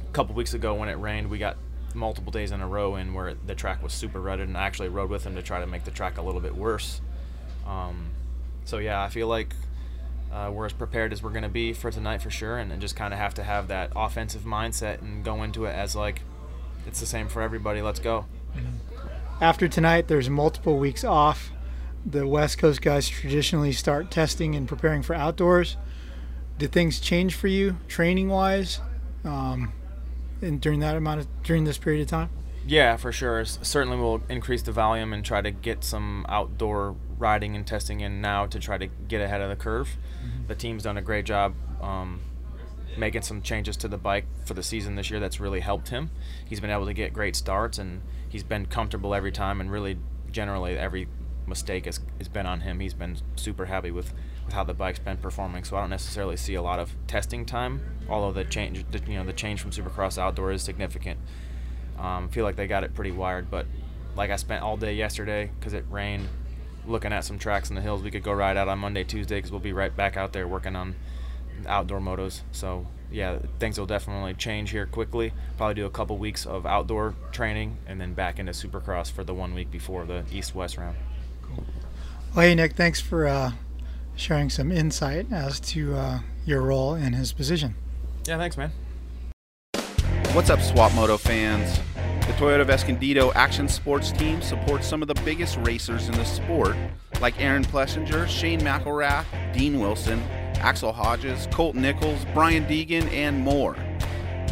a 0.00 0.12
couple 0.12 0.34
weeks 0.34 0.54
ago 0.54 0.74
when 0.74 0.88
it 0.88 0.94
rained, 0.94 1.30
we 1.30 1.38
got 1.38 1.56
multiple 1.98 2.32
days 2.32 2.50
in 2.50 2.60
a 2.60 2.66
row 2.66 2.96
in 2.96 3.14
where 3.14 3.34
the 3.34 3.54
track 3.54 3.82
was 3.82 3.92
super 3.92 4.20
rutted, 4.20 4.48
and 4.48 4.56
I 4.56 4.62
actually 4.62 4.88
rode 4.88 5.10
with 5.10 5.24
him 5.24 5.34
to 5.34 5.42
try 5.42 5.60
to 5.60 5.66
make 5.66 5.84
the 5.84 5.90
track 5.90 6.18
a 6.18 6.22
little 6.22 6.40
bit 6.40 6.56
worse. 6.56 7.00
Um, 7.66 8.10
so 8.64 8.78
yeah, 8.78 9.02
I 9.02 9.08
feel 9.08 9.26
like 9.26 9.54
uh, 10.32 10.50
we're 10.52 10.66
as 10.66 10.72
prepared 10.72 11.12
as 11.12 11.22
we're 11.22 11.30
going 11.30 11.42
to 11.42 11.48
be 11.48 11.72
for 11.72 11.90
tonight 11.90 12.22
for 12.22 12.30
sure, 12.30 12.58
and, 12.58 12.72
and 12.72 12.80
just 12.80 12.96
kind 12.96 13.12
of 13.12 13.20
have 13.20 13.34
to 13.34 13.42
have 13.42 13.68
that 13.68 13.92
offensive 13.96 14.42
mindset 14.42 15.00
and 15.00 15.24
go 15.24 15.42
into 15.42 15.64
it 15.64 15.72
as 15.72 15.94
like 15.94 16.22
it's 16.86 17.00
the 17.00 17.06
same 17.06 17.28
for 17.28 17.42
everybody. 17.42 17.82
Let's 17.82 18.00
go. 18.00 18.26
After 19.40 19.68
tonight, 19.68 20.08
there's 20.08 20.28
multiple 20.28 20.78
weeks 20.78 21.04
off. 21.04 21.50
The 22.04 22.26
West 22.26 22.58
Coast 22.58 22.80
guys 22.80 23.08
traditionally 23.08 23.72
start 23.72 24.10
testing 24.10 24.54
and 24.54 24.66
preparing 24.66 25.02
for 25.02 25.14
outdoors. 25.14 25.76
Did 26.58 26.72
things 26.72 26.98
change 26.98 27.34
for 27.34 27.46
you 27.46 27.76
training 27.86 28.28
wise 28.28 28.80
um, 29.24 29.72
and 30.42 30.60
during 30.60 30.80
that 30.80 30.96
amount 30.96 31.20
of 31.20 31.42
during 31.42 31.64
this 31.64 31.78
period 31.78 32.02
of 32.02 32.08
time? 32.08 32.30
Yeah, 32.66 32.96
for 32.96 33.12
sure. 33.12 33.40
S- 33.40 33.58
Certainly, 33.62 33.98
we'll 33.98 34.22
increase 34.28 34.62
the 34.62 34.72
volume 34.72 35.12
and 35.12 35.24
try 35.24 35.40
to 35.40 35.50
get 35.50 35.84
some 35.84 36.26
outdoor 36.28 36.96
riding 37.18 37.56
and 37.56 37.66
testing 37.66 38.00
in 38.00 38.20
now 38.20 38.46
to 38.46 38.58
try 38.60 38.76
to 38.78 38.86
get 38.86 39.20
ahead 39.20 39.40
of 39.40 39.48
the 39.48 39.56
curve. 39.56 39.96
The 40.46 40.54
team's 40.54 40.82
done 40.84 40.96
a 40.96 41.02
great 41.02 41.24
job 41.24 41.54
um, 41.80 42.20
making 42.96 43.22
some 43.22 43.42
changes 43.42 43.76
to 43.78 43.88
the 43.88 43.96
bike 43.98 44.26
for 44.44 44.54
the 44.54 44.62
season 44.62 44.94
this 44.96 45.10
year. 45.10 45.18
That's 45.20 45.40
really 45.40 45.60
helped 45.60 45.88
him. 45.88 46.10
He's 46.46 46.60
been 46.60 46.70
able 46.70 46.86
to 46.86 46.94
get 46.94 47.12
great 47.12 47.36
starts 47.36 47.78
and 47.78 48.02
he's 48.28 48.42
been 48.42 48.66
comfortable 48.66 49.14
every 49.14 49.32
time. 49.32 49.60
And 49.60 49.70
really, 49.70 49.98
generally, 50.30 50.76
every 50.78 51.08
mistake 51.46 51.86
has, 51.86 52.00
has 52.18 52.28
been 52.28 52.46
on 52.46 52.60
him. 52.60 52.80
He's 52.80 52.94
been 52.94 53.16
super 53.36 53.66
happy 53.66 53.90
with, 53.90 54.12
with 54.48 54.54
how 54.54 54.64
the 54.64 54.72
bike's 54.72 54.98
been 54.98 55.18
performing. 55.18 55.62
So 55.62 55.76
I 55.76 55.80
don't 55.80 55.90
necessarily 55.90 56.38
see 56.38 56.54
a 56.54 56.62
lot 56.62 56.78
of 56.78 56.90
testing 57.06 57.44
time, 57.44 57.82
although 58.08 58.32
the 58.32 58.44
change, 58.44 58.82
the, 58.90 58.98
you 59.06 59.18
know, 59.18 59.24
the 59.24 59.34
change 59.34 59.60
from 59.60 59.72
Supercross 59.72 60.16
outdoor 60.16 60.52
is 60.52 60.62
significant. 60.62 61.20
Um, 61.98 62.30
feel 62.30 62.44
like 62.44 62.56
they 62.56 62.66
got 62.66 62.82
it 62.82 62.94
pretty 62.94 63.10
wired, 63.10 63.50
but 63.50 63.66
like 64.16 64.30
I 64.30 64.36
spent 64.36 64.62
all 64.62 64.78
day 64.78 64.94
yesterday 64.94 65.50
because 65.58 65.74
it 65.74 65.84
rained, 65.90 66.26
looking 66.86 67.12
at 67.12 67.24
some 67.24 67.38
tracks 67.38 67.68
in 67.68 67.76
the 67.76 67.82
hills 67.82 68.02
we 68.02 68.10
could 68.10 68.22
go 68.22 68.32
ride 68.32 68.56
out 68.56 68.68
on 68.68 68.78
Monday, 68.78 69.04
Tuesday 69.04 69.36
because 69.36 69.50
we'll 69.50 69.60
be 69.60 69.74
right 69.74 69.94
back 69.94 70.16
out 70.16 70.32
there 70.32 70.48
working 70.48 70.74
on 70.74 70.94
outdoor 71.66 72.00
motos. 72.00 72.40
So 72.50 72.86
yeah, 73.10 73.40
things 73.58 73.78
will 73.78 73.86
definitely 73.86 74.32
change 74.32 74.70
here 74.70 74.86
quickly. 74.86 75.34
Probably 75.58 75.74
do 75.74 75.84
a 75.84 75.90
couple 75.90 76.16
weeks 76.16 76.46
of 76.46 76.64
outdoor 76.64 77.14
training 77.32 77.76
and 77.86 78.00
then 78.00 78.14
back 78.14 78.38
into 78.38 78.52
Supercross 78.52 79.12
for 79.12 79.24
the 79.24 79.34
one 79.34 79.52
week 79.52 79.70
before 79.70 80.06
the 80.06 80.24
East-West 80.32 80.78
round. 80.78 80.96
Well, 82.34 82.46
hey 82.46 82.54
Nick, 82.54 82.76
thanks 82.76 83.00
for 83.00 83.26
uh, 83.26 83.52
sharing 84.18 84.50
some 84.50 84.72
insight 84.72 85.32
as 85.32 85.60
to 85.60 85.94
uh, 85.94 86.18
your 86.44 86.62
role 86.62 86.94
in 86.94 87.12
his 87.12 87.32
position. 87.32 87.74
Yeah, 88.26 88.36
thanks, 88.36 88.56
man. 88.56 88.72
What's 90.32 90.50
up, 90.50 90.60
Swap 90.60 90.92
Moto 90.94 91.16
fans? 91.16 91.78
The 92.26 92.34
Toyota 92.34 92.60
of 92.60 92.68
Escondido 92.68 93.32
Action 93.32 93.68
Sports 93.68 94.12
team 94.12 94.42
supports 94.42 94.86
some 94.86 95.00
of 95.00 95.08
the 95.08 95.14
biggest 95.24 95.56
racers 95.58 96.08
in 96.08 96.14
the 96.14 96.24
sport, 96.24 96.76
like 97.22 97.40
Aaron 97.40 97.64
Plessinger, 97.64 98.28
Shane 98.28 98.60
McElrath, 98.60 99.24
Dean 99.54 99.80
Wilson, 99.80 100.20
Axell 100.56 100.92
Hodges, 100.92 101.48
Colt 101.50 101.74
Nichols, 101.74 102.26
Brian 102.34 102.66
Deegan, 102.66 103.10
and 103.12 103.38
more. 103.40 103.76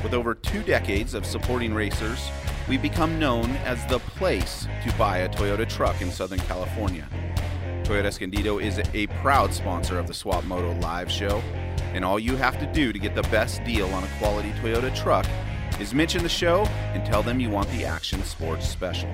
With 0.03 0.15
over 0.15 0.35
two 0.35 0.63
decades 0.63 1.13
of 1.13 1.27
supporting 1.27 1.75
racers, 1.75 2.31
we've 2.69 2.81
become 2.81 3.19
known 3.19 3.51
as 3.67 3.85
the 3.87 3.99
place 3.99 4.67
to 4.87 4.95
buy 4.97 5.19
a 5.19 5.29
Toyota 5.29 5.69
truck 5.69 6.01
in 6.01 6.11
Southern 6.11 6.41
California. 6.41 7.07
Toyota 7.87 8.07
Escondido 8.07 8.59
is 8.59 8.81
a 8.95 9.07
proud 9.23 9.55
sponsor 9.55 9.97
of 10.01 10.09
the 10.09 10.15
Swap 10.15 10.43
Moto 10.43 10.73
live 10.81 11.09
show, 11.09 11.39
and 11.95 12.05
all 12.05 12.19
you 12.19 12.35
have 12.35 12.59
to 12.59 12.67
do 12.73 12.93
to 12.93 12.99
get 12.99 13.15
the 13.15 13.23
best 13.23 13.63
deal 13.63 13.87
on 13.91 14.03
a 14.03 14.09
quality 14.19 14.51
Toyota 14.55 14.93
truck 15.01 15.25
is 15.79 15.95
mention 15.95 16.25
the 16.25 16.29
show 16.29 16.65
and 16.95 17.07
tell 17.07 17.23
them 17.23 17.39
you 17.39 17.49
want 17.49 17.71
the 17.71 17.85
Action 17.85 18.21
Sports 18.25 18.69
Special. 18.69 19.09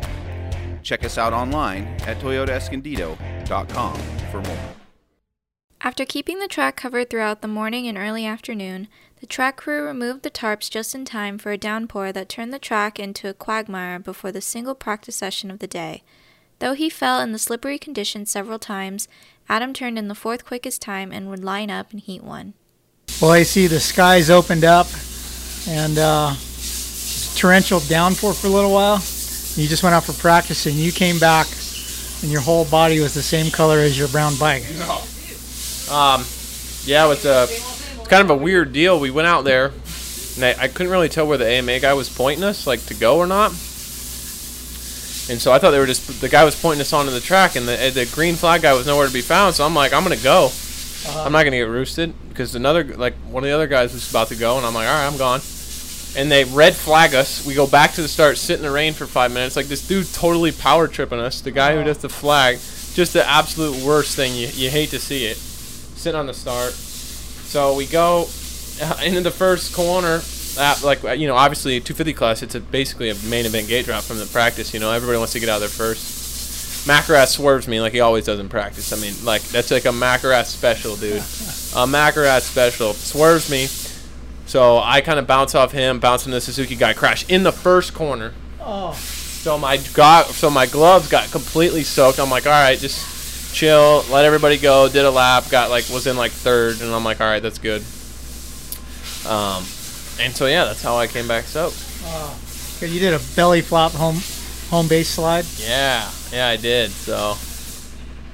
Check 0.83 1.05
us 1.05 1.19
out 1.19 1.35
online 1.35 1.85
at 2.07 2.19
toyotaescondido.com 2.21 3.97
for 4.31 4.41
more. 4.41 4.75
After 5.83 6.07
keeping 6.07 6.39
the 6.39 6.49
track 6.49 6.77
covered 6.77 7.11
throughout 7.11 7.43
the 7.43 7.49
morning 7.49 7.87
and 7.87 7.99
early 7.99 8.25
afternoon, 8.25 8.89
the 9.21 9.27
track 9.27 9.59
crew 9.59 9.85
removed 9.85 10.23
the 10.23 10.31
tarps 10.31 10.71
just 10.71 10.95
in 10.95 11.05
time 11.05 11.37
for 11.37 11.53
a 11.53 11.59
downpour 11.59 12.11
that 12.13 12.31
turned 12.31 12.55
the 12.55 12.59
track 12.59 12.99
into 12.99 13.29
a 13.29 13.35
quagmire 13.35 13.99
before 13.99 14.33
the 14.33 14.41
single 14.41 14.75
practice 14.75 15.17
session 15.17 15.51
of 15.51 15.59
the 15.59 15.67
day. 15.67 16.03
Though 16.63 16.75
he 16.75 16.89
fell 16.89 17.19
in 17.19 17.33
the 17.33 17.41
slippery 17.41 17.77
conditions 17.77 18.31
several 18.31 18.61
times, 18.61 19.09
Adam 19.49 19.73
turned 19.73 19.99
in 19.99 20.07
the 20.07 20.15
fourth 20.15 20.45
quickest 20.45 20.81
time 20.81 21.11
and 21.11 21.29
would 21.29 21.43
line 21.43 21.73
up 21.73 21.93
in 21.93 21.99
Heat 21.99 22.23
1. 22.23 22.55
Well, 23.21 23.33
I 23.33 23.43
see 23.43 23.67
the 23.67 23.81
skies 23.81 24.31
opened 24.31 24.63
up 24.63 24.87
and 25.67 25.99
uh, 25.99 26.35
torrential 27.35 27.81
downpour 27.81 28.33
for 28.33 28.47
a 28.47 28.51
little 28.51 28.71
while. 28.71 28.99
You 28.99 29.67
just 29.67 29.83
went 29.83 29.97
out 29.97 30.05
for 30.05 30.13
practice 30.13 30.67
and 30.67 30.77
you 30.77 30.93
came 30.93 31.19
back 31.19 31.49
and 32.23 32.31
your 32.31 32.43
whole 32.43 32.65
body 32.67 33.01
was 33.01 33.13
the 33.13 33.23
same 33.23 33.51
color 33.51 33.79
as 33.79 33.99
your 33.99 34.07
brown 34.07 34.37
bike. 34.37 34.63
Um, 35.91 36.25
yeah, 36.85 37.07
it 37.07 37.09
was 37.09 37.25
a 37.25 37.49
it's 37.51 38.07
kind 38.07 38.23
of 38.23 38.31
a 38.31 38.37
weird 38.37 38.73
deal. 38.73 39.01
We 39.01 39.11
went 39.11 39.27
out 39.27 39.43
there, 39.43 39.73
and 40.37 40.45
I, 40.45 40.55
I 40.63 40.69
couldn't 40.69 40.93
really 40.93 41.09
tell 41.09 41.27
where 41.27 41.39
the 41.39 41.49
AMA 41.49 41.81
guy 41.81 41.93
was 41.95 42.09
pointing 42.09 42.45
us, 42.45 42.69
like 42.69 42.87
to 42.87 42.95
go 42.95 43.19
or 43.19 43.27
not. 43.27 43.53
And 45.31 45.41
so 45.41 45.53
I 45.53 45.59
thought 45.59 45.71
they 45.71 45.79
were 45.79 45.87
just 45.87 46.21
the 46.21 46.29
guy 46.29 46.45
was 46.45 46.61
pointing 46.61 46.81
us 46.81 46.93
onto 46.93 47.13
the 47.13 47.21
track, 47.21 47.55
and 47.57 47.67
the 47.67 47.91
the 47.95 48.11
green 48.13 48.35
flag 48.35 48.63
guy 48.63 48.73
was 48.73 48.87
nowhere 48.87 49.07
to 49.07 49.13
be 49.13 49.21
found. 49.21 49.55
So 49.55 49.65
I'm 49.65 49.75
like, 49.75 49.93
I'm 49.93 50.03
gonna 50.03 50.17
go. 50.17 50.47
Uh-huh. 50.47 51.23
I'm 51.25 51.33
not 51.33 51.45
gonna 51.45 51.57
get 51.57 51.69
roosted 51.69 52.15
because 52.29 52.55
another 52.55 52.85
like 52.85 53.15
one 53.31 53.43
of 53.43 53.49
the 53.49 53.55
other 53.55 53.67
guys 53.67 53.93
was 53.93 54.09
about 54.11 54.29
to 54.29 54.37
go, 54.37 54.57
and 54.57 54.67
I'm 54.67 54.75
like, 54.75 54.89
all 54.89 54.95
right, 54.95 55.07
I'm 55.07 55.19
gone. 55.19 55.41
And 56.15 56.31
they 56.31 56.45
red 56.45 56.75
flag 56.75 57.15
us. 57.15 57.47
We 57.47 57.55
go 57.55 57.67
back 57.67 57.93
to 57.93 58.03
the 58.03 58.09
start, 58.09 58.37
sit 58.37 58.57
in 58.57 58.63
the 58.63 58.71
rain 58.71 58.93
for 58.93 59.07
five 59.07 59.33
minutes. 59.33 59.57
Like 59.57 59.67
this 59.67 59.87
dude 59.87 60.13
totally 60.13 60.53
power 60.53 60.89
tripping 60.89 61.21
us. 61.21 61.41
The 61.41 61.53
guy 61.53 61.73
who 61.73 61.79
uh-huh. 61.79 61.87
does 61.89 61.99
the 61.99 62.09
flag, 62.09 62.57
just 62.95 63.13
the 63.13 63.27
absolute 63.27 63.83
worst 63.85 64.17
thing. 64.17 64.35
You, 64.35 64.49
you 64.49 64.71
hate 64.71 64.91
to 64.91 64.99
see 64.99 65.27
it. 65.27 65.37
Sitting 65.37 66.19
on 66.19 66.27
the 66.27 66.35
start. 66.35 66.73
So 66.73 67.77
we 67.77 67.87
go 67.87 68.23
into 69.05 69.21
the 69.21 69.31
first 69.31 69.75
corner. 69.75 70.21
At, 70.59 70.83
like 70.83 71.03
you 71.19 71.27
know, 71.27 71.37
obviously 71.37 71.81
250 71.81 72.13
class, 72.13 72.43
it's 72.43 72.55
a, 72.55 72.61
basically 72.61 73.11
a 73.11 73.15
main 73.29 73.47
event 73.47 73.69
gate 73.69 73.87
drop 73.87 74.03
from 74.05 74.19
the 74.19 74.27
practice. 74.27 74.75
You 74.75 74.81
know, 74.81 74.93
everybody 74.93 75.19
wants 75.19 75.33
to 75.33 75.41
get 75.41 75.49
out 75.49 75.61
there 75.61 75.69
first. 75.69 76.87
McElrath 76.87 77.29
swerves 77.29 77.69
me 77.69 77.81
like 77.81 77.93
he 77.93 78.01
always 78.01 78.25
does 78.27 78.41
in 78.41 78.49
practice. 78.49 78.93
I 78.93 78.97
mean, 78.97 79.15
like 79.25 79.43
that's 79.43 79.71
like 79.71 79.85
a 79.85 79.89
McElrath 79.89 80.47
special, 80.47 80.97
dude. 80.97 81.17
a 81.19 81.87
McElrath 81.87 82.43
special 82.43 82.93
swerves 82.93 83.51
me. 83.51 83.67
So 84.47 84.79
I 84.79 85.01
kind 85.01 85.19
of 85.19 85.27
bounce 85.27 85.55
off 85.55 85.73
him, 85.73 86.01
bounce 86.01 86.27
into 86.27 86.37
the 86.37 86.41
Suzuki 86.41 86.75
guy, 86.75 86.93
crash 86.93 87.29
in 87.29 87.45
the 87.45 87.53
first 87.53 87.95
corner. 87.95 88.35
Oh. 88.61 88.93
So 88.93 89.59
my 89.59 89.77
got 89.95 90.27
so 90.27 90.51
my 90.51 90.67
gloves 90.67 91.09
got 91.09 91.31
completely 91.31 91.85
soaked. 91.85 92.19
I'm 92.19 92.31
like, 92.31 92.47
all 92.47 92.53
right, 92.53 92.79
just 92.79 93.55
chill, 93.55 94.05
let 94.11 94.25
everybody 94.25 94.59
go. 94.59 94.89
Did 94.89 95.05
a 95.05 95.11
lap, 95.11 95.45
got 95.51 95.71
like 95.71 95.89
was 95.89 96.07
in 96.07 96.17
like 96.17 96.33
third, 96.33 96.81
and 96.81 96.91
I'm 96.91 97.05
like, 97.05 97.21
all 97.21 97.27
right, 97.27 97.43
that's 97.43 97.59
good. 97.59 97.83
Um, 99.27 99.65
and 100.21 100.35
so 100.35 100.47
yeah, 100.47 100.65
that's 100.65 100.83
how 100.83 100.97
I 100.97 101.07
came 101.07 101.29
back 101.29 101.45
soaked. 101.45 101.77
Oh. 102.05 102.39
You 102.81 102.99
did 102.99 103.15
a 103.15 103.21
belly 103.37 103.61
flop 103.61 103.93
home 103.93 104.17
home 104.69 104.89
base 104.89 105.09
slide. 105.09 105.45
Yeah, 105.59 106.11
yeah, 106.33 106.49
I 106.49 106.57
did. 106.57 106.91
So 106.91 107.37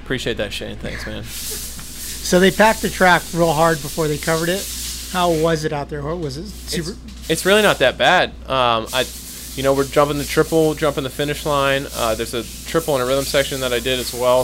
appreciate 0.03 0.37
that, 0.37 0.51
Shane. 0.51 0.77
Thanks, 0.77 1.05
man. 1.05 1.23
So 1.23 2.39
they 2.39 2.49
packed 2.49 2.81
the 2.81 2.89
track 2.89 3.21
real 3.33 3.53
hard 3.53 3.81
before 3.81 4.07
they 4.07 4.17
covered 4.17 4.49
it. 4.49 4.65
How 5.11 5.31
was 5.31 5.65
it 5.65 5.73
out 5.73 5.89
there? 5.89 6.01
What 6.01 6.19
was 6.19 6.37
it? 6.37 6.47
Super. 6.47 6.91
It's, 6.91 7.29
it's 7.29 7.45
really 7.45 7.61
not 7.61 7.79
that 7.79 7.97
bad. 7.97 8.29
Um, 8.49 8.87
I, 8.93 9.05
you 9.55 9.63
know, 9.63 9.73
we're 9.73 9.85
jumping 9.85 10.17
the 10.17 10.23
triple, 10.23 10.73
jumping 10.73 11.03
the 11.03 11.09
finish 11.09 11.45
line. 11.45 11.87
Uh, 11.95 12.15
there's 12.15 12.33
a 12.33 12.43
triple 12.67 12.95
and 12.95 13.03
a 13.03 13.05
rhythm 13.05 13.25
section 13.25 13.59
that 13.61 13.73
I 13.73 13.79
did 13.79 13.99
as 13.99 14.13
well. 14.13 14.41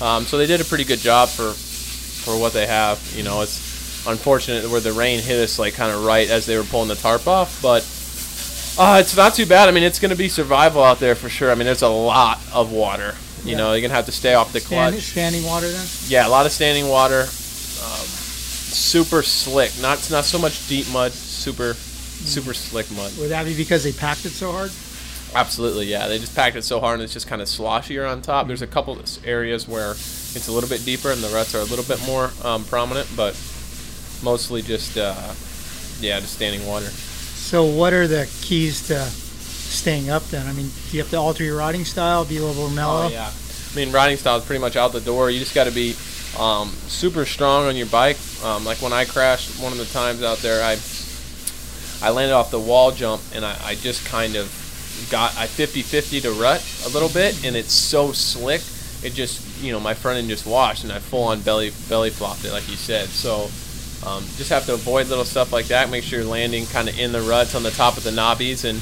Um, 0.00 0.24
so 0.24 0.36
they 0.38 0.46
did 0.46 0.60
a 0.60 0.64
pretty 0.64 0.84
good 0.84 0.98
job 0.98 1.28
for 1.28 1.52
for 1.52 2.38
what 2.38 2.52
they 2.52 2.66
have. 2.66 3.00
You 3.16 3.22
know, 3.22 3.40
it's 3.42 3.67
unfortunate 4.08 4.68
where 4.70 4.80
the 4.80 4.92
rain 4.92 5.20
hit 5.20 5.38
us 5.42 5.58
like 5.58 5.74
kind 5.74 5.92
of 5.94 6.04
right 6.04 6.28
as 6.28 6.46
they 6.46 6.56
were 6.56 6.64
pulling 6.64 6.88
the 6.88 6.94
tarp 6.96 7.26
off, 7.26 7.60
but 7.62 7.82
uh, 8.80 8.98
it's 9.00 9.16
not 9.16 9.34
too 9.34 9.44
bad. 9.46 9.68
I 9.68 9.72
mean, 9.72 9.82
it's 9.82 9.98
going 9.98 10.10
to 10.10 10.16
be 10.16 10.28
survival 10.28 10.82
out 10.82 10.98
there 11.00 11.14
for 11.14 11.28
sure. 11.28 11.50
I 11.50 11.54
mean, 11.54 11.66
there's 11.66 11.82
a 11.82 11.88
lot 11.88 12.40
of 12.52 12.70
water. 12.72 13.14
You 13.44 13.52
Yeah. 13.52 13.56
know, 13.58 13.72
you're 13.72 13.82
gonna 13.82 13.94
have 13.94 14.06
to 14.06 14.12
stay 14.12 14.34
off 14.34 14.52
the 14.52 14.60
clutch. 14.60 14.94
Stand, 14.94 15.02
standing 15.02 15.44
water 15.44 15.70
then? 15.70 15.86
Yeah, 16.08 16.26
a 16.26 16.28
lot 16.28 16.44
of 16.46 16.50
standing 16.52 16.88
water. 16.88 17.20
Um, 17.22 18.06
super 18.06 19.22
slick. 19.22 19.70
Not 19.80 20.10
not 20.10 20.24
so 20.24 20.38
much 20.38 20.66
deep 20.68 20.90
mud. 20.90 21.12
Super 21.12 21.74
super 21.74 22.52
slick 22.52 22.90
mud. 22.90 23.12
Would 23.18 23.30
that 23.30 23.44
be 23.44 23.56
because 23.56 23.84
they 23.84 23.92
packed 23.92 24.24
it 24.26 24.30
so 24.30 24.50
hard? 24.50 24.72
Absolutely, 25.34 25.86
yeah. 25.86 26.08
They 26.08 26.18
just 26.18 26.34
packed 26.34 26.56
it 26.56 26.64
so 26.64 26.80
hard 26.80 26.94
and 26.94 27.02
it's 27.04 27.12
just 27.12 27.28
kind 27.28 27.40
of 27.40 27.46
sloshier 27.48 28.10
on 28.10 28.22
top. 28.22 28.48
There's 28.48 28.62
a 28.62 28.66
couple 28.66 28.98
of 28.98 29.26
areas 29.26 29.68
where 29.68 29.92
it's 29.92 30.48
a 30.48 30.52
little 30.52 30.68
bit 30.68 30.84
deeper 30.84 31.12
and 31.12 31.22
the 31.22 31.28
ruts 31.28 31.54
are 31.54 31.60
a 31.60 31.64
little 31.64 31.84
bit 31.84 32.04
more 32.06 32.32
um, 32.42 32.64
prominent, 32.64 33.08
but 33.16 33.34
mostly 34.22 34.62
just 34.62 34.96
uh, 34.96 35.14
yeah, 36.00 36.20
just 36.20 36.34
standing 36.34 36.66
water. 36.66 36.86
So 36.86 37.64
what 37.64 37.92
are 37.92 38.06
the 38.06 38.28
keys 38.42 38.86
to 38.88 39.04
staying 39.04 40.10
up 40.10 40.22
then? 40.24 40.46
I 40.46 40.52
mean, 40.52 40.70
do 40.90 40.96
you 40.96 41.02
have 41.02 41.10
to 41.10 41.16
alter 41.16 41.44
your 41.44 41.56
riding 41.56 41.84
style, 41.84 42.24
be 42.24 42.36
a 42.36 42.42
little 42.42 42.62
more 42.62 42.70
mellow? 42.70 43.06
Oh 43.06 43.08
yeah. 43.08 43.30
I 43.30 43.76
mean, 43.76 43.92
riding 43.92 44.16
style 44.16 44.38
is 44.38 44.44
pretty 44.44 44.60
much 44.60 44.76
out 44.76 44.92
the 44.92 45.00
door. 45.00 45.30
You 45.30 45.38
just 45.38 45.54
got 45.54 45.64
to 45.64 45.70
be 45.70 45.94
um, 46.38 46.68
super 46.88 47.24
strong 47.24 47.66
on 47.66 47.76
your 47.76 47.86
bike. 47.86 48.18
Um, 48.44 48.64
like 48.64 48.80
when 48.82 48.92
I 48.92 49.04
crashed 49.04 49.60
one 49.62 49.72
of 49.72 49.78
the 49.78 49.86
times 49.86 50.22
out 50.22 50.38
there, 50.38 50.62
I 50.62 50.78
I 52.00 52.10
landed 52.10 52.34
off 52.34 52.50
the 52.50 52.60
wall 52.60 52.92
jump 52.92 53.22
and 53.34 53.44
I, 53.44 53.56
I 53.62 53.74
just 53.74 54.06
kind 54.06 54.36
of 54.36 54.46
got 55.10 55.36
I 55.36 55.46
50-50 55.46 56.22
to 56.22 56.32
rut 56.32 56.64
a 56.86 56.88
little 56.90 57.08
bit, 57.08 57.44
and 57.44 57.56
it's 57.56 57.72
so 57.72 58.12
slick. 58.12 58.62
It 59.02 59.14
just 59.14 59.62
you 59.62 59.72
know 59.72 59.80
my 59.80 59.94
front 59.94 60.18
end 60.18 60.28
just 60.28 60.46
washed, 60.46 60.84
and 60.84 60.92
I 60.92 60.98
full 60.98 61.24
on 61.24 61.40
belly 61.40 61.72
belly 61.88 62.10
flopped 62.10 62.44
it 62.44 62.52
like 62.52 62.68
you 62.68 62.76
said. 62.76 63.08
So. 63.08 63.48
Um, 64.08 64.24
just 64.36 64.50
have 64.50 64.64
to 64.66 64.74
avoid 64.74 65.08
little 65.08 65.24
stuff 65.24 65.52
like 65.52 65.66
that. 65.66 65.90
Make 65.90 66.04
sure 66.04 66.20
you're 66.20 66.28
landing 66.28 66.66
kind 66.66 66.88
of 66.88 66.98
in 66.98 67.12
the 67.12 67.20
ruts 67.20 67.54
on 67.54 67.62
the 67.62 67.70
top 67.70 67.96
of 67.96 68.04
the 68.04 68.10
knobbies 68.10 68.64
and 68.64 68.80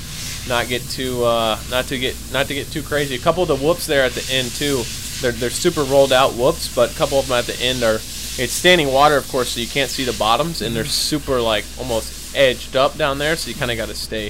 not 0.48 0.68
get 0.68 0.82
too 0.82 1.24
uh, 1.24 1.58
not 1.70 1.86
to 1.86 1.98
get 1.98 2.16
not 2.32 2.46
to 2.46 2.54
get 2.54 2.70
too 2.70 2.82
crazy. 2.82 3.14
A 3.14 3.18
couple 3.18 3.42
of 3.42 3.48
the 3.48 3.56
whoops 3.56 3.86
there 3.86 4.04
at 4.04 4.12
the 4.12 4.32
end 4.32 4.50
too. 4.50 4.82
They're 5.20 5.32
they're 5.32 5.50
super 5.50 5.82
rolled 5.84 6.12
out 6.12 6.34
whoops, 6.34 6.72
but 6.74 6.92
a 6.92 6.94
couple 6.96 7.18
of 7.18 7.28
them 7.28 7.38
at 7.38 7.46
the 7.46 7.58
end 7.60 7.82
are 7.82 7.96
it's 8.38 8.52
standing 8.52 8.92
water, 8.92 9.16
of 9.16 9.26
course, 9.28 9.50
so 9.50 9.60
you 9.60 9.66
can't 9.66 9.90
see 9.90 10.04
the 10.04 10.12
bottoms, 10.12 10.60
and 10.60 10.76
they're 10.76 10.84
super 10.84 11.40
like 11.40 11.64
almost 11.78 12.36
edged 12.36 12.76
up 12.76 12.96
down 12.98 13.18
there, 13.18 13.34
so 13.34 13.48
you 13.48 13.56
kind 13.56 13.70
of 13.70 13.78
got 13.78 13.88
to 13.88 13.94
stay 13.94 14.26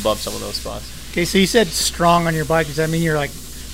above 0.00 0.18
some 0.18 0.34
of 0.34 0.40
those 0.40 0.56
spots. 0.56 1.10
Okay, 1.12 1.24
so 1.24 1.38
you 1.38 1.46
said 1.46 1.66
strong 1.68 2.26
on 2.26 2.34
your 2.34 2.44
bike. 2.44 2.66
Does 2.66 2.76
that 2.76 2.90
mean 2.90 3.02
you're 3.02 3.16
like 3.16 3.30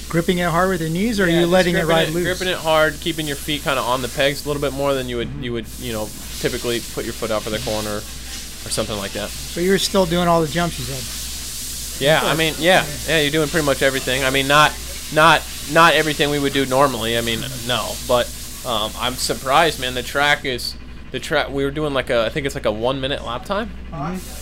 gripping 0.09 0.39
it 0.39 0.49
hard 0.49 0.69
with 0.69 0.81
your 0.81 0.91
knees, 0.91 1.19
or 1.19 1.25
are 1.25 1.29
you 1.29 1.47
letting 1.47 1.75
it 1.75 1.85
ride 1.87 2.11
loose? 2.11 2.25
Gripping 2.25 2.49
it 2.49 2.57
hard, 2.57 2.95
keeping 3.01 3.27
your 3.27 3.37
feet 3.37 3.63
kind 3.63 3.79
of 3.79 3.85
on 3.85 4.01
the 4.01 4.09
pegs 4.09 4.45
a 4.45 4.49
little 4.49 4.63
bit 4.63 4.73
more 4.73 4.95
than 4.95 5.09
you 5.09 5.17
would 5.17 5.31
you 5.41 5.53
would 5.53 5.67
you 5.81 5.93
know 5.93 6.05
typically 6.45 6.81
put 6.93 7.07
your 7.07 7.15
foot 7.15 7.31
out 7.31 7.43
for 7.43 7.49
the 7.49 7.59
corner 7.61 7.97
or 7.97 8.71
something 8.71 8.99
like 8.99 9.13
that. 9.13 9.31
So 9.31 9.61
you're 9.61 9.79
still 9.79 10.05
doing 10.05 10.29
all 10.29 10.43
the 10.43 10.49
jumps 10.49 10.79
you 10.79 10.85
said. 10.85 12.05
Yeah, 12.05 12.21
I 12.23 12.37
mean, 12.37 12.53
yeah, 12.59 12.85
yeah, 13.09 13.21
you're 13.21 13.31
doing 13.31 13.49
pretty 13.49 13.65
much 13.65 13.81
everything. 13.81 14.25
I 14.25 14.31
mean, 14.31 14.47
not, 14.47 14.73
not, 15.15 15.43
not 15.73 15.95
everything 15.95 16.29
we 16.29 16.39
would 16.39 16.53
do 16.53 16.67
normally. 16.67 17.17
I 17.17 17.23
mean, 17.23 17.41
no, 17.67 17.93
but 18.07 18.27
um, 18.67 18.93
I'm 18.99 19.15
surprised, 19.15 19.81
man. 19.81 19.95
The 19.95 20.03
track 20.03 20.45
is 20.45 20.75
the 21.13 21.21
track. 21.21 21.49
We 21.49 21.65
were 21.65 21.71
doing 21.71 21.95
like 21.95 22.11
a, 22.11 22.27
I 22.27 22.29
think 22.29 22.45
it's 22.45 22.55
like 22.55 22.67
a 22.67 22.73
one 22.73 23.01
minute 23.01 23.25
lap 23.25 23.47
time, 23.47 23.71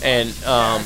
and 0.02 0.30
um, 0.44 0.82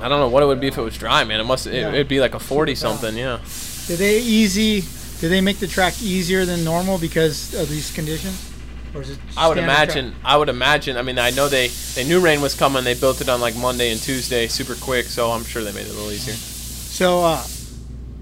I 0.00 0.08
don't 0.08 0.20
know 0.20 0.28
what 0.28 0.42
it 0.42 0.46
would 0.46 0.60
be 0.60 0.68
if 0.68 0.78
it 0.78 0.82
was 0.82 0.96
dry, 0.96 1.24
man. 1.24 1.40
It 1.40 1.44
must, 1.44 1.66
it, 1.66 1.74
it'd 1.74 2.08
be 2.08 2.20
like 2.20 2.34
a 2.34 2.40
forty 2.40 2.74
something, 2.74 3.16
yeah. 3.16 3.40
Did 3.86 3.98
they 3.98 4.20
easy? 4.20 4.82
Did 5.20 5.28
they 5.28 5.42
make 5.42 5.58
the 5.58 5.66
track 5.66 6.00
easier 6.00 6.46
than 6.46 6.64
normal 6.64 6.96
because 6.96 7.52
of 7.54 7.68
these 7.68 7.90
conditions? 7.90 8.49
Or 8.94 9.02
is 9.02 9.10
it 9.10 9.18
I 9.36 9.48
would 9.48 9.58
imagine. 9.58 10.14
I 10.24 10.36
would 10.36 10.48
imagine. 10.48 10.96
I 10.96 11.02
mean, 11.02 11.18
I 11.18 11.30
know 11.30 11.48
they 11.48 11.68
they 11.94 12.04
knew 12.04 12.20
rain 12.20 12.40
was 12.40 12.54
coming. 12.54 12.82
They 12.84 12.94
built 12.94 13.20
it 13.20 13.28
on 13.28 13.40
like 13.40 13.54
Monday 13.56 13.90
and 13.92 14.00
Tuesday, 14.00 14.48
super 14.48 14.74
quick. 14.74 15.06
So 15.06 15.30
I'm 15.30 15.44
sure 15.44 15.62
they 15.62 15.72
made 15.72 15.86
it 15.86 15.90
a 15.90 15.94
little 15.94 16.10
easier. 16.10 16.34
So, 16.34 17.24
uh, 17.24 17.42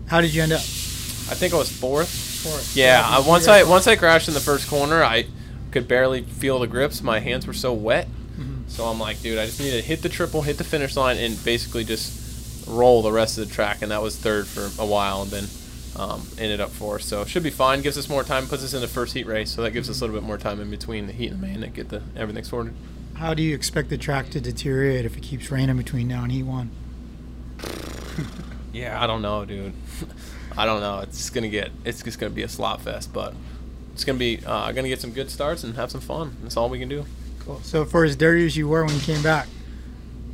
how 0.06 0.20
did 0.20 0.34
you 0.34 0.42
end 0.42 0.52
up? 0.52 0.60
I 0.60 1.34
think 1.34 1.54
I 1.54 1.56
was 1.56 1.70
fourth. 1.70 2.08
Fourth. 2.08 2.76
Yeah, 2.76 3.00
Yeah, 3.00 3.16
I, 3.18 3.26
once 3.26 3.48
I 3.48 3.62
once 3.64 3.86
I 3.86 3.96
crashed 3.96 4.28
in 4.28 4.34
the 4.34 4.40
first 4.40 4.68
corner, 4.68 5.02
I 5.02 5.26
could 5.70 5.88
barely 5.88 6.22
feel 6.22 6.58
the 6.58 6.66
grips. 6.66 7.02
My 7.02 7.20
hands 7.20 7.46
were 7.46 7.52
so 7.54 7.72
wet. 7.72 8.08
Mhm. 8.38 8.68
So 8.70 8.84
I'm 8.84 9.00
like, 9.00 9.20
dude, 9.22 9.38
I 9.38 9.46
just 9.46 9.60
need 9.60 9.70
to 9.72 9.82
hit 9.82 10.02
the 10.02 10.08
triple, 10.08 10.42
hit 10.42 10.58
the 10.58 10.64
finish 10.64 10.96
line, 10.96 11.16
and 11.16 11.42
basically 11.44 11.84
just 11.84 12.66
roll 12.66 13.02
the 13.02 13.10
rest 13.12 13.38
of 13.38 13.48
the 13.48 13.54
track. 13.54 13.78
And 13.82 13.90
that 13.90 14.02
was 14.02 14.16
third 14.16 14.46
for 14.46 14.70
a 14.80 14.86
while, 14.86 15.22
and 15.22 15.30
then 15.30 15.44
um, 15.98 16.26
ended 16.38 16.60
up 16.60 16.70
fourth. 16.70 17.02
So 17.02 17.24
should 17.24 17.42
be 17.42 17.50
fine. 17.50 17.82
Gives 17.82 17.98
us 17.98 18.08
more 18.08 18.22
time. 18.24 18.46
Puts 18.46 18.64
us 18.64 18.74
in 18.74 18.80
the 18.80 18.88
first 18.88 19.14
heat 19.14 19.26
race, 19.26 19.50
so 19.50 19.62
that 19.62 19.72
gives 19.72 19.90
us 19.90 20.00
a 20.00 20.04
little 20.04 20.18
bit 20.18 20.26
more 20.26 20.38
time 20.38 20.60
in 20.60 20.70
between 20.70 21.06
the 21.06 21.12
heat 21.12 21.30
and 21.30 21.42
the 21.42 21.46
main 21.46 21.60
to 21.60 21.68
get 21.68 21.88
the 21.88 22.02
everything 22.16 22.44
sorted. 22.44 22.74
How 23.14 23.34
do 23.34 23.42
you 23.42 23.54
expect 23.54 23.88
the 23.90 23.98
track 23.98 24.30
to 24.30 24.40
deteriorate 24.40 25.04
if 25.04 25.16
it 25.16 25.22
keeps 25.22 25.50
raining 25.50 25.76
between 25.76 26.06
now 26.06 26.22
and 26.22 26.32
heat 26.32 26.44
one? 26.44 26.70
Yeah, 28.72 29.02
I 29.02 29.06
don't 29.06 29.22
know, 29.22 29.44
dude. 29.44 29.72
I 30.56 30.66
don't 30.66 30.80
know. 30.80 31.00
It's 31.00 31.30
gonna 31.30 31.48
get. 31.48 31.70
It's 31.84 32.02
just 32.02 32.18
gonna 32.18 32.30
be 32.30 32.42
a 32.42 32.48
slot 32.48 32.82
fest, 32.82 33.12
but 33.12 33.34
it's 33.92 34.04
gonna 34.04 34.18
be. 34.18 34.40
Uh, 34.44 34.70
gonna 34.72 34.88
get 34.88 35.00
some 35.00 35.12
good 35.12 35.30
starts 35.30 35.64
and 35.64 35.74
have 35.76 35.90
some 35.90 36.00
fun. 36.00 36.36
That's 36.42 36.56
all 36.56 36.68
we 36.68 36.78
can 36.78 36.88
do. 36.88 37.04
Cool. 37.40 37.60
So, 37.62 37.84
for 37.84 38.04
as 38.04 38.14
dirty 38.14 38.44
as 38.46 38.56
you 38.56 38.68
were 38.68 38.84
when 38.84 38.94
you 38.94 39.00
came 39.00 39.22
back, 39.22 39.48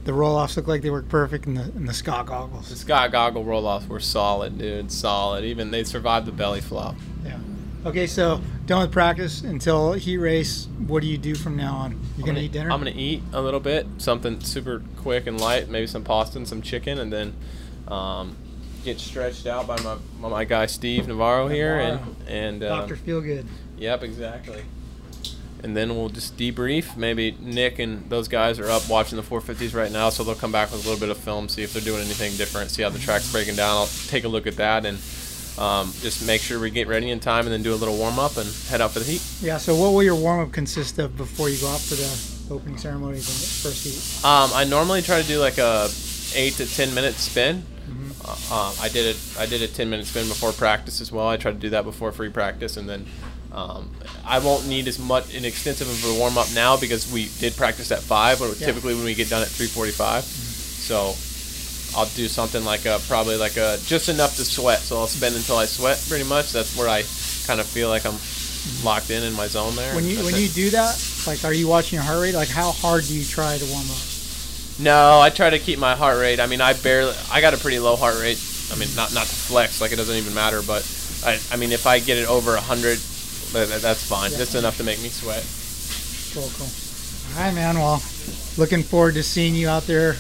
the 0.05 0.13
roll 0.13 0.37
offs 0.37 0.57
look 0.57 0.67
like 0.67 0.83
they 0.83 0.91
work 0.91 1.09
perfect 1.09 1.47
in 1.47 1.55
the 1.55 1.63
in 1.63 1.87
the 1.87 1.95
Scott 1.95 2.27
goggles. 2.27 2.69
The 2.69 2.77
Scott 2.77 3.13
goggle 3.13 3.45
roll 3.45 3.67
offs 3.67 3.89
were 3.89 4.01
solid, 4.01 4.59
dude. 4.59 4.93
Solid. 4.93 5.45
Even 5.45 5.71
they 5.71 5.85
survived 5.85 6.27
the 6.27 6.33
belly 6.33 6.61
flop. 6.61 6.95
Yeah. 7.25 7.39
Okay, 7.87 8.07
so 8.07 8.41
done 8.65 8.81
with 8.83 8.93
practice 8.93 9.43
until 9.43 9.93
heat 9.93 10.17
race. 10.17 10.67
What 10.87 11.03
do 11.03 11.07
you 11.07 11.19
do 11.19 11.35
from 11.35 11.57
now 11.57 11.75
on? 11.75 12.01
You're 12.17 12.27
gonna, 12.27 12.41
eat 12.41 12.53
dinner? 12.53 12.71
I'm 12.71 12.79
gonna 12.81 12.93
eat 12.95 13.23
a 13.33 13.43
little 13.43 13.61
bit, 13.61 13.87
something 13.99 14.41
super 14.41 14.83
quick 14.97 15.27
and 15.27 15.39
light, 15.39 15.69
maybe 15.69 15.87
some 15.87 16.03
pasta 16.03 16.39
and 16.39 16.49
some 16.49 16.63
chicken, 16.63 16.99
and 16.99 17.13
then 17.13 17.35
um, 17.89 18.37
get 18.85 18.99
stretched 19.01 19.47
out 19.47 19.67
by 19.67 19.79
my 19.83 19.97
by 20.21 20.29
my 20.29 20.45
guy 20.45 20.67
Steve 20.67 21.09
Navarro 21.09 21.49
here, 21.49 21.79
and 21.79 22.17
and 22.27 22.63
uh, 22.63 22.69
Doctor 22.69 22.97
Feelgood. 22.97 23.47
Yep, 23.77 24.03
exactly. 24.03 24.63
And 25.65 25.75
then 25.75 25.97
we'll 25.97 26.11
just 26.11 26.37
debrief. 26.37 26.95
Maybe 26.97 27.37
Nick 27.41 27.79
and 27.79 28.09
those 28.11 28.29
guys 28.29 28.61
are 28.61 28.69
up 28.71 28.89
watching 28.89 29.17
the 29.17 29.23
450s 29.23 29.75
right 29.75 29.91
now, 29.91 30.11
so 30.11 30.23
they'll 30.23 30.35
come 30.35 30.53
back 30.53 30.71
with 30.71 30.85
a 30.85 30.89
little 30.89 31.01
bit 31.01 31.09
of 31.09 31.17
film, 31.17 31.49
see 31.49 31.63
if 31.63 31.73
they're 31.73 31.83
doing 31.83 32.03
anything 32.03 32.37
different, 32.37 32.71
see 32.71 32.83
how 32.83 32.91
the 32.91 32.99
track's 32.99 33.33
breaking 33.33 33.57
down. 33.57 33.79
I'll 33.79 33.87
take 33.87 34.25
a 34.25 34.29
look 34.29 34.47
at 34.47 34.57
that 34.57 34.85
and 34.85 34.99
um, 35.59 35.93
just 36.01 36.27
make 36.27 36.43
sure 36.43 36.61
we 36.61 36.71
get 36.71 36.87
ready 36.87 37.11
in 37.11 37.19
time, 37.19 37.47
and 37.47 37.53
then 37.53 37.63
do 37.63 37.73
a 37.73 37.77
little 37.77 37.97
warm 37.97 38.19
up 38.19 38.37
and 38.37 38.49
head 38.69 38.81
out 38.81 38.91
for 38.91 38.99
the 38.99 39.05
heat. 39.07 39.23
Yeah. 39.41 39.57
So 39.57 39.75
what 39.75 39.93
will 39.93 40.03
your 40.03 40.17
warm 40.17 40.41
up 40.41 40.53
consist 40.53 40.99
of 40.99 41.17
before 41.17 41.49
you 41.49 41.59
go 41.59 41.69
out 41.69 41.81
for 41.81 41.95
the 41.95 42.55
opening 42.55 42.77
ceremonies 42.77 43.29
and 43.29 43.73
first 43.73 43.85
heat? 43.85 44.25
Um, 44.25 44.51
I 44.53 44.65
normally 44.65 45.01
try 45.01 45.23
to 45.23 45.27
do 45.27 45.39
like 45.39 45.59
a 45.59 45.89
eight 46.35 46.55
to 46.55 46.67
ten 46.67 46.95
minute 46.95 47.15
spin. 47.15 47.65
Uh, 48.25 48.31
um, 48.53 48.75
I 48.81 48.89
did 48.89 49.07
it. 49.15 49.17
I 49.39 49.47
did 49.47 49.63
a 49.63 49.69
ten 49.69 49.89
minute 49.89 50.07
spin 50.07 50.29
before 50.29 50.53
practice 50.53 51.01
as 51.01 51.13
well. 51.13 51.29
I 51.29 51.37
try 51.37 51.53
to 51.53 51.59
do 51.59 51.71
that 51.71 51.85
before 51.85 52.11
free 52.13 52.31
practice, 52.31 52.77
and 52.77 52.89
then 52.89 53.07
um, 53.55 53.89
I 54.27 54.39
won't 54.41 54.67
need 54.67 54.89
as 54.89 54.99
much 54.99 55.35
an 55.35 55.45
extensive 55.45 55.89
of 55.89 56.17
a 56.17 56.19
warm 56.19 56.37
up 56.37 56.49
now 56.55 56.77
because 56.77 57.11
we 57.11 57.29
did 57.39 57.57
practice 57.57 57.91
at 57.93 58.01
five, 58.01 58.39
but 58.41 58.59
Yeah. 58.59 58.67
typically 58.67 58.95
when 58.95 59.05
we 59.05 59.15
get 59.15 59.31
done 59.31 59.43
at 59.43 59.49
three 59.49 59.67
forty 59.69 59.93
five. 59.93 60.25
So 60.25 61.15
I'll 61.97 62.07
do 62.17 62.27
something 62.29 62.65
like 62.65 62.85
a 62.87 62.99
probably 63.07 63.37
like 63.37 63.57
a 63.57 63.79
just 63.87 64.09
enough 64.09 64.37
to 64.37 64.45
sweat. 64.45 64.81
So 64.81 64.99
I'll 64.99 65.07
spend 65.07 65.37
until 65.37 65.57
I 65.57 65.67
sweat. 65.67 66.03
Pretty 66.09 66.25
much. 66.25 66.53
That's 66.53 66.77
where 66.77 66.89
I 66.89 67.03
kind 67.47 67.61
of 67.61 67.67
feel 67.67 67.89
like 67.89 68.05
I'm 68.05 68.19
locked 68.85 69.11
in 69.11 69.23
in 69.23 69.33
my 69.35 69.47
zone 69.47 69.77
there. 69.77 69.95
When 69.95 70.05
you 70.05 70.17
That's 70.17 70.27
when 70.27 70.35
it. 70.35 70.41
you 70.41 70.49
do 70.49 70.71
that, 70.71 70.97
like, 71.27 71.45
are 71.45 71.53
you 71.53 71.69
watching 71.69 71.97
your 71.99 72.03
heart 72.05 72.21
rate? 72.21 72.35
Like, 72.35 72.49
how 72.49 72.73
hard 72.73 73.05
do 73.05 73.15
you 73.15 73.25
try 73.25 73.57
to 73.59 73.65
warm 73.67 73.87
up? 73.91 73.99
No, 74.81 75.21
I 75.21 75.31
try 75.31 75.51
to 75.51 75.59
keep 75.61 75.79
my 75.79 75.95
heart 75.95 76.19
rate. 76.19 76.41
I 76.41 76.47
mean, 76.49 76.61
I 76.61 76.73
barely. 76.73 77.15
I 77.31 77.41
got 77.41 77.55
a 77.55 77.59
pretty 77.59 77.79
low 77.79 77.95
heart 77.95 78.19
rate. 78.21 78.43
I 78.73 78.77
mean, 78.77 78.89
not 78.97 79.15
not 79.15 79.27
to 79.27 79.35
flex, 79.35 79.81
like 79.81 79.93
it 79.93 79.97
doesn't 79.97 80.17
even 80.17 80.35
matter. 80.35 80.63
But 80.67 80.83
I, 81.25 81.39
I 81.53 81.57
mean, 81.57 81.71
if 81.71 81.87
I 81.87 82.01
get 82.01 82.19
it 82.19 82.27
over 82.27 82.57
hundred, 82.57 82.99
that's 83.55 84.07
fine. 84.07 84.33
Yeah. 84.33 84.39
Just 84.39 84.55
enough 84.55 84.77
to 84.79 84.85
make 84.85 85.01
me 85.03 85.09
sweat. 85.09 85.45
Cool, 86.35 86.51
cool. 86.59 86.69
All 87.39 87.47
right, 87.47 87.55
man. 87.55 87.77
Well, 87.77 88.03
looking 88.59 88.83
forward 88.83 89.15
to 89.15 89.23
seeing 89.23 89.55
you 89.55 89.69
out 89.69 89.85
there 89.85 90.17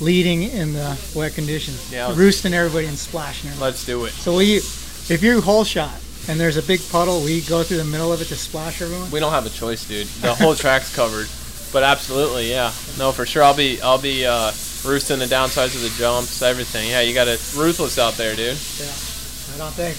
leading 0.00 0.42
in 0.42 0.72
the 0.72 0.98
wet 1.14 1.34
conditions. 1.34 1.92
Yeah, 1.92 2.12
roosting 2.16 2.54
everybody 2.54 2.86
and 2.86 2.98
splashing 2.98 3.50
everybody. 3.50 3.70
Let's 3.70 3.86
do 3.86 4.04
it. 4.04 4.12
So 4.12 4.32
will 4.32 4.42
you, 4.42 4.56
if 4.56 5.22
you 5.22 5.40
hole 5.40 5.64
shot 5.64 5.94
and 6.28 6.38
there's 6.40 6.56
a 6.56 6.62
big 6.62 6.80
puddle, 6.90 7.22
we 7.22 7.42
go 7.42 7.62
through 7.62 7.78
the 7.78 7.84
middle 7.84 8.12
of 8.12 8.20
it 8.20 8.26
to 8.26 8.36
splash 8.36 8.82
everyone? 8.82 9.10
We 9.10 9.20
don't 9.20 9.32
have 9.32 9.46
a 9.46 9.50
choice, 9.50 9.86
dude. 9.86 10.06
The 10.06 10.34
whole 10.34 10.54
track's 10.54 10.94
covered. 10.94 11.28
But 11.72 11.84
absolutely, 11.84 12.50
yeah. 12.50 12.72
No, 12.98 13.12
for 13.12 13.24
sure. 13.24 13.42
I'll 13.42 13.56
be 13.56 13.80
I'll 13.80 14.00
be 14.00 14.26
uh, 14.26 14.52
roosting 14.84 15.18
the 15.18 15.24
downsides 15.24 15.74
of 15.74 15.80
the 15.82 15.94
jumps, 15.96 16.42
everything. 16.42 16.90
Yeah, 16.90 17.00
you 17.00 17.14
got 17.14 17.28
it 17.28 17.40
ruthless 17.56 17.98
out 17.98 18.14
there, 18.14 18.36
dude. 18.36 18.58
Yeah. 18.78 18.92
I 19.54 19.58
don't 19.58 19.72
think. 19.72 19.96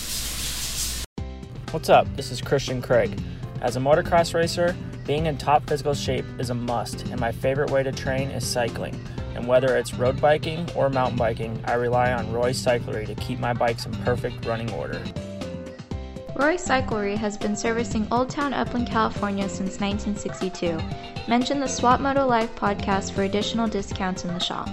What's 1.74 1.90
up? 1.90 2.06
This 2.16 2.30
is 2.30 2.40
Christian 2.40 2.84
Craig. 2.84 3.20
As 3.62 3.78
a 3.78 3.80
motocross 3.80 4.36
racer, 4.36 4.76
being 5.08 5.26
in 5.26 5.40
top 5.40 5.68
physical 5.68 5.96
shape 5.96 6.24
is 6.38 6.52
a 6.52 6.54
must, 6.54 7.08
and 7.08 7.20
my 7.20 7.32
favorite 7.32 7.72
way 7.72 7.82
to 7.82 7.92
train 7.92 8.30
is 8.30 8.46
cycling. 8.46 8.94
And 9.34 9.48
whether 9.48 9.76
it's 9.76 9.92
road 9.96 10.22
biking 10.22 10.70
or 10.76 10.92
mountain 10.92 11.18
biking, 11.18 11.60
I 11.66 11.74
rely 11.74 12.14
on 12.14 12.32
Roy 12.32 12.52
Cyclery 12.52 13.08
to 13.08 13.16
keep 13.16 13.40
my 13.40 13.54
bikes 13.54 13.88
in 13.88 13.92
perfect 14.04 14.46
running 14.46 14.72
order. 14.74 15.04
Roy 16.36 16.58
Cyclery 16.58 17.18
has 17.18 17.40
been 17.40 17.56
servicing 17.56 18.08
Old 18.12 18.30
Town 18.30 18.54
Upland, 18.54 18.86
California 18.86 19.50
since 19.50 19.80
1962. 19.80 20.80
Mention 21.28 21.60
the 21.60 21.66
Swap 21.66 22.00
Moto 22.00 22.28
Live 22.28 22.54
podcast 22.54 23.14
for 23.14 23.24
additional 23.24 23.68
discounts 23.68 24.26
in 24.26 24.32
the 24.32 24.40
shop. 24.40 24.70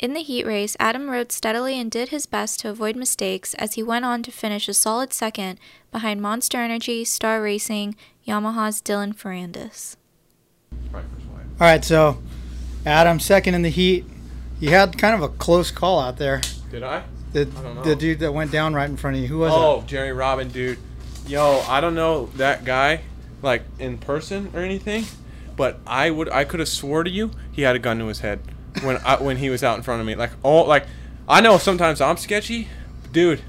In 0.00 0.14
the 0.14 0.22
heat 0.22 0.46
race, 0.46 0.78
Adam 0.80 1.10
rode 1.10 1.30
steadily 1.30 1.78
and 1.78 1.90
did 1.90 2.08
his 2.08 2.24
best 2.24 2.60
to 2.60 2.70
avoid 2.70 2.96
mistakes 2.96 3.52
as 3.54 3.74
he 3.74 3.82
went 3.82 4.06
on 4.06 4.22
to 4.22 4.32
finish 4.32 4.66
a 4.66 4.72
solid 4.72 5.12
second 5.12 5.60
behind 5.92 6.22
Monster 6.22 6.56
Energy, 6.56 7.04
Star 7.04 7.42
Racing, 7.42 7.94
Yamaha's 8.26 8.80
Dylan 8.80 9.14
Ferrandis. 9.14 9.96
All 10.94 11.02
right, 11.60 11.84
so 11.84 12.22
Adam 12.86 13.20
second 13.20 13.54
in 13.54 13.60
the 13.60 13.68
heat. 13.68 14.06
You 14.58 14.70
had 14.70 14.96
kind 14.96 15.14
of 15.14 15.20
a 15.20 15.28
close 15.28 15.70
call 15.70 16.00
out 16.00 16.16
there. 16.16 16.40
Did 16.70 16.82
I? 16.82 17.02
The, 17.32 17.42
I 17.42 17.44
don't 17.44 17.74
know. 17.74 17.82
the 17.82 17.94
dude 17.94 18.20
that 18.20 18.32
went 18.32 18.50
down 18.50 18.72
right 18.72 18.88
in 18.88 18.96
front 18.96 19.16
of 19.18 19.22
you. 19.22 19.28
Who 19.28 19.40
was 19.40 19.52
it? 19.52 19.56
oh, 19.56 19.84
Jerry 19.86 20.14
Robin, 20.14 20.48
dude. 20.48 20.78
Yo, 21.26 21.62
I 21.68 21.82
don't 21.82 21.94
know 21.94 22.30
that 22.36 22.64
guy, 22.64 23.02
like 23.42 23.64
in 23.78 23.98
person 23.98 24.50
or 24.54 24.60
anything, 24.60 25.04
but 25.56 25.78
I 25.86 26.08
would 26.08 26.30
I 26.30 26.44
could 26.44 26.60
have 26.60 26.70
swore 26.70 27.04
to 27.04 27.10
you 27.10 27.32
he 27.52 27.62
had 27.62 27.76
a 27.76 27.78
gun 27.78 27.98
to 27.98 28.06
his 28.06 28.20
head 28.20 28.40
when 28.82 28.96
I, 28.98 29.16
when 29.16 29.36
he 29.36 29.50
was 29.50 29.62
out 29.64 29.76
in 29.76 29.82
front 29.82 30.00
of 30.00 30.06
me. 30.06 30.14
Like 30.14 30.30
oh, 30.44 30.62
like 30.62 30.86
I 31.28 31.40
know 31.40 31.58
sometimes 31.58 32.00
I'm 32.00 32.16
sketchy, 32.16 32.68
dude. 33.12 33.40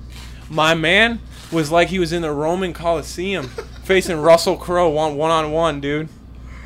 My 0.50 0.74
man 0.74 1.20
was 1.52 1.72
like 1.72 1.90
he 1.90 2.00
was 2.00 2.14
in 2.14 2.22
the 2.22 2.32
Roman 2.32 2.74
Coliseum 2.74 3.48
facing 3.84 4.18
Russell 4.18 4.58
Crowe 4.58 4.90
one 4.90 5.16
one 5.16 5.32
on 5.32 5.52
one, 5.52 5.82
dude. 5.82 6.10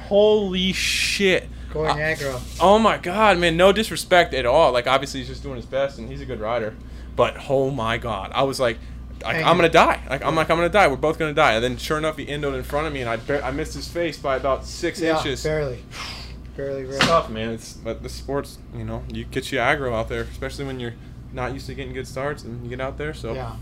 Holy 0.04 0.72
shit. 0.74 1.50
Corey 1.72 1.90
Negro. 1.92 2.40
Oh 2.62 2.80
my 2.80 2.98
god, 2.98 3.38
man! 3.38 3.58
No 3.58 3.72
disrespect 3.72 4.34
at 4.34 4.46
all. 4.46 4.72
Like 4.72 4.88
obviously 4.88 5.20
he's 5.20 5.28
just 5.30 5.44
doing 5.44 5.58
his 5.58 5.66
best, 5.66 5.98
and 6.00 6.10
he's 6.10 6.22
a 6.22 6.26
good 6.26 6.40
rider. 6.40 6.76
But 7.16 7.36
oh 7.50 7.70
my 7.72 7.98
god, 7.98 8.32
I 8.34 8.44
was 8.44 8.60
like, 8.60 8.78
like 9.24 9.44
I'm 9.44 9.58
gonna 9.58 9.68
die. 9.70 10.02
Like 10.10 10.24
I'm 10.24 10.36
like 10.36 10.50
I'm 10.50 10.58
gonna 10.58 10.70
die. 10.70 10.88
We're 10.88 10.96
both 10.96 11.20
gonna 11.20 11.34
die. 11.34 11.54
And 11.54 11.64
then 11.64 11.78
sure 11.78 11.98
enough, 11.98 12.18
he 12.18 12.28
ended 12.30 12.54
in 12.54 12.64
front 12.64 12.88
of 12.88 12.94
me, 12.94 13.02
and 13.02 13.10
I 13.10 13.18
bar- 13.18 13.42
I 13.42 13.52
missed 13.52 13.74
his 13.74 13.88
face 13.90 14.18
by 14.18 14.38
about 14.38 14.66
six 14.66 15.02
Yeah, 15.02 15.18
inches. 15.18 15.44
barely. 15.44 15.84
Barely. 16.56 16.84
It's 16.84 17.00
tough, 17.00 17.30
man. 17.30 17.50
It's 17.50 17.74
but 17.74 18.04
the 18.04 18.10
sports, 18.10 18.58
you 18.74 18.84
know, 18.84 19.04
you 19.12 19.26
get 19.26 19.52
you 19.52 19.60
aggro 19.60 19.94
out 19.94 20.10
there, 20.10 20.22
especially 20.22 20.66
when 20.66 20.80
you're 20.80 20.94
not 21.34 21.54
used 21.54 21.68
to 21.68 21.74
getting 21.76 21.94
good 21.94 22.08
starts, 22.08 22.44
and 22.44 22.64
you 22.64 22.70
get 22.70 22.80
out 22.80 22.98
there. 22.98 23.14
So 23.14 23.34
Yeah. 23.34 23.56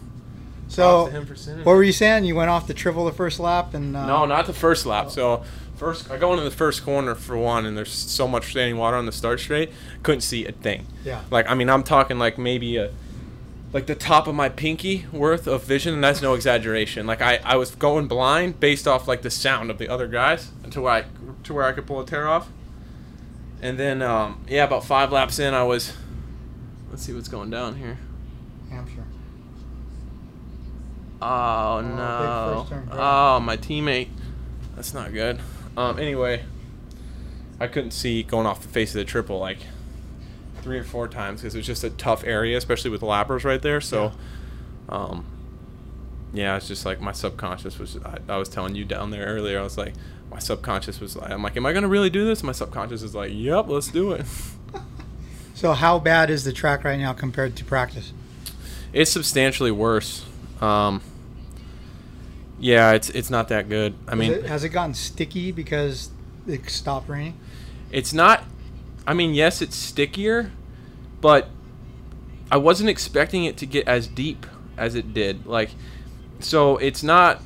So, 0.68 1.10
what 1.64 1.76
were 1.76 1.84
you 1.84 1.92
saying? 1.92 2.26
You 2.26 2.36
went 2.36 2.50
off 2.50 2.68
the 2.68 2.74
triple 2.74 3.06
the 3.06 3.12
first 3.12 3.40
lap, 3.40 3.74
and 3.74 3.96
uh, 3.96 4.06
No, 4.06 4.26
not 4.26 4.48
the 4.48 4.54
first 4.54 4.86
lap. 4.86 5.12
So 5.12 5.44
first, 5.76 6.10
I 6.10 6.18
go 6.18 6.32
into 6.32 6.44
the 6.44 6.56
first 6.56 6.84
corner 6.84 7.16
for 7.16 7.38
one, 7.38 7.66
and 7.66 7.78
there's 7.78 7.92
so 7.92 8.28
much 8.28 8.52
standing 8.52 8.78
water 8.78 8.98
on 8.98 9.06
the 9.06 9.12
start 9.12 9.40
straight. 9.40 9.72
Couldn't 10.02 10.22
see 10.22 10.46
a 10.48 10.52
thing. 10.52 10.88
Yeah. 11.04 11.22
Like 11.30 11.50
I 11.50 11.54
mean, 11.54 11.70
I'm 11.70 11.84
talking 11.84 12.18
like 12.18 12.38
maybe 12.38 12.78
a, 12.78 12.92
like 13.72 13.86
the 13.88 13.96
top 13.96 14.28
of 14.28 14.36
my 14.36 14.50
pinky 14.50 15.06
worth 15.12 15.48
of 15.48 15.64
vision, 15.64 15.94
and 15.94 16.04
that's 16.04 16.22
no 16.22 16.34
exaggeration. 16.34 17.06
Like 17.06 17.22
I, 17.22 17.40
I 17.44 17.56
was 17.58 17.76
going 17.76 18.08
blind 18.08 18.60
based 18.60 18.88
off 18.88 19.08
like 19.08 19.22
the 19.22 19.32
sound 19.32 19.70
of 19.70 19.78
the 19.78 19.90
other 19.90 20.08
guys 20.08 20.52
to 20.72 20.82
where 20.82 20.94
I 20.94 21.06
to 21.44 21.54
where 21.54 21.66
I 21.66 21.74
could 21.74 21.86
pull 21.86 22.00
a 22.00 22.06
tear 22.06 22.28
off. 22.28 22.50
And 23.64 23.80
then 23.80 24.02
um, 24.02 24.44
yeah, 24.50 24.66
about 24.66 24.84
five 24.84 25.14
laps 25.14 25.40
in, 25.40 25.54
I 25.54 25.64
was. 25.64 25.94
Let's 26.92 27.02
see 27.02 27.14
what's 27.14 27.30
going 27.30 27.50
down 27.50 27.78
here. 27.78 27.98
Hampshire. 28.70 29.06
Oh, 31.22 31.82
big 31.82 31.96
no. 31.96 32.68
Oh, 32.92 33.40
my 33.40 33.56
teammate. 33.56 34.10
That's 34.76 34.94
not 34.94 35.14
good. 35.14 35.40
Um, 35.78 35.98
anyway, 35.98 36.44
I 37.58 37.68
couldn't 37.68 37.92
see 37.92 38.22
going 38.22 38.46
off 38.46 38.62
the 38.62 38.68
face 38.68 38.90
of 38.90 38.96
the 38.96 39.06
triple 39.06 39.40
like 39.40 39.60
three 40.62 40.78
or 40.78 40.84
four 40.84 41.08
times 41.08 41.40
because 41.40 41.56
it 41.56 41.60
was 41.60 41.66
just 41.66 41.86
a 41.86 41.90
tough 41.90 42.26
area, 42.26 42.58
especially 42.58 42.92
with 42.92 43.02
lappers 43.02 43.46
right 43.46 43.62
there. 43.62 43.80
So, 43.80 44.12
um, 44.90 45.26
yeah, 46.34 46.58
it's 46.58 46.68
just 46.68 46.86
like 46.86 47.00
my 47.00 47.14
subconscious 47.14 47.80
was. 47.80 47.98
I, 48.04 48.18
I 48.28 48.36
was 48.36 48.50
telling 48.50 48.76
you 48.76 48.84
down 48.84 49.12
there 49.12 49.26
earlier. 49.26 49.58
I 49.58 49.64
was 49.64 49.78
like, 49.78 49.94
my 50.34 50.40
subconscious 50.40 51.00
was 51.00 51.16
like, 51.16 51.30
I'm 51.32 51.44
like, 51.44 51.56
am 51.56 51.66
I 51.66 51.74
gonna 51.74 51.88
really 51.88 52.10
do 52.10 52.26
this? 52.26 52.42
My 52.44 52.52
subconscious 52.54 53.04
is 53.04 53.14
like, 53.14 53.32
yep, 53.34 53.68
let's 53.68 53.88
do 53.90 54.12
it. 54.14 54.26
So, 55.56 55.72
how 55.74 56.00
bad 56.00 56.30
is 56.32 56.44
the 56.44 56.52
track 56.52 56.84
right 56.84 57.00
now 57.00 57.14
compared 57.14 57.56
to 57.58 57.64
practice? 57.64 58.12
It's 58.92 59.10
substantially 59.12 59.72
worse. 59.72 60.26
Um, 60.60 61.02
yeah, 62.60 62.92
it's 62.94 63.10
it's 63.12 63.30
not 63.30 63.48
that 63.50 63.70
good. 63.70 63.94
I 64.08 64.14
Is 64.14 64.18
mean, 64.20 64.32
it- 64.34 64.46
has 64.46 64.64
it 64.64 64.70
gotten 64.70 64.94
sticky 64.94 65.52
because 65.52 66.10
it 66.48 66.70
stopped 66.70 67.08
raining? 67.08 67.36
it's 67.92 68.14
not. 68.14 68.44
I 69.06 69.14
mean, 69.14 69.34
yes, 69.36 69.62
it's 69.62 69.76
stickier, 69.76 70.52
but 71.22 71.50
I 72.52 72.58
wasn't 72.58 72.90
expecting 72.90 73.46
it 73.46 73.56
to 73.58 73.66
get 73.66 73.88
as 73.88 74.08
deep 74.08 74.46
as 74.76 74.96
it 74.96 75.14
did. 75.14 75.46
Like, 75.46 75.70
so 76.40 76.78
it's 76.78 77.04
not. 77.04 77.42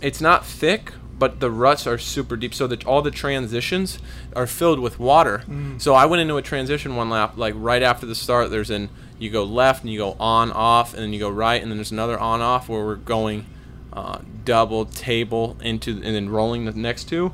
It's 0.00 0.20
not 0.20 0.46
thick, 0.46 0.92
but 1.18 1.40
the 1.40 1.50
ruts 1.50 1.86
are 1.86 1.98
super 1.98 2.36
deep. 2.36 2.54
So 2.54 2.66
that 2.68 2.86
all 2.86 3.02
the 3.02 3.10
transitions 3.10 3.98
are 4.36 4.46
filled 4.46 4.78
with 4.80 4.98
water. 4.98 5.42
Mm. 5.48 5.80
So 5.80 5.94
I 5.94 6.06
went 6.06 6.22
into 6.22 6.36
a 6.36 6.42
transition 6.42 6.94
one 6.96 7.10
lap, 7.10 7.36
like 7.36 7.54
right 7.56 7.82
after 7.82 8.06
the 8.06 8.14
start. 8.14 8.50
There's 8.50 8.70
an 8.70 8.88
you 9.18 9.30
go 9.30 9.42
left 9.42 9.82
and 9.82 9.92
you 9.92 9.98
go 9.98 10.16
on 10.20 10.52
off, 10.52 10.94
and 10.94 11.02
then 11.02 11.12
you 11.12 11.18
go 11.18 11.28
right, 11.30 11.60
and 11.60 11.70
then 11.70 11.76
there's 11.78 11.90
another 11.90 12.18
on 12.18 12.40
off 12.40 12.68
where 12.68 12.84
we're 12.84 12.94
going 12.94 13.46
uh, 13.92 14.18
double 14.44 14.84
table 14.84 15.56
into 15.60 15.90
and 15.90 16.14
then 16.14 16.28
rolling 16.28 16.64
the 16.66 16.72
next 16.72 17.04
two, 17.08 17.32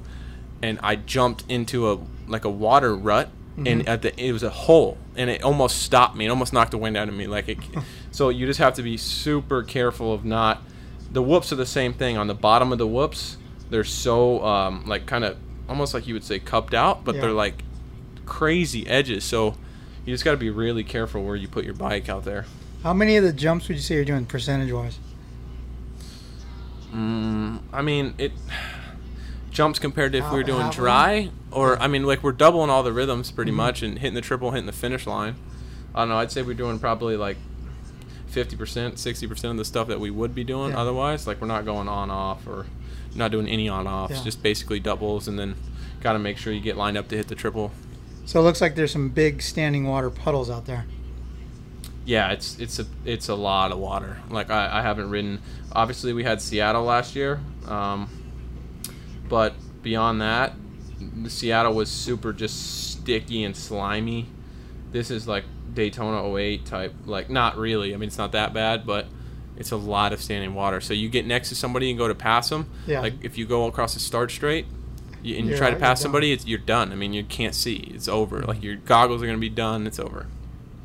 and 0.62 0.78
I 0.82 0.97
jumped 0.97 1.45
into 1.49 1.91
a 1.91 1.99
like 2.27 2.47
a 2.47 2.51
water 2.51 2.97
rut, 2.97 3.28
and 3.59 3.66
Mhm. 3.85 3.89
at 3.89 4.01
the 4.01 4.19
it 4.19 4.32
was 4.32 4.43
a 4.43 4.49
hole, 4.49 4.97
and 5.15 5.28
it 5.28 5.43
almost 5.43 5.82
stopped 5.82 6.16
me. 6.16 6.24
It 6.24 6.31
almost 6.31 6.55
knocked 6.55 6.70
the 6.70 6.78
wind 6.78 6.97
out 6.97 7.09
of 7.11 7.15
me. 7.15 7.27
Like 7.27 7.51
it, 7.51 7.59
so 8.12 8.31
you 8.31 8.47
just 8.47 8.61
have 8.61 8.73
to 8.77 8.82
be 8.82 8.97
super 8.97 9.62
careful 9.62 10.15
of 10.15 10.24
not. 10.24 10.62
The 11.15 11.23
whoops 11.23 11.53
are 11.53 11.57
the 11.57 11.65
same 11.66 11.93
thing. 11.95 12.16
On 12.19 12.27
the 12.27 12.35
bottom 12.35 12.73
of 12.73 12.78
the 12.78 12.86
whoops, 12.86 13.36
they're 13.70 13.85
so 13.85 14.45
um, 14.45 14.85
like 14.86 15.07
kind 15.07 15.24
of 15.24 15.36
almost 15.69 15.95
like 15.95 16.07
you 16.07 16.15
would 16.15 16.24
say 16.24 16.39
cupped 16.39 16.74
out, 16.74 17.05
but 17.05 17.15
Yeah. 17.15 17.23
they're 17.23 17.32
like 17.32 17.62
crazy 18.27 18.86
edges. 18.86 19.24
So 19.24 19.55
you 20.05 20.12
just 20.12 20.24
got 20.24 20.32
to 20.32 20.36
be 20.36 20.51
really 20.51 20.85
careful 20.85 21.24
where 21.24 21.36
you 21.36 21.49
put 21.49 21.65
your 21.65 21.74
bike 21.74 22.09
out 22.09 22.24
there. 22.24 22.45
How 22.82 22.93
many 22.93 23.16
of 23.16 23.24
the 23.24 23.32
jumps 23.32 23.69
would 23.69 23.77
you 23.77 23.82
say 23.82 23.95
you're 23.95 24.05
doing 24.05 24.27
percentage 24.27 24.70
wise? 24.73 24.99
Mm, 26.95 27.61
I 27.73 27.82
mean, 27.82 28.15
it 28.19 28.32
jumps 29.51 29.78
compared 29.78 30.12
to 30.12 30.19
if 30.19 30.31
we 30.31 30.36
were 30.39 30.43
doing 30.45 30.69
dry, 30.70 31.31
or 31.51 31.78
I 31.81 31.86
mean, 31.86 32.05
like 32.05 32.23
we're 32.23 32.32
doubling 32.32 32.70
all 32.70 32.82
the 32.82 32.93
rhythms 32.93 33.31
pretty 33.31 33.53
Mhm. 33.53 33.57
much 33.57 33.82
and 33.82 33.99
hitting 33.99 34.15
the 34.15 34.20
triple, 34.20 34.51
hitting 34.51 34.66
the 34.66 34.73
finish 34.73 35.07
line. 35.07 35.36
I 35.95 36.01
don't 36.01 36.09
know. 36.09 36.16
I'd 36.16 36.32
say 36.32 36.43
we're 36.43 36.55
doing 36.55 36.78
probably 36.81 37.16
like 37.16 37.36
fifty 38.35 38.56
percent, 38.56 38.98
sixty 38.98 39.27
percent 39.27 39.52
of 39.52 39.56
the 39.56 39.65
stuff 39.65 39.89
that 39.89 40.01
we 40.01 40.11
would 40.11 40.35
be 40.35 40.44
doing 40.44 40.70
Yeah. 40.73 40.81
otherwise. 40.81 41.27
Like 41.27 41.40
we're 41.40 41.47
not 41.47 41.65
going 41.65 41.89
on 41.89 42.11
off 42.11 42.47
or 42.47 42.66
not 43.15 43.31
doing 43.31 43.47
any 43.48 43.69
on 43.69 43.86
offs, 43.86 44.16
Yeah. 44.19 44.24
just 44.24 44.43
basically 44.43 44.81
doubles, 44.81 45.28
and 45.28 45.39
then 45.39 45.55
got 46.01 46.12
to 46.15 46.19
make 46.19 46.36
sure 46.36 46.52
you 46.52 46.61
get 46.61 46.77
lined 46.77 46.97
up 46.98 47.09
to 47.09 47.16
hit 47.16 47.28
the 47.28 47.35
triple. 47.35 47.70
So 48.27 48.40
it 48.40 48.43
looks 48.43 48.61
like 48.61 48.74
there's 48.74 48.93
some 48.93 49.09
big 49.11 49.40
standing 49.40 49.86
water 49.86 50.11
puddles 50.11 50.51
out 50.51 50.66
there. 50.66 50.85
Yeah, 52.06 52.32
it's 52.32 52.59
it's 52.59 52.78
a 52.78 52.86
it's 53.05 53.28
a 53.28 53.35
lot 53.35 53.73
of 53.73 53.78
water. 53.78 54.19
Like 54.31 54.51
I, 54.51 54.81
I 54.81 54.82
haven't 54.82 55.09
ridden. 55.11 55.40
Obviously, 55.73 56.12
we 56.12 56.23
had 56.24 56.43
Seattle 56.43 56.85
last 56.85 57.16
year, 57.16 57.40
um, 57.66 58.09
but 59.28 59.55
beyond 59.82 60.20
that, 60.20 60.55
the 61.23 61.31
Seattle 61.31 61.73
was 61.74 61.90
super 61.90 62.32
just 62.32 62.90
sticky 62.93 63.44
and 63.44 63.56
slimy. 63.56 64.27
This 64.93 65.11
is 65.11 65.27
like 65.27 65.44
Daytona 65.74 66.22
08 66.36 66.64
type. 66.66 66.94
Like 67.06 67.30
not 67.30 67.56
really. 67.56 67.94
I 67.94 67.96
mean, 67.96 68.06
it's 68.09 68.18
not 68.18 68.32
that 68.32 68.52
bad, 68.55 68.86
but 68.86 69.06
it's 69.56 69.70
a 69.70 69.76
lot 69.76 70.12
of 70.12 70.20
standing 70.22 70.55
water. 70.55 70.80
So 70.80 70.94
you 70.94 71.09
get 71.09 71.26
next 71.26 71.48
to 71.51 71.55
somebody 71.55 71.90
and 71.90 71.98
go 71.98 72.09
to 72.09 72.14
pass 72.14 72.48
them. 72.48 72.68
Yeah. 72.86 73.01
Like 73.01 73.14
if 73.22 73.36
you 73.38 73.46
go 73.46 73.66
across 73.66 73.94
the 73.94 74.01
start 74.01 74.30
straight. 74.30 74.66
You, 75.22 75.36
and 75.36 75.44
you 75.46 75.51
You're 75.52 75.59
try 75.59 75.70
to 75.70 75.76
pass 75.76 76.02
somebody, 76.02 76.32
it's, 76.32 76.44
you're 76.46 76.59
done. 76.59 76.92
I 76.92 76.96
mean, 76.96 77.14
you 77.14 77.24
can't 77.24 77.55
see. 77.55 77.76
It's 77.94 78.09
over. 78.09 78.40
Like 78.42 78.62
your 78.62 78.76
goggles 78.76 79.22
are 79.22 79.26
gonna 79.26 79.38
be 79.38 79.48
done. 79.48 79.86
It's 79.86 79.98
over. 79.98 80.26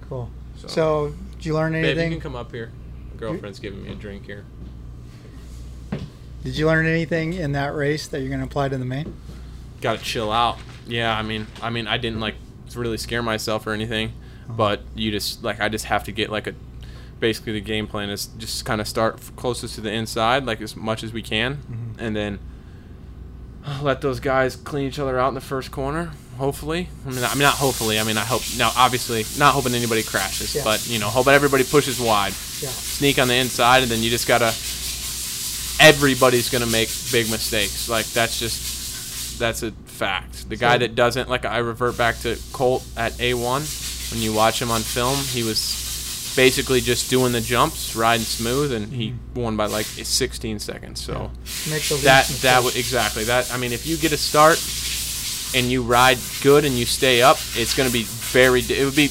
Cool. 0.08 0.30
So- 0.58 0.68
So, 0.70 1.16
did 1.36 1.46
you 1.46 1.54
learn 1.56 1.76
anything? 1.76 1.96
Babe, 1.96 2.12
you 2.12 2.16
can 2.16 2.22
come 2.22 2.36
up 2.38 2.52
here. 2.54 2.72
My 3.14 3.18
Girlfriend's 3.20 3.60
giving 3.60 3.84
me 3.84 3.92
a 3.92 3.96
drink 3.96 4.26
here. 4.26 4.46
Did 6.44 6.58
you 6.58 6.68
learn 6.68 6.86
anything 6.86 7.34
in 7.34 7.52
that 7.54 7.76
race 7.76 8.08
that 8.08 8.20
you're 8.22 8.30
going 8.30 8.40
to 8.40 8.46
apply 8.46 8.70
to 8.70 8.78
the 8.78 8.86
main? 8.86 9.14
Got 9.82 10.00
to 10.00 10.04
chill 10.04 10.32
out. 10.32 10.58
Yeah, 10.88 11.16
I 11.18 11.22
mean, 11.22 11.48
I 11.62 11.70
mean, 11.70 11.88
I 11.88 11.98
didn't 11.98 12.20
like 12.22 12.36
really 12.76 12.98
scare 12.98 13.22
myself 13.22 13.68
or 13.68 13.72
anything, 13.74 14.14
but 14.50 14.82
you 14.96 15.12
just 15.12 15.44
like 15.44 15.60
I 15.62 15.70
just 15.70 15.86
have 15.86 16.04
to 16.06 16.12
get 16.12 16.30
like 16.30 16.48
a. 16.48 16.54
Basically, 17.20 17.52
the 17.52 17.60
game 17.62 17.86
plan 17.86 18.10
is 18.10 18.28
just 18.38 18.64
kind 18.64 18.80
of 18.80 18.88
start 18.88 19.20
closest 19.36 19.76
to 19.76 19.82
the 19.82 19.92
inside, 19.92 20.46
like 20.46 20.62
as 20.62 20.76
much 20.78 21.04
as 21.04 21.12
we 21.12 21.22
can, 21.22 21.58
Mhm. 21.70 21.96
and 22.02 22.16
then 22.16 22.40
let 23.82 24.00
those 24.00 24.22
guys 24.22 24.56
clean 24.56 24.88
each 24.88 25.00
other 25.00 25.20
out 25.20 25.28
in 25.28 25.34
the 25.34 25.42
first 25.42 25.70
corner. 25.70 26.12
Hopefully, 26.38 26.88
I 27.06 27.10
mean, 27.10 27.22
I 27.26 27.30
mean, 27.34 27.40
not 27.40 27.56
hopefully. 27.56 28.00
I 28.00 28.04
mean, 28.06 28.16
I 28.18 28.22
hope. 28.24 28.42
Now, 28.58 28.72
obviously, 28.78 29.26
not 29.38 29.54
hoping 29.54 29.74
anybody 29.76 30.02
crashes, 30.02 30.56
Yeah. 30.56 30.64
but 30.64 30.88
you 30.88 30.98
know, 30.98 31.10
hoping 31.10 31.34
everybody 31.34 31.66
pushes 31.66 32.00
wide. 32.00 32.34
Yeah. 32.62 32.70
Sneak 32.70 33.20
on 33.20 33.28
the 33.28 33.36
inside, 33.36 33.84
and 33.84 33.92
then 33.92 34.02
you 34.02 34.10
just 34.10 34.26
gotta. 34.28 34.54
Everybody's 35.82 36.50
gonna 36.50 36.66
make 36.66 36.90
big 37.12 37.30
mistakes. 37.30 37.88
Like 37.90 38.06
that's 38.08 38.40
just 38.40 39.40
that's 39.40 39.64
a 39.64 39.72
fact. 39.86 40.50
The 40.50 40.56
guy 40.58 40.78
that 40.78 40.96
doesn't 40.96 41.30
like 41.30 41.46
I 41.46 41.58
revert 41.60 41.98
back 41.98 42.20
to 42.22 42.38
Colt 42.52 42.84
at 42.98 43.14
A1 43.18 43.64
when 44.12 44.22
you 44.22 44.34
watch 44.34 44.62
him 44.62 44.72
on 44.72 44.82
film, 44.82 45.18
he 45.18 45.44
was 45.44 46.34
basically 46.36 46.82
just 46.82 47.10
doing 47.10 47.32
the 47.32 47.42
jumps, 47.42 47.96
riding 47.96 48.26
smooth, 48.26 48.72
and 48.72 48.92
he 48.94 49.12
mm-hmm. 49.12 49.42
won 49.42 49.58
by 49.58 49.66
like 49.66 49.86
16 49.86 50.60
seconds. 50.60 51.04
So 51.04 51.32
the 51.44 52.00
that 52.04 52.28
that 52.42 52.64
would 52.64 52.76
exactly 52.76 53.26
that. 53.26 53.54
I 53.54 53.58
mean, 53.58 53.72
if 53.72 53.86
you 53.86 53.98
get 53.98 54.12
a 54.12 54.18
start 54.18 54.58
and 55.56 55.72
you 55.72 55.84
ride 55.84 56.18
good 56.42 56.66
and 56.66 56.76
you 56.76 56.86
stay 56.86 57.22
up, 57.22 57.38
it's 57.56 57.76
going 57.76 57.88
to 57.88 57.94
be 57.94 58.04
very. 58.04 58.62
It 58.62 58.86
would 58.86 58.96
be 58.96 59.10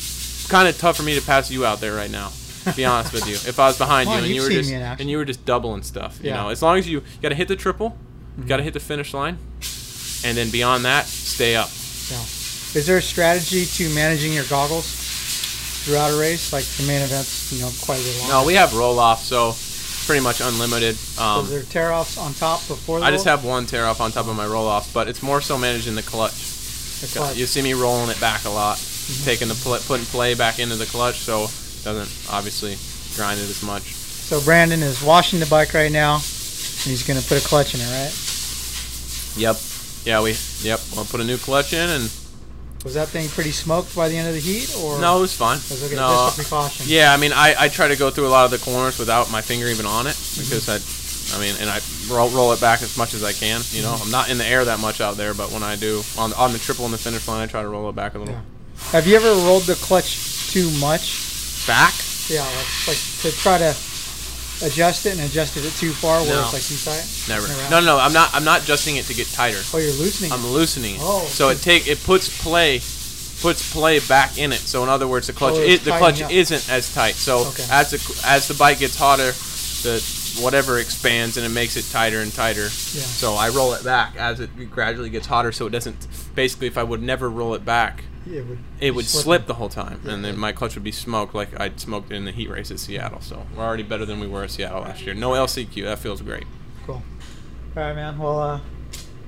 kind 0.48 0.68
of 0.68 0.78
tough 0.78 0.96
for 0.96 1.02
me 1.02 1.18
to 1.18 1.24
pass 1.24 1.50
you 1.50 1.66
out 1.66 1.80
there 1.80 1.94
right 1.94 2.10
now. 2.10 2.32
To 2.64 2.72
be 2.74 2.84
honest 2.84 3.12
with 3.12 3.26
you, 3.26 3.34
if 3.48 3.58
I 3.58 3.68
was 3.68 3.78
behind 3.78 4.08
Come 4.08 4.18
you 4.18 4.24
and 4.24 4.34
you 4.34 4.42
were 4.42 4.50
just 4.50 4.70
me 4.70 4.76
in 4.76 4.82
action. 4.82 5.02
and 5.02 5.10
you 5.10 5.16
were 5.18 5.24
just 5.24 5.44
doubling 5.44 5.82
stuff, 5.82 6.18
you 6.22 6.32
know, 6.32 6.48
as 6.48 6.62
long 6.62 6.78
as 6.78 6.88
you 6.88 7.02
got 7.22 7.30
to 7.30 7.34
hit 7.34 7.48
the 7.48 7.56
triple, 7.56 7.96
you 8.36 8.44
got 8.44 8.58
to 8.58 8.62
hit 8.62 8.74
the 8.74 8.80
finish 8.80 9.14
line, 9.14 9.38
and 10.24 10.36
then 10.36 10.50
beyond 10.50 10.84
that, 10.84 11.06
stay 11.06 11.56
up. 11.56 11.70
Yeah. 12.10 12.37
Is 12.78 12.86
there 12.86 12.98
a 12.98 13.02
strategy 13.02 13.66
to 13.66 13.92
managing 13.92 14.32
your 14.32 14.44
goggles 14.44 14.86
throughout 15.84 16.12
a 16.12 16.16
race? 16.16 16.52
Like 16.52 16.62
the 16.64 16.84
main 16.86 17.02
events, 17.02 17.50
you 17.52 17.60
know, 17.60 17.70
quite 17.82 17.98
a 18.00 18.04
bit 18.04 18.16
longer. 18.20 18.32
No, 18.34 18.44
we 18.46 18.54
have 18.54 18.72
roll 18.72 19.00
off, 19.00 19.24
so 19.24 19.52
pretty 20.06 20.22
much 20.22 20.40
unlimited. 20.40 20.94
So 20.94 21.22
Um, 21.22 21.44
is 21.46 21.50
there 21.50 21.62
tear 21.64 21.92
offs 21.92 22.16
on 22.16 22.34
top 22.34 22.60
before 22.68 23.00
the 23.00 23.06
I 23.06 23.10
just 23.10 23.26
roll? 23.26 23.36
have 23.36 23.44
one 23.44 23.66
tear 23.66 23.84
off 23.84 24.00
on 24.00 24.12
top 24.12 24.28
of 24.28 24.36
my 24.36 24.46
roll 24.46 24.68
offs, 24.68 24.92
but 24.92 25.08
it's 25.08 25.22
more 25.24 25.40
so 25.40 25.58
managing 25.58 25.96
the 25.96 26.04
clutch. 26.04 26.34
The 27.00 27.08
clutch. 27.08 27.36
You 27.36 27.46
see 27.46 27.62
me 27.62 27.74
rolling 27.74 28.10
it 28.10 28.20
back 28.20 28.44
a 28.44 28.48
lot, 28.50 28.78
taking 29.24 29.48
the 29.48 29.54
pl- 29.56 29.78
putting 29.88 30.06
play 30.06 30.34
back 30.34 30.60
into 30.60 30.76
the 30.76 30.86
clutch, 30.86 31.18
so 31.18 31.44
it 31.44 31.82
doesn't 31.84 32.32
obviously 32.32 32.76
grind 33.16 33.40
it 33.40 33.50
as 33.50 33.60
much. 33.64 33.82
So 33.82 34.40
Brandon 34.40 34.82
is 34.84 35.02
washing 35.02 35.40
the 35.40 35.46
bike 35.46 35.74
right 35.74 35.90
now, 35.90 36.14
and 36.14 36.22
he's 36.94 37.02
going 37.04 37.18
to 37.20 37.26
put 37.26 37.44
a 37.44 37.48
clutch 37.48 37.74
in 37.74 37.80
it, 37.80 37.90
right? 37.90 38.14
Yep. 39.36 39.56
Yeah, 40.04 40.22
we. 40.22 40.36
Yep. 40.62 40.80
We'll 40.94 41.04
put 41.06 41.20
a 41.20 41.24
new 41.24 41.38
clutch 41.38 41.72
in, 41.72 41.88
and 41.90 42.10
Was 42.84 42.94
that 42.94 43.08
thing 43.08 43.28
pretty 43.28 43.50
smoked 43.50 43.94
by 43.94 44.08
the 44.08 44.16
end 44.16 44.28
of 44.28 44.34
the 44.34 44.40
heat, 44.40 44.72
or 44.78 45.00
no, 45.00 45.18
it 45.18 45.20
was 45.22 45.36
fine. 45.36 45.56
Was 45.56 45.82
okay, 45.84 45.96
no, 45.96 46.08
just 46.08 46.38
a 46.38 46.42
precaution. 46.42 46.86
Yeah, 46.88 47.12
I 47.12 47.16
mean, 47.16 47.32
I, 47.32 47.54
I 47.58 47.68
try 47.68 47.88
to 47.88 47.96
go 47.96 48.10
through 48.10 48.28
a 48.28 48.30
lot 48.30 48.44
of 48.44 48.52
the 48.52 48.58
corners 48.58 48.98
without 48.98 49.32
my 49.32 49.42
finger 49.42 49.66
even 49.66 49.84
on 49.84 50.06
it 50.06 50.14
mm-hmm. 50.14 50.42
because 50.44 50.68
I, 50.68 50.78
I 51.36 51.40
mean, 51.40 51.56
and 51.60 51.68
I 51.68 51.80
roll, 52.08 52.30
roll 52.30 52.52
it 52.52 52.60
back 52.60 52.82
as 52.82 52.96
much 52.96 53.14
as 53.14 53.24
I 53.24 53.32
can. 53.32 53.62
You 53.72 53.82
know, 53.82 53.92
mm-hmm. 53.92 54.04
I'm 54.04 54.10
not 54.12 54.30
in 54.30 54.38
the 54.38 54.46
air 54.46 54.64
that 54.64 54.78
much 54.78 55.00
out 55.00 55.16
there, 55.16 55.34
but 55.34 55.50
when 55.50 55.64
I 55.64 55.74
do 55.74 56.02
on 56.16 56.32
on 56.34 56.52
the 56.52 56.58
triple 56.58 56.84
and 56.84 56.94
the 56.94 56.98
finish 56.98 57.26
line, 57.26 57.42
I 57.42 57.46
try 57.46 57.62
to 57.62 57.68
roll 57.68 57.88
it 57.88 57.96
back 57.96 58.14
a 58.14 58.18
little. 58.18 58.38
Have 58.92 59.08
you 59.08 59.16
ever 59.16 59.34
rolled 59.44 59.64
the 59.64 59.74
clutch 59.74 60.50
too 60.52 60.70
much? 60.78 61.66
Back? 61.66 61.92
Yeah, 62.28 62.46
like, 62.46 62.88
like 62.94 63.02
to 63.22 63.32
try 63.32 63.58
to 63.58 63.74
adjust 64.62 65.06
it 65.06 65.12
and 65.18 65.20
adjusted 65.22 65.64
it 65.64 65.72
too 65.72 65.92
far 65.92 66.20
where 66.22 66.34
No. 66.34 66.42
it's 66.44 66.52
like 66.52 66.62
too 66.62 66.76
tight. 66.76 67.06
Never. 67.28 67.46
Never 67.48 67.70
No, 67.70 67.80
no, 67.80 67.86
no. 67.96 67.98
I'm 67.98 68.12
not. 68.12 68.30
I'm 68.34 68.44
not 68.44 68.62
adjusting 68.62 68.96
it 68.96 69.04
to 69.06 69.14
get 69.14 69.26
tighter. 69.28 69.60
Oh, 69.74 69.78
you're 69.78 69.92
loosening. 69.92 70.32
I'm 70.32 70.44
it. 70.44 70.48
loosening 70.48 70.94
it. 70.96 71.00
Oh. 71.02 71.24
So 71.26 71.48
it 71.50 71.60
take 71.62 71.86
it 71.88 72.02
puts 72.04 72.28
play, 72.42 72.78
puts 73.40 73.72
play 73.72 74.00
back 74.00 74.38
in 74.38 74.52
it. 74.52 74.58
So 74.60 74.82
in 74.82 74.88
other 74.88 75.06
words, 75.08 75.26
the 75.26 75.32
clutch 75.32 75.54
Oh, 75.56 75.60
is, 75.62 75.80
the 75.82 75.90
clutch 75.92 76.18
tightening 76.20 76.24
up. 76.26 76.32
isn't 76.32 76.70
as 76.70 76.92
tight. 76.94 77.14
So 77.14 77.38
Okay. 77.48 77.64
as 77.70 77.90
the 77.90 78.22
as 78.26 78.48
the 78.48 78.54
bike 78.54 78.78
gets 78.80 78.96
hotter, 78.96 79.32
the 79.82 80.02
whatever 80.42 80.78
expands 80.78 81.36
and 81.36 81.44
it 81.44 81.48
makes 81.48 81.76
it 81.76 81.84
tighter 81.90 82.20
and 82.20 82.32
tighter. 82.32 82.64
Yeah. 82.64 82.68
So 82.68 83.34
I 83.34 83.48
roll 83.48 83.72
it 83.74 83.82
back 83.84 84.14
as 84.16 84.40
it 84.40 84.50
gradually 84.70 85.10
gets 85.10 85.26
hotter, 85.26 85.52
so 85.52 85.66
it 85.66 85.70
doesn't. 85.70 86.06
Basically, 86.34 86.66
if 86.66 86.78
I 86.78 86.82
would 86.84 87.02
never 87.02 87.28
roll 87.28 87.54
it 87.54 87.64
back, 87.64 88.04
It 88.26 88.46
would 88.46 88.58
it 88.80 88.94
would 88.94 89.06
slip 89.06 89.46
the 89.46 89.54
whole 89.54 89.68
time, 89.68 90.00
and 90.06 90.24
then 90.24 90.36
my 90.36 90.52
clutch 90.52 90.74
would 90.74 90.84
be 90.84 90.92
smoked 90.92 91.34
like 91.34 91.58
I 91.58 91.70
smoked 91.76 92.10
in 92.12 92.24
the 92.24 92.32
heat 92.32 92.50
race 92.50 92.70
at 92.70 92.78
Seattle. 92.78 93.20
So 93.20 93.46
we're 93.56 93.64
already 93.64 93.82
better 93.82 94.04
than 94.04 94.20
we 94.20 94.26
were 94.26 94.44
at 94.44 94.50
Seattle 94.50 94.82
last 94.82 95.02
year. 95.02 95.14
No 95.14 95.30
LCQ, 95.30 95.84
that 95.84 95.98
feels 95.98 96.20
great. 96.20 96.44
Cool. 96.84 97.02
All 97.76 97.82
right, 97.82 97.94
man. 97.94 98.18
Well, 98.18 98.38
uh, 98.40 98.60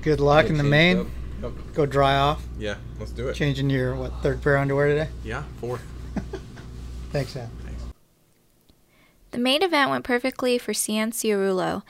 good 0.02 0.20
luck 0.20 0.46
in 0.46 0.56
the 0.58 0.64
main. 0.64 0.98
up. 0.98 1.06
Yep. 1.42 1.52
Go 1.74 1.86
dry 1.86 2.16
off. 2.16 2.42
Yeah, 2.58 2.76
let's 2.98 3.12
do 3.12 3.28
it. 3.28 3.34
Changing 3.34 3.70
your 3.70 3.94
what 3.94 4.12
third 4.22 4.42
pair 4.42 4.56
of 4.56 4.62
underwear 4.62 4.88
today? 4.88 5.08
Yeah, 5.24 5.44
fourth. 5.60 5.82
Thanks, 7.12 7.32
Sam. 7.32 7.50
The 9.30 9.38
main 9.38 9.62
event 9.62 9.90
went 9.90 10.04
perfectly 10.04 10.58
for 10.58 10.72
Cianciarulo. 10.72 11.82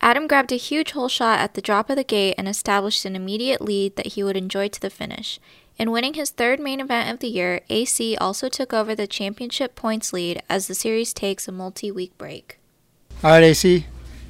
Adam 0.00 0.26
grabbed 0.28 0.52
a 0.52 0.56
huge 0.56 0.92
hole 0.92 1.08
shot 1.08 1.40
at 1.40 1.54
the 1.54 1.60
drop 1.60 1.90
of 1.90 1.96
the 1.96 2.04
gate 2.04 2.34
and 2.38 2.46
established 2.46 3.04
an 3.04 3.16
immediate 3.16 3.60
lead 3.60 3.96
that 3.96 4.08
he 4.08 4.22
would 4.22 4.36
enjoy 4.36 4.68
to 4.68 4.80
the 4.80 4.90
finish. 4.90 5.40
In 5.76 5.90
winning 5.90 6.14
his 6.14 6.30
third 6.30 6.60
main 6.60 6.78
event 6.78 7.10
of 7.10 7.18
the 7.18 7.28
year, 7.28 7.60
AC 7.68 8.16
also 8.16 8.48
took 8.48 8.72
over 8.72 8.94
the 8.94 9.08
championship 9.08 9.74
points 9.74 10.12
lead 10.12 10.40
as 10.48 10.68
the 10.68 10.74
series 10.74 11.12
takes 11.12 11.48
a 11.48 11.52
multi 11.52 11.90
week 11.90 12.16
break. 12.16 12.58
All 13.24 13.30
right, 13.30 13.42
AC. 13.42 13.86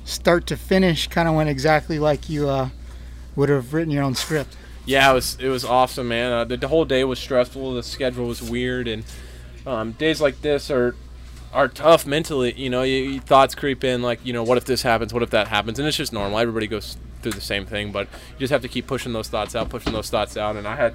Start 0.07 0.47
to 0.47 0.57
finish, 0.57 1.07
kind 1.09 1.29
of 1.29 1.35
went 1.35 1.51
exactly 1.51 1.99
like 1.99 2.31
you 2.31 2.49
uh, 2.49 2.71
would 3.37 3.51
have 3.51 3.75
written 3.75 3.93
your 3.93 4.03
own 4.03 4.15
script. 4.15 4.57
Yeah, 4.87 5.11
it 5.11 5.15
was 5.15 5.37
it 5.39 5.49
was 5.49 5.65
awesome, 5.65 6.09
man. 6.09 6.33
Uh, 6.33 6.45
the, 6.45 6.57
the 6.57 6.69
whole 6.69 6.85
day 6.85 7.05
was 7.05 7.19
stressful. 7.19 7.75
The 7.75 7.83
schedule 7.83 8.27
was 8.27 8.43
weird, 8.43 8.89
and 8.89 9.05
um, 9.67 9.93
days 9.93 10.21
like 10.21 10.41
this 10.41 10.71
are 10.71 10.95
are 11.55 11.69
tough 11.69 12.07
mentally. 12.07 12.53
You 12.53 12.69
know, 12.71 12.83
you, 12.83 12.97
you 12.97 13.21
thoughts 13.21 13.55
creep 13.55 13.85
in 13.85 14.03
like, 14.03 14.25
you 14.25 14.33
know, 14.33 14.43
what 14.43 14.59
if 14.59 14.65
this 14.65 14.83
happens? 14.83 15.15
What 15.15 15.23
if 15.23 15.31
that 15.31 15.49
happens? 15.49 15.79
And 15.79 15.89
it's 15.89 15.97
just 15.97 16.13
normal. 16.13 16.39
Everybody 16.39 16.67
goes 16.67 16.97
through 17.23 17.33
the 17.33 17.41
same 17.41 17.65
thing, 17.65 17.93
but 17.93 18.09
you 18.33 18.41
just 18.41 18.53
have 18.53 18.63
to 18.63 18.69
keep 18.69 18.87
pushing 18.87 19.13
those 19.13 19.29
thoughts 19.29 19.55
out, 19.55 19.71
pushing 19.71 19.93
those 19.93 20.11
thoughts 20.11 20.37
out. 20.37 20.57
And 20.57 20.69
I 20.69 20.77
had, 20.77 20.95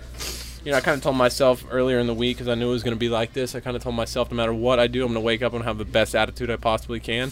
you 0.64 0.72
know, 0.72 0.78
I 0.78 0.82
kind 0.82 0.96
of 0.96 1.02
told 1.02 1.16
myself 1.16 1.66
earlier 1.72 2.00
in 2.00 2.08
the 2.08 2.14
week 2.14 2.38
because 2.38 2.48
I 2.48 2.56
knew 2.56 2.70
it 2.70 2.74
was 2.74 2.84
going 2.84 2.96
to 2.96 3.00
be 3.00 3.10
like 3.10 3.34
this. 3.34 3.56
I 3.56 3.60
kind 3.60 3.76
of 3.76 3.82
told 3.82 3.96
myself 3.96 4.30
no 4.30 4.38
matter 4.38 4.54
what 4.54 4.80
I 4.80 4.88
do, 4.88 5.02
I'm 5.02 5.14
going 5.14 5.22
to 5.22 5.26
wake 5.26 5.42
up 5.42 5.54
and 5.54 5.64
have 5.64 5.78
the 5.78 5.86
best 5.86 6.16
attitude 6.16 6.52
I 6.52 6.58
possibly 6.58 7.00
can, 7.00 7.32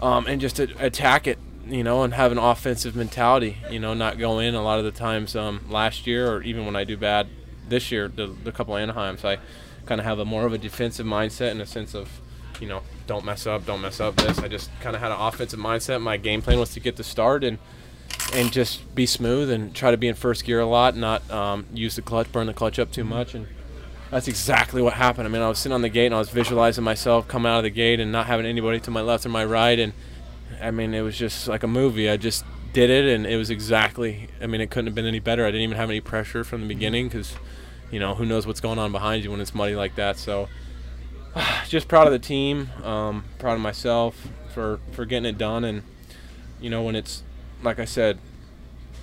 um, 0.00 0.26
and 0.26 0.40
just 0.40 0.58
attack 0.58 1.26
it 1.26 1.38
you 1.66 1.82
know, 1.82 2.02
and 2.02 2.14
have 2.14 2.32
an 2.32 2.38
offensive 2.38 2.94
mentality. 2.94 3.56
You 3.70 3.78
know, 3.78 3.94
not 3.94 4.18
go 4.18 4.38
in 4.38 4.54
a 4.54 4.62
lot 4.62 4.78
of 4.78 4.84
the 4.84 4.90
times 4.90 5.34
um, 5.34 5.64
last 5.70 6.06
year, 6.06 6.30
or 6.30 6.42
even 6.42 6.66
when 6.66 6.76
I 6.76 6.84
do 6.84 6.96
bad 6.96 7.28
this 7.68 7.90
year, 7.90 8.08
the, 8.08 8.26
the 8.26 8.52
couple 8.52 8.74
Anaheims, 8.74 9.24
I 9.24 9.38
kind 9.86 10.00
of 10.00 10.04
have 10.06 10.18
a 10.18 10.24
more 10.24 10.46
of 10.46 10.52
a 10.52 10.58
defensive 10.58 11.06
mindset 11.06 11.50
in 11.50 11.60
a 11.60 11.66
sense 11.66 11.94
of, 11.94 12.20
you 12.60 12.68
know, 12.68 12.82
don't 13.06 13.24
mess 13.24 13.46
up, 13.46 13.66
don't 13.66 13.80
mess 13.80 14.00
up 14.00 14.16
this. 14.16 14.38
I 14.38 14.48
just 14.48 14.70
kind 14.80 14.94
of 14.96 15.02
had 15.02 15.12
an 15.12 15.20
offensive 15.20 15.58
mindset. 15.58 16.00
My 16.00 16.16
game 16.16 16.42
plan 16.42 16.58
was 16.58 16.70
to 16.74 16.80
get 16.80 16.96
the 16.96 17.04
start 17.04 17.44
and 17.44 17.58
and 18.32 18.52
just 18.52 18.94
be 18.94 19.06
smooth 19.06 19.50
and 19.50 19.74
try 19.74 19.90
to 19.90 19.96
be 19.96 20.08
in 20.08 20.14
first 20.14 20.44
gear 20.44 20.60
a 20.60 20.66
lot, 20.66 20.96
not 20.96 21.28
um, 21.30 21.66
use 21.72 21.96
the 21.96 22.02
clutch, 22.02 22.30
burn 22.32 22.46
the 22.46 22.54
clutch 22.54 22.78
up 22.78 22.90
too 22.90 23.04
much, 23.04 23.34
and 23.34 23.46
that's 24.10 24.28
exactly 24.28 24.80
what 24.82 24.94
happened. 24.94 25.26
I 25.26 25.30
mean, 25.30 25.42
I 25.42 25.48
was 25.48 25.58
sitting 25.58 25.74
on 25.74 25.82
the 25.82 25.88
gate 25.88 26.06
and 26.06 26.14
I 26.14 26.18
was 26.18 26.30
visualizing 26.30 26.84
myself 26.84 27.26
coming 27.28 27.50
out 27.50 27.58
of 27.58 27.64
the 27.64 27.70
gate 27.70 28.00
and 28.00 28.12
not 28.12 28.26
having 28.26 28.46
anybody 28.46 28.80
to 28.80 28.90
my 28.90 29.00
left 29.00 29.26
or 29.26 29.30
my 29.30 29.44
right, 29.44 29.78
and 29.78 29.92
I 30.60 30.70
mean, 30.70 30.94
it 30.94 31.02
was 31.02 31.18
just 31.18 31.48
like 31.48 31.62
a 31.62 31.68
movie. 31.68 32.08
I 32.08 32.16
just 32.16 32.44
did 32.72 32.90
it, 32.90 33.06
and 33.06 33.26
it 33.26 33.36
was 33.36 33.50
exactly. 33.50 34.28
I 34.42 34.46
mean, 34.46 34.60
it 34.60 34.70
couldn't 34.70 34.86
have 34.86 34.94
been 34.94 35.06
any 35.06 35.20
better. 35.20 35.44
I 35.44 35.48
didn't 35.48 35.62
even 35.62 35.76
have 35.76 35.90
any 35.90 36.00
pressure 36.00 36.44
from 36.44 36.62
the 36.62 36.66
beginning 36.66 37.08
because, 37.08 37.34
you 37.90 37.98
know, 37.98 38.14
who 38.14 38.26
knows 38.26 38.46
what's 38.46 38.60
going 38.60 38.78
on 38.78 38.92
behind 38.92 39.24
you 39.24 39.30
when 39.30 39.40
it's 39.40 39.54
muddy 39.54 39.74
like 39.74 39.94
that. 39.96 40.18
So, 40.18 40.48
just 41.68 41.88
proud 41.88 42.06
of 42.06 42.12
the 42.12 42.18
team. 42.18 42.70
Um, 42.82 43.24
proud 43.38 43.54
of 43.54 43.60
myself 43.60 44.28
for 44.52 44.80
for 44.92 45.04
getting 45.04 45.26
it 45.26 45.38
done, 45.38 45.64
and 45.64 45.82
you 46.60 46.70
know, 46.70 46.82
when 46.82 46.96
it's 46.96 47.22
like 47.62 47.78
I 47.78 47.84
said, 47.84 48.18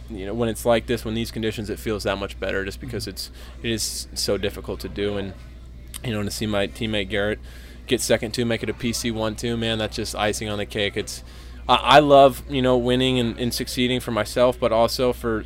you 0.09 0.25
know, 0.25 0.33
when 0.33 0.49
it's 0.49 0.65
like 0.65 0.85
this, 0.87 1.03
when 1.05 1.13
these 1.13 1.31
conditions, 1.31 1.69
it 1.69 1.79
feels 1.79 2.03
that 2.03 2.17
much 2.17 2.39
better, 2.39 2.63
just 2.65 2.79
because 2.79 3.07
it's 3.07 3.31
it 3.61 3.69
is 3.69 4.07
so 4.13 4.37
difficult 4.37 4.79
to 4.81 4.89
do, 4.89 5.17
and 5.17 5.33
you 6.03 6.11
know, 6.11 6.23
to 6.23 6.31
see 6.31 6.45
my 6.45 6.67
teammate 6.67 7.09
Garrett 7.09 7.39
get 7.87 8.01
second 8.01 8.33
two, 8.33 8.45
make 8.45 8.63
it 8.63 8.69
a 8.69 8.73
PC 8.73 9.13
one 9.13 9.35
two, 9.35 9.57
man, 9.57 9.77
that's 9.77 9.95
just 9.95 10.15
icing 10.15 10.49
on 10.49 10.57
the 10.57 10.65
cake. 10.65 10.95
It's 10.95 11.23
I, 11.67 11.75
I 11.75 11.99
love 11.99 12.43
you 12.49 12.61
know 12.61 12.77
winning 12.77 13.19
and, 13.19 13.37
and 13.37 13.53
succeeding 13.53 13.99
for 13.99 14.11
myself, 14.11 14.59
but 14.59 14.71
also 14.71 15.13
for 15.13 15.43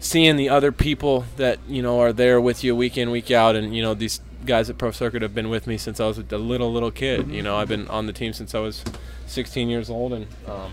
seeing 0.00 0.36
the 0.36 0.48
other 0.48 0.72
people 0.72 1.24
that 1.36 1.58
you 1.68 1.82
know 1.82 2.00
are 2.00 2.12
there 2.12 2.40
with 2.40 2.64
you 2.64 2.74
week 2.74 2.98
in 2.98 3.10
week 3.10 3.30
out, 3.30 3.54
and 3.54 3.74
you 3.74 3.82
know 3.82 3.94
these 3.94 4.20
guys 4.44 4.68
at 4.70 4.78
Pro 4.78 4.90
Circuit 4.90 5.22
have 5.22 5.34
been 5.34 5.48
with 5.50 5.66
me 5.66 5.76
since 5.78 6.00
I 6.00 6.06
was 6.06 6.18
a 6.18 6.22
little 6.38 6.72
little 6.72 6.90
kid. 6.90 7.28
You 7.30 7.42
know, 7.42 7.56
I've 7.56 7.68
been 7.68 7.88
on 7.88 8.06
the 8.06 8.12
team 8.12 8.32
since 8.32 8.54
I 8.54 8.58
was 8.60 8.84
16 9.26 9.68
years 9.68 9.88
old, 9.90 10.12
and 10.12 10.26
um, 10.46 10.72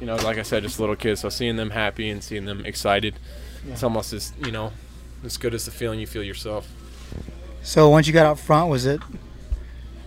you 0.00 0.06
know, 0.06 0.16
like 0.16 0.38
I 0.38 0.42
said, 0.42 0.62
just 0.62 0.78
little 0.80 0.96
kids. 0.96 1.20
So 1.20 1.28
seeing 1.28 1.56
them 1.56 1.70
happy 1.70 2.08
and 2.10 2.22
seeing 2.22 2.44
them 2.44 2.64
excited, 2.66 3.14
Yeah. 3.66 3.72
it's 3.72 3.82
almost 3.82 4.12
as 4.12 4.32
you 4.44 4.52
know, 4.52 4.72
as 5.24 5.36
good 5.36 5.54
as 5.54 5.64
the 5.64 5.70
feeling 5.70 6.00
you 6.00 6.06
feel 6.06 6.22
yourself. 6.22 6.68
So 7.62 7.88
once 7.88 8.06
you 8.06 8.12
got 8.12 8.26
out 8.26 8.38
front, 8.38 8.70
was 8.70 8.86
it 8.86 9.00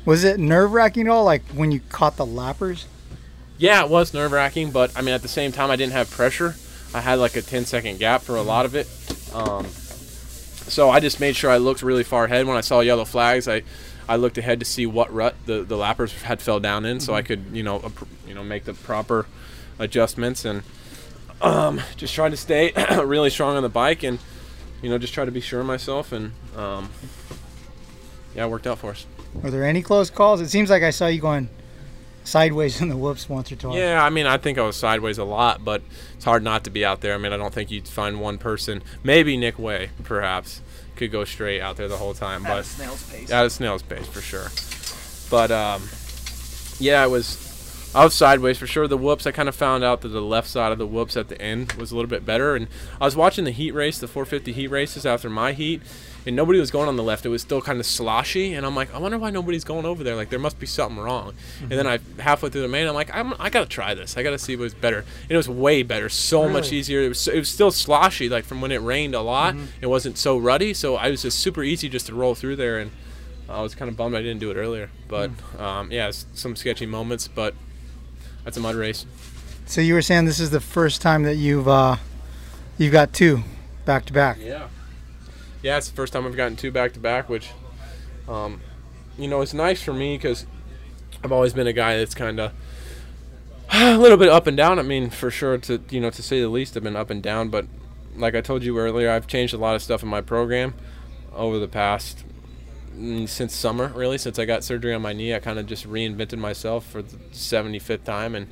was 0.05 0.23
it 0.23 0.39
nerve 0.39 0.71
wracking 0.73 1.07
at 1.07 1.11
all? 1.11 1.23
Like 1.23 1.43
when 1.49 1.71
you 1.71 1.79
caught 1.89 2.17
the 2.17 2.25
lappers? 2.25 2.85
Yeah, 3.57 3.83
it 3.83 3.89
was 3.89 4.13
nerve 4.13 4.31
wracking, 4.33 4.71
but 4.71 4.91
I 4.97 5.01
mean, 5.01 5.15
at 5.15 5.21
the 5.21 5.29
same 5.29 5.51
time, 5.53 5.71
I 5.71 5.77
didn't 5.77 5.93
have 5.93 6.11
pressure. 6.11 6.55
I 6.93 6.99
had 7.01 7.19
like 7.19 7.35
a 7.37 7.41
10 7.41 7.65
second 7.65 7.99
gap 7.99 8.21
for 8.21 8.35
a 8.35 8.41
lot 8.41 8.65
of 8.65 8.75
it. 8.75 8.87
Um, 9.33 9.65
so 10.67 10.89
I 10.89 10.99
just 10.99 11.19
made 11.19 11.35
sure 11.35 11.49
I 11.51 11.57
looked 11.57 11.81
really 11.81 12.03
far 12.03 12.25
ahead. 12.25 12.45
When 12.47 12.57
I 12.57 12.61
saw 12.61 12.79
yellow 12.81 13.05
flags, 13.05 13.47
I, 13.47 13.63
I 14.07 14.15
looked 14.17 14.37
ahead 14.37 14.59
to 14.59 14.65
see 14.65 14.85
what 14.85 15.13
rut 15.13 15.35
the, 15.45 15.63
the 15.63 15.75
lappers 15.75 16.11
had 16.23 16.41
fell 16.41 16.59
down 16.59 16.85
in, 16.85 16.99
so 16.99 17.13
I 17.13 17.21
Mhm. 17.21 17.25
could 17.25 17.45
you 17.53 17.63
know 17.63 17.91
you 18.27 18.33
know 18.33 18.43
make 18.43 18.65
the 18.65 18.73
proper 18.73 19.25
adjustments 19.79 20.45
and 20.45 20.63
um, 21.41 21.81
just 21.97 22.13
trying 22.13 22.31
to 22.31 22.37
stay 22.37 22.71
really 23.03 23.29
strong 23.29 23.55
on 23.57 23.63
the 23.63 23.69
bike 23.69 24.03
and 24.03 24.19
you 24.81 24.89
know 24.89 24.97
just 24.97 25.13
try 25.13 25.25
to 25.25 25.31
be 25.31 25.41
sure 25.41 25.59
of 25.59 25.65
myself 25.65 26.11
and 26.11 26.31
um, 26.55 26.89
yeah, 28.35 28.45
it 28.45 28.49
worked 28.49 28.67
out 28.67 28.79
for 28.79 28.91
us. 28.91 29.05
Were 29.41 29.51
there 29.51 29.65
any 29.65 29.81
close 29.81 30.09
calls? 30.09 30.39
It 30.41 30.49
seems 30.49 30.69
like 30.69 30.83
I 30.83 30.91
saw 30.91 31.07
you 31.07 31.19
going 31.19 31.49
sideways 32.25 32.81
in 32.81 32.89
the 32.89 32.97
whoops 32.97 33.29
once 33.29 33.51
or 33.51 33.55
twice. 33.55 33.77
Yeah, 33.77 34.03
I 34.03 34.09
mean, 34.09 34.25
I 34.25 34.37
think 34.37 34.57
I 34.57 34.63
was 34.63 34.75
sideways 34.75 35.17
a 35.17 35.23
lot, 35.23 35.63
but 35.63 35.81
it's 36.15 36.25
hard 36.25 36.43
not 36.43 36.65
to 36.65 36.69
be 36.69 36.83
out 36.83 37.01
there. 37.01 37.13
I 37.13 37.17
mean, 37.17 37.31
I 37.33 37.37
don't 37.37 37.53
think 37.53 37.71
you'd 37.71 37.87
find 37.87 38.19
one 38.19 38.37
person, 38.37 38.81
maybe 39.03 39.37
Nick 39.37 39.57
Wey, 39.57 39.89
perhaps, 40.03 40.61
could 40.95 41.11
go 41.11 41.23
straight 41.25 41.61
out 41.61 41.77
there 41.77 41.87
the 41.87 41.97
whole 41.97 42.13
time. 42.13 42.45
At 42.45 42.49
but 42.49 42.59
a 42.59 42.63
snail's 42.63 43.11
pace. 43.11 43.31
At 43.31 43.45
a 43.45 43.49
snail's 43.49 43.83
pace, 43.83 44.07
for 44.07 44.21
sure. 44.21 44.49
But 45.29 45.51
um, 45.51 45.87
yeah, 46.79 47.03
it 47.03 47.09
was. 47.09 47.43
I 47.93 48.03
was 48.03 48.13
sideways 48.13 48.57
for 48.57 48.67
sure. 48.67 48.89
The 48.89 48.97
whoops, 48.97 49.25
I 49.25 49.31
kind 49.31 49.47
of 49.47 49.55
found 49.55 49.81
out 49.85 50.01
that 50.01 50.09
the 50.09 50.21
left 50.21 50.49
side 50.49 50.73
of 50.73 50.77
the 50.77 50.85
whoops 50.85 51.15
at 51.15 51.29
the 51.29 51.41
end 51.41 51.73
was 51.73 51.93
a 51.93 51.95
little 51.95 52.09
bit 52.09 52.25
better. 52.25 52.53
And 52.53 52.67
I 52.99 53.05
was 53.05 53.15
watching 53.15 53.45
the 53.45 53.51
heat 53.51 53.71
race, 53.71 53.99
the 53.99 54.07
450 54.07 54.51
heat 54.51 54.67
races 54.67 55.05
after 55.05 55.29
my 55.29 55.53
heat, 55.53 55.81
and 56.25 56.35
nobody 56.35 56.59
was 56.59 56.71
going 56.71 56.87
on 56.87 56.95
the 56.95 57.03
left. 57.03 57.25
It 57.25 57.29
was 57.29 57.41
still 57.41 57.61
kind 57.61 57.79
of 57.79 57.85
sloshy, 57.85 58.53
and 58.53 58.65
I'm 58.65 58.75
like, 58.75 58.93
I 58.93 58.97
wonder 58.97 59.17
why 59.17 59.29
nobody's 59.29 59.63
going 59.63 59.85
over 59.85 60.03
there. 60.03 60.15
Like 60.15 60.29
there 60.29 60.39
must 60.39 60.59
be 60.59 60.65
something 60.65 60.97
wrong. 60.97 61.33
And 61.61 61.71
then 61.71 61.85
I 61.87 61.99
halfway 62.19 62.49
through 62.49 62.61
the 62.61 62.67
main, 62.67 62.87
I'm 62.87 62.95
like, 62.95 63.13
I'm, 63.15 63.33
I 63.39 63.49
gotta 63.49 63.67
try 63.67 63.93
this. 63.93 64.17
I 64.17 64.23
gotta 64.23 64.39
see 64.39 64.55
what's 64.55 64.73
better. 64.73 64.99
And 65.23 65.31
it 65.31 65.37
was 65.37 65.49
way 65.49 65.83
better, 65.83 66.09
so 66.09 66.49
much 66.49 66.71
easier. 66.71 67.01
It 67.01 67.09
was, 67.09 67.27
it 67.27 67.37
was 67.39 67.49
still 67.49 67.71
sloshy, 67.71 68.29
like 68.29 68.45
from 68.45 68.61
when 68.61 68.71
it 68.71 68.81
rained 68.81 69.15
a 69.15 69.21
lot. 69.21 69.53
Mhm. 69.55 69.67
It 69.81 69.87
wasn't 69.87 70.17
so 70.17 70.37
ruddy, 70.37 70.73
so 70.73 70.95
I 70.95 71.09
was 71.11 71.21
just 71.21 71.39
super 71.39 71.63
easy 71.63 71.89
just 71.89 72.07
to 72.07 72.15
roll 72.15 72.35
through 72.35 72.55
there. 72.55 72.79
And 72.79 72.91
I 73.47 73.61
was 73.61 73.75
kind 73.75 73.89
of 73.89 73.95
bummed 73.97 74.15
I 74.15 74.21
didn't 74.21 74.39
do 74.39 74.49
it 74.51 74.55
earlier. 74.55 74.89
But 75.07 75.31
um, 75.59 75.91
yeah, 75.91 76.07
it's 76.07 76.25
some 76.33 76.55
sketchy 76.55 76.85
moments, 76.87 77.27
but 77.27 77.53
that's 78.43 78.57
a 78.57 78.59
mud 78.59 78.75
race. 78.75 79.05
So 79.67 79.81
you 79.81 79.93
were 79.95 80.01
saying 80.01 80.25
this 80.25 80.39
is 80.39 80.49
the 80.51 80.59
first 80.59 81.01
time 81.01 81.23
that 81.23 81.35
you've 81.35 81.67
uh, 81.67 81.97
you've 82.77 82.91
got 82.91 83.13
two 83.13 83.43
back 83.85 84.05
to 84.05 84.13
back. 84.13 84.37
Yeah. 84.39 84.67
Yeah, 85.65 85.77
it's 85.77 85.89
the 85.89 85.95
first 85.95 86.13
time 86.13 86.27
I've 86.27 86.37
gotten 86.37 86.55
two 86.55 86.69
back 86.69 86.93
to 86.93 86.99
back, 86.99 87.27
which, 87.27 87.49
um, 88.29 88.61
you 89.17 89.27
know, 89.27 89.41
it's 89.41 89.55
nice 89.55 89.81
for 89.81 89.93
me 89.93 90.15
because 90.15 90.45
I've 91.23 91.31
always 91.31 91.53
been 91.53 91.65
a 91.65 91.73
guy 91.73 91.97
that's 91.97 92.13
kind 92.13 92.39
of 92.39 92.51
a 93.73 93.97
little 93.97 94.19
bit 94.19 94.29
up 94.29 94.45
and 94.45 94.55
down. 94.55 94.77
I 94.77 94.83
mean, 94.83 95.09
for 95.09 95.31
sure, 95.31 95.57
to 95.57 95.81
you 95.89 95.99
know, 95.99 96.11
to 96.11 96.21
say 96.21 96.39
the 96.39 96.49
least, 96.49 96.77
I've 96.77 96.83
been 96.83 96.95
up 96.95 97.09
and 97.09 97.23
down. 97.23 97.49
But 97.49 97.65
like 98.15 98.35
I 98.35 98.41
told 98.41 98.61
you 98.61 98.77
earlier, 98.77 99.09
I've 99.09 99.25
changed 99.25 99.55
a 99.55 99.57
lot 99.57 99.73
of 99.73 99.81
stuff 99.81 100.03
in 100.03 100.07
my 100.07 100.21
program 100.21 100.75
over 101.33 101.57
the 101.57 101.67
past 101.67 102.23
mm, 102.95 103.27
since 103.27 103.55
summer, 103.55 103.87
really, 103.95 104.19
since 104.19 104.37
I 104.37 104.45
got 104.45 104.63
surgery 104.63 104.93
on 104.93 105.01
my 105.01 105.13
knee. 105.13 105.33
I 105.33 105.39
kind 105.39 105.57
of 105.57 105.65
just 105.65 105.89
reinvented 105.89 106.37
myself 106.37 106.85
for 106.85 107.01
the 107.01 107.17
75th 107.33 108.03
time 108.03 108.35
and 108.35 108.49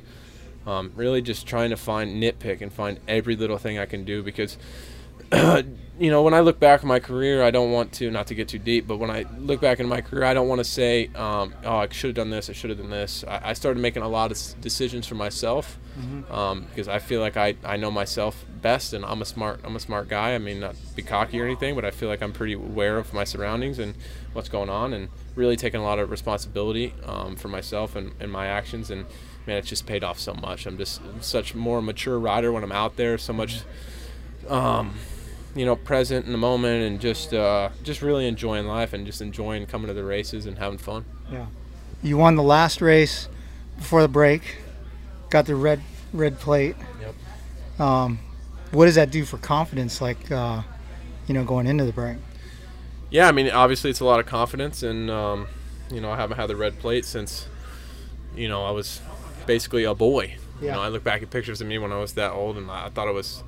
um, 0.66 0.90
really 0.96 1.22
just 1.22 1.46
trying 1.46 1.70
to 1.70 1.76
find 1.76 2.20
nitpick 2.20 2.60
and 2.60 2.72
find 2.72 2.98
every 3.06 3.36
little 3.36 3.58
thing 3.58 3.78
I 3.78 3.86
can 3.86 4.02
do 4.02 4.20
because 4.24 4.58
you 5.98 6.10
know, 6.10 6.22
when 6.22 6.34
I 6.34 6.40
look 6.40 6.58
back 6.58 6.82
on 6.82 6.88
my 6.88 6.98
career, 7.00 7.42
I 7.42 7.50
don't 7.50 7.70
want 7.72 7.92
to, 7.94 8.10
not 8.10 8.26
to 8.28 8.34
get 8.34 8.48
too 8.48 8.58
deep, 8.58 8.86
but 8.86 8.96
when 8.98 9.10
I 9.10 9.24
look 9.38 9.60
back 9.60 9.78
in 9.80 9.86
my 9.88 10.00
career, 10.00 10.24
I 10.24 10.34
don't 10.34 10.48
want 10.48 10.58
to 10.58 10.64
say, 10.64 11.08
um, 11.14 11.54
oh, 11.64 11.76
I 11.76 11.88
should 11.90 12.08
have 12.08 12.14
done 12.16 12.30
this, 12.30 12.50
I 12.50 12.52
should 12.52 12.70
have 12.70 12.78
done 12.80 12.90
this. 12.90 13.24
I, 13.26 13.50
I 13.50 13.52
started 13.52 13.80
making 13.80 14.02
a 14.02 14.08
lot 14.08 14.30
of 14.32 14.60
decisions 14.60 15.06
for 15.06 15.14
myself 15.14 15.78
Mhm. 15.98 16.28
um, 16.28 16.66
because 16.70 16.88
I 16.88 16.98
feel 16.98 17.20
like 17.20 17.36
I, 17.36 17.54
I 17.64 17.76
know 17.76 17.88
myself 17.92 18.44
best 18.60 18.92
and 18.94 19.04
I'm 19.04 19.22
a 19.22 19.24
smart 19.24 19.60
I'm 19.62 19.76
a 19.76 19.80
smart 19.80 20.08
guy. 20.08 20.34
I 20.34 20.38
mean, 20.38 20.58
not 20.58 20.74
be 20.96 21.02
cocky 21.02 21.40
or 21.40 21.44
anything, 21.44 21.76
but 21.76 21.84
I 21.84 21.92
feel 21.92 22.08
like 22.08 22.20
I'm 22.20 22.32
pretty 22.32 22.54
aware 22.54 22.98
of 22.98 23.14
my 23.14 23.22
surroundings 23.22 23.78
and 23.78 23.94
what's 24.32 24.48
going 24.48 24.68
on 24.70 24.92
and 24.92 25.08
really 25.36 25.54
taking 25.54 25.80
a 25.80 25.84
lot 25.84 26.00
of 26.00 26.10
responsibility 26.10 26.94
um, 27.06 27.36
for 27.36 27.46
myself 27.46 27.94
and, 27.94 28.10
and 28.18 28.32
my 28.32 28.46
actions. 28.48 28.90
And 28.90 29.06
man, 29.46 29.58
it's 29.58 29.68
just 29.68 29.86
paid 29.86 30.02
off 30.02 30.18
so 30.18 30.34
much. 30.34 30.66
I'm 30.66 30.76
just 30.78 31.00
such 31.20 31.54
more 31.54 31.80
mature 31.80 32.18
rider 32.18 32.50
when 32.50 32.64
I'm 32.64 32.72
out 32.72 32.96
there, 32.96 33.16
so 33.16 33.32
much 33.32 33.60
um, 34.48 34.94
you 35.54 35.64
know, 35.64 35.76
present 35.76 36.26
in 36.26 36.32
the 36.32 36.38
moment 36.38 36.82
and 36.84 37.00
just 37.00 37.32
uh, 37.32 37.68
just 37.82 38.02
really 38.02 38.26
enjoying 38.26 38.66
life 38.66 38.92
and 38.92 39.06
just 39.06 39.20
enjoying 39.20 39.66
coming 39.66 39.88
to 39.88 39.94
the 39.94 40.04
races 40.04 40.46
and 40.46 40.58
having 40.58 40.78
fun. 40.78 41.04
Yeah. 41.30 41.46
You 42.02 42.16
won 42.18 42.36
the 42.36 42.42
last 42.42 42.80
race 42.80 43.28
before 43.76 44.02
the 44.02 44.08
break. 44.08 44.42
Got 45.30 45.46
the 45.46 45.54
red 45.54 45.80
red 46.12 46.38
plate. 46.38 46.76
Yep. 47.00 47.80
Um, 47.80 48.18
what 48.72 48.86
does 48.86 48.94
that 48.96 49.10
do 49.10 49.24
for 49.24 49.38
confidence? 49.38 50.00
Like, 50.00 50.30
uh, 50.30 50.62
you 51.26 51.34
know, 51.34 51.44
going 51.44 51.66
into 51.66 51.84
the 51.84 51.92
break. 51.92 52.18
Yeah, 53.10 53.28
I 53.28 53.32
mean, 53.32 53.48
obviously 53.50 53.90
it's 53.90 54.00
a 54.00 54.04
lot 54.04 54.18
of 54.20 54.26
confidence, 54.26 54.82
and 54.82 55.08
um, 55.10 55.46
you 55.90 56.00
know, 56.00 56.10
I 56.10 56.16
haven't 56.16 56.36
had 56.36 56.46
the 56.48 56.56
red 56.56 56.78
plate 56.80 57.04
since 57.04 57.46
you 58.36 58.48
know 58.48 58.64
I 58.64 58.70
was 58.72 59.00
basically 59.46 59.84
a 59.84 59.94
boy. 59.94 60.36
You 60.60 60.68
Yeah. 60.68 60.74
know, 60.74 60.82
I 60.82 60.88
look 60.88 61.04
back 61.04 61.22
at 61.22 61.30
pictures 61.30 61.60
of 61.60 61.66
me 61.66 61.78
when 61.78 61.92
I 61.92 61.98
was 61.98 62.14
that 62.14 62.32
old, 62.32 62.56
and 62.56 62.70
I 62.70 62.86
I 62.86 62.88
thought 62.90 63.06
I 63.08 63.12
was, 63.12 63.42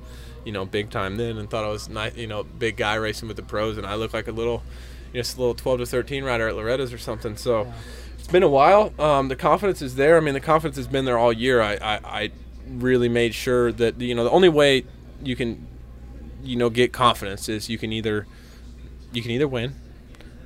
you 0.47 0.53
know, 0.53 0.65
big 0.65 0.89
time 0.89 1.17
then, 1.17 1.37
and 1.37 1.49
thought 1.49 1.65
I 1.65 1.67
was 1.67 1.89
not, 1.89 2.17
you 2.17 2.25
know, 2.25 2.41
big 2.41 2.77
guy 2.77 2.95
racing 2.95 3.27
with 3.27 3.35
the 3.35 3.43
pros, 3.43 3.77
and 3.77 3.85
I 3.85 3.95
look 3.95 4.13
like 4.13 4.29
a 4.29 4.31
little, 4.31 4.63
you 5.11 5.15
know, 5.15 5.19
just 5.19 5.35
a 5.35 5.41
little 5.41 5.53
12 5.53 5.79
to 5.79 5.85
13 5.85 6.23
rider 6.23 6.47
at 6.47 6.55
Loretta's 6.55 6.93
or 6.93 6.97
something. 6.97 7.35
So 7.35 7.73
it's 8.17 8.29
been 8.29 8.43
a 8.43 8.47
while. 8.47 8.93
Um, 8.97 9.27
the 9.27 9.35
confidence 9.35 9.81
is 9.81 9.95
there. 9.95 10.15
I 10.15 10.21
mean, 10.21 10.33
the 10.33 10.39
confidence 10.39 10.77
has 10.77 10.87
been 10.87 11.03
there 11.03 11.17
all 11.17 11.33
year. 11.33 11.61
I, 11.61 11.73
I, 11.73 11.99
I 12.05 12.31
really 12.65 13.09
made 13.09 13.35
sure 13.35 13.73
that 13.73 13.99
you 13.99 14.15
know 14.15 14.23
the 14.23 14.31
only 14.31 14.47
way 14.47 14.85
you 15.21 15.35
can, 15.35 15.67
you 16.41 16.55
know, 16.55 16.69
get 16.69 16.93
confidence 16.93 17.49
is 17.49 17.69
you 17.69 17.77
can 17.77 17.91
either, 17.91 18.25
you 19.11 19.21
can 19.21 19.31
either 19.31 19.49
win, 19.49 19.75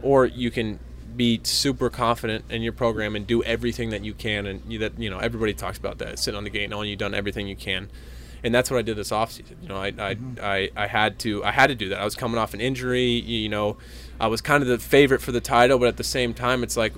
or 0.02 0.26
you 0.26 0.50
can 0.50 0.80
be 1.16 1.42
super 1.44 1.92
confident 1.92 2.46
in 2.50 2.64
your 2.64 2.74
program 2.74 3.16
and 3.16 3.28
do 3.28 3.44
everything 3.44 3.92
that 3.92 4.04
you 4.04 4.16
can 4.16 4.48
and 4.48 4.64
you, 4.68 4.80
that 4.80 4.98
you 4.98 5.12
know 5.12 5.20
everybody 5.20 5.54
talks 5.54 5.78
about 5.78 6.00
that 6.00 6.18
sitting 6.18 6.38
on 6.40 6.44
the 6.44 6.50
gate 6.50 6.70
knowing 6.72 6.90
you've 6.90 6.98
done 6.98 7.14
everything 7.14 7.48
you 7.48 7.56
can 7.56 7.88
and 8.44 8.54
that's 8.54 8.72
what 8.72 8.78
I 8.78 8.82
did 8.82 8.98
this 8.98 9.12
offseason. 9.12 9.62
You 9.62 9.70
know, 9.70 9.78
I, 9.78 9.94
I, 9.98 10.18
I, 10.42 10.70
I 10.76 10.88
had 10.88 11.20
to 11.20 11.44
I 11.44 11.52
had 11.52 11.68
to 11.68 11.76
do 11.76 11.90
that. 11.90 12.00
I 12.00 12.06
was 12.06 12.16
coming 12.16 12.38
off 12.38 12.54
an 12.54 12.62
injury. 12.62 13.04
You 13.04 13.50
know, 13.50 13.78
I 14.20 14.28
was 14.28 14.42
kind 14.42 14.64
of 14.64 14.70
the 14.70 14.80
favorite 14.80 15.22
for 15.22 15.32
the 15.32 15.42
title, 15.42 15.80
but 15.80 15.88
at 15.88 15.98
the 15.98 16.04
same 16.04 16.34
time, 16.34 16.64
it's 16.64 16.78
like 16.78 16.94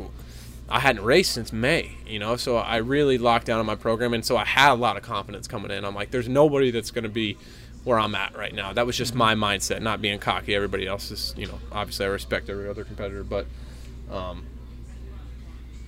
I 0.69 0.79
hadn't 0.79 1.03
raced 1.03 1.33
since 1.33 1.51
May. 1.51 1.97
You 2.07 2.19
know, 2.19 2.37
so 2.37 2.57
I 2.57 2.77
really 2.77 3.17
locked 3.17 3.45
down 3.45 3.59
on 3.59 3.65
my 3.65 3.75
program, 3.75 4.13
and 4.13 4.25
so 4.25 4.37
I 4.37 4.45
had 4.45 4.71
a 4.71 4.75
lot 4.75 4.95
of 4.97 5.03
confidence 5.03 5.47
coming 5.47 5.71
in. 5.71 5.83
I'm 5.83 5.95
like, 5.95 6.11
there's 6.11 6.29
nobody 6.29 6.71
that's 6.71 6.91
going 6.91 7.03
to 7.03 7.09
be 7.09 7.37
where 7.83 7.99
I'm 7.99 8.15
at 8.15 8.37
right 8.37 8.53
now. 8.53 8.71
That 8.71 8.85
was 8.85 8.95
just 8.97 9.13
my 9.13 9.35
mindset, 9.35 9.81
not 9.81 10.01
being 10.01 10.17
cocky. 10.19 10.55
Everybody 10.55 10.87
else 10.87 11.11
is, 11.11 11.33
you 11.35 11.47
know, 11.47 11.59
obviously 11.71 12.05
I 12.05 12.09
respect 12.09 12.49
every 12.49 12.69
other 12.69 12.85
competitor, 12.85 13.25
but 13.25 13.45
um, 14.09 14.45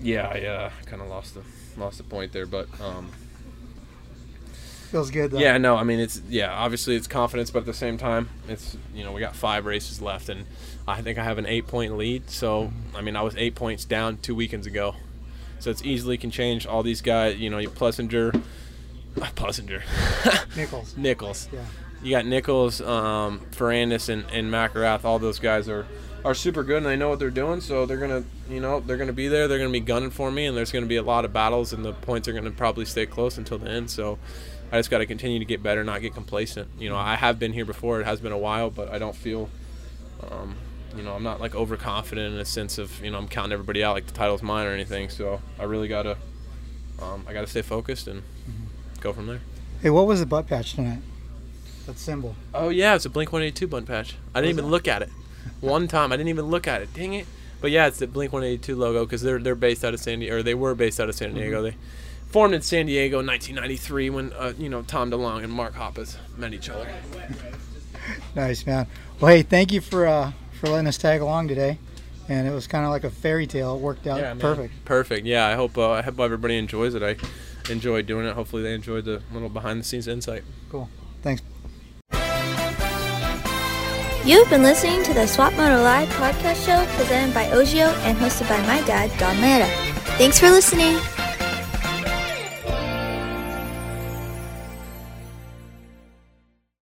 yeah, 0.02 0.28
I 0.28 0.46
uh, 0.46 0.70
kind 0.88 1.02
of 1.02 1.08
lost 1.08 1.36
the 1.36 1.44
lost 1.78 1.98
the 1.98 2.04
point 2.04 2.34
there, 2.34 2.46
but. 2.46 2.68
Um, 2.82 3.10
Feels 4.96 5.12
good 5.12 5.32
though. 5.32 5.40
yeah, 5.40 5.58
no, 5.58 5.76
I 5.76 5.84
mean 5.84 6.00
it's 6.00 6.22
yeah, 6.30 6.54
obviously 6.54 6.96
it's 6.96 7.06
confidence, 7.06 7.52
but 7.52 7.60
at 7.60 7.66
the 7.66 7.74
same 7.74 7.98
time, 7.98 8.30
it's 8.48 8.78
you 8.94 9.04
know 9.04 9.12
we 9.12 9.20
got 9.20 9.36
five 9.36 9.66
races 9.66 10.02
left, 10.02 10.30
and 10.30 10.46
I 10.88 11.02
think 11.02 11.18
I 11.18 11.24
have 11.26 11.38
an 11.38 11.46
eight 11.46 11.68
point 11.68 11.98
lead. 11.98 12.30
So 12.30 12.72
I 12.96 13.02
mean 13.02 13.18
I 13.18 13.22
was 13.22 13.36
eight 13.36 13.56
points 13.56 13.84
down 13.84 14.20
two 14.20 14.34
weekends 14.34 14.66
ago, 14.66 14.96
So 15.60 15.70
it's 15.70 15.84
easily 15.84 16.18
can 16.18 16.32
change 16.32 16.66
all 16.66 16.82
these 16.82 17.02
guys. 17.02 17.38
You 17.38 17.50
know, 17.50 17.58
you 17.58 17.70
Plessinger, 17.70 18.34
uh, 18.36 19.26
Plessinger, 19.36 19.84
Nichols. 20.56 20.96
Nichols. 20.96 21.50
Yeah. 21.52 21.60
You 22.02 22.12
got 22.12 22.26
Nichols, 22.26 22.80
um, 22.80 23.42
Ferrandis, 23.52 24.08
and, 24.08 24.24
and 24.32 24.50
McElrath. 24.50 25.04
All 25.04 25.20
those 25.20 25.40
guys 25.40 25.68
are 25.68 25.86
are 26.24 26.34
super 26.34 26.64
good 26.64 26.78
and 26.78 26.86
they 26.86 26.96
know 26.96 27.10
what 27.10 27.20
they're 27.20 27.30
doing. 27.30 27.60
So 27.60 27.86
they're 27.86 27.98
gonna, 27.98 28.24
you 28.50 28.62
know, 28.62 28.80
they're 28.80 28.96
gonna 28.96 29.12
be 29.12 29.28
there. 29.28 29.50
They're 29.50 29.58
gonna 29.60 29.72
be 29.72 29.82
gunning 29.82 30.10
for 30.10 30.32
me, 30.32 30.46
and 30.46 30.56
there's 30.56 30.72
gonna 30.72 30.86
be 30.86 30.96
a 30.96 31.04
lot 31.04 31.26
of 31.26 31.34
battles, 31.34 31.74
and 31.74 31.84
the 31.84 31.92
points 31.92 32.30
are 32.30 32.34
gonna 32.34 32.52
probably 32.52 32.86
stay 32.86 33.06
close 33.06 33.38
until 33.38 33.58
the 33.58 33.70
end. 33.70 33.92
So 33.92 34.20
I 34.76 34.80
just 34.80 34.90
got 34.90 34.98
to 34.98 35.06
continue 35.06 35.40
to 35.40 35.46
get 35.46 35.64
better, 35.64 35.84
not 35.86 36.02
get 36.02 36.14
complacent. 36.14 36.68
You 36.78 36.90
know, 36.90 36.98
I 36.98 37.16
have 37.16 37.40
been 37.40 37.54
here 37.54 37.64
before. 37.64 38.02
It 38.02 38.06
has 38.06 38.20
been 38.20 38.34
a 38.34 38.38
while, 38.38 38.70
but 38.70 38.90
I 38.90 39.00
don't 39.00 39.16
feel, 39.16 39.50
um, 40.30 40.56
you 40.98 41.02
know, 41.02 41.14
I'm 41.14 41.24
not 41.24 41.40
like 41.40 41.56
overconfident 41.56 42.34
in 42.34 42.40
a 42.40 42.46
sense 42.46 42.78
of, 42.78 43.02
you 43.04 43.10
know, 43.10 43.18
I'm 43.18 43.30
counting 43.30 43.54
everybody 43.54 43.86
out 43.86 43.96
like 43.96 44.06
the 44.06 44.14
title's 44.14 44.44
mine 44.44 44.68
or 44.68 44.72
anything. 44.72 45.08
So 45.08 45.42
I 45.58 45.64
really 45.64 45.88
gotta, 45.88 46.18
um, 47.02 47.26
I 47.26 47.32
gotta 47.32 47.48
stay 47.48 47.62
focused 47.62 48.08
and 48.08 48.22
go 49.00 49.14
from 49.14 49.28
there. 49.28 49.40
Hey, 49.82 49.92
what 49.92 50.08
was 50.08 50.20
the 50.20 50.26
butt 50.26 50.48
patch 50.48 50.74
tonight? 50.74 51.00
That 51.86 51.98
symbol. 51.98 52.36
Oh 52.54 52.70
yeah, 52.70 52.96
it's 52.96 53.06
a 53.06 53.10
Blink 53.10 53.32
182 53.32 53.68
butt 53.68 53.86
patch. 53.86 54.16
I 54.34 54.42
didn't 54.42 54.58
even 54.58 54.66
it? 54.66 54.70
look 54.70 54.88
at 54.90 55.02
it. 55.04 55.10
One 55.62 55.88
time, 55.88 56.12
I 56.12 56.18
didn't 56.18 56.30
even 56.30 56.46
look 56.46 56.68
at 56.68 56.82
it. 56.82 56.94
Dang 56.94 57.14
it! 57.14 57.28
But 57.62 57.72
yeah, 57.72 57.88
it's 57.88 58.00
the 58.00 58.08
Blink 58.08 58.34
182 58.34 58.76
logo 58.76 59.06
because 59.06 59.22
they're 59.22 59.40
they're 59.40 59.56
based 59.56 59.86
out 59.86 59.94
of 59.94 60.00
San 60.00 60.20
Diego, 60.20 60.38
or 60.38 60.44
they 60.44 60.56
were 60.56 60.76
based 60.76 61.00
out 61.00 61.08
of 61.08 61.16
San 61.16 61.34
Diego. 61.34 61.62
They 61.62 61.76
formed 62.36 62.54
in 62.54 62.62
San 62.62 62.86
Diego 62.86 63.20
in 63.22 63.28
1993 63.28 64.10
when 64.10 64.34
uh, 64.34 64.52
you 64.60 64.68
know 64.68 64.82
Tom 64.82 65.10
DeLonge 65.10 65.46
and 65.46 65.54
Mark 65.54 65.74
Hoppus 65.74 66.18
met 66.38 66.54
each 66.54 66.70
other. 66.70 66.86
Nice 68.36 68.66
man. 68.68 68.86
Well, 69.20 69.32
hey, 69.34 69.42
thank 69.42 69.72
you 69.72 69.80
for 69.82 70.06
uh, 70.06 70.34
for 70.60 70.68
letting 70.68 70.86
us 70.86 70.98
tag 70.98 71.22
along 71.22 71.48
today, 71.48 71.80
and 72.30 72.46
it 72.48 72.52
was 72.52 72.68
kind 72.68 72.84
of 72.86 72.92
like 72.92 73.04
a 73.06 73.10
fairy 73.10 73.48
tale. 73.48 73.76
It 73.78 73.82
worked 73.82 74.06
out 74.06 74.18
Yeah, 74.18 74.34
man. 74.34 74.40
perfect. 74.40 74.74
Perfect. 74.86 75.26
Yeah, 75.26 75.48
I 75.48 75.54
hope 75.56 75.76
uh, 75.78 75.90
I 75.92 76.02
hope 76.04 76.20
everybody 76.20 76.58
enjoys 76.58 76.94
it. 76.94 77.02
I 77.02 77.16
enjoyed 77.72 78.06
doing 78.06 78.28
it. 78.28 78.34
Hopefully, 78.36 78.62
they 78.62 78.74
enjoyed 78.76 79.06
the 79.06 79.24
little 79.32 79.48
behind 79.50 79.80
the 79.80 79.84
scenes 79.86 80.08
insight. 80.08 80.44
Cool. 80.70 80.88
Thanks. 81.24 81.42
You've 84.26 84.50
been 84.50 84.62
listening 84.62 85.02
to 85.04 85.14
the 85.14 85.26
Swap 85.26 85.54
Moto 85.54 85.82
Live 85.82 86.10
podcast 86.10 86.64
show 86.66 86.86
presented 86.98 87.34
by 87.34 87.46
Ogio 87.48 87.92
and 88.04 88.18
hosted 88.18 88.48
by 88.50 88.60
my 88.68 88.86
dad, 88.86 89.10
Don 89.18 89.40
Lera. 89.42 89.68
Thanks 90.18 90.40
for 90.40 90.50
listening. 90.52 91.00